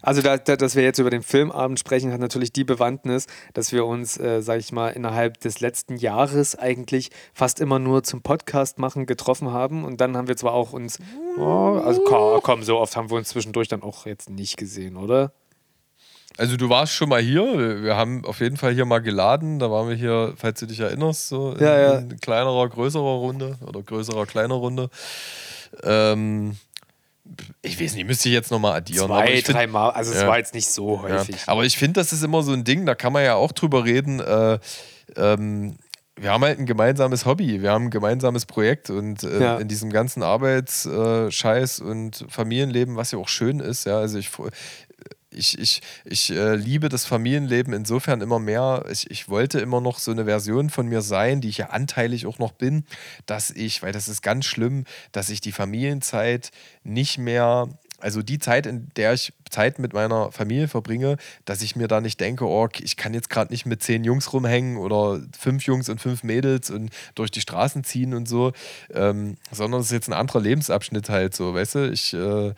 Also, 0.02 0.22
da, 0.22 0.36
da, 0.38 0.56
dass 0.56 0.76
wir 0.76 0.82
jetzt 0.82 0.98
über 0.98 1.10
den 1.10 1.22
Filmabend 1.22 1.78
sprechen, 1.78 2.12
hat 2.12 2.20
natürlich 2.20 2.52
die 2.52 2.64
Bewandtnis, 2.64 3.26
dass 3.54 3.72
wir 3.72 3.84
uns, 3.86 4.18
äh, 4.18 4.40
sag 4.42 4.60
ich 4.60 4.72
mal, 4.72 4.88
innerhalb 4.90 5.40
des 5.40 5.60
letzten 5.60 5.96
Jahres 5.96 6.56
eigentlich 6.56 7.10
fast 7.34 7.60
immer 7.60 7.78
nur 7.78 8.02
zum 8.02 8.22
Podcast 8.22 8.78
machen 8.78 9.06
getroffen 9.06 9.52
haben. 9.52 9.84
Und 9.84 10.00
dann 10.00 10.16
haben 10.16 10.28
wir 10.28 10.36
zwar 10.36 10.52
auch 10.54 10.72
uns, 10.72 10.98
oh, 11.38 11.80
also 11.84 12.00
komm, 12.04 12.40
komm, 12.42 12.62
so 12.62 12.78
oft 12.78 12.96
haben 12.96 13.10
wir 13.10 13.16
uns 13.16 13.28
zwischendurch 13.30 13.68
dann 13.68 13.82
auch 13.82 14.06
jetzt 14.06 14.30
nicht 14.30 14.56
gesehen, 14.56 14.96
oder? 14.96 15.32
also, 16.36 16.56
du 16.56 16.68
warst 16.68 16.92
schon 16.92 17.08
mal 17.08 17.20
hier. 17.20 17.42
Wir- 17.58 17.82
Wir 17.82 17.96
haben 17.96 18.24
auf 18.24 18.38
jeden 18.38 18.56
Fall 18.56 18.72
hier 18.72 18.84
mal 18.84 19.00
geladen. 19.00 19.58
Da 19.58 19.72
waren 19.72 19.88
wir 19.88 19.96
hier, 19.96 20.34
falls 20.36 20.60
du 20.60 20.66
dich 20.66 20.78
erinnerst, 20.78 21.28
so 21.28 21.52
in, 21.54 21.60
Ja, 21.64 21.76
ja. 21.80 21.98
in 21.98 22.20
kleinerer, 22.20 22.68
größerer 22.68 23.02
Runde 23.02 23.56
oder 23.66 23.82
größerer, 23.82 24.24
kleiner 24.26 24.54
Runde. 24.54 24.88
Ähm, 25.82 26.56
ich 27.62 27.80
weiß 27.80 27.94
nicht, 27.94 28.06
müsste 28.06 28.28
ich 28.28 28.34
jetzt 28.34 28.50
nochmal 28.50 28.76
addieren. 28.78 29.06
Zwei, 29.06 29.32
ich 29.34 29.44
find- 29.44 29.56
drei 29.58 29.66
Mal, 29.66 29.90
also 29.90 30.12
es 30.12 30.20
Ja. 30.22 30.28
war 30.28 30.38
jetzt 30.38 30.54
nicht 30.54 30.68
so 30.70 30.96
Ja, 30.96 31.02
häufig. 31.18 31.36
aber 31.46 31.64
ich 31.64 31.76
finde, 31.78 32.00
das 32.00 32.12
ist 32.12 32.22
immer 32.24 32.42
so 32.42 32.52
ein 32.52 32.64
Ding, 32.64 32.86
da 32.86 32.94
kann 32.94 33.12
man 33.12 33.24
ja 33.24 33.34
auch 33.34 33.52
drüber 33.52 33.84
reden. 33.84 34.20
Äh, 34.20 34.58
ähm, 35.16 35.76
wir 36.20 36.32
haben 36.32 36.42
halt 36.42 36.58
ein 36.58 36.66
gemeinsames 36.66 37.26
Hobby, 37.26 37.62
wir 37.62 37.70
haben 37.70 37.86
ein 37.86 37.90
gemeinsames 37.90 38.44
Projekt 38.44 38.90
und 38.90 39.22
äh, 39.22 39.40
Ja. 39.40 39.56
in 39.58 39.68
diesem 39.68 39.90
ganzen 39.90 40.22
Arbeitsscheiß 40.24 41.80
und 41.80 42.24
Familienleben, 42.28 42.96
was 42.96 43.12
ja 43.12 43.18
auch 43.18 43.28
schön 43.28 43.60
ist, 43.60 43.84
ja, 43.86 43.98
also 43.98 44.18
ich. 44.18 44.30
Ich, 45.30 45.58
ich, 45.58 45.82
ich 46.04 46.30
äh, 46.30 46.54
liebe 46.54 46.88
das 46.88 47.04
Familienleben 47.04 47.74
insofern 47.74 48.22
immer 48.22 48.38
mehr. 48.38 48.84
Ich, 48.90 49.10
ich 49.10 49.28
wollte 49.28 49.60
immer 49.60 49.80
noch 49.80 49.98
so 49.98 50.10
eine 50.10 50.24
Version 50.24 50.70
von 50.70 50.86
mir 50.86 51.02
sein, 51.02 51.40
die 51.40 51.48
ich 51.48 51.58
ja 51.58 51.66
anteilig 51.66 52.26
auch 52.26 52.38
noch 52.38 52.52
bin, 52.52 52.84
dass 53.26 53.50
ich, 53.50 53.82
weil 53.82 53.92
das 53.92 54.08
ist 54.08 54.22
ganz 54.22 54.46
schlimm, 54.46 54.84
dass 55.12 55.28
ich 55.28 55.40
die 55.40 55.52
Familienzeit 55.52 56.50
nicht 56.82 57.18
mehr 57.18 57.68
also 58.00 58.22
die 58.22 58.38
Zeit, 58.38 58.66
in 58.66 58.88
der 58.96 59.12
ich 59.12 59.32
Zeit 59.50 59.78
mit 59.78 59.92
meiner 59.92 60.30
Familie 60.30 60.68
verbringe, 60.68 61.16
dass 61.44 61.62
ich 61.62 61.74
mir 61.74 61.88
da 61.88 62.00
nicht 62.00 62.20
denke, 62.20 62.46
oh, 62.46 62.68
ich 62.78 62.96
kann 62.96 63.12
jetzt 63.12 63.28
gerade 63.28 63.52
nicht 63.52 63.66
mit 63.66 63.82
zehn 63.82 64.04
Jungs 64.04 64.32
rumhängen 64.32 64.76
oder 64.76 65.20
fünf 65.36 65.64
Jungs 65.64 65.88
und 65.88 66.00
fünf 66.00 66.22
Mädels 66.22 66.70
und 66.70 66.90
durch 67.16 67.30
die 67.30 67.40
Straßen 67.40 67.84
ziehen 67.84 68.14
und 68.14 68.28
so, 68.28 68.52
ähm, 68.94 69.36
sondern 69.50 69.80
es 69.80 69.86
ist 69.86 69.92
jetzt 69.92 70.08
ein 70.08 70.12
anderer 70.12 70.40
Lebensabschnitt 70.40 71.08
halt 71.08 71.34
so, 71.34 71.54
weißt 71.54 71.74
du, 71.74 71.90
ich 71.90 72.14
äh, 72.14 72.54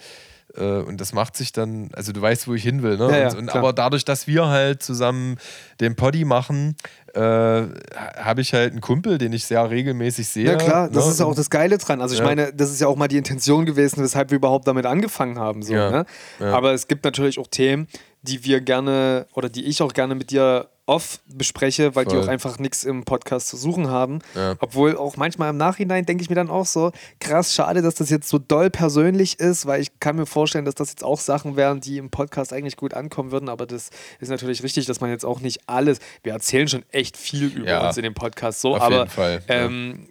und 0.59 1.01
das 1.01 1.12
macht 1.12 1.36
sich 1.36 1.53
dann, 1.53 1.90
also 1.92 2.12
du 2.12 2.20
weißt, 2.20 2.48
wo 2.48 2.55
ich 2.55 2.62
hin 2.62 2.82
will, 2.82 2.96
ne? 2.96 3.11
Ja, 3.11 3.16
ja, 3.18 3.36
und, 3.36 3.55
aber 3.55 3.72
dadurch, 3.72 4.05
dass 4.05 4.26
wir 4.26 4.46
halt 4.48 4.82
zusammen 4.82 5.36
den 5.80 5.94
Poddy 5.96 6.24
machen, 6.24 6.76
äh, 7.14 7.20
habe 7.20 8.40
ich 8.40 8.53
halt 8.53 8.72
einen 8.72 8.80
Kumpel, 8.80 9.18
den 9.18 9.32
ich 9.32 9.44
sehr 9.44 9.68
regelmäßig 9.70 10.28
sehe. 10.28 10.46
Ja 10.46 10.57
klar, 10.57 10.88
das 10.88 11.07
ne? 11.07 11.11
ist 11.12 11.20
ja 11.20 11.26
auch 11.26 11.34
das 11.34 11.51
Geile 11.51 11.78
dran. 11.78 12.01
Also 12.01 12.14
ich 12.14 12.20
Ja. 12.20 12.26
meine, 12.26 12.53
das 12.53 12.70
ist 12.70 12.80
ja 12.80 12.86
auch 12.88 12.96
mal 12.96 13.09
die 13.09 13.16
Intention 13.16 13.66
gewesen, 13.66 14.03
weshalb 14.03 14.30
wir 14.30 14.36
überhaupt 14.36 14.66
damit 14.66 14.86
angefangen 14.86 15.38
haben. 15.38 15.62
So, 15.62 15.74
ne? 15.74 16.05
Aber 16.40 16.72
es 16.72 16.88
gibt 16.88 17.05
natürlich 17.05 17.38
auch 17.38 17.46
Themen, 17.48 17.86
die 18.22 18.44
wir 18.44 18.61
gerne 18.61 19.26
oder 19.34 19.48
die 19.48 19.64
ich 19.64 19.82
auch 19.82 19.92
gerne 19.92 20.14
mit 20.14 20.30
dir 20.30 20.68
off 20.91 21.20
bespreche, 21.26 21.95
weil 21.95 22.05
die 22.05 22.16
Voll. 22.16 22.24
auch 22.24 22.28
einfach 22.28 22.59
nichts 22.59 22.82
im 22.82 23.05
Podcast 23.05 23.47
zu 23.47 23.57
suchen 23.57 23.88
haben. 23.88 24.18
Ja. 24.34 24.57
Obwohl 24.59 24.97
auch 24.97 25.16
manchmal 25.16 25.51
im 25.51 25.57
Nachhinein 25.57 26.05
denke 26.05 26.22
ich 26.22 26.28
mir 26.28 26.34
dann 26.34 26.51
auch 26.51 26.66
so, 26.66 26.91
krass, 27.20 27.55
schade, 27.55 27.80
dass 27.80 27.95
das 27.95 28.11
jetzt 28.11 28.28
so 28.28 28.38
doll 28.38 28.70
persönlich 28.70 29.38
ist, 29.38 29.66
weil 29.66 29.80
ich 29.80 30.01
kann 30.01 30.16
mir 30.16 30.26
vorstellen, 30.26 30.64
dass 30.64 30.74
das 30.74 30.91
jetzt 30.91 31.05
auch 31.05 31.20
Sachen 31.20 31.55
wären, 31.57 31.80
die 31.80 31.97
im 31.99 32.11
Podcast 32.11 32.53
eigentlich 32.53 32.76
gut 32.76 32.93
ankommen 32.95 33.30
würden, 33.30 33.49
aber 33.49 33.66
das 33.66 33.91
ist 34.18 34.30
natürlich 34.30 34.64
richtig, 34.64 34.86
dass 34.86 35.01
man 35.01 35.11
jetzt 35.11 35.24
auch 35.24 35.41
nicht 35.41 35.61
alles, 35.68 36.01
wir 36.24 36.32
erzählen 36.32 36.66
schon 36.66 36.82
echt 36.91 37.16
viel 37.16 37.47
über 37.47 37.69
Ja. 37.70 37.86
uns 37.86 37.97
in 37.97 38.02
dem 38.02 38.15
Podcast, 38.15 38.60
so, 38.60 38.74
Auf 38.74 38.82
aber 38.82 38.98
jeden 38.98 39.10
Fall, 39.10 39.43
ja. 39.48 39.55
ähm, 39.66 40.09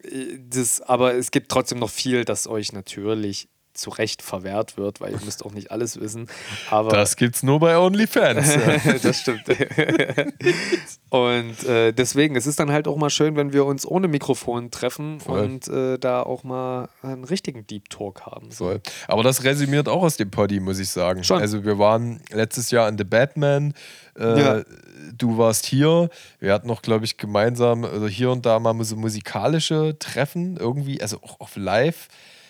das, 0.49 0.79
aber 0.79 1.13
es 1.15 1.31
gibt 1.31 1.49
trotzdem 1.51 1.79
noch 1.79 1.89
viel, 1.89 2.23
das 2.23 2.47
euch 2.47 2.71
natürlich 2.71 3.49
zu 3.79 3.89
Recht 3.89 4.21
verwehrt 4.21 4.77
wird, 4.77 5.01
weil 5.01 5.11
ihr 5.13 5.19
müsst 5.23 5.45
auch 5.45 5.51
nicht 5.51 5.71
alles 5.71 5.99
wissen. 5.99 6.27
Aber 6.69 6.89
Das 6.89 7.15
gibt's 7.15 7.43
nur 7.43 7.59
bei 7.59 7.77
OnlyFans. 7.77 8.57
das 9.03 9.21
stimmt. 9.21 9.43
und 11.09 11.63
äh, 11.63 11.91
deswegen, 11.91 12.35
es 12.35 12.45
ist 12.45 12.59
dann 12.59 12.71
halt 12.71 12.87
auch 12.87 12.97
mal 12.97 13.09
schön, 13.09 13.35
wenn 13.35 13.53
wir 13.53 13.65
uns 13.65 13.85
ohne 13.85 14.07
Mikrofon 14.07 14.71
treffen 14.71 15.19
Voll. 15.19 15.39
und 15.41 15.67
äh, 15.67 15.97
da 15.97 16.21
auch 16.23 16.43
mal 16.43 16.89
einen 17.01 17.23
richtigen 17.23 17.65
Deep 17.65 17.89
Talk 17.89 18.21
haben. 18.25 18.51
Voll. 18.51 18.81
Aber 19.07 19.23
das 19.23 19.43
resümiert 19.43 19.87
auch 19.87 20.03
aus 20.03 20.17
dem 20.17 20.29
Poddy, 20.29 20.59
muss 20.59 20.79
ich 20.79 20.89
sagen. 20.89 21.23
Schon. 21.23 21.39
Also 21.39 21.63
wir 21.63 21.79
waren 21.79 22.21
letztes 22.31 22.71
Jahr 22.71 22.87
in 22.89 22.97
The 22.97 23.03
Batman. 23.03 23.73
Äh, 24.17 24.39
Ja. 24.39 24.61
Du 25.17 25.37
warst 25.37 25.65
hier. 25.65 26.09
Wir 26.39 26.53
hatten 26.53 26.67
noch, 26.67 26.81
glaube 26.81 27.05
ich, 27.05 27.17
gemeinsam 27.17 27.85
also 27.85 28.07
hier 28.07 28.31
und 28.31 28.45
da 28.45 28.59
mal 28.59 28.75
so 28.83 28.95
musikalische 28.95 29.97
Treffen 29.97 30.57
irgendwie, 30.57 31.01
also 31.01 31.17
auch 31.23 31.39
auf 31.39 31.55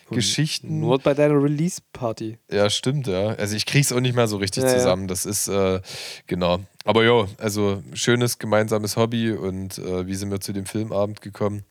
Live-Geschichten. 0.10 0.80
Nur 0.80 1.00
bei 1.00 1.14
deiner 1.14 1.42
Release-Party. 1.42 2.38
Ja, 2.52 2.70
stimmt, 2.70 3.08
ja. 3.08 3.30
Also 3.30 3.56
ich 3.56 3.66
krieg's 3.66 3.92
auch 3.92 4.00
nicht 4.00 4.16
mehr 4.16 4.28
so 4.28 4.38
richtig 4.38 4.64
Ja, 4.64 4.70
ja. 4.70 4.78
zusammen. 4.78 5.08
Das 5.08 5.26
ist, 5.26 5.48
äh, 5.48 5.82
genau. 6.28 6.60
Aber 6.86 7.04
ja, 7.04 7.28
also 7.38 7.84
schönes 7.94 8.40
gemeinsames 8.40 8.98
Hobby 8.98 9.32
und 9.32 9.78
äh, 9.78 10.08
wie 10.08 10.16
sind 10.16 10.32
wir 10.32 10.40
zu 10.40 10.54
dem 10.54 10.66
Filmabend 10.66 11.22
gekommen? 11.22 11.64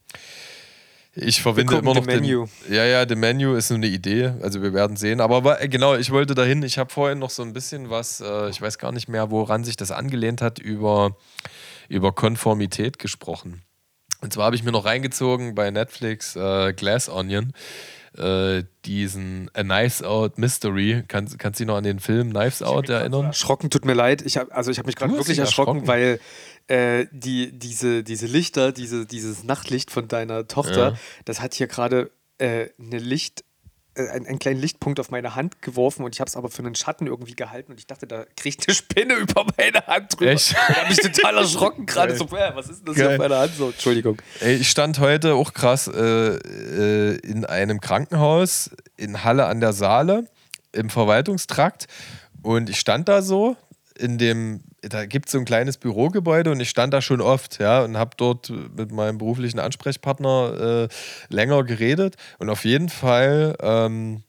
Ich 1.15 1.43
verwende 1.43 1.77
immer 1.79 1.95
noch 1.95 2.05
Menu. 2.05 2.47
Den, 2.69 2.75
ja, 2.75 2.85
ja, 2.85 3.09
The 3.09 3.17
Menu 3.17 3.55
ist 3.55 3.71
nur 3.71 3.79
eine 3.79 3.89
Idee. 3.89 4.35
Also 4.41 4.63
wir 4.63 4.73
werden 4.73 4.97
sehen. 4.97 5.21
Aber 5.21 5.57
genau, 5.67 5.97
ich 5.97 6.11
wollte 6.13 6.35
dahin. 6.35 6.63
Ich 6.63 6.79
habe 6.79 6.93
vorhin 6.93 7.19
noch 7.19 7.31
so 7.31 7.43
ein 7.43 7.53
bisschen 7.53 7.91
was, 7.91 8.21
äh, 8.21 8.51
ich 8.51 8.63
weiß 8.63 8.79
gar 8.79 8.93
nicht 8.93 9.09
mehr, 9.09 9.31
woran 9.31 9.65
sich 9.65 9.77
das 9.77 9.91
angelehnt 9.91 10.41
hat, 10.43 10.61
über, 10.61 11.17
über 11.89 12.13
Konformität 12.13 13.01
gesprochen. 13.01 13.63
Und 14.21 14.33
zwar 14.33 14.47
habe 14.47 14.57
ich 14.57 14.63
mir 14.63 14.73
noch 14.73 14.85
reingezogen 14.85 15.55
bei 15.55 15.71
Netflix 15.71 16.37
äh, 16.37 16.73
Glass 16.73 17.09
Onion, 17.09 17.53
äh, 18.19 18.65
diesen 18.85 19.51
A 19.55 19.63
Knives 19.63 20.03
Out 20.03 20.39
Mystery. 20.39 21.05
Kann, 21.09 21.27
kannst 21.39 21.61
du 21.61 21.65
dich 21.65 21.67
noch 21.69 21.77
an 21.77 21.85
den 21.85 22.01
Film 22.01 22.31
Knives 22.31 22.63
Out 22.63 22.89
erinnern? 22.89 23.27
Erschrocken, 23.27 23.71
tut 23.71 23.85
mir 23.85 23.95
leid. 23.95 24.23
Ich 24.27 24.37
hab, 24.37 24.55
also 24.55 24.71
ich 24.71 24.79
habe 24.79 24.87
mich 24.87 24.97
gerade 24.97 25.13
wirklich 25.13 25.39
erschrocken, 25.39 25.87
erschrocken? 25.87 25.89
weil 25.89 26.21
äh, 26.67 27.07
die, 27.13 27.51
diese, 27.59 28.03
diese 28.03 28.27
Lichter, 28.27 28.73
diese, 28.73 29.07
dieses 29.07 29.45
Nachtlicht 29.45 29.91
von 29.91 30.09
deiner 30.09 30.47
Tochter, 30.49 30.91
Ja. 30.91 30.99
das 31.25 31.41
hat 31.41 31.55
hier 31.55 31.67
gerade 31.67 32.11
äh, 32.39 32.69
eine 32.79 32.99
Licht, 32.99 33.45
äh, 33.99 34.09
einen, 34.09 34.27
einen 34.27 34.39
kleinen 34.39 34.61
Lichtpunkt 34.61 35.01
auf 35.01 35.11
meine 35.11 35.35
Hand 35.35 35.61
geworfen 35.63 36.05
und 36.05 36.15
ich 36.15 36.21
habe 36.21 36.29
es 36.29 36.37
aber 36.37 36.49
für 36.49 36.63
einen 36.63 36.75
Schatten 36.75 37.07
irgendwie 37.07 37.35
gehalten 37.35 37.73
und 37.73 37.79
ich 37.79 37.87
dachte, 37.87 38.07
da 38.07 38.25
kriegt 38.37 38.69
eine 38.69 38.75
Spinne 38.75 39.15
über 39.17 39.45
meine 39.57 39.87
Hand 39.87 40.19
drüber. 40.19 40.31
Echt? 40.31 40.55
Da 40.55 40.75
habe 40.77 40.93
ich 40.93 40.99
total 40.99 41.39
erschrocken 41.39 41.87
gerade. 41.87 42.17
So, 42.17 42.25
äh, 42.27 42.53
was 42.55 42.69
ist 42.69 42.81
denn 42.81 42.87
das 42.87 42.95
hier 42.97 43.05
Geil. 43.05 43.15
auf 43.15 43.19
meiner 43.19 43.39
Hand? 43.41 43.55
So, 43.55 43.71
Entschuldigung. 43.71 44.23
Ey, 44.41 44.57
ich 44.57 44.71
stand 44.71 44.99
heute 45.01 45.35
auch 45.35 45.53
krass 45.53 45.89
äh, 45.89 46.01
äh, 46.01 47.17
in 47.19 47.45
einem 47.45 47.81
Krankenhaus 47.81 48.71
in 48.97 49.25
Halle 49.25 49.47
an 49.47 49.61
der 49.61 49.73
Saale 49.73 50.29
im 50.73 50.91
Verwaltungstrakt 50.91 51.87
und 52.43 52.71
ich 52.71 52.79
stand 52.79 53.09
da 53.09 53.23
so 53.23 53.57
in 53.99 54.19
dem, 54.19 54.63
da 54.83 55.07
gibt 55.07 55.27
es 55.27 55.33
so 55.33 55.39
ein 55.39 55.45
kleines 55.45 55.77
Bürogebäude 55.77 56.51
und 56.51 56.61
ich 56.61 56.71
stand 56.71 56.95
da 56.95 57.03
schon 57.03 57.21
oft, 57.21 57.59
ja, 57.59 57.83
und 57.83 57.97
habe 57.97 58.13
dort 58.17 58.51
mit 58.51 58.93
meinem 58.93 59.19
beruflichen 59.19 59.59
Ansprechpartner 59.59 60.89
äh, 60.89 61.35
länger 61.35 61.65
geredet 61.65 62.17
und 62.39 62.49
auf 62.49 62.65
jeden 62.65 62.89
Fall 62.89 63.57
ähm, 63.61 64.23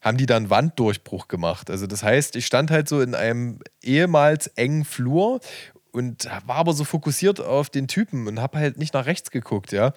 haben 0.00 0.16
die 0.16 0.26
dann 0.26 0.48
Wanddurchbruch 0.48 1.28
gemacht. 1.28 1.70
Also 1.70 1.86
das 1.86 2.02
heißt, 2.02 2.36
ich 2.36 2.46
stand 2.46 2.70
halt 2.70 2.88
so 2.88 3.00
in 3.00 3.14
einem 3.14 3.58
ehemals 3.82 4.46
engen 4.48 4.84
Flur 4.84 5.40
und 5.92 6.26
war 6.46 6.56
aber 6.56 6.72
so 6.72 6.84
fokussiert 6.84 7.40
auf 7.40 7.68
den 7.68 7.88
Typen 7.88 8.26
und 8.28 8.40
habe 8.40 8.58
halt 8.58 8.78
nicht 8.78 8.94
nach 8.94 9.06
rechts 9.06 9.30
geguckt, 9.30 9.72
ja. 9.72 9.92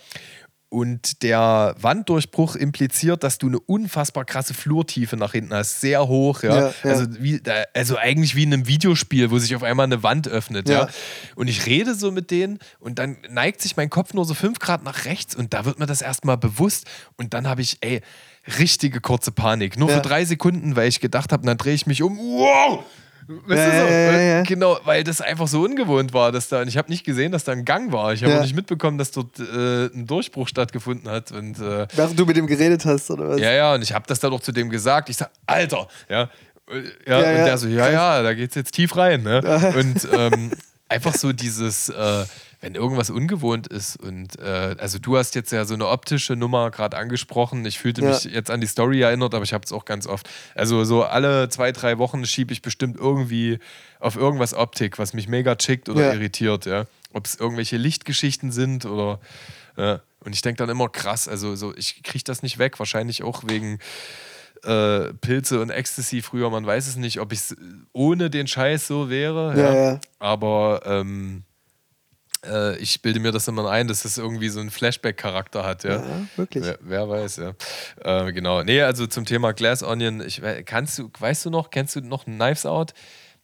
Und 0.73 1.21
der 1.21 1.75
Wanddurchbruch 1.79 2.55
impliziert, 2.55 3.23
dass 3.23 3.37
du 3.37 3.45
eine 3.45 3.59
unfassbar 3.59 4.25
krasse 4.25 4.55
Flurtiefe 4.55 5.15
nach 5.17 5.33
hinten 5.33 5.53
hast, 5.53 5.81
sehr 5.81 6.07
hoch, 6.07 6.41
ja. 6.41 6.55
Ja, 6.55 6.73
ja. 6.83 6.89
Also, 6.89 7.05
wie, 7.19 7.39
also 7.75 7.95
eigentlich 7.95 8.35
wie 8.35 8.41
in 8.41 8.53
einem 8.55 8.67
Videospiel, 8.67 9.29
wo 9.29 9.37
sich 9.37 9.55
auf 9.55 9.61
einmal 9.61 9.83
eine 9.83 10.01
Wand 10.01 10.27
öffnet, 10.27 10.67
ja. 10.67 10.85
Ja. 10.85 10.89
Und 11.35 11.47
ich 11.47 11.67
rede 11.67 11.93
so 11.93 12.09
mit 12.09 12.31
denen 12.31 12.57
und 12.79 12.97
dann 12.97 13.17
neigt 13.29 13.61
sich 13.61 13.77
mein 13.77 13.91
Kopf 13.91 14.15
nur 14.15 14.25
so 14.25 14.33
fünf 14.33 14.57
Grad 14.57 14.83
nach 14.83 15.05
rechts 15.05 15.35
und 15.35 15.53
da 15.53 15.65
wird 15.65 15.77
mir 15.77 15.85
das 15.85 16.01
erstmal 16.01 16.37
bewusst 16.37 16.87
und 17.17 17.35
dann 17.35 17.47
habe 17.47 17.61
ich, 17.61 17.77
ey, 17.81 18.01
richtige 18.57 18.99
kurze 18.99 19.31
Panik. 19.31 19.77
Nur 19.77 19.89
für 19.89 20.01
drei 20.01 20.25
Sekunden, 20.25 20.75
weil 20.75 20.87
ich 20.87 20.99
gedacht 20.99 21.31
habe, 21.31 21.45
dann 21.45 21.59
drehe 21.59 21.75
ich 21.75 21.85
mich 21.85 22.01
um. 22.01 22.17
Wow! 22.17 22.83
Weißt 23.27 23.67
du 23.67 23.71
so? 23.79 23.85
ja, 23.87 24.19
ja. 24.19 24.43
Genau, 24.43 24.77
weil 24.83 25.03
das 25.03 25.21
einfach 25.21 25.47
so 25.47 25.63
ungewohnt 25.63 26.13
war, 26.13 26.31
dass 26.31 26.49
da, 26.49 26.61
und 26.61 26.67
ich 26.67 26.77
habe 26.77 26.89
nicht 26.89 27.05
gesehen, 27.05 27.31
dass 27.31 27.43
da 27.43 27.51
ein 27.51 27.65
Gang 27.65 27.91
war. 27.91 28.13
Ich 28.13 28.23
habe 28.23 28.41
nicht 28.41 28.55
mitbekommen, 28.55 28.97
dass 28.97 29.11
dort 29.11 29.39
äh, 29.39 29.85
ein 29.87 30.05
Durchbruch 30.07 30.47
stattgefunden 30.47 31.09
hat. 31.09 31.31
Und 31.31 31.59
äh, 31.59 31.87
Während 31.95 32.19
du 32.19 32.25
mit 32.25 32.37
ihm 32.37 32.47
geredet 32.47 32.85
hast, 32.85 33.09
oder 33.11 33.29
was? 33.29 33.39
ja, 33.39 33.51
ja, 33.51 33.73
und 33.73 33.81
ich 33.81 33.93
habe 33.93 34.05
das 34.07 34.19
dann 34.19 34.33
auch 34.33 34.41
zu 34.41 34.51
dem 34.51 34.69
gesagt. 34.69 35.09
Ich 35.09 35.17
sag, 35.17 35.29
Alter, 35.45 35.87
ja. 36.09 36.23
Äh, 36.69 36.81
Ja, 37.07 37.19
Ja, 37.21 37.29
und 37.29 37.37
ja. 37.37 37.45
der 37.45 37.57
so, 37.57 37.67
ja, 37.67 37.89
ja, 37.89 38.21
da 38.21 38.33
geht's 38.33 38.55
jetzt 38.55 38.73
tief 38.73 38.95
rein. 38.95 39.23
Ne? 39.23 39.41
Und 39.77 40.07
ähm, 40.13 40.51
einfach 40.89 41.13
so 41.15 41.33
dieses, 41.33 41.89
äh, 41.89 42.25
wenn 42.63 42.75
irgendwas 42.75 43.09
ungewohnt 43.09 43.67
ist 43.67 43.97
und 43.97 44.39
äh, 44.39 44.75
also 44.79 44.97
du 44.97 45.17
hast 45.17 45.35
jetzt 45.35 45.51
ja 45.51 45.65
so 45.65 45.73
eine 45.73 45.85
optische 45.89 46.37
Nummer 46.37 46.71
gerade 46.71 46.95
angesprochen. 46.95 47.65
Ich 47.65 47.77
fühlte 47.77 48.01
Ja. 48.01 48.11
mich 48.11 48.23
jetzt 48.23 48.49
an 48.49 48.61
die 48.61 48.67
Story 48.67 49.01
erinnert, 49.01 49.35
aber 49.35 49.43
ich 49.43 49.51
habe 49.53 49.65
es 49.65 49.73
auch 49.73 49.83
ganz 49.83 50.07
oft. 50.07 50.29
Also 50.55 50.85
so 50.85 51.03
alle 51.03 51.49
zwei, 51.49 51.73
drei 51.73 51.97
Wochen 51.97 52.25
schiebe 52.25 52.53
ich 52.53 52.61
bestimmt 52.61 52.95
irgendwie 52.97 53.59
auf 53.99 54.15
irgendwas 54.15 54.53
Optik, 54.53 54.97
was 54.97 55.13
mich 55.13 55.27
mega 55.27 55.55
chickt 55.55 55.89
oder 55.89 56.05
Ja. 56.05 56.13
irritiert, 56.13 56.65
ja. 56.65 56.85
Ob 57.11 57.25
es 57.25 57.35
irgendwelche 57.35 57.75
Lichtgeschichten 57.75 58.53
sind 58.53 58.85
oder 58.85 59.19
ja. 59.75 59.99
Und 60.21 60.33
ich 60.33 60.41
denke 60.41 60.59
dann 60.59 60.69
immer 60.69 60.87
krass, 60.87 61.27
also 61.27 61.57
so, 61.57 61.75
ich 61.75 62.01
kriege 62.01 62.23
das 62.23 62.43
nicht 62.43 62.59
weg, 62.59 62.79
wahrscheinlich 62.79 63.23
auch 63.23 63.43
wegen 63.45 63.79
äh, 64.63 65.13
Pilze 65.15 65.59
und 65.59 65.69
Ecstasy 65.69 66.21
früher, 66.21 66.49
man 66.49 66.65
weiß 66.65 66.87
es 66.87 66.95
nicht, 66.95 67.19
ob 67.19 67.33
ich 67.33 67.41
ohne 67.91 68.29
den 68.29 68.47
Scheiß 68.47 68.87
so 68.87 69.09
wäre. 69.09 69.59
Ja, 69.59 69.73
ja. 69.75 69.99
Aber 70.19 70.81
ähm, 70.85 71.43
äh, 72.45 72.77
ich 72.77 73.01
bilde 73.01 73.19
mir 73.19 73.31
das 73.31 73.47
immer 73.47 73.69
ein, 73.69 73.87
dass 73.87 74.05
es 74.05 74.17
irgendwie 74.17 74.49
so 74.49 74.59
einen 74.59 74.71
Flashback-Charakter 74.71 75.65
hat, 75.65 75.83
ja. 75.83 75.95
Ja, 75.95 76.27
wirklich. 76.35 76.63
Wer, 76.63 76.77
wer 76.81 77.09
weiß, 77.09 77.37
ja. 77.37 77.53
Äh, 78.03 78.33
genau. 78.33 78.63
Nee, 78.63 78.81
also 78.81 79.07
zum 79.07 79.25
Thema 79.25 79.53
Glass 79.53 79.83
Onion, 79.83 80.21
ich, 80.21 80.41
kannst 80.65 80.99
du, 80.99 81.09
weißt 81.17 81.45
du 81.45 81.49
noch, 81.49 81.69
kennst 81.69 81.95
du 81.95 82.01
noch 82.01 82.25
Knives 82.25 82.65
Out? 82.65 82.93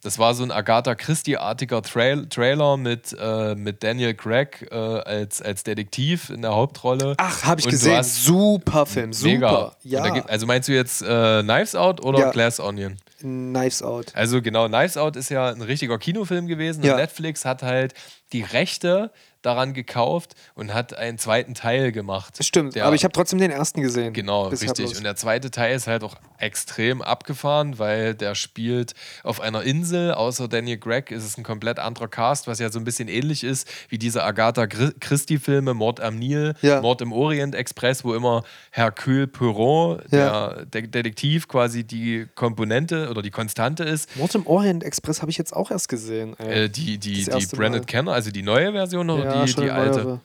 Das 0.01 0.17
war 0.17 0.33
so 0.33 0.43
ein 0.43 0.51
Agatha 0.51 0.95
Christie-artiger 0.95 1.81
Trail 1.81 2.27
Trailer 2.29 2.77
mit, 2.77 3.13
äh, 3.19 3.53
mit 3.55 3.83
Daniel 3.83 4.13
Craig 4.13 4.65
äh, 4.71 4.75
als, 4.75 5.41
als 5.41 5.63
Detektiv 5.63 6.29
in 6.29 6.41
der 6.41 6.55
Hauptrolle. 6.55 7.15
Ach, 7.17 7.43
habe 7.43 7.59
ich 7.59 7.65
Und 7.65 7.71
gesehen. 7.71 8.01
Super 8.03 8.85
Film, 8.85 9.11
super. 9.11 9.29
Mega. 9.31 9.75
Ja, 9.83 10.07
gibt, 10.09 10.29
also 10.29 10.45
meinst 10.47 10.69
du 10.69 10.73
jetzt 10.73 11.01
äh, 11.01 11.43
Knives 11.43 11.75
Out 11.75 12.01
oder 12.01 12.19
Ja. 12.19 12.31
Glass 12.31 12.61
Onion? 12.61 12.95
Knives 13.19 13.83
Out. 13.83 14.15
Also 14.15 14.41
genau, 14.41 14.67
Knives 14.69 14.95
Out 14.95 15.17
ist 15.17 15.29
ja 15.29 15.49
ein 15.49 15.61
richtiger 15.61 15.97
Kinofilm 15.97 16.47
gewesen 16.47 16.81
Ja. 16.83 16.93
und 16.93 16.99
Netflix 17.01 17.43
hat 17.43 17.61
halt 17.63 17.93
die 18.31 18.43
Rechte 18.43 19.11
daran 19.41 19.73
gekauft 19.73 20.35
und 20.55 20.73
hat 20.73 20.93
einen 20.97 21.17
zweiten 21.17 21.53
Teil 21.53 21.91
gemacht. 21.91 22.37
Stimmt, 22.43 22.75
Der- 22.75 22.85
aber 22.85 22.95
ich 22.95 23.03
habe 23.03 23.11
trotzdem 23.13 23.39
den 23.39 23.51
ersten 23.51 23.81
gesehen. 23.81 24.13
Genau, 24.13 24.47
richtig. 24.47 24.73
bloß. 24.73 24.97
Und 24.97 25.03
der 25.03 25.15
zweite 25.15 25.49
Teil 25.51 25.75
ist 25.75 25.87
halt 25.87 26.03
auch 26.03 26.15
extrem 26.37 27.01
abgefahren, 27.01 27.79
weil 27.79 28.15
der 28.15 28.35
spielt 28.35 28.93
auf 29.23 29.39
einer 29.41 29.63
Insel. 29.63 30.13
Außer 30.13 30.47
Daniel 30.47 30.77
Gregg 30.77 31.13
ist 31.13 31.23
es 31.23 31.37
ein 31.37 31.43
komplett 31.43 31.79
anderer 31.79 32.07
Cast, 32.07 32.47
was 32.47 32.59
ja 32.59 32.69
so 32.71 32.79
ein 32.79 32.85
bisschen 32.85 33.07
ähnlich 33.07 33.43
ist 33.43 33.67
wie 33.89 33.97
diese 33.97 34.23
Agatha 34.23 34.67
Christie-Filme, 34.67 35.73
Mord 35.73 35.99
am 36.01 36.17
Nil, 36.17 36.53
Ja. 36.61 36.81
Mord 36.81 37.01
im 37.01 37.11
Orient 37.11 37.55
Express, 37.55 38.03
wo 38.03 38.13
immer 38.13 38.43
Hercule 38.71 39.27
Poirot, 39.27 40.03
Ja. 40.11 40.63
der 40.63 40.65
De 40.65 40.87
Detektiv, 40.87 41.47
quasi 41.47 41.83
die 41.83 42.27
Komponente 42.35 43.09
oder 43.09 43.21
die 43.21 43.31
Konstante 43.31 43.83
ist. 43.83 44.15
Mord 44.17 44.35
im 44.35 44.45
Orient 44.47 44.83
Express 44.83 45.21
habe 45.21 45.31
ich 45.31 45.37
jetzt 45.37 45.55
auch 45.55 45.71
erst 45.71 45.89
gesehen. 45.89 46.37
Äh, 46.39 46.69
die 46.69 46.97
die, 46.97 47.23
die 47.25 47.55
Mal. 47.57 47.81
Kenner, 47.81 48.11
also 48.13 48.31
die 48.31 48.41
neue 48.43 48.71
Version 48.71 49.09
oder 49.09 49.25
ja, 49.25 49.28
die, 49.33 49.51
schon 49.51 49.63
die 49.63 49.71
eine 49.71 49.81
alte? 49.81 50.03
neuere. 50.03 50.21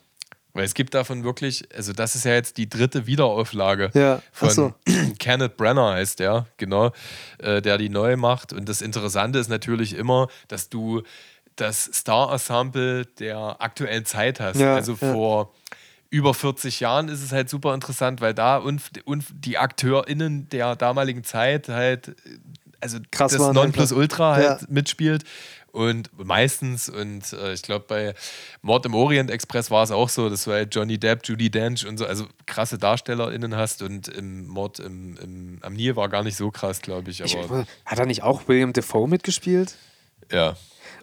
Weil 0.57 0.65
es 0.65 0.75
gibt 0.75 0.95
davon 0.95 1.25
wirklich, 1.25 1.69
also 1.75 1.93
das 1.93 2.15
ist 2.15 2.25
ja 2.25 2.33
jetzt 2.35 2.59
die 2.59 2.69
dritte 2.69 3.09
Wiederauflage 3.09 3.91
Ja, 3.95 4.23
von 4.31 4.51
so. 4.51 4.75
Kenneth 5.19 5.57
Brenner 5.57 5.95
heißt 5.95 6.21
der, 6.21 6.47
genau, 6.59 6.93
äh, 7.39 7.61
der 7.61 7.77
die 7.77 7.89
neu 7.89 8.17
macht. 8.17 8.53
Und 8.53 8.69
das 8.69 8.81
Interessante 8.81 9.41
ist 9.41 9.49
natürlich 9.49 9.97
immer, 9.97 10.29
dass 10.47 10.69
du 10.69 11.03
das 11.57 11.85
Star-Ensemble 11.93 13.05
der 13.19 13.57
aktuellen 13.61 14.05
Zeit 14.05 14.39
hast. 14.39 14.61
Ja, 14.61 14.75
also 14.77 14.97
ja. 15.01 15.13
vor 15.13 15.53
über 16.11 16.33
40 16.35 16.79
Jahren 16.79 17.09
ist 17.09 17.25
es 17.25 17.33
halt 17.33 17.51
super 17.51 17.75
interessant, 17.75 18.21
weil 18.21 18.35
da 18.35 18.57
und, 18.59 18.81
und 19.05 19.25
die 19.33 19.59
AkteurInnen 19.59 20.49
der 20.51 20.77
damaligen 20.77 21.25
Zeit 21.25 21.69
halt, 21.69 22.09
äh, 22.09 22.13
also 22.81 22.99
Krass 23.11 23.33
das 23.33 23.53
Nonplusultra 23.53 24.35
halt 24.37 24.61
Ja. 24.63 24.67
mitspielt. 24.69 25.25
Und 25.75 26.09
meistens, 26.25 26.89
und 26.89 27.33
äh, 27.33 27.53
ich 27.53 27.63
glaube, 27.63 27.85
bei 27.89 28.15
Mord 28.63 28.87
im 28.87 28.95
Orient 28.95 29.29
Express 29.29 29.73
war 29.73 29.83
es 29.83 29.91
auch 29.91 30.09
so, 30.09 30.31
dass 30.31 30.45
du 30.45 30.53
halt 30.53 30.73
Johnny 30.73 30.99
Depp, 30.99 31.27
Judy 31.27 31.51
Dench 31.51 31.85
und 31.85 31.99
so, 31.99 32.07
also 32.07 32.27
krasse 32.47 32.79
DarstellerInnen 32.79 33.57
hast. 33.57 33.83
Und 33.83 34.07
im 34.07 34.47
Mord 34.47 34.79
im, 34.79 35.17
im, 35.17 35.59
am 35.63 35.73
Nil 35.73 35.97
war 35.97 36.09
gar 36.09 36.23
nicht 36.23 36.37
so 36.37 36.53
krass, 36.53 36.81
glaube 36.81 37.11
ich. 37.11 37.23
Ich, 37.23 37.37
Aber 37.37 37.67
hat 37.85 37.99
da 37.99 38.07
nicht 38.07 38.23
auch 38.23 38.47
William 38.47 38.73
Defoe 38.73 39.09
mitgespielt? 39.09 39.75
Ja. 40.33 40.55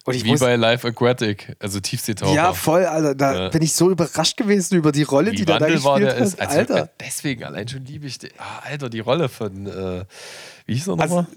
Und 0.03 0.15
Wie 0.23 0.29
muss, 0.31 0.39
bei 0.39 0.55
Live 0.55 0.83
Aquatic, 0.83 1.55
also 1.59 1.79
Tiefseetaucher. 1.79 2.33
ja, 2.33 2.53
voll, 2.53 2.85
Alter. 2.85 3.13
Da 3.13 3.33
Ja. 3.35 3.49
bin 3.49 3.61
ich 3.61 3.75
so 3.75 3.91
überrascht 3.91 4.35
gewesen 4.35 4.75
über 4.77 4.91
die 4.91 5.03
Rolle, 5.03 5.29
die 5.29 5.41
Wie 5.41 5.45
der 5.45 5.59
da 5.59 5.67
gespielt 5.67 6.01
der 6.01 6.15
ist. 6.15 6.41
hat. 6.41 6.49
Also, 6.49 6.59
Alter. 6.73 6.89
Deswegen, 6.99 7.43
allein 7.43 7.67
schon 7.67 7.85
liebe 7.85 8.07
ich 8.07 8.17
den. 8.17 8.31
Ah, 8.39 8.63
Alter, 8.67 8.89
die 8.89 8.99
Rolle 8.99 9.29
von, 9.29 9.67
äh, 9.67 10.05
wie 10.65 10.73
hieß 10.73 10.87
er 10.87 10.99
Also, 10.99 11.15
nochmal? 11.17 11.27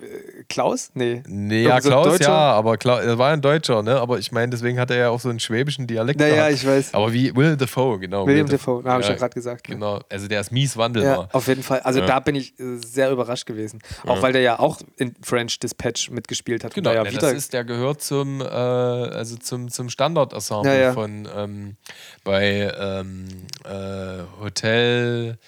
äh, 0.00 0.44
Klaus? 0.48 0.90
Nee. 0.94 1.22
Nee, 1.26 1.64
ja, 1.64 1.78
so 1.82 1.90
Klaus, 1.90 2.18
ja, 2.18 2.28
aber 2.32 2.78
Klaus, 2.78 3.04
er 3.04 3.18
war 3.18 3.30
ein 3.32 3.42
Deutscher, 3.42 3.82
ne? 3.82 4.00
Aber 4.00 4.18
ich 4.18 4.32
meine, 4.32 4.48
deswegen 4.50 4.78
hat 4.80 4.90
er 4.90 4.96
ja 4.96 5.08
auch 5.10 5.20
so 5.20 5.28
einen 5.28 5.40
schwäbischen 5.40 5.86
Dialekt. 5.86 6.18
Naja, 6.18 6.34
gehabt. 6.48 6.52
ich 6.54 6.66
weiß. 6.66 6.94
Aber 6.94 7.12
wie 7.12 7.34
Will 7.36 7.58
Dafoe, 7.58 7.98
genau. 7.98 8.26
William 8.26 8.46
Will 8.48 8.56
Dafoe, 8.56 8.84
habe 8.84 9.02
ich 9.02 9.08
ja 9.08 9.14
gerade 9.16 9.34
gesagt. 9.34 9.68
ne? 9.68 9.74
Genau, 9.74 10.00
also 10.10 10.28
der 10.28 10.40
ist 10.40 10.50
mies 10.50 10.74
Ja, 10.74 10.80
wandelbar. 10.80 11.28
auf 11.32 11.46
jeden 11.46 11.62
Fall. 11.62 11.80
Also 11.80 12.00
Ja. 12.00 12.06
da 12.06 12.20
bin 12.20 12.36
ich 12.36 12.58
äh, 12.58 12.76
sehr 12.78 13.10
überrascht 13.10 13.44
gewesen. 13.44 13.80
Auch 14.06 14.22
weil 14.22 14.32
der 14.32 14.40
ja 14.42 14.58
auch 14.58 14.78
in 14.96 15.14
French 15.22 15.58
Dispatch 15.60 16.10
mitgespielt 16.10 16.64
hat. 16.64 16.70
und 16.70 16.74
Genau, 16.76 16.90
da 16.90 16.96
ja 16.96 17.04
ne, 17.04 17.10
wieder 17.12 17.33
ist, 17.36 17.52
der 17.52 17.64
gehört 17.64 18.02
zum, 18.02 18.40
äh, 18.40 18.44
also 18.44 19.36
zum, 19.36 19.70
zum 19.70 19.88
Standardensemble 19.90 20.70
Ja, 20.72 20.80
ja. 20.80 20.92
von 20.92 21.28
ähm, 21.36 21.76
bei 22.24 22.72
ähm, 22.78 23.26
äh, 23.64 24.22
Hotel 24.40 25.38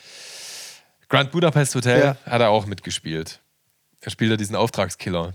Grand 1.09 1.31
Budapest 1.31 1.75
Hotel 1.75 2.01
Ja. 2.01 2.17
hat 2.31 2.41
er 2.41 2.51
auch 2.51 2.67
mitgespielt. 2.67 3.41
Er 4.01 4.11
spielt 4.11 4.31
ja 4.31 4.37
diesen 4.37 4.57
Auftragskiller. 4.57 5.35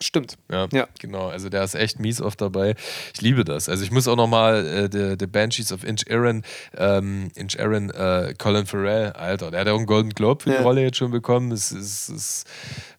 Stimmt. 0.00 0.36
Ja, 0.50 0.66
Ja. 0.72 0.88
genau. 0.98 1.28
Also 1.28 1.48
der 1.48 1.62
ist 1.62 1.76
echt 1.76 2.00
mies 2.00 2.20
oft 2.20 2.40
dabei. 2.40 2.74
Ich 3.14 3.20
liebe 3.20 3.44
das. 3.44 3.68
Also 3.68 3.84
ich 3.84 3.92
muss 3.92 4.08
auch 4.08 4.16
nochmal 4.16 4.66
äh, 4.66 4.88
The, 4.90 5.14
The 5.16 5.26
Banshees 5.28 5.70
of 5.72 5.84
Inch 5.84 6.10
Aaron, 6.10 6.42
ähm, 6.76 7.28
Inch 7.36 7.56
Aaron, 7.60 7.90
äh, 7.90 8.34
Colin 8.36 8.66
Farrell, 8.66 9.12
Alter, 9.12 9.52
der 9.52 9.60
hat 9.60 9.66
ja 9.68 9.74
auch 9.74 9.78
einen 9.78 9.86
Golden 9.86 10.10
Globe 10.10 10.42
für 10.42 10.50
Ja. 10.50 10.56
die 10.58 10.62
Rolle 10.64 10.82
jetzt 10.82 10.96
schon 10.96 11.12
bekommen. 11.12 11.52
Es, 11.52 11.70
es, 11.70 12.44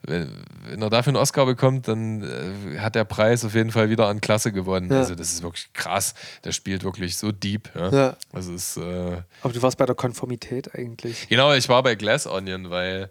wenn, 0.05 0.29
wenn 0.67 0.81
er 0.81 0.89
dafür 0.89 1.11
einen 1.11 1.17
Oscar 1.17 1.45
bekommt, 1.45 1.87
dann 1.87 2.23
äh, 2.23 2.79
hat 2.79 2.95
der 2.95 3.05
Preis 3.05 3.45
auf 3.45 3.55
jeden 3.55 3.71
Fall 3.71 3.89
wieder 3.89 4.07
an 4.07 4.21
Klasse 4.21 4.51
gewonnen. 4.51 4.91
Ja. 4.91 4.99
Also 4.99 5.15
das 5.15 5.31
ist 5.31 5.43
wirklich 5.43 5.71
krass. 5.73 6.13
Der 6.43 6.51
spielt 6.51 6.83
wirklich 6.83 7.17
so 7.17 7.31
deep. 7.31 7.69
Ja. 7.75 7.89
Ja. 7.89 8.17
Also 8.31 8.53
es 8.53 8.77
ist 8.77 8.83
äh, 8.83 9.17
Aber 9.41 9.53
du 9.53 9.61
warst 9.61 9.77
bei 9.77 9.85
der 9.85 9.95
Konformität 9.95 10.75
eigentlich. 10.75 11.27
Genau, 11.29 11.53
ich 11.53 11.69
war 11.69 11.83
bei 11.83 11.95
Glass 11.95 12.27
Onion, 12.27 12.69
weil 12.69 13.09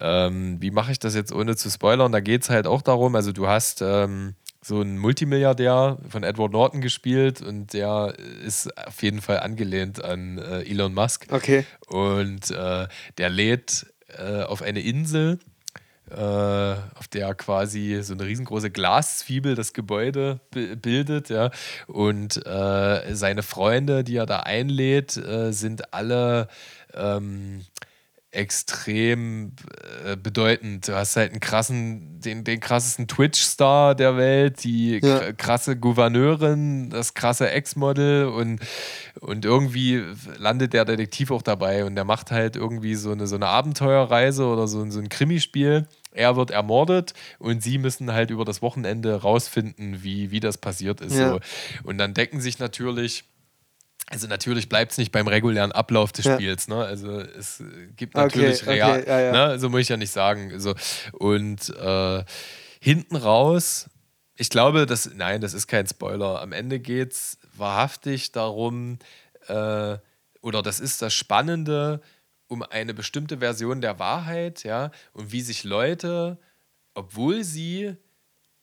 ähm, 0.00 0.60
wie 0.60 0.70
mache 0.70 0.92
ich 0.92 0.98
das 0.98 1.14
jetzt 1.14 1.32
ohne 1.32 1.56
zu 1.56 1.70
spoilern? 1.70 2.12
Da 2.12 2.20
geht 2.20 2.42
es 2.42 2.50
halt 2.50 2.66
auch 2.66 2.82
darum, 2.82 3.14
also 3.14 3.32
du 3.32 3.46
hast 3.46 3.82
ähm, 3.82 4.34
so 4.62 4.80
einen 4.80 4.98
Multimilliardär 4.98 5.98
von 6.08 6.22
Edward 6.22 6.52
Norton 6.52 6.80
gespielt 6.80 7.40
und 7.40 7.72
der 7.72 8.14
ist 8.44 8.76
auf 8.86 9.02
jeden 9.02 9.20
Fall 9.20 9.40
angelehnt 9.40 10.02
an 10.04 10.38
äh, 10.38 10.62
Elon 10.62 10.94
Musk. 10.94 11.26
Okay. 11.30 11.64
Und 11.88 12.50
äh, 12.50 12.86
der 13.18 13.28
lädt 13.28 13.86
äh, 14.18 14.42
auf 14.42 14.62
eine 14.62 14.80
Insel, 14.80 15.38
auf 16.14 17.08
der 17.08 17.34
quasi 17.34 18.00
so 18.02 18.14
eine 18.14 18.24
riesengroße 18.24 18.70
Glaszwiebel 18.70 19.54
das 19.54 19.72
Gebäude 19.72 20.40
bi- 20.50 20.76
bildet, 20.76 21.30
ja. 21.30 21.50
Und 21.86 22.44
äh, 22.46 23.14
seine 23.14 23.42
Freunde, 23.42 24.04
die 24.04 24.16
er 24.16 24.26
da 24.26 24.40
einlädt, 24.40 25.16
äh, 25.16 25.52
sind 25.52 25.92
alle 25.94 26.48
ähm, 26.94 27.62
extrem 28.30 29.52
äh, 30.06 30.16
bedeutend. 30.16 30.88
Du 30.88 30.94
hast 30.94 31.16
halt 31.16 31.32
einen 31.32 31.40
krassen, 31.40 32.18
den, 32.20 32.44
den 32.44 32.60
krassesten 32.60 33.06
Twitch-Star 33.06 33.94
der 33.94 34.16
Welt, 34.16 34.64
die 34.64 35.00
Ja. 35.02 35.18
kr- 35.18 35.32
krasse 35.34 35.76
Gouverneurin, 35.76 36.88
das 36.88 37.12
krasse 37.12 37.50
Ex-Model 37.50 38.26
und, 38.26 38.60
und 39.20 39.44
irgendwie 39.44 40.02
landet 40.38 40.72
der 40.72 40.86
Detektiv 40.86 41.30
auch 41.30 41.42
dabei 41.42 41.84
und 41.84 41.94
der 41.94 42.04
macht 42.04 42.30
halt 42.30 42.56
irgendwie 42.56 42.94
so 42.94 43.12
eine, 43.12 43.26
so 43.26 43.36
eine 43.36 43.48
Abenteuerreise 43.48 44.46
oder 44.46 44.66
so, 44.66 44.88
so 44.90 44.98
ein 44.98 45.10
Krimispiel. 45.10 45.86
Er 46.12 46.36
wird 46.36 46.50
ermordet 46.50 47.14
und 47.38 47.62
sie 47.62 47.78
müssen 47.78 48.12
halt 48.12 48.30
über 48.30 48.44
das 48.44 48.62
Wochenende 48.62 49.22
rausfinden, 49.22 50.02
wie, 50.02 50.30
wie 50.30 50.40
das 50.40 50.58
passiert 50.58 51.00
ist. 51.00 51.16
Ja. 51.16 51.30
So. 51.30 51.40
Und 51.84 51.98
dann 51.98 52.14
decken 52.14 52.40
sich 52.40 52.58
natürlich 52.58 53.24
also 54.10 54.26
natürlich 54.26 54.68
bleibt 54.68 54.92
es 54.92 54.98
nicht 54.98 55.10
beim 55.10 55.26
regulären 55.26 55.72
Ablauf 55.72 56.12
des 56.12 56.26
Ja. 56.26 56.34
Spiels, 56.34 56.68
ne? 56.68 56.76
Also 56.76 57.20
es 57.20 57.62
gibt 57.96 58.14
Okay, 58.14 58.24
natürlich 58.24 58.62
okay, 58.62 58.70
real, 58.72 59.04
ja, 59.06 59.20
ja. 59.20 59.32
Ne? 59.32 59.58
so 59.58 59.70
muss 59.70 59.80
ich 59.80 59.88
ja 59.88 59.96
nicht 59.96 60.10
sagen. 60.10 60.60
So. 60.60 60.74
Und 61.12 61.70
äh, 61.70 62.24
hinten 62.80 63.16
raus, 63.16 63.88
ich 64.36 64.50
glaube, 64.50 64.84
das, 64.84 65.10
nein, 65.14 65.40
das 65.40 65.54
ist 65.54 65.66
kein 65.66 65.86
Spoiler. 65.86 66.42
Am 66.42 66.52
Ende 66.52 66.78
geht 66.80 67.12
es 67.12 67.38
wahrhaftig 67.56 68.32
darum, 68.32 68.98
äh, 69.46 69.96
oder 70.42 70.62
das 70.62 70.80
ist 70.80 71.00
das 71.00 71.14
Spannende, 71.14 72.02
um 72.52 72.62
eine 72.62 72.92
bestimmte 72.92 73.38
Version 73.38 73.80
der 73.80 73.98
Wahrheit, 73.98 74.62
ja, 74.62 74.90
und 75.14 75.32
wie 75.32 75.40
sich 75.40 75.64
Leute, 75.64 76.38
obwohl 76.92 77.44
sie 77.44 77.96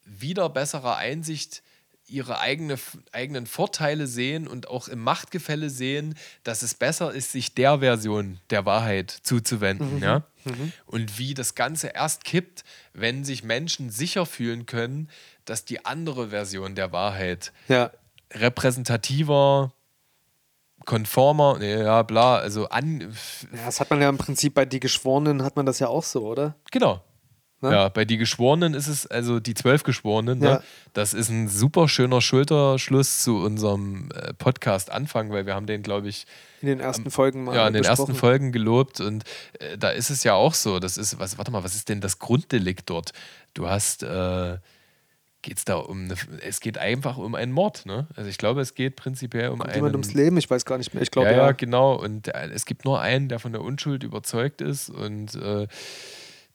wieder 0.05 0.47
besserer 0.49 0.95
Einsicht 0.97 1.63
ihre 2.05 2.39
eigene, 2.39 2.77
eigenen 3.11 3.47
Vorteile 3.47 4.05
sehen 4.07 4.47
und 4.47 4.67
auch 4.67 4.87
im 4.87 4.99
Machtgefälle 4.99 5.69
sehen, 5.71 6.15
dass 6.43 6.61
es 6.61 6.73
besser 6.75 7.11
ist, 7.11 7.31
sich 7.31 7.53
der 7.55 7.79
Version 7.79 8.39
der 8.51 8.65
Wahrheit 8.65 9.09
zuzuwenden. 9.23 9.99
Ja? 10.01 10.23
Und 10.85 11.17
wie 11.19 11.33
das 11.33 11.53
Ganze 11.55 11.87
erst 11.87 12.23
kippt, 12.25 12.63
wenn 12.93 13.23
sich 13.23 13.43
Menschen 13.43 13.89
sicher 13.91 14.25
fühlen 14.25 14.65
können, 14.65 15.09
dass 15.45 15.65
die 15.65 15.85
andere 15.85 16.29
Version 16.29 16.73
der 16.75 16.91
Wahrheit 16.91 17.51
Ja. 17.67 17.91
repräsentativer, 18.33 19.71
konformer, 20.89 21.57
nee, 21.59 21.83
ja, 21.83 22.01
bla, 22.01 22.37
also 22.37 22.67
an. 22.69 23.01
ja. 23.01 23.65
Das 23.65 23.79
hat 23.79 23.91
man 23.91 24.01
ja 24.01 24.09
im 24.09 24.17
Prinzip 24.17 24.55
bei 24.55 24.65
Die 24.65 24.79
Geschworenen, 24.79 25.43
hat 25.43 25.55
man 25.55 25.67
das 25.67 25.77
ja 25.77 25.87
auch 25.87 26.03
so, 26.03 26.25
oder? 26.25 26.55
Genau. 26.71 27.01
Ne? 27.61 27.71
Ja, 27.71 27.89
bei 27.89 28.05
die 28.05 28.17
Geschworenen 28.17 28.73
ist 28.73 28.87
es, 28.87 29.05
also 29.05 29.39
die 29.39 29.53
zwölf 29.53 29.83
Geschworenen, 29.83 30.41
Ja. 30.41 30.49
ne? 30.55 30.63
das 30.93 31.13
ist 31.13 31.29
ein 31.29 31.47
super 31.49 31.87
schöner 31.89 32.21
Schulterschluss 32.21 33.21
zu 33.23 33.37
unserem 33.37 34.09
äh, 34.15 34.33
Podcast-Anfang, 34.33 35.29
weil 35.31 35.45
wir 35.45 35.53
haben 35.55 35.67
den, 35.67 35.83
glaube 35.83 36.07
ich, 36.07 36.25
In 36.61 36.69
den 36.69 36.79
ersten 36.79 37.11
Folgen 37.11 37.43
mal 37.43 37.55
ja, 37.55 37.67
in 37.67 37.73
den 37.73 37.81
besprochen. 37.81 37.99
ersten 38.11 38.15
Folgen 38.15 38.51
gelobt 38.51 38.99
und 39.01 39.25
äh, 39.59 39.77
da 39.77 39.89
ist 39.91 40.09
es 40.09 40.23
ja 40.23 40.33
auch 40.33 40.53
so, 40.55 40.79
das 40.79 40.97
ist, 40.97 41.19
was, 41.19 41.37
warte 41.37 41.51
mal, 41.51 41.63
was 41.63 41.75
ist 41.75 41.89
denn 41.89 42.01
das 42.01 42.17
Grunddelikt 42.17 42.89
dort? 42.89 43.11
Du 43.53 43.67
hast, 43.67 44.03
äh, 44.03 44.57
geht's 45.41 45.65
da 45.65 45.75
um, 45.75 46.05
eine, 46.05 46.15
es 46.45 46.59
geht 46.59 46.77
einfach 46.77 47.17
um 47.17 47.35
einen 47.35 47.51
Mord, 47.51 47.85
ne? 47.85 48.07
Also 48.15 48.29
ich 48.29 48.37
glaube, 48.37 48.61
es 48.61 48.75
geht 48.75 48.95
prinzipiell 48.95 49.49
um 49.49 49.59
Kommt 49.59 49.69
einen... 49.69 49.77
jemand 49.77 49.95
ums 49.95 50.13
Leben? 50.13 50.37
Ich 50.37 50.49
weiß 50.49 50.65
gar 50.65 50.77
nicht 50.77 50.93
mehr. 50.93 51.03
Ich 51.03 51.11
glaube, 51.11 51.29
ja, 51.29 51.37
ja. 51.37 51.45
ja, 51.47 51.51
genau. 51.51 51.95
Und 51.95 52.27
äh, 52.27 52.49
es 52.53 52.65
gibt 52.65 52.85
nur 52.85 52.99
einen, 52.99 53.29
der 53.29 53.39
von 53.39 53.51
der 53.51 53.61
Unschuld 53.61 54.03
überzeugt 54.03 54.61
ist 54.61 54.89
und 54.89 55.35
äh, 55.35 55.67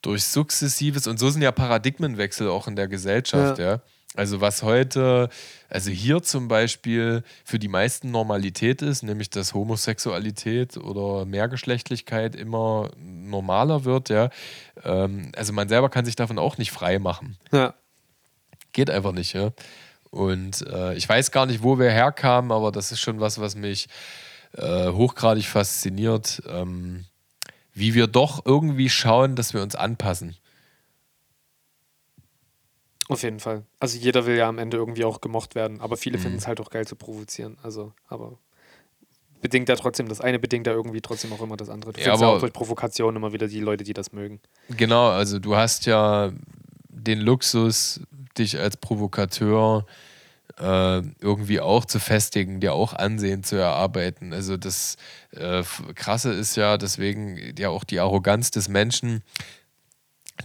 durch 0.03 0.25
sukzessives, 0.25 1.07
und 1.07 1.19
so 1.19 1.31
sind 1.31 1.43
ja 1.43 1.51
Paradigmenwechsel 1.51 2.49
auch 2.49 2.69
in 2.69 2.77
der 2.77 2.89
Gesellschaft, 2.89 3.59
ja. 3.59 3.81
Also 4.17 4.41
was 4.41 4.63
heute, 4.63 5.29
also 5.69 5.91
hier 5.91 6.23
zum 6.23 6.47
Beispiel 6.47 7.25
für 7.45 7.59
die 7.59 7.67
meisten 7.67 8.13
Normalität 8.13 8.81
ist, 8.81 9.03
nämlich 9.03 9.29
dass 9.31 9.55
Homosexualität 9.55 10.77
oder 10.77 11.25
Mehrgeschlechtlichkeit 11.25 12.37
immer 12.37 12.91
normaler 12.97 13.85
wird, 13.85 14.11
ja. 14.11 14.31
Ähm, 14.85 15.33
also 15.35 15.53
man 15.53 15.69
selber 15.69 15.89
kann 15.89 16.05
sich 16.05 16.15
davon 16.15 16.39
auch 16.39 16.59
nicht 16.59 16.71
frei 16.71 16.99
machen. 16.99 17.39
ja. 17.53 17.75
Geht 18.75 18.91
einfach 18.91 19.13
nicht, 19.13 19.33
ja. 19.33 19.53
Und 20.11 20.61
äh, 20.69 20.95
ich 20.95 21.09
weiß 21.09 21.31
gar 21.31 21.47
nicht, 21.47 21.63
wo 21.63 21.79
wir 21.79 21.91
herkamen, 21.91 22.53
aber 22.53 22.71
das 22.71 22.93
ist 22.93 23.01
schon 23.01 23.19
was, 23.21 23.41
was 23.41 23.57
mich 23.57 23.89
äh, 24.53 24.91
hochgradig 24.91 25.47
fasziniert, 25.47 26.43
ähm, 26.47 27.07
wie 27.73 27.95
wir 27.95 28.07
doch 28.07 28.45
irgendwie 28.45 28.91
schauen, 28.91 29.35
dass 29.35 29.55
wir 29.55 29.63
uns 29.63 29.75
anpassen. 29.75 30.37
Auf 33.09 33.23
jeden 33.23 33.41
Fall. 33.41 33.65
Also 33.81 33.99
jeder 33.99 34.25
will 34.27 34.37
ja 34.37 34.49
am 34.49 34.59
Ende 34.59 34.77
irgendwie 34.77 35.05
auch 35.05 35.21
gemocht 35.21 35.55
werden, 35.55 35.81
aber 35.81 35.97
Mhm. 35.97 36.01
viele 36.01 36.19
finden 36.19 36.39
es 36.39 36.47
halt 36.47 36.61
auch 36.61 36.71
geil 36.71 36.87
zu 36.87 36.97
provozieren. 36.97 37.59
Also, 37.63 37.93
aber 38.09 38.39
bedingt 39.43 39.69
ja 39.69 39.77
trotzdem, 39.77 40.09
das 40.09 40.21
eine 40.23 40.39
bedingt 40.39 40.67
ja 40.67 40.73
irgendwie 40.73 41.03
trotzdem 41.03 41.33
auch 41.35 41.43
immer 41.43 41.57
das 41.59 41.69
andere. 41.69 41.93
Du 41.93 42.01
Ja, 42.01 42.05
findest 42.05 42.23
ja 42.23 42.27
aber- 42.29 42.37
auch 42.37 42.41
durch 42.41 42.53
Provokation 42.53 43.15
immer 43.15 43.33
wieder 43.33 43.47
die 43.47 43.61
Leute, 43.61 43.85
die 43.85 43.93
das 43.93 44.13
mögen. 44.13 44.41
Genau, 44.71 45.09
also 45.11 45.39
du 45.39 45.55
hast 45.55 45.85
ja 45.87 46.33
den 46.89 47.21
Luxus, 47.21 48.01
dich 48.39 48.59
als 48.59 48.77
Provokateur 48.77 49.87
äh, 50.59 51.03
irgendwie 51.21 51.61
auch 51.61 51.85
zu 51.85 51.99
festigen, 51.99 52.61
dir 52.61 52.75
auch 52.75 52.93
Ansehen 52.93 53.43
zu 53.43 53.57
erarbeiten. 53.57 54.33
Also 54.33 54.57
das 54.57 54.97
äh, 55.33 55.63
Krasse 55.95 56.33
ist 56.33 56.57
ja 56.57 56.77
deswegen 56.77 57.55
ja 57.59 57.71
auch 57.71 57.85
die 57.85 58.01
Arroganz 58.01 58.51
des 58.51 58.69
Menschen, 58.69 59.23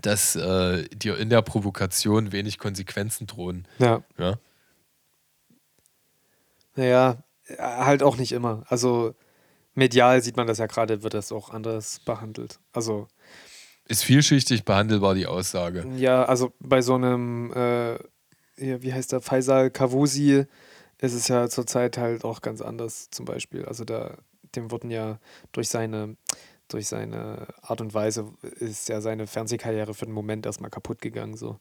dass 0.01 0.35
äh, 0.35 0.87
dir 0.89 1.17
in 1.17 1.29
der 1.29 1.41
Provokation 1.41 2.31
wenig 2.31 2.57
Konsequenzen 2.57 3.27
drohen. 3.27 3.67
Ja. 3.79 4.03
Ja? 4.17 4.39
Naja, 6.75 7.17
halt 7.57 8.03
auch 8.03 8.17
nicht 8.17 8.31
immer. 8.31 8.63
Also 8.67 9.15
medial 9.73 10.21
sieht 10.21 10.37
man 10.37 10.47
das 10.47 10.59
ja 10.59 10.67
gerade, 10.67 11.03
wird 11.03 11.13
das 11.13 11.31
auch 11.31 11.49
anders 11.49 11.99
behandelt. 11.99 12.59
Also 12.71 13.07
Ist 13.89 14.03
vielschichtig 14.03 14.65
behandelbar, 14.65 15.15
die 15.15 15.25
Aussage. 15.25 15.83
Ja, 15.97 16.23
also 16.23 16.53
bei 16.59 16.81
so 16.81 16.93
einem, 16.93 17.51
äh, 17.53 17.97
wie 18.55 18.93
heißt 18.93 19.11
der, 19.11 19.19
Faisal 19.19 19.71
Kavusi 19.71 20.45
ist 20.99 21.13
es 21.13 21.27
ja 21.27 21.49
zurzeit 21.49 21.97
halt 21.97 22.23
auch 22.23 22.41
ganz 22.41 22.61
anders 22.61 23.09
zum 23.09 23.25
Beispiel. 23.25 23.65
Also 23.65 23.85
da, 23.85 24.15
dem 24.55 24.69
wurden 24.69 24.91
ja 24.91 25.19
durch 25.53 25.69
seine, 25.69 26.17
durch 26.67 26.87
seine 26.87 27.47
Art 27.63 27.81
und 27.81 27.95
Weise 27.95 28.31
ist 28.59 28.89
ja 28.89 29.01
seine 29.01 29.25
Fernsehkarriere 29.25 29.95
für 29.95 30.05
den 30.05 30.13
Moment 30.13 30.45
erstmal 30.45 30.69
kaputt 30.69 31.01
gegangen. 31.01 31.35
So. 31.35 31.57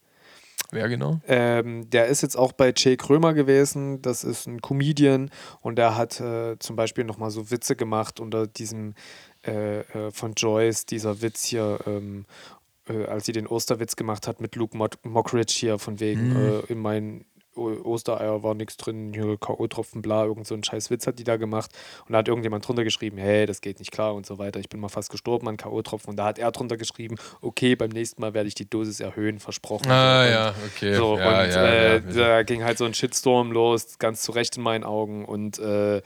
Wer 0.71 0.89
genau? 0.91 1.21
Ähm, 1.27 1.89
der 1.89 2.09
ist 2.09 2.21
jetzt 2.21 2.37
auch 2.37 2.53
bei 2.53 2.75
Jay 2.77 2.99
Krömer 2.99 3.33
gewesen. 3.33 4.03
Das 4.03 4.23
ist 4.23 4.47
ein 4.47 4.61
Comedian 4.61 5.31
und 5.63 5.77
der 5.77 5.97
hat 5.97 6.21
äh, 6.21 6.59
zum 6.59 6.77
Beispiel 6.77 7.05
nochmal 7.05 7.31
so 7.31 7.51
Witze 7.51 7.75
gemacht 7.75 8.21
unter 8.21 8.47
diesem 8.47 8.95
äh, 9.47 9.81
äh, 9.81 10.11
von 10.11 10.35
Joyce, 10.35 10.87
dieser 10.87 11.23
Witz 11.23 11.45
hier, 11.45 11.79
ähm, 11.87 12.27
äh, 12.89 13.05
als 13.05 13.27
sie 13.27 13.33
den 13.33 13.47
Osterwitz 13.47 13.97
gemacht 13.97 14.27
hat 14.27 14.41
mit 14.41 14.57
Luke 14.57 14.77
Mockridge 15.03 15.55
hier, 15.57 15.79
von 15.79 16.01
wegen 16.01 16.33
mhm. 16.33 16.63
in 16.69 16.79
meinen 16.79 17.25
Ostereier 17.59 18.43
war 18.43 18.55
nichts 18.55 18.77
drin, 18.77 19.13
hier 19.13 19.37
K.O.-Tropfen, 19.37 20.01
bla, 20.01 20.25
irgend 20.25 20.47
so 20.47 20.55
ein 20.55 20.65
scheiß 20.65 20.91
Witz 20.91 21.07
hat 21.07 21.19
die 21.19 21.25
da 21.25 21.37
gemacht. 21.37 21.71
Und 22.07 22.13
da 22.13 22.19
hat 22.19 22.29
irgendjemand 22.29 22.67
drunter 22.67 22.85
geschrieben, 22.85 23.19
hey, 23.19 23.47
das 23.47 23.61
geht 23.61 23.79
nicht 23.79 23.91
klar 23.91 24.15
und 24.15 24.27
so 24.27 24.39
weiter. 24.39 24.61
Ich 24.61 24.69
bin 24.69 24.81
mal 24.81 24.89
fast 24.89 25.11
gestorben 25.11 25.49
an 25.49 25.57
K.O.-Tropfen. 25.57 26.09
Und 26.09 26.17
da 26.17 26.25
hat 26.25 26.39
er 26.39 26.51
drunter 26.53 26.77
geschrieben, 26.77 27.17
okay, 27.41 27.77
beim 27.77 27.91
nächsten 27.91 28.21
Mal 28.21 28.35
werde 28.35 28.49
ich 28.49 28.55
die 28.55 28.69
Dosis 28.69 29.01
erhöhen, 29.01 29.41
versprochen. 29.41 29.91
Ah, 29.91 30.25
und, 30.25 30.31
ja, 30.31 30.55
okay. 30.67 30.95
So, 30.95 31.19
ja, 31.19 31.43
und 31.43 31.51
ja, 31.51 31.65
äh, 31.65 31.95
ja, 31.97 32.01
da 32.01 32.43
ging 32.43 32.65
halt 32.65 32.79
so 32.79 32.85
ein 32.85 32.95
Shitstorm 32.95 33.53
los, 33.53 33.99
ganz 33.99 34.23
zu 34.23 34.33
Recht 34.33 34.57
in 34.57 34.63
meinen 34.63 34.85
Augen. 34.85 35.25
Und 35.25 35.59
äh, 35.59 36.03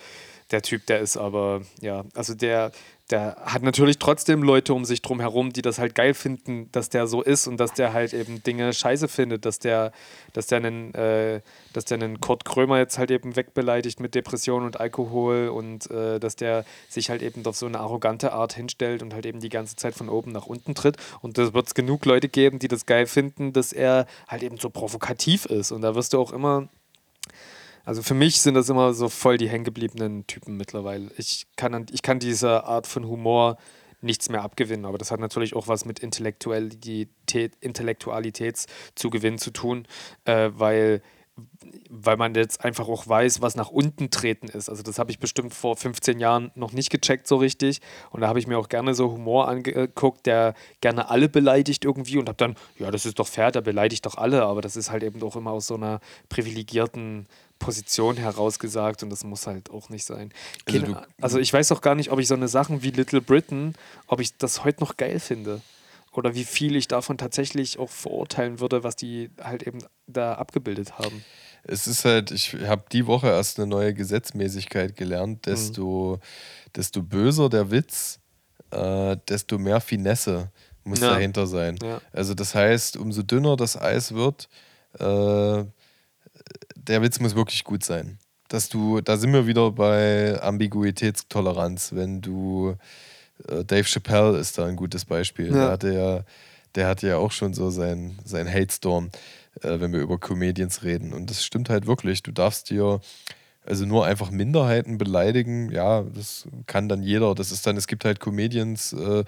der 0.53 0.63
Typ, 0.63 0.87
der 0.87 1.01
ist 1.01 1.17
aber, 1.17 1.63
ja, 1.81 2.05
also 2.15 2.35
der, 2.35 2.73
der 3.11 3.37
hat 3.45 3.63
natürlich 3.63 3.99
trotzdem 3.99 4.43
Leute 4.43 4.73
um 4.73 4.85
sich 4.85 5.03
drum 5.03 5.21
herum, 5.21 5.53
die 5.53 5.61
das 5.61 5.79
halt 5.79 5.95
geil 5.95 6.15
finden, 6.15 6.71
dass 6.73 6.89
der 6.89 7.07
so 7.07 7.21
ist 7.21 7.47
und 7.47 7.59
dass 7.59 7.75
der 7.75 7.93
halt 7.93 8.15
eben 8.15 8.43
Dinge 8.43 8.73
scheiße 8.73 9.09
findet, 9.09 9.45
dass 9.45 9.59
der, 9.59 9.93
dass 10.33 10.47
der 10.47 10.59
einen, 10.59 10.95
äh, 10.95 11.41
dass 11.73 11.85
der 11.85 11.99
einen 11.99 12.21
Kurt 12.21 12.45
Krömer 12.45 12.79
jetzt 12.79 12.99
halt 12.99 13.11
eben 13.11 13.37
wegbeleidigt 13.37 14.01
mit 14.01 14.15
Depression 14.15 14.65
und 14.65 14.81
Alkohol 14.81 15.49
und 15.49 15.91
äh, 15.91 16.21
dass 16.21 16.37
der 16.37 16.65
sich 16.89 17.11
halt 17.11 17.23
eben 17.23 17.45
auf 17.45 17.57
so 17.57 17.67
eine 17.67 17.81
arrogante 17.81 18.33
Art 18.33 18.55
hinstellt 18.55 19.03
und 19.03 19.13
halt 19.13 19.27
eben 19.27 19.41
die 19.41 19.51
ganze 19.51 19.77
Zeit 19.77 19.95
von 19.95 20.09
oben 20.09 20.33
nach 20.33 20.47
unten 20.47 20.75
tritt. 20.75 20.97
Und 21.21 21.39
da 21.39 21.53
wird 21.53 21.67
es 21.67 21.75
genug 21.75 22.05
Leute 22.07 22.29
geben, 22.29 22.59
die 22.59 22.69
das 22.69 22.87
geil 22.87 23.07
finden, 23.07 23.53
dass 23.53 23.73
er 23.73 24.07
halt 24.29 24.43
eben 24.43 24.57
so 24.57 24.71
provokativ 24.71 25.45
ist. 25.47 25.73
Und 25.73 25.83
da 25.83 25.95
wirst 25.95 26.13
du 26.15 26.21
auch 26.21 26.33
immer 26.33 26.69
also 27.85 28.03
für 28.03 28.15
mich 28.15 28.41
sind 28.41 28.55
das 28.55 28.69
immer 28.69 28.95
so 28.95 29.09
voll 29.09 29.39
die 29.39 29.49
hängengebliebenen 29.49 30.27
Typen 30.27 30.57
mittlerweile. 30.57 31.11
Ich 31.17 31.47
kann, 31.57 31.87
ich 31.93 32.03
kann 32.03 32.19
dieser 32.19 32.65
Art 32.65 32.87
von 32.87 33.07
Humor 33.07 33.57
nichts 34.01 34.29
mehr 34.29 34.43
abgewinnen, 34.43 34.85
aber 34.85 34.99
das 34.99 35.11
hat 35.11 35.21
natürlich 35.21 35.55
auch 35.55 35.69
was 35.69 35.85
mit 35.85 36.01
Intellektualität, 36.01 37.55
Intellektualitätszugewinn 37.61 39.39
zu 39.39 39.53
tun, 39.53 39.87
äh, 40.25 40.51
weil 40.53 41.03
weil 41.89 42.17
man 42.17 42.35
jetzt 42.35 42.65
einfach 42.65 42.89
auch 42.89 43.09
weiß, 43.09 43.41
was 43.41 43.57
nach 43.57 43.71
unten 43.71 44.11
treten 44.11 44.49
ist. 44.49 44.69
Also 44.69 44.83
das 44.83 44.99
habe 44.99 45.11
ich 45.11 45.19
bestimmt 45.19 45.55
vor 45.55 45.77
15 45.77 46.21
Jahren 46.21 46.51
noch 46.55 46.73
nicht 46.73 46.91
gecheckt 46.91 47.27
so 47.27 47.37
richtig. 47.37 47.81
Und 48.11 48.21
da 48.21 48.29
habe 48.29 48.39
ich 48.39 48.47
mir 48.47 48.59
auch 48.59 48.69
gerne 48.69 48.95
so 48.95 49.11
Humor 49.11 49.49
angeguckt, 49.49 50.27
der 50.27 50.55
gerne 50.81 51.09
alle 51.09 51.29
beleidigt 51.29 51.85
irgendwie 51.85 52.19
und 52.19 52.29
habe 52.29 52.37
dann, 52.37 52.57
ja, 52.79 52.91
das 52.91 53.07
ist 53.07 53.19
doch 53.19 53.29
fair, 53.29 53.51
der 53.51 53.63
beleidigt 53.63 54.05
doch 54.05 54.17
alle, 54.17 54.43
aber 54.43 54.61
das 54.61 54.77
ist 54.77 54.91
halt 54.91 55.03
eben 55.03 55.23
auch 55.23 55.37
immer 55.37 55.53
aus 55.53 55.67
so 55.67 55.75
einer 55.75 56.01
privilegierten 56.29 57.27
Position 57.63 58.17
herausgesagt 58.17 59.03
und 59.03 59.11
das 59.11 59.25
muss 59.25 59.47
halt 59.47 59.71
auch 59.71 59.89
nicht 59.89 60.05
sein. 60.05 60.33
Also, 60.67 60.81
du, 60.81 61.07
also 61.21 61.39
ich 61.39 61.53
weiß 61.53 61.71
auch 61.73 61.81
gar 61.81 61.95
nicht, 61.95 62.11
ob 62.11 62.19
ich 62.19 62.27
so 62.27 62.35
eine 62.35 62.49
Sachen 62.49 62.83
wie 62.83 62.91
Little 62.91 63.21
Britain, 63.21 63.75
ob 64.09 64.21
ich 64.21 64.37
das 64.37 64.65
heute 64.65 64.81
noch 64.81 64.97
geil 64.97 65.21
finde. 65.21 65.63
Oder 66.13 66.35
wie 66.35 66.45
viel 66.45 66.77
ich 66.77 66.89
davon 66.89 67.17
tatsächlich 67.17 67.79
auch 67.79 67.89
verurteilen 67.89 68.61
würde, 68.61 68.85
was 68.85 68.97
die 68.97 69.31
halt 69.41 69.63
eben 69.63 69.79
da 70.07 70.35
abgebildet 70.35 70.99
haben. 70.99 71.25
Es 71.63 71.87
ist 71.87 72.05
halt, 72.05 72.33
ich 72.33 72.55
habe 72.67 72.85
die 72.93 73.07
Woche 73.07 73.29
erst 73.29 73.59
eine 73.59 73.69
neue 73.69 73.95
Gesetzmäßigkeit 73.95 74.97
gelernt, 74.97 75.47
desto, 75.47 76.17
mhm. 76.17 76.73
desto 76.77 77.03
böser 77.03 77.49
der 77.49 77.71
Witz, 77.71 78.19
äh, 78.73 79.17
desto 79.29 79.57
mehr 79.59 79.81
Finesse 79.81 80.51
muss 80.85 81.01
ja. 81.01 81.11
dahinter 81.11 81.47
sein. 81.47 81.79
Ja. 81.83 82.01
Also 82.13 82.35
das 82.35 82.55
heißt, 82.55 82.97
umso 82.97 83.23
dünner 83.23 83.57
das 83.57 83.81
Eis 83.81 84.13
wird, 84.13 84.49
äh, 84.99 85.65
der 86.77 87.03
Witz 87.03 87.21
muss 87.21 87.35
wirklich 87.35 87.65
gut 87.65 87.85
sein. 87.85 88.19
Dass 88.49 88.69
du, 88.69 89.01
da 89.01 89.17
sind 89.17 89.33
wir 89.33 89.47
wieder 89.47 89.71
bei 89.71 90.41
Ambiguitätstoleranz. 90.41 91.93
Wenn 91.95 92.21
du, 92.21 92.77
äh, 93.49 93.65
Dave 93.65 93.85
Chappelle 93.85 94.39
ist 94.39 94.59
da 94.59 94.67
ein 94.67 94.77
gutes 94.77 95.05
Beispiel. 95.05 95.47
Ja. 95.47 95.53
Der 95.53 95.71
hatte 95.71 95.95
ja, 95.95 96.25
der 96.75 96.89
hatte 96.89 97.09
ja 97.09 97.17
auch 97.17 97.33
schon 97.33 97.55
so 97.55 97.71
sein, 97.71 98.19
sein 98.25 98.53
Hate 98.53 98.73
Storm, 98.73 99.11
äh, 99.63 99.81
wenn 99.81 99.93
wir 99.93 100.01
über 100.01 100.19
Comedians 100.19 100.83
reden. 100.83 101.13
Und 101.13 101.31
das 101.31 101.45
stimmt 101.45 101.71
halt 101.71 101.87
wirklich. 101.87 102.23
Du 102.23 102.33
darfst 102.33 102.71
dir 102.71 103.01
also 103.65 103.87
nur 103.87 104.05
einfach 104.05 104.31
Minderheiten 104.31 104.99
beleidigen, 104.99 105.71
ja, 105.71 106.03
das 106.03 106.49
kann 106.67 106.89
dann 106.89 107.03
jeder. 107.03 107.35
Das 107.35 107.53
ist 107.53 107.67
dann, 107.67 107.77
es 107.77 107.87
gibt 107.87 108.05
halt 108.05 108.19
Comedians, 108.19 108.93
äh, 108.93 109.25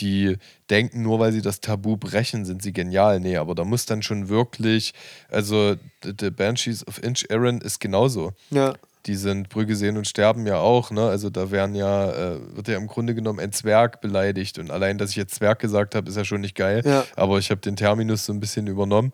die 0.00 0.38
denken, 0.70 1.02
nur 1.02 1.20
weil 1.20 1.32
sie 1.32 1.42
das 1.42 1.60
Tabu 1.60 1.96
brechen, 1.96 2.44
sind 2.44 2.62
sie 2.62 2.72
genial. 2.72 3.20
Nee, 3.20 3.36
aber 3.36 3.54
da 3.54 3.64
muss 3.64 3.86
dann 3.86 4.02
schon 4.02 4.28
wirklich, 4.28 4.92
also 5.30 5.76
The 6.02 6.30
Banshees 6.30 6.86
of 6.88 7.02
Inch 7.02 7.26
Aaron 7.30 7.60
ist 7.60 7.78
genauso. 7.78 8.32
Ja. 8.50 8.74
Die 9.06 9.14
sind 9.14 9.50
Brügge 9.50 9.76
sehen 9.76 9.96
und 9.96 10.08
sterben 10.08 10.48
ja 10.48 10.58
auch, 10.58 10.90
ne? 10.90 11.06
Also 11.06 11.30
da 11.30 11.52
werden 11.52 11.76
ja, 11.76 12.10
äh, 12.10 12.56
wird 12.56 12.66
ja 12.66 12.76
im 12.76 12.88
Grunde 12.88 13.14
genommen 13.14 13.38
ein 13.38 13.52
Zwerg 13.52 14.00
beleidigt. 14.00 14.58
Und 14.58 14.72
allein, 14.72 14.98
dass 14.98 15.10
ich 15.10 15.16
jetzt 15.16 15.36
Zwerg 15.36 15.60
gesagt 15.60 15.94
habe, 15.94 16.08
ist 16.08 16.16
ja 16.16 16.24
schon 16.24 16.40
nicht 16.40 16.56
geil. 16.56 16.82
Ja. 16.84 17.04
Aber 17.14 17.38
ich 17.38 17.52
habe 17.52 17.60
den 17.60 17.76
Terminus 17.76 18.26
so 18.26 18.32
ein 18.32 18.40
bisschen 18.40 18.66
übernommen 18.66 19.12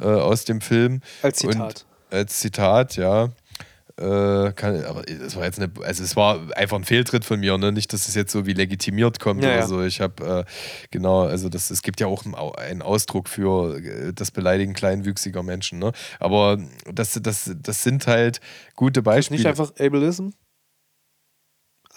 äh, 0.00 0.06
aus 0.06 0.44
dem 0.44 0.60
Film. 0.60 1.02
Als 1.22 1.38
Zitat. 1.38 1.60
Und 1.60 1.86
als 2.10 2.40
Zitat, 2.40 2.96
ja. 2.96 3.30
Äh, 3.98 4.52
kann, 4.52 4.84
aber 4.84 5.02
es 5.08 5.34
war 5.34 5.44
jetzt 5.44 5.58
eine, 5.58 5.72
also 5.82 6.04
es 6.04 6.14
war 6.14 6.38
einfach 6.56 6.76
ein 6.76 6.84
Fehltritt 6.84 7.24
von 7.24 7.40
mir, 7.40 7.58
ne? 7.58 7.72
Nicht, 7.72 7.92
dass 7.92 8.06
es 8.06 8.14
jetzt 8.14 8.30
so 8.30 8.46
wie 8.46 8.52
legitimiert 8.52 9.18
kommt 9.18 9.42
ja, 9.42 9.48
oder 9.48 9.58
ja. 9.58 9.66
so. 9.66 9.82
Ich 9.82 10.00
habe 10.00 10.44
äh, 10.46 10.52
genau, 10.92 11.22
also 11.22 11.48
das, 11.48 11.70
es 11.70 11.82
gibt 11.82 11.98
ja 11.98 12.06
auch 12.06 12.24
einen 12.58 12.82
Ausdruck 12.82 13.28
für 13.28 13.76
äh, 13.78 14.12
das 14.12 14.30
Beleidigen 14.30 14.72
kleinwüchsiger 14.72 15.42
Menschen, 15.42 15.80
ne? 15.80 15.90
Aber 16.20 16.58
das, 16.92 17.18
das, 17.20 17.50
das 17.60 17.82
sind 17.82 18.06
halt 18.06 18.40
gute 18.76 19.02
Beispiele. 19.02 19.38
Nicht 19.38 19.48
einfach 19.48 19.72
Ableism? 19.80 20.30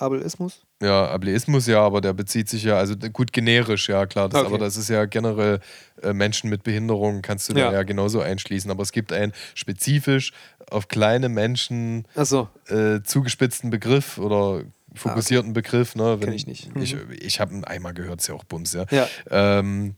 Ableismus? 0.01 0.61
Ja, 0.81 1.09
Ableismus 1.09 1.67
ja, 1.67 1.81
aber 1.81 2.01
der 2.01 2.13
bezieht 2.13 2.49
sich 2.49 2.63
ja, 2.63 2.77
also 2.77 2.95
gut 2.95 3.31
generisch, 3.31 3.87
ja 3.89 4.05
klar. 4.05 4.29
Das, 4.29 4.41
okay. 4.41 4.47
Aber 4.47 4.57
das 4.57 4.77
ist 4.77 4.89
ja 4.89 5.05
generell 5.05 5.59
äh, 6.01 6.13
Menschen 6.13 6.49
mit 6.49 6.63
Behinderungen 6.63 7.21
kannst 7.21 7.49
du 7.49 7.53
ja. 7.53 7.67
da 7.67 7.73
ja 7.73 7.83
genauso 7.83 8.19
einschließen. 8.19 8.71
Aber 8.71 8.81
es 8.81 8.91
gibt 8.91 9.13
einen 9.13 9.33
spezifisch 9.53 10.33
auf 10.69 10.87
kleine 10.87 11.29
Menschen 11.29 12.07
so. 12.15 12.49
äh, 12.67 13.01
zugespitzten 13.03 13.69
Begriff 13.69 14.17
oder 14.17 14.63
fokussierten 14.95 15.49
ah, 15.49 15.51
okay. 15.51 15.61
Begriff. 15.61 15.95
Ne, 15.95 16.17
Kenn 16.19 16.33
ich 16.33 16.47
nicht. 16.47 16.69
Ich, 16.75 16.95
mhm. 16.95 17.11
ich 17.11 17.39
habe 17.39 17.53
ihn 17.53 17.63
einmal 17.63 17.93
gehört, 17.93 18.21
ist 18.21 18.27
ja 18.27 18.35
auch 18.35 18.43
Bums, 18.43 18.73
ja. 18.73 18.85
ja. 18.89 19.07
Ähm, 19.29 19.95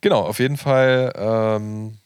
genau, 0.00 0.20
auf 0.22 0.38
jeden 0.38 0.56
Fall. 0.56 1.12
Ähm, 1.16 1.98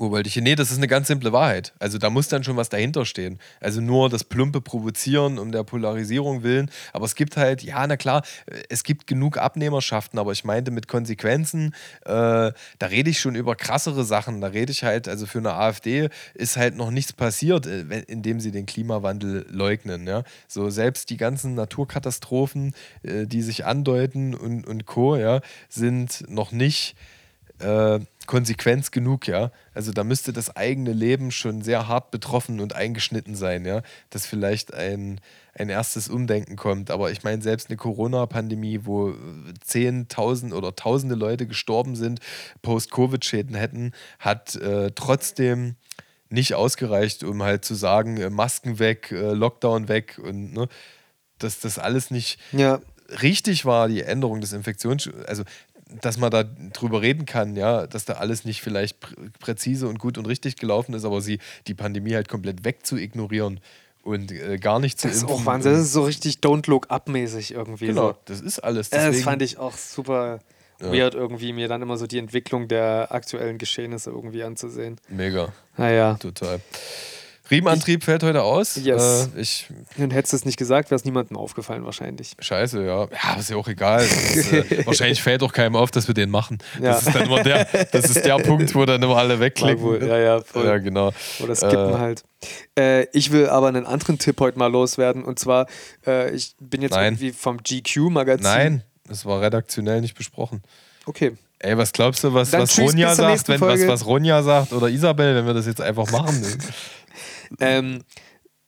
hin? 0.00 0.44
Nee, 0.44 0.54
das 0.54 0.70
ist 0.70 0.78
eine 0.78 0.88
ganz 0.88 1.08
simple 1.08 1.32
Wahrheit. 1.32 1.72
Also 1.78 1.98
da 1.98 2.10
muss 2.10 2.28
dann 2.28 2.42
schon 2.42 2.56
was 2.56 2.68
dahinter 2.68 3.04
stehen. 3.04 3.38
Also 3.60 3.80
nur 3.80 4.08
das 4.08 4.24
plumpe 4.24 4.60
Provozieren 4.60 5.38
um 5.38 5.52
der 5.52 5.62
Polarisierung 5.62 6.42
willen. 6.42 6.70
Aber 6.92 7.04
es 7.04 7.14
gibt 7.14 7.36
halt, 7.36 7.62
ja, 7.62 7.86
na 7.86 7.96
klar, 7.96 8.22
es 8.68 8.82
gibt 8.82 9.06
genug 9.06 9.36
Abnehmerschaften, 9.38 10.18
aber 10.18 10.32
ich 10.32 10.44
meinte 10.44 10.70
mit 10.70 10.88
Konsequenzen, 10.88 11.74
äh, 12.04 12.08
da 12.08 12.86
rede 12.88 13.10
ich 13.10 13.20
schon 13.20 13.34
über 13.34 13.56
krassere 13.56 14.04
Sachen. 14.04 14.40
Da 14.40 14.48
rede 14.48 14.72
ich 14.72 14.84
halt, 14.84 15.08
also 15.08 15.26
für 15.26 15.38
eine 15.38 15.54
AfD 15.54 16.08
ist 16.34 16.56
halt 16.56 16.76
noch 16.76 16.90
nichts 16.90 17.12
passiert, 17.12 17.66
äh, 17.66 18.00
indem 18.06 18.40
sie 18.40 18.52
den 18.52 18.66
Klimawandel 18.66 19.46
leugnen. 19.50 20.06
Ja? 20.06 20.24
So 20.48 20.70
selbst 20.70 21.10
die 21.10 21.16
ganzen 21.16 21.54
Naturkatastrophen, 21.54 22.74
äh, 23.02 23.26
die 23.26 23.42
sich 23.42 23.66
andeuten 23.66 24.34
und, 24.34 24.66
und 24.66 24.86
Co., 24.86 25.16
ja, 25.16 25.40
sind 25.68 26.24
noch 26.28 26.52
nicht 26.52 26.96
äh, 27.60 28.00
Konsequenz 28.26 28.90
genug, 28.92 29.26
ja. 29.26 29.50
Also 29.74 29.92
da 29.92 30.04
müsste 30.04 30.32
das 30.32 30.54
eigene 30.54 30.92
Leben 30.92 31.30
schon 31.30 31.62
sehr 31.62 31.88
hart 31.88 32.10
betroffen 32.10 32.60
und 32.60 32.74
eingeschnitten 32.74 33.34
sein, 33.34 33.64
ja, 33.64 33.82
dass 34.10 34.24
vielleicht 34.24 34.72
ein, 34.72 35.20
ein 35.54 35.68
erstes 35.68 36.08
Umdenken 36.08 36.56
kommt. 36.56 36.90
Aber 36.90 37.10
ich 37.10 37.24
meine, 37.24 37.42
selbst 37.42 37.70
eine 37.70 37.76
Corona-Pandemie, 37.76 38.80
wo 38.84 39.14
Zehntausend 39.64 40.52
oder 40.52 40.76
Tausende 40.76 41.16
Leute 41.16 41.46
gestorben 41.46 41.96
sind, 41.96 42.20
Post-Covid-Schäden 42.62 43.56
hätten, 43.56 43.92
hat 44.20 44.54
äh, 44.56 44.92
trotzdem 44.94 45.74
nicht 46.28 46.54
ausgereicht, 46.54 47.24
um 47.24 47.42
halt 47.42 47.64
zu 47.64 47.74
sagen, 47.74 48.16
äh, 48.16 48.30
Masken 48.30 48.78
weg, 48.78 49.10
äh, 49.10 49.32
Lockdown 49.32 49.88
weg 49.88 50.20
und 50.22 50.52
ne, 50.52 50.68
dass 51.38 51.60
das 51.60 51.78
alles 51.78 52.10
nicht 52.10 52.38
ja. 52.52 52.80
richtig 53.20 53.64
war, 53.64 53.88
die 53.88 54.02
Änderung 54.02 54.40
des 54.40 54.52
Infektions, 54.52 55.10
also 55.26 55.42
dass 56.00 56.18
man 56.18 56.30
da 56.30 56.44
drüber 56.44 57.02
reden 57.02 57.26
kann, 57.26 57.56
ja, 57.56 57.86
dass 57.86 58.04
da 58.04 58.14
alles 58.14 58.44
nicht 58.44 58.62
vielleicht 58.62 59.00
prä 59.00 59.14
präzise 59.38 59.88
und 59.88 59.98
gut 59.98 60.18
und 60.18 60.26
richtig 60.26 60.56
gelaufen 60.56 60.94
ist, 60.94 61.04
aber 61.04 61.20
sie 61.20 61.38
die 61.66 61.74
Pandemie 61.74 62.14
halt 62.14 62.28
komplett 62.28 62.64
wegzuignorieren 62.64 63.60
und 64.02 64.32
äh, 64.32 64.58
gar 64.58 64.78
nicht 64.78 64.98
zu 64.98 65.08
Das 65.08 65.18
ist 65.18 65.24
auch 65.24 65.44
Wahnsinn, 65.44 65.72
das 65.72 65.82
ist 65.82 65.92
so 65.92 66.04
richtig 66.04 66.36
Don't 66.36 66.68
Look 66.68 66.90
Up-mäßig 66.90 67.52
irgendwie. 67.52 67.86
Genau, 67.86 68.12
so. 68.12 68.16
das 68.26 68.40
ist 68.40 68.58
alles. 68.60 68.90
Deswegen, 68.90 69.12
das 69.12 69.22
fand 69.22 69.42
ich 69.42 69.58
auch 69.58 69.76
super 69.76 70.40
ja. 70.80 70.92
weird 70.92 71.14
irgendwie, 71.14 71.52
mir 71.52 71.68
dann 71.68 71.82
immer 71.82 71.96
so 71.96 72.06
die 72.06 72.18
Entwicklung 72.18 72.68
der 72.68 73.08
aktuellen 73.10 73.58
Geschehnisse 73.58 74.10
irgendwie 74.10 74.42
anzusehen. 74.42 74.96
Mega. 75.08 75.52
Naja. 75.76 76.14
Total. 76.14 76.60
Riemenantrieb 77.50 78.04
fällt 78.04 78.22
heute 78.22 78.42
aus. 78.42 78.76
Yes. 78.76 79.30
Äh, 79.34 79.40
ich, 79.40 79.66
Und 79.98 80.12
hättest 80.12 80.32
du 80.32 80.36
es 80.36 80.44
nicht 80.44 80.56
gesagt, 80.56 80.90
wäre 80.90 80.96
es 80.96 81.04
niemandem 81.04 81.36
aufgefallen 81.36 81.84
wahrscheinlich. 81.84 82.32
scheiße, 82.38 82.84
ja. 82.84 83.08
Ja, 83.10 83.34
ist 83.38 83.50
ja 83.50 83.56
auch 83.56 83.68
egal. 83.68 84.02
Ist, 84.04 84.52
äh, 84.52 84.86
wahrscheinlich 84.86 85.22
fällt 85.22 85.42
auch 85.42 85.52
keinem 85.52 85.76
auf, 85.76 85.90
dass 85.90 86.06
wir 86.06 86.14
den 86.14 86.30
machen. 86.30 86.58
Ja. 86.80 86.92
Das 86.92 87.06
ist 87.06 87.14
dann 87.14 87.24
immer 87.26 87.42
der, 87.42 87.64
das 87.92 88.04
ist 88.04 88.24
der 88.24 88.36
Punkt, 88.38 88.74
wo 88.74 88.84
dann 88.84 89.02
immer 89.02 89.16
alle 89.16 89.40
wegklicken. 89.40 89.82
wohl. 89.82 90.06
Ja, 90.06 90.18
ja, 90.18 90.40
voll. 90.42 90.64
Ja, 90.66 90.78
genau. 90.78 91.12
Oder 91.40 91.54
skippen 91.54 91.94
Äh, 91.94 91.98
halt. 91.98 92.24
Äh, 92.78 93.06
ich 93.12 93.32
will 93.32 93.48
aber 93.48 93.68
einen 93.68 93.86
anderen 93.86 94.18
Tipp 94.18 94.40
heute 94.40 94.58
mal 94.58 94.68
loswerden. 94.70 95.24
Und 95.24 95.38
zwar, 95.38 95.66
äh, 96.06 96.30
ich 96.34 96.54
bin 96.60 96.82
jetzt 96.82 96.92
Nein. 96.92 97.14
irgendwie 97.14 97.32
vom 97.32 97.58
GQ-Magazin. 97.62 98.42
Nein, 98.44 98.84
das 99.08 99.24
war 99.26 99.40
redaktionell 99.40 100.00
nicht 100.00 100.14
besprochen. 100.16 100.62
Okay. 101.06 101.32
Ey, 101.62 101.76
was 101.76 101.92
glaubst 101.92 102.24
du, 102.24 102.32
was, 102.32 102.50
Dann 102.50 102.62
was 102.62 102.78
Ronja 102.78 103.14
sagt, 103.14 103.48
wenn, 103.48 103.60
was, 103.60 103.86
was 103.86 104.06
Ronja 104.06 104.42
sagt 104.42 104.72
oder 104.72 104.88
Isabel, 104.88 105.34
wenn 105.34 105.46
wir 105.46 105.52
das 105.52 105.66
jetzt 105.66 105.82
einfach 105.82 106.10
machen? 106.10 106.42
Ähm, 107.58 108.02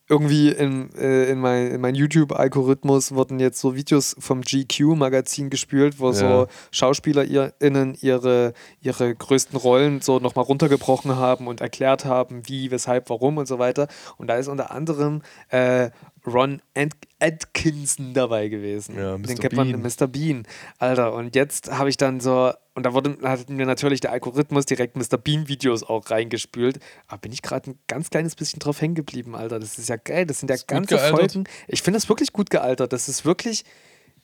irgendwie 0.09 0.51
in, 0.51 0.95
äh, 0.95 1.31
in, 1.31 1.39
mein, 1.39 1.69
in 1.69 1.81
mein 1.81 1.95
YouTube-Algorithmus 1.95 3.15
wurden 3.15 3.41
jetzt 3.41 3.61
so 3.61 3.75
Videos 3.75 4.15
vom 4.19 4.43
GQ-Magazin 4.43 5.49
gespült, 5.49 6.01
wo 6.01 6.13
so 6.13 6.25
Ja. 6.25 6.47
SchauspielerInnen 6.71 7.97
ihre, 8.01 8.53
ihre 8.81 9.15
größten 9.15 9.57
Rollen 9.57 10.03
so 10.03 10.19
nochmal 10.19 10.45
runtergebrochen 10.45 11.17
haben 11.17 11.47
und 11.47 11.63
erklärt 11.63 12.05
haben, 12.05 12.43
wie, 12.47 12.71
weshalb, 12.71 13.09
warum 13.09 13.39
und 13.39 13.47
so 13.47 13.59
weiter. 13.59 13.89
Und 14.19 14.27
da 14.27 14.37
ist 14.37 14.49
unter 14.49 14.71
anderem 14.73 15.23
äh, 15.49 15.91
Ron 16.27 16.63
Ad 16.75 16.97
Atkinson 17.19 18.15
dabei 18.15 18.49
gewesen. 18.49 18.97
Ja, 18.97 19.17
Den 19.17 19.39
kennt 19.39 19.55
man, 19.55 19.71
Bean. 19.71 19.83
Mr. 19.83 20.07
Bean. 20.07 20.47
Alter, 20.79 21.15
und 21.15 21.35
jetzt 21.35 21.71
habe 21.73 21.89
ich 21.89 21.97
dann 21.97 22.21
so, 22.21 22.53
und 22.75 22.85
da 22.85 22.95
wurde, 22.95 23.19
hat 23.23 23.51
mir 23.51 23.67
natürlich 23.67 24.01
der 24.01 24.13
Algorithmus 24.13 24.67
direkt 24.67 24.97
Mr. 24.97 25.19
Bean-Videos 25.19 25.83
auch 25.83 26.11
reingespült. 26.11 26.79
Aber 27.07 27.19
bin 27.19 27.33
ich 27.33 27.43
gerade 27.43 27.71
ein 27.71 27.79
ganz 27.89 28.11
kleines 28.11 28.35
bisschen 28.35 28.61
drauf 28.61 28.81
hängen 28.81 28.95
geblieben, 28.95 29.35
Alter. 29.35 29.59
Das 29.59 29.79
ist 29.79 29.89
ja 29.89 29.97
geil. 29.97 30.27
Das 30.27 30.41
sind 30.41 30.49
ja 30.49 30.57
gut 30.57 30.67
ganze. 30.67 30.99
Folgen. 30.99 31.45
Ich 31.69 31.83
finde 31.83 31.99
das 31.99 32.09
wirklich 32.09 32.33
gut 32.33 32.51
gealtert. 32.51 32.93
Das 32.93 33.09
ist 33.09 33.25
wirklich, 33.25 33.65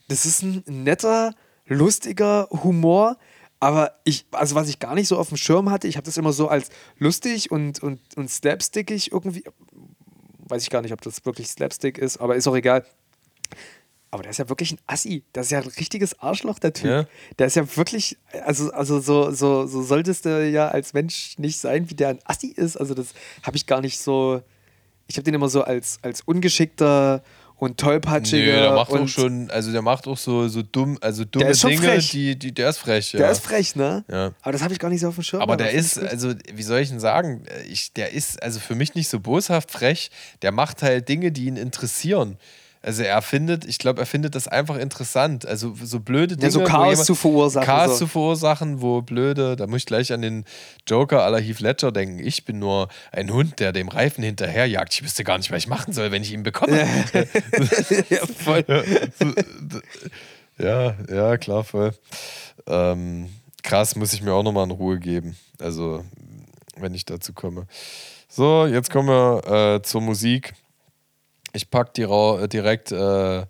das 0.08 0.24
ist 0.24 0.42
ein 0.42 0.62
netter, 0.66 1.34
lustiger 1.66 2.48
Humor. 2.50 3.18
Aber 3.60 3.98
ich, 4.04 4.26
also 4.30 4.54
was 4.54 4.68
ich 4.68 4.78
gar 4.78 4.94
nicht 4.94 5.08
so 5.08 5.18
auf 5.18 5.28
dem 5.28 5.36
Schirm 5.36 5.70
hatte, 5.70 5.88
ich 5.88 5.96
habe 5.96 6.04
das 6.04 6.16
immer 6.16 6.32
so 6.32 6.48
als 6.48 6.68
lustig 6.98 7.50
und, 7.50 7.82
und, 7.82 8.00
und 8.16 8.30
slapstickig 8.30 9.12
irgendwie. 9.12 9.42
Weiß 10.48 10.62
ich 10.62 10.70
gar 10.70 10.82
nicht, 10.82 10.92
ob 10.92 11.00
das 11.02 11.24
wirklich 11.24 11.48
Slapstick 11.48 11.98
ist, 11.98 12.18
aber 12.18 12.36
ist 12.36 12.46
auch 12.48 12.56
egal. 12.56 12.84
Aber 14.10 14.22
der 14.22 14.30
ist 14.30 14.38
ja 14.38 14.48
wirklich 14.48 14.72
ein 14.72 14.78
Assi. 14.86 15.22
Das 15.32 15.46
ist 15.46 15.50
ja 15.52 15.58
ein 15.58 15.66
richtiges 15.66 16.18
Arschloch, 16.20 16.58
der 16.58 16.72
Typ. 16.72 16.86
Ja. 16.86 17.06
Der 17.38 17.46
ist 17.46 17.56
ja 17.56 17.76
wirklich, 17.76 18.16
also, 18.44 18.70
also 18.72 19.00
so, 19.00 19.30
so, 19.32 19.66
so 19.66 19.82
solltest 19.82 20.24
du 20.24 20.48
ja 20.48 20.68
als 20.68 20.94
Mensch 20.94 21.36
nicht 21.38 21.58
sein, 21.58 21.90
wie 21.90 21.94
der 21.94 22.08
ein 22.08 22.18
Assi 22.24 22.48
ist. 22.48 22.78
Also 22.78 22.94
das 22.94 23.08
habe 23.42 23.56
ich 23.56 23.66
gar 23.66 23.82
nicht 23.82 24.00
so. 24.00 24.42
Ich 25.08 25.16
habe 25.16 25.24
den 25.24 25.34
immer 25.34 25.48
so 25.48 25.62
als, 25.62 25.98
als 26.02 26.22
ungeschickter 26.22 27.22
und 27.58 27.78
tollpatschiger. 27.78 28.44
Nö, 28.44 28.60
der 28.60 28.72
macht 28.72 28.90
und 28.90 29.02
auch 29.02 29.08
schon, 29.08 29.50
also 29.50 29.72
der 29.72 29.82
macht 29.82 30.06
auch 30.06 30.16
so, 30.16 30.48
so 30.48 30.62
dumm, 30.62 30.98
also 31.00 31.24
dumme 31.24 31.52
Dinge, 31.52 31.98
die, 31.98 32.38
die, 32.38 32.52
der 32.52 32.70
ist 32.70 32.78
frech, 32.78 33.12
ja. 33.12 33.18
Der 33.18 33.30
ist 33.30 33.44
frech, 33.44 33.76
ne? 33.76 34.04
Ja. 34.10 34.32
Aber 34.42 34.52
das 34.52 34.62
habe 34.62 34.72
ich 34.72 34.78
gar 34.78 34.88
nicht 34.88 35.00
so 35.00 35.08
auf 35.08 35.14
dem 35.14 35.24
Schirm. 35.24 35.42
Aber 35.42 35.56
der 35.56 35.72
ist, 35.72 35.98
also, 35.98 36.34
wie 36.52 36.62
soll 36.62 36.80
ich 36.80 36.88
denn 36.88 37.00
sagen, 37.00 37.44
ich, 37.68 37.92
der 37.92 38.12
ist 38.12 38.42
also 38.42 38.60
für 38.60 38.74
mich 38.74 38.94
nicht 38.94 39.08
so 39.08 39.20
boshaft 39.20 39.70
frech, 39.70 40.10
der 40.42 40.52
macht 40.52 40.82
halt 40.82 41.08
Dinge, 41.08 41.32
die 41.32 41.46
ihn 41.46 41.56
interessieren. 41.56 42.38
Also 42.80 43.02
er 43.02 43.20
findet, 43.22 43.64
ich 43.64 43.78
glaube, 43.78 44.00
er 44.00 44.06
findet 44.06 44.34
das 44.36 44.46
einfach 44.46 44.76
interessant. 44.76 45.44
Also 45.46 45.74
so 45.82 45.98
blöde 46.00 46.36
Dinge. 46.36 46.46
Ja, 46.46 46.50
so 46.50 46.62
Chaos 46.64 46.90
jemand- 46.90 47.06
zu 47.06 47.14
verursachen, 47.16 47.66
Chaos 47.66 47.92
so. 47.92 47.98
zu 47.98 48.06
verursachen, 48.06 48.80
wo 48.80 49.02
blöde, 49.02 49.56
da 49.56 49.66
muss 49.66 49.78
ich 49.78 49.86
gleich 49.86 50.12
an 50.12 50.22
den 50.22 50.44
Joker 50.86 51.22
aller 51.24 51.40
Heath 51.40 51.60
Ledger 51.60 51.90
denken. 51.90 52.18
Ich 52.20 52.44
bin 52.44 52.58
nur 52.60 52.88
ein 53.10 53.32
Hund, 53.32 53.58
der 53.58 53.72
dem 53.72 53.88
Reifen 53.88 54.22
hinterherjagt. 54.22 54.94
Ich 54.94 55.02
wüsste 55.02 55.24
gar 55.24 55.38
nicht, 55.38 55.50
was 55.50 55.58
ich 55.58 55.66
machen 55.68 55.92
soll, 55.92 56.12
wenn 56.12 56.22
ich 56.22 56.32
ihn 56.32 56.44
bekomme. 56.44 56.78
ja, 58.10 58.26
voll. 58.26 58.64
Ja, 60.58 60.94
ja, 61.12 61.36
klar, 61.36 61.64
voll. 61.64 61.92
Ähm, 62.66 63.28
krass, 63.62 63.96
muss 63.96 64.12
ich 64.12 64.22
mir 64.22 64.32
auch 64.32 64.42
nochmal 64.42 64.64
in 64.64 64.70
Ruhe 64.70 64.98
geben. 64.98 65.36
Also, 65.60 66.04
wenn 66.76 66.94
ich 66.94 67.04
dazu 67.04 67.32
komme. 67.32 67.66
So, 68.28 68.66
jetzt 68.66 68.90
kommen 68.90 69.08
wir 69.08 69.74
äh, 69.76 69.82
zur 69.82 70.00
Musik. 70.00 70.54
Ich 71.58 71.70
packe 71.70 71.90
die 71.96 72.04
Ra- 72.04 72.42
äh, 72.42 72.48
direkt 72.48 72.92
äh, 72.92 73.40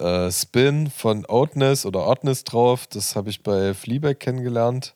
äh, 0.00 0.32
Spin 0.32 0.88
von 0.88 1.26
Outness 1.26 1.84
oder 1.84 2.06
Oddness 2.08 2.44
drauf. 2.44 2.86
Das 2.86 3.14
habe 3.14 3.28
ich 3.28 3.42
bei 3.42 3.74
Fleabag 3.74 4.18
kennengelernt. 4.18 4.94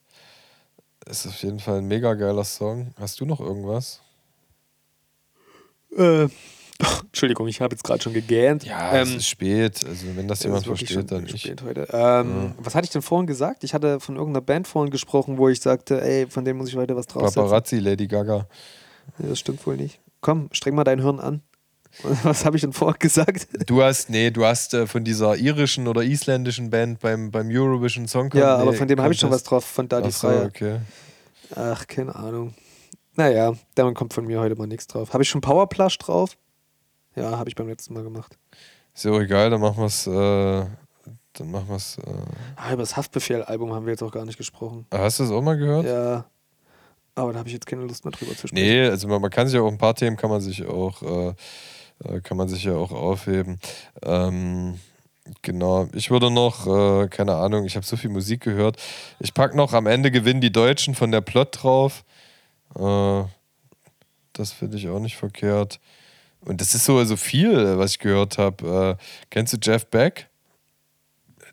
Ist 1.04 1.26
auf 1.26 1.42
jeden 1.42 1.60
Fall 1.60 1.78
ein 1.78 1.86
mega 1.86 2.14
geiler 2.14 2.44
Song. 2.44 2.94
Hast 2.98 3.20
du 3.20 3.26
noch 3.26 3.40
irgendwas? 3.40 4.00
Äh, 5.94 6.28
Entschuldigung, 7.08 7.46
ich 7.46 7.60
habe 7.60 7.74
jetzt 7.74 7.84
gerade 7.84 8.02
schon 8.02 8.14
gegähnt. 8.14 8.64
Ja, 8.64 8.96
es 8.96 9.14
ist 9.14 9.26
spät. 9.28 9.84
Also, 9.86 10.06
wenn 10.16 10.26
das 10.26 10.42
jemand 10.42 10.64
versteht, 10.64 11.10
dann 11.12 11.26
ich. 11.26 11.42
spät 11.42 11.60
heute. 11.62 11.88
Ähm, 11.92 12.54
Was 12.56 12.74
hatte 12.74 12.86
ich 12.86 12.90
denn 12.90 13.02
vorhin 13.02 13.26
gesagt? 13.26 13.64
Ich 13.64 13.74
hatte 13.74 14.00
von 14.00 14.16
irgendeiner 14.16 14.40
Band 14.40 14.66
vorhin 14.66 14.90
gesprochen, 14.90 15.36
wo 15.36 15.50
ich 15.50 15.60
sagte, 15.60 16.00
ey, 16.00 16.26
von 16.26 16.46
denen 16.46 16.58
muss 16.58 16.70
ich 16.70 16.76
heute 16.76 16.96
was 16.96 17.06
draufsetzen. 17.06 17.42
Paparazzi, 17.42 17.80
Lady 17.80 18.06
Gaga. 18.06 18.46
Nee, 19.18 19.28
das 19.28 19.38
stimmt 19.38 19.66
wohl 19.66 19.76
nicht. 19.76 20.00
Komm, 20.22 20.48
streng 20.52 20.74
mal 20.74 20.84
dein 20.84 21.02
Hirn 21.02 21.20
an. 21.20 21.42
Was 22.22 22.44
habe 22.44 22.56
ich 22.56 22.62
denn 22.62 22.72
vorher 22.72 22.98
gesagt? 22.98 23.48
Du 23.66 23.82
hast, 23.82 24.10
nee, 24.10 24.30
du 24.30 24.44
hast 24.44 24.74
äh, 24.74 24.86
von 24.86 25.04
dieser 25.04 25.36
irischen 25.36 25.88
oder 25.88 26.02
isländischen 26.02 26.70
Band 26.70 27.00
beim, 27.00 27.30
beim 27.30 27.48
Eurovision 27.50 28.06
Song 28.08 28.30
Ja, 28.32 28.56
nee, 28.56 28.62
aber 28.62 28.72
von 28.72 28.88
dem 28.88 29.00
habe 29.00 29.12
ich 29.12 29.20
schon 29.20 29.30
was 29.30 29.42
drauf, 29.42 29.64
von 29.64 29.88
Daddy 29.88 30.08
Ach 30.08 30.12
so, 30.12 30.28
Freier. 30.28 30.46
okay. 30.46 30.80
Ach, 31.54 31.86
keine 31.86 32.14
Ahnung. 32.14 32.54
Naja, 33.16 33.52
dann 33.74 33.94
kommt 33.94 34.14
von 34.14 34.24
mir 34.24 34.40
heute 34.40 34.54
mal 34.54 34.66
nichts 34.66 34.86
drauf. 34.86 35.12
Habe 35.12 35.22
ich 35.22 35.28
schon 35.28 35.40
Powerplush 35.40 35.98
drauf? 35.98 36.36
Ja, 37.16 37.38
habe 37.38 37.48
ich 37.48 37.56
beim 37.56 37.68
letzten 37.68 37.92
Mal 37.94 38.04
gemacht. 38.04 38.38
Ist 38.94 39.04
ja 39.04 39.10
auch 39.10 39.20
egal, 39.20 39.50
dann 39.50 39.60
machen 39.60 39.78
wir 39.78 39.86
es. 39.86 40.06
Äh, 40.06 40.66
dann 41.34 41.50
machen 41.50 41.68
wir 41.68 41.76
es. 41.76 41.98
Äh. 41.98 42.02
Ah, 42.56 42.72
über 42.72 42.82
das 42.82 42.96
Haftbefehl-Album 42.96 43.72
haben 43.72 43.86
wir 43.86 43.92
jetzt 43.92 44.02
auch 44.02 44.12
gar 44.12 44.24
nicht 44.24 44.38
gesprochen. 44.38 44.86
Hast 44.92 45.18
du 45.18 45.24
das 45.24 45.32
auch 45.32 45.42
mal 45.42 45.56
gehört? 45.56 45.86
Ja. 45.86 46.26
Aber 47.14 47.32
da 47.32 47.40
habe 47.40 47.48
ich 47.48 47.54
jetzt 47.54 47.66
keine 47.66 47.82
Lust 47.82 48.04
mehr 48.04 48.12
drüber 48.12 48.32
zu 48.32 48.46
sprechen. 48.46 48.54
Nee, 48.54 48.86
also 48.86 49.08
man, 49.08 49.20
man 49.20 49.30
kann 49.30 49.48
sich 49.48 49.58
auch 49.58 49.68
ein 49.68 49.78
paar 49.78 49.94
Themen 49.94 50.16
kann 50.16 50.30
man 50.30 50.40
sich 50.40 50.64
auch 50.66 51.02
äh, 51.02 51.34
äh, 52.04 52.20
kann 52.20 52.36
man 52.36 52.48
sich 52.48 52.64
ja 52.64 52.74
auch 52.74 52.92
aufheben. 52.92 53.58
Ähm, 54.02 54.78
genau. 55.42 55.88
Ich 55.92 56.10
würde 56.10 56.30
noch, 56.30 56.66
äh, 56.66 57.08
keine 57.08 57.34
Ahnung, 57.36 57.64
ich 57.64 57.76
habe 57.76 57.86
so 57.86 57.96
viel 57.96 58.10
Musik 58.10 58.42
gehört. 58.42 58.76
Ich 59.18 59.34
packe 59.34 59.56
noch 59.56 59.72
am 59.72 59.86
Ende 59.86 60.10
gewinnen 60.10 60.40
die 60.40 60.52
Deutschen 60.52 60.94
von 60.94 61.10
der 61.10 61.20
Plot 61.20 61.62
drauf. 61.62 62.04
Äh, 62.76 63.24
das 64.32 64.52
finde 64.52 64.76
ich 64.76 64.88
auch 64.88 65.00
nicht 65.00 65.16
verkehrt. 65.16 65.80
Und 66.40 66.60
das 66.60 66.74
ist 66.74 66.84
so, 66.84 67.02
so 67.04 67.16
viel, 67.16 67.78
was 67.78 67.92
ich 67.92 67.98
gehört 67.98 68.38
habe. 68.38 68.96
Äh, 68.98 69.04
kennst 69.28 69.52
du 69.52 69.58
Jeff 69.60 69.86
Beck? 69.86 70.28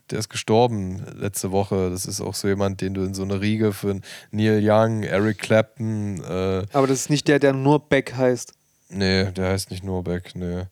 Der 0.09 0.19
ist 0.19 0.29
gestorben 0.29 1.05
letzte 1.19 1.51
Woche. 1.51 1.89
Das 1.89 2.05
ist 2.05 2.21
auch 2.21 2.33
so 2.33 2.47
jemand, 2.47 2.79
den 2.79 2.93
du 2.93 3.03
in 3.03 3.13
so 3.13 3.23
einer 3.23 3.41
Riege 3.41 3.73
von 3.73 4.01
Neil 4.31 4.61
Young, 4.63 5.03
Eric 5.03 5.39
Clapton, 5.39 6.23
äh, 6.23 6.65
Aber 6.71 6.87
das 6.87 7.01
ist 7.01 7.09
nicht 7.09 7.27
der, 7.27 7.39
der 7.39 7.51
nur 7.51 7.79
Beck 7.89 8.15
heißt. 8.15 8.53
Nee, 8.89 9.31
der 9.31 9.49
heißt 9.49 9.71
nicht 9.71 9.83
nur 9.83 10.03
Beck, 10.03 10.31
nee. 10.35 10.63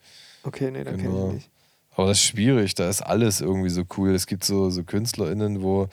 Okay, 0.44 0.72
nee, 0.72 0.84
dann 0.84 0.98
kenne 0.98 1.10
Genau. 1.10 1.28
ich 1.30 1.34
nicht. 1.36 1.50
Aber 1.98 2.08
das 2.08 2.18
ist 2.18 2.26
schwierig, 2.26 2.76
da 2.76 2.90
ist 2.90 3.02
alles 3.02 3.40
irgendwie 3.40 3.70
so 3.70 3.84
cool. 3.96 4.14
Es 4.14 4.28
gibt 4.28 4.44
so, 4.44 4.70
so 4.70 4.84
KünstlerInnen, 4.84 5.62
wo, 5.64 5.88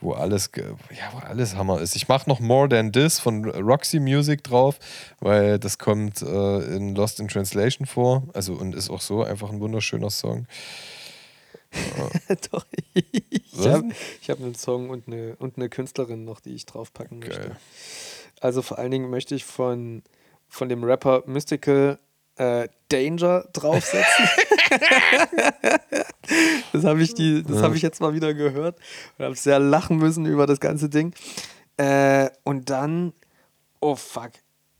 wo 0.00 0.12
alles, 0.12 0.50
ja, 0.56 1.12
wo 1.12 1.18
alles 1.18 1.56
Hammer 1.56 1.78
ist. 1.82 1.94
Ich 1.94 2.08
mache 2.08 2.26
noch 2.26 2.40
More 2.40 2.70
Than 2.70 2.90
This 2.90 3.18
von 3.18 3.44
Roxy 3.44 4.00
Music 4.00 4.42
drauf, 4.44 4.78
weil 5.20 5.58
das 5.58 5.76
kommt 5.76 6.22
äh, 6.22 6.74
in 6.74 6.94
Lost 6.94 7.20
in 7.20 7.28
Translation 7.28 7.86
vor. 7.86 8.22
Also 8.32 8.54
und 8.54 8.74
ist 8.74 8.88
auch 8.88 9.02
so 9.02 9.22
einfach 9.24 9.50
ein 9.50 9.60
wunderschöner 9.60 10.08
Song. 10.08 10.46
Doch, 12.50 12.66
ich 12.94 13.66
habe 13.66 13.90
hab 14.28 14.40
einen 14.40 14.54
Song 14.54 14.88
und 14.90 15.06
eine, 15.06 15.36
und 15.36 15.56
eine 15.56 15.68
Künstlerin 15.68 16.24
noch, 16.24 16.40
die 16.40 16.54
ich 16.54 16.64
draufpacken 16.66 17.18
möchte. 17.18 17.40
Geil. 17.40 17.56
Also 18.40 18.62
vor 18.62 18.78
allen 18.78 18.90
Dingen 18.90 19.10
möchte 19.10 19.34
ich 19.34 19.44
von, 19.44 20.02
von 20.52 20.68
dem 20.68 20.84
Rapper 20.84 21.22
Mystical 21.26 21.98
äh, 22.36 22.68
Danger 22.90 23.46
draufsetzen. 23.54 24.28
das 26.72 26.84
habe 26.84 27.02
ich, 27.02 27.14
die- 27.14 27.42
das 27.42 27.62
hab 27.62 27.74
ich 27.74 27.82
jetzt 27.82 28.00
mal 28.00 28.12
wieder 28.14 28.34
gehört 28.34 28.78
und 29.18 29.24
habe 29.24 29.34
sehr 29.34 29.58
lachen 29.58 29.96
müssen 29.96 30.26
über 30.26 30.46
das 30.46 30.60
ganze 30.60 30.88
Ding. 30.90 31.14
Äh, 31.78 32.28
und 32.44 32.68
dann, 32.70 33.12
oh 33.80 33.96
fuck. 33.96 34.30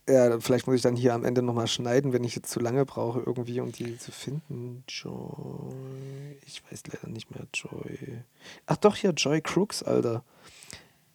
Ja, 0.08 0.40
vielleicht 0.40 0.66
muss 0.66 0.76
ich 0.76 0.82
dann 0.82 0.96
hier 0.96 1.14
am 1.14 1.24
Ende 1.24 1.42
nochmal 1.42 1.68
schneiden, 1.68 2.12
wenn 2.12 2.24
ich 2.24 2.34
jetzt 2.34 2.50
zu 2.50 2.58
lange 2.60 2.84
brauche, 2.84 3.20
irgendwie, 3.24 3.60
um 3.60 3.70
die 3.72 3.96
zu 3.98 4.10
finden. 4.10 4.82
Joy. 4.88 6.36
Ich 6.44 6.60
weiß 6.70 6.82
leider 6.92 7.08
nicht 7.08 7.30
mehr, 7.30 7.46
Joy. 7.54 7.98
Ach 8.66 8.76
doch, 8.76 8.96
hier, 8.96 9.12
Joy 9.12 9.40
Crooks, 9.40 9.82
Alter 9.82 10.24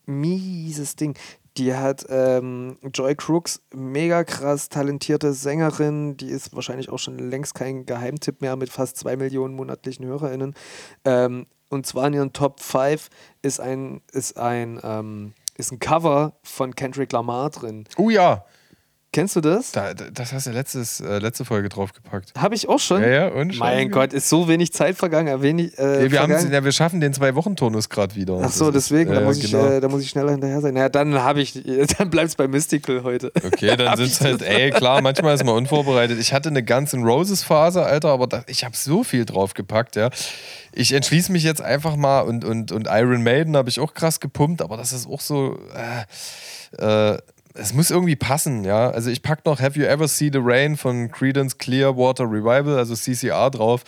mieses 0.08 0.96
Ding. 0.96 1.18
Die 1.58 1.74
hat 1.74 2.06
ähm, 2.10 2.78
Joy 2.94 3.16
Crooks, 3.16 3.62
mega 3.74 4.24
krass 4.24 4.70
talentierte 4.70 5.34
Sängerin, 5.34 6.16
die 6.16 6.30
ist 6.30 6.56
wahrscheinlich 6.56 6.90
auch 6.90 7.00
schon 7.00 7.18
längst 7.18 7.56
kein 7.56 7.86
Geheimtipp 7.86 8.42
mehr 8.42 8.56
mit 8.56 8.70
fast 8.70 8.98
zwei 8.98 9.16
Millionen 9.16 9.56
monatlichen 9.56 10.06
HörerInnen. 10.06 10.54
Ähm, 11.04 11.48
und 11.70 11.86
zwar 11.86 12.08
in 12.08 12.14
ihren 12.14 12.34
Top 12.34 12.62
5 12.62 13.10
ist 13.42 13.60
ein, 13.60 14.02
ist 14.12 14.38
ein, 14.38 14.80
ähm, 14.84 15.34
ist 15.56 15.72
ein 15.72 15.80
Cover 15.80 16.34
von 16.44 16.76
Kendrick 16.76 17.12
Lamar 17.12 17.50
drin. 17.50 17.86
Oh 17.98 18.10
ja, 18.12 18.46
Kennst 19.18 19.36
du 19.36 19.42
das? 19.42 19.72
Da, 19.72 19.96
das 19.96 20.32
hast 20.32 20.46
du 20.46 20.52
letztes, 20.52 21.00
äh, 21.00 21.18
letzte 21.18 21.44
Folge 21.44 21.70
draufgepackt. 21.70 22.34
Habe 22.38 22.54
ich 22.54 22.70
auch 22.70 22.78
schon? 22.78 23.02
Ja, 23.02 23.08
ja, 23.08 23.28
und 23.30 23.58
Mein 23.58 23.90
Gott, 23.90 24.14
ist 24.14 24.30
so 24.30 24.48
wenig 24.48 24.74
Zeit 24.74 24.96
vergangen. 24.96 25.42
Wenig, 25.42 25.76
äh, 25.80 25.82
ja, 25.82 26.12
wir, 26.12 26.20
vergangen. 26.20 26.54
ja, 26.54 26.64
wir 26.64 26.72
schaffen 26.72 27.02
den 27.02 27.16
Zwei-Wochen-Turnus 27.16 27.90
gerade 27.90 28.14
wieder. 28.14 28.40
Ach 28.44 28.52
so, 28.52 28.70
deswegen, 28.70 29.12
ist, 29.12 29.20
da, 29.20 29.26
muss 29.26 29.44
ich, 29.44 29.52
genau. 29.52 29.66
äh, 29.66 29.82
da 29.82 29.88
muss 29.88 30.04
ich 30.04 30.10
schneller 30.10 30.34
hinterher 30.34 30.62
sein. 30.62 30.76
Ja, 30.76 30.88
dann 30.90 31.16
habe 31.16 31.42
ich, 31.42 31.54
dann 31.98 32.12
bleibt 32.12 32.28
es 32.28 32.36
bei 32.36 32.48
Mystical 32.48 33.02
heute. 33.02 33.32
Okay, 33.44 33.76
dann 33.76 33.98
sind 33.98 34.12
es 34.12 34.22
halt, 34.22 34.44
ey, 34.44 34.70
klar, 34.70 35.02
manchmal 35.02 35.34
ist 35.34 35.44
man 35.44 35.56
unvorbereitet. 35.64 36.20
Ich 36.20 36.32
hatte 36.32 36.50
eine 36.50 36.62
Guns 36.62 36.94
N' 36.94 37.04
Roses 37.04 37.42
Phase, 37.42 37.84
Alter, 37.84 38.10
aber 38.10 38.28
da, 38.28 38.44
ich 38.46 38.64
habe 38.66 38.78
so 38.78 39.04
viel 39.04 39.26
draufgepackt, 39.26 39.96
ja. 39.96 40.12
Ich 40.74 40.92
entschließe 40.92 41.32
mich 41.32 41.42
jetzt 41.42 41.62
einfach 41.62 41.96
mal 41.96 42.20
und, 42.22 42.46
und, 42.46 42.72
und 42.72 42.88
Iron 42.88 43.24
Maiden 43.24 43.58
habe 43.58 43.68
ich 43.68 43.80
auch 43.80 43.96
krass 43.96 44.20
gepumpt, 44.20 44.62
aber 44.62 44.78
das 44.78 44.92
ist 44.92 45.08
auch 45.08 45.22
so, 45.22 45.58
äh, 46.78 47.14
äh, 47.14 47.18
es 47.60 47.74
muss 47.74 47.90
irgendwie 47.90 48.16
passen, 48.16 48.64
ja. 48.64 48.90
Also 48.92 49.10
ich 49.10 49.22
packe 49.22 49.42
noch 49.46 49.60
Have 49.60 49.80
You 49.80 49.86
Ever 49.86 50.08
See 50.08 50.30
the 50.32 50.40
Rain 50.42 50.78
von 50.78 51.10
Credence 51.12 51.58
Clearwater 51.58 52.26
Revival, 52.26 52.78
also 52.78 52.96
CCR 52.96 53.50
drauf, 53.50 53.84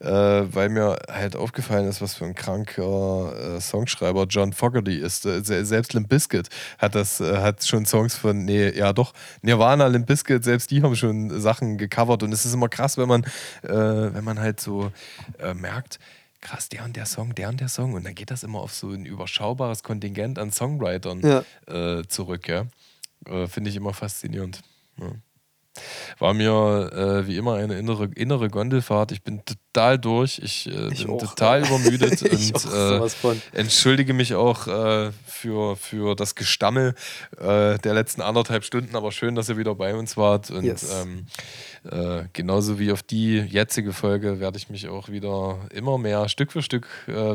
äh, 0.00 0.08
weil 0.08 0.68
mir 0.68 0.98
halt 1.08 1.36
aufgefallen 1.36 1.88
ist, 1.88 2.02
was 2.02 2.14
für 2.14 2.24
ein 2.24 2.34
kranker 2.34 3.56
äh, 3.56 3.60
Songschreiber 3.60 4.26
John 4.28 4.52
Fogerty 4.52 4.96
ist. 4.96 5.24
Äh, 5.24 5.42
selbst 5.42 5.92
Limp 5.92 6.08
Bizkit 6.08 6.48
hat 6.78 6.94
das, 6.94 7.20
äh, 7.20 7.36
hat 7.38 7.64
schon 7.64 7.86
Songs 7.86 8.14
von, 8.14 8.44
nee, 8.44 8.70
ja 8.70 8.92
doch, 8.92 9.12
Nirvana, 9.42 9.86
Limp 9.86 10.06
Bizkit, 10.06 10.42
selbst 10.44 10.70
die 10.70 10.82
haben 10.82 10.96
schon 10.96 11.40
Sachen 11.40 11.78
gecovert 11.78 12.22
und 12.22 12.32
es 12.32 12.44
ist 12.44 12.54
immer 12.54 12.68
krass, 12.68 12.98
wenn 12.98 13.08
man, 13.08 13.22
äh, 13.62 13.68
wenn 13.70 14.24
man 14.24 14.40
halt 14.40 14.60
so 14.60 14.90
äh, 15.38 15.54
merkt, 15.54 15.98
krass, 16.40 16.68
der 16.68 16.84
und 16.84 16.96
der 16.96 17.06
Song, 17.06 17.34
der 17.36 17.48
und 17.50 17.60
der 17.60 17.68
Song. 17.68 17.94
Und 17.94 18.04
dann 18.04 18.16
geht 18.16 18.32
das 18.32 18.42
immer 18.42 18.58
auf 18.58 18.74
so 18.74 18.90
ein 18.90 19.06
überschaubares 19.06 19.84
Kontingent 19.84 20.38
an 20.40 20.50
Songwritern 20.50 21.20
Ja. 21.20 21.44
äh, 22.00 22.02
zurück, 22.08 22.48
ja. 22.48 22.64
Äh, 23.26 23.46
Finde 23.46 23.70
ich 23.70 23.76
immer 23.76 23.92
faszinierend. 23.94 24.60
Ja. 25.00 25.12
War 26.18 26.34
mir 26.34 26.90
äh, 26.92 27.26
wie 27.26 27.38
immer 27.38 27.54
eine 27.54 27.78
innere, 27.78 28.10
innere 28.14 28.48
Gondelfahrt. 28.50 29.10
Ich 29.10 29.22
bin 29.22 29.42
total 29.46 29.98
durch. 29.98 30.38
Ich, 30.44 30.66
äh, 30.68 30.92
Ich 30.92 31.06
bin 31.06 31.14
auch. 31.14 31.18
total 31.22 31.64
übermüdet 31.66 32.20
und 32.30 32.74
äh, 32.74 33.36
entschuldige 33.58 34.12
mich 34.12 34.34
auch 34.34 34.66
äh, 34.66 35.12
für, 35.26 35.76
für 35.76 36.14
das 36.14 36.34
Gestammel 36.34 36.94
äh, 37.38 37.78
der 37.78 37.94
letzten 37.94 38.20
anderthalb 38.20 38.64
Stunden. 38.64 38.94
Aber 38.96 39.12
schön, 39.12 39.34
dass 39.34 39.48
ihr 39.48 39.56
wieder 39.56 39.74
bei 39.74 39.94
uns 39.94 40.18
wart. 40.18 40.50
Und 40.50 40.64
Yes. 40.64 40.92
ähm, 40.92 41.24
äh, 41.90 42.24
genauso 42.34 42.78
wie 42.78 42.92
auf 42.92 43.02
die 43.02 43.38
jetzige 43.38 43.94
Folge 43.94 44.40
werde 44.40 44.58
ich 44.58 44.68
mich 44.68 44.88
auch 44.88 45.08
wieder 45.08 45.58
immer 45.72 45.96
mehr 45.96 46.28
Stück 46.28 46.52
für 46.52 46.60
Stück 46.62 46.86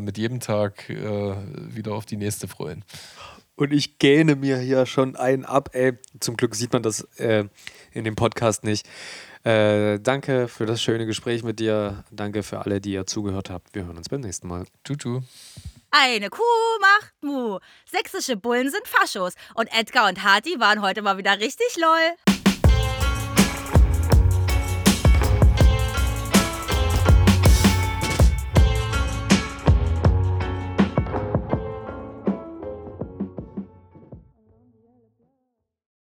mit 0.02 0.18
jedem 0.20 0.40
Tag 0.40 0.88
wieder 0.90 1.94
auf 1.94 2.06
die 2.06 2.18
nächste 2.18 2.48
freuen. 2.48 2.86
Und 3.58 3.74
ich 3.74 3.98
gähne 3.98 4.36
mir 4.36 4.58
hier 4.60 4.86
schon 4.86 5.16
einen 5.16 5.44
ab, 5.44 5.72
ey. 5.74 5.98
Zum 6.20 6.38
Glück 6.38 6.56
sieht 6.56 6.72
man 6.74 6.84
das 6.84 7.02
äh, 7.18 7.46
in 7.92 8.04
dem 8.04 8.16
Podcast 8.16 8.64
nicht. 8.64 8.88
Äh, 9.44 10.00
danke 10.00 10.48
für 10.48 10.68
das 10.68 10.82
schöne 10.82 11.08
Gespräch 11.08 11.44
mit 11.44 11.60
dir. 11.60 12.04
Danke 12.12 12.44
für 12.44 12.60
alle, 12.60 12.80
die 12.80 12.94
ihr 12.94 13.08
zugehört 13.08 13.50
habt. 13.50 13.74
Wir 13.74 13.86
hören 13.86 13.98
uns 13.98 14.10
beim 14.10 14.22
nächsten 14.22 14.48
Mal. 14.48 14.66
Tutu. 14.84 15.22
Eine 15.90 16.30
Kuh 16.30 16.44
macht 16.82 17.14
Mu. 17.22 17.58
Sächsische 17.90 18.38
Bullen 18.38 18.70
sind 18.70 18.88
Faschos. 18.88 19.34
Und 19.56 19.68
Edgar 19.76 20.08
und 20.08 20.24
Hati 20.24 20.60
waren 20.60 20.84
heute 20.84 21.02
mal 21.02 21.18
wieder 21.18 21.40
richtig 21.40 21.78
lol. 21.78 22.37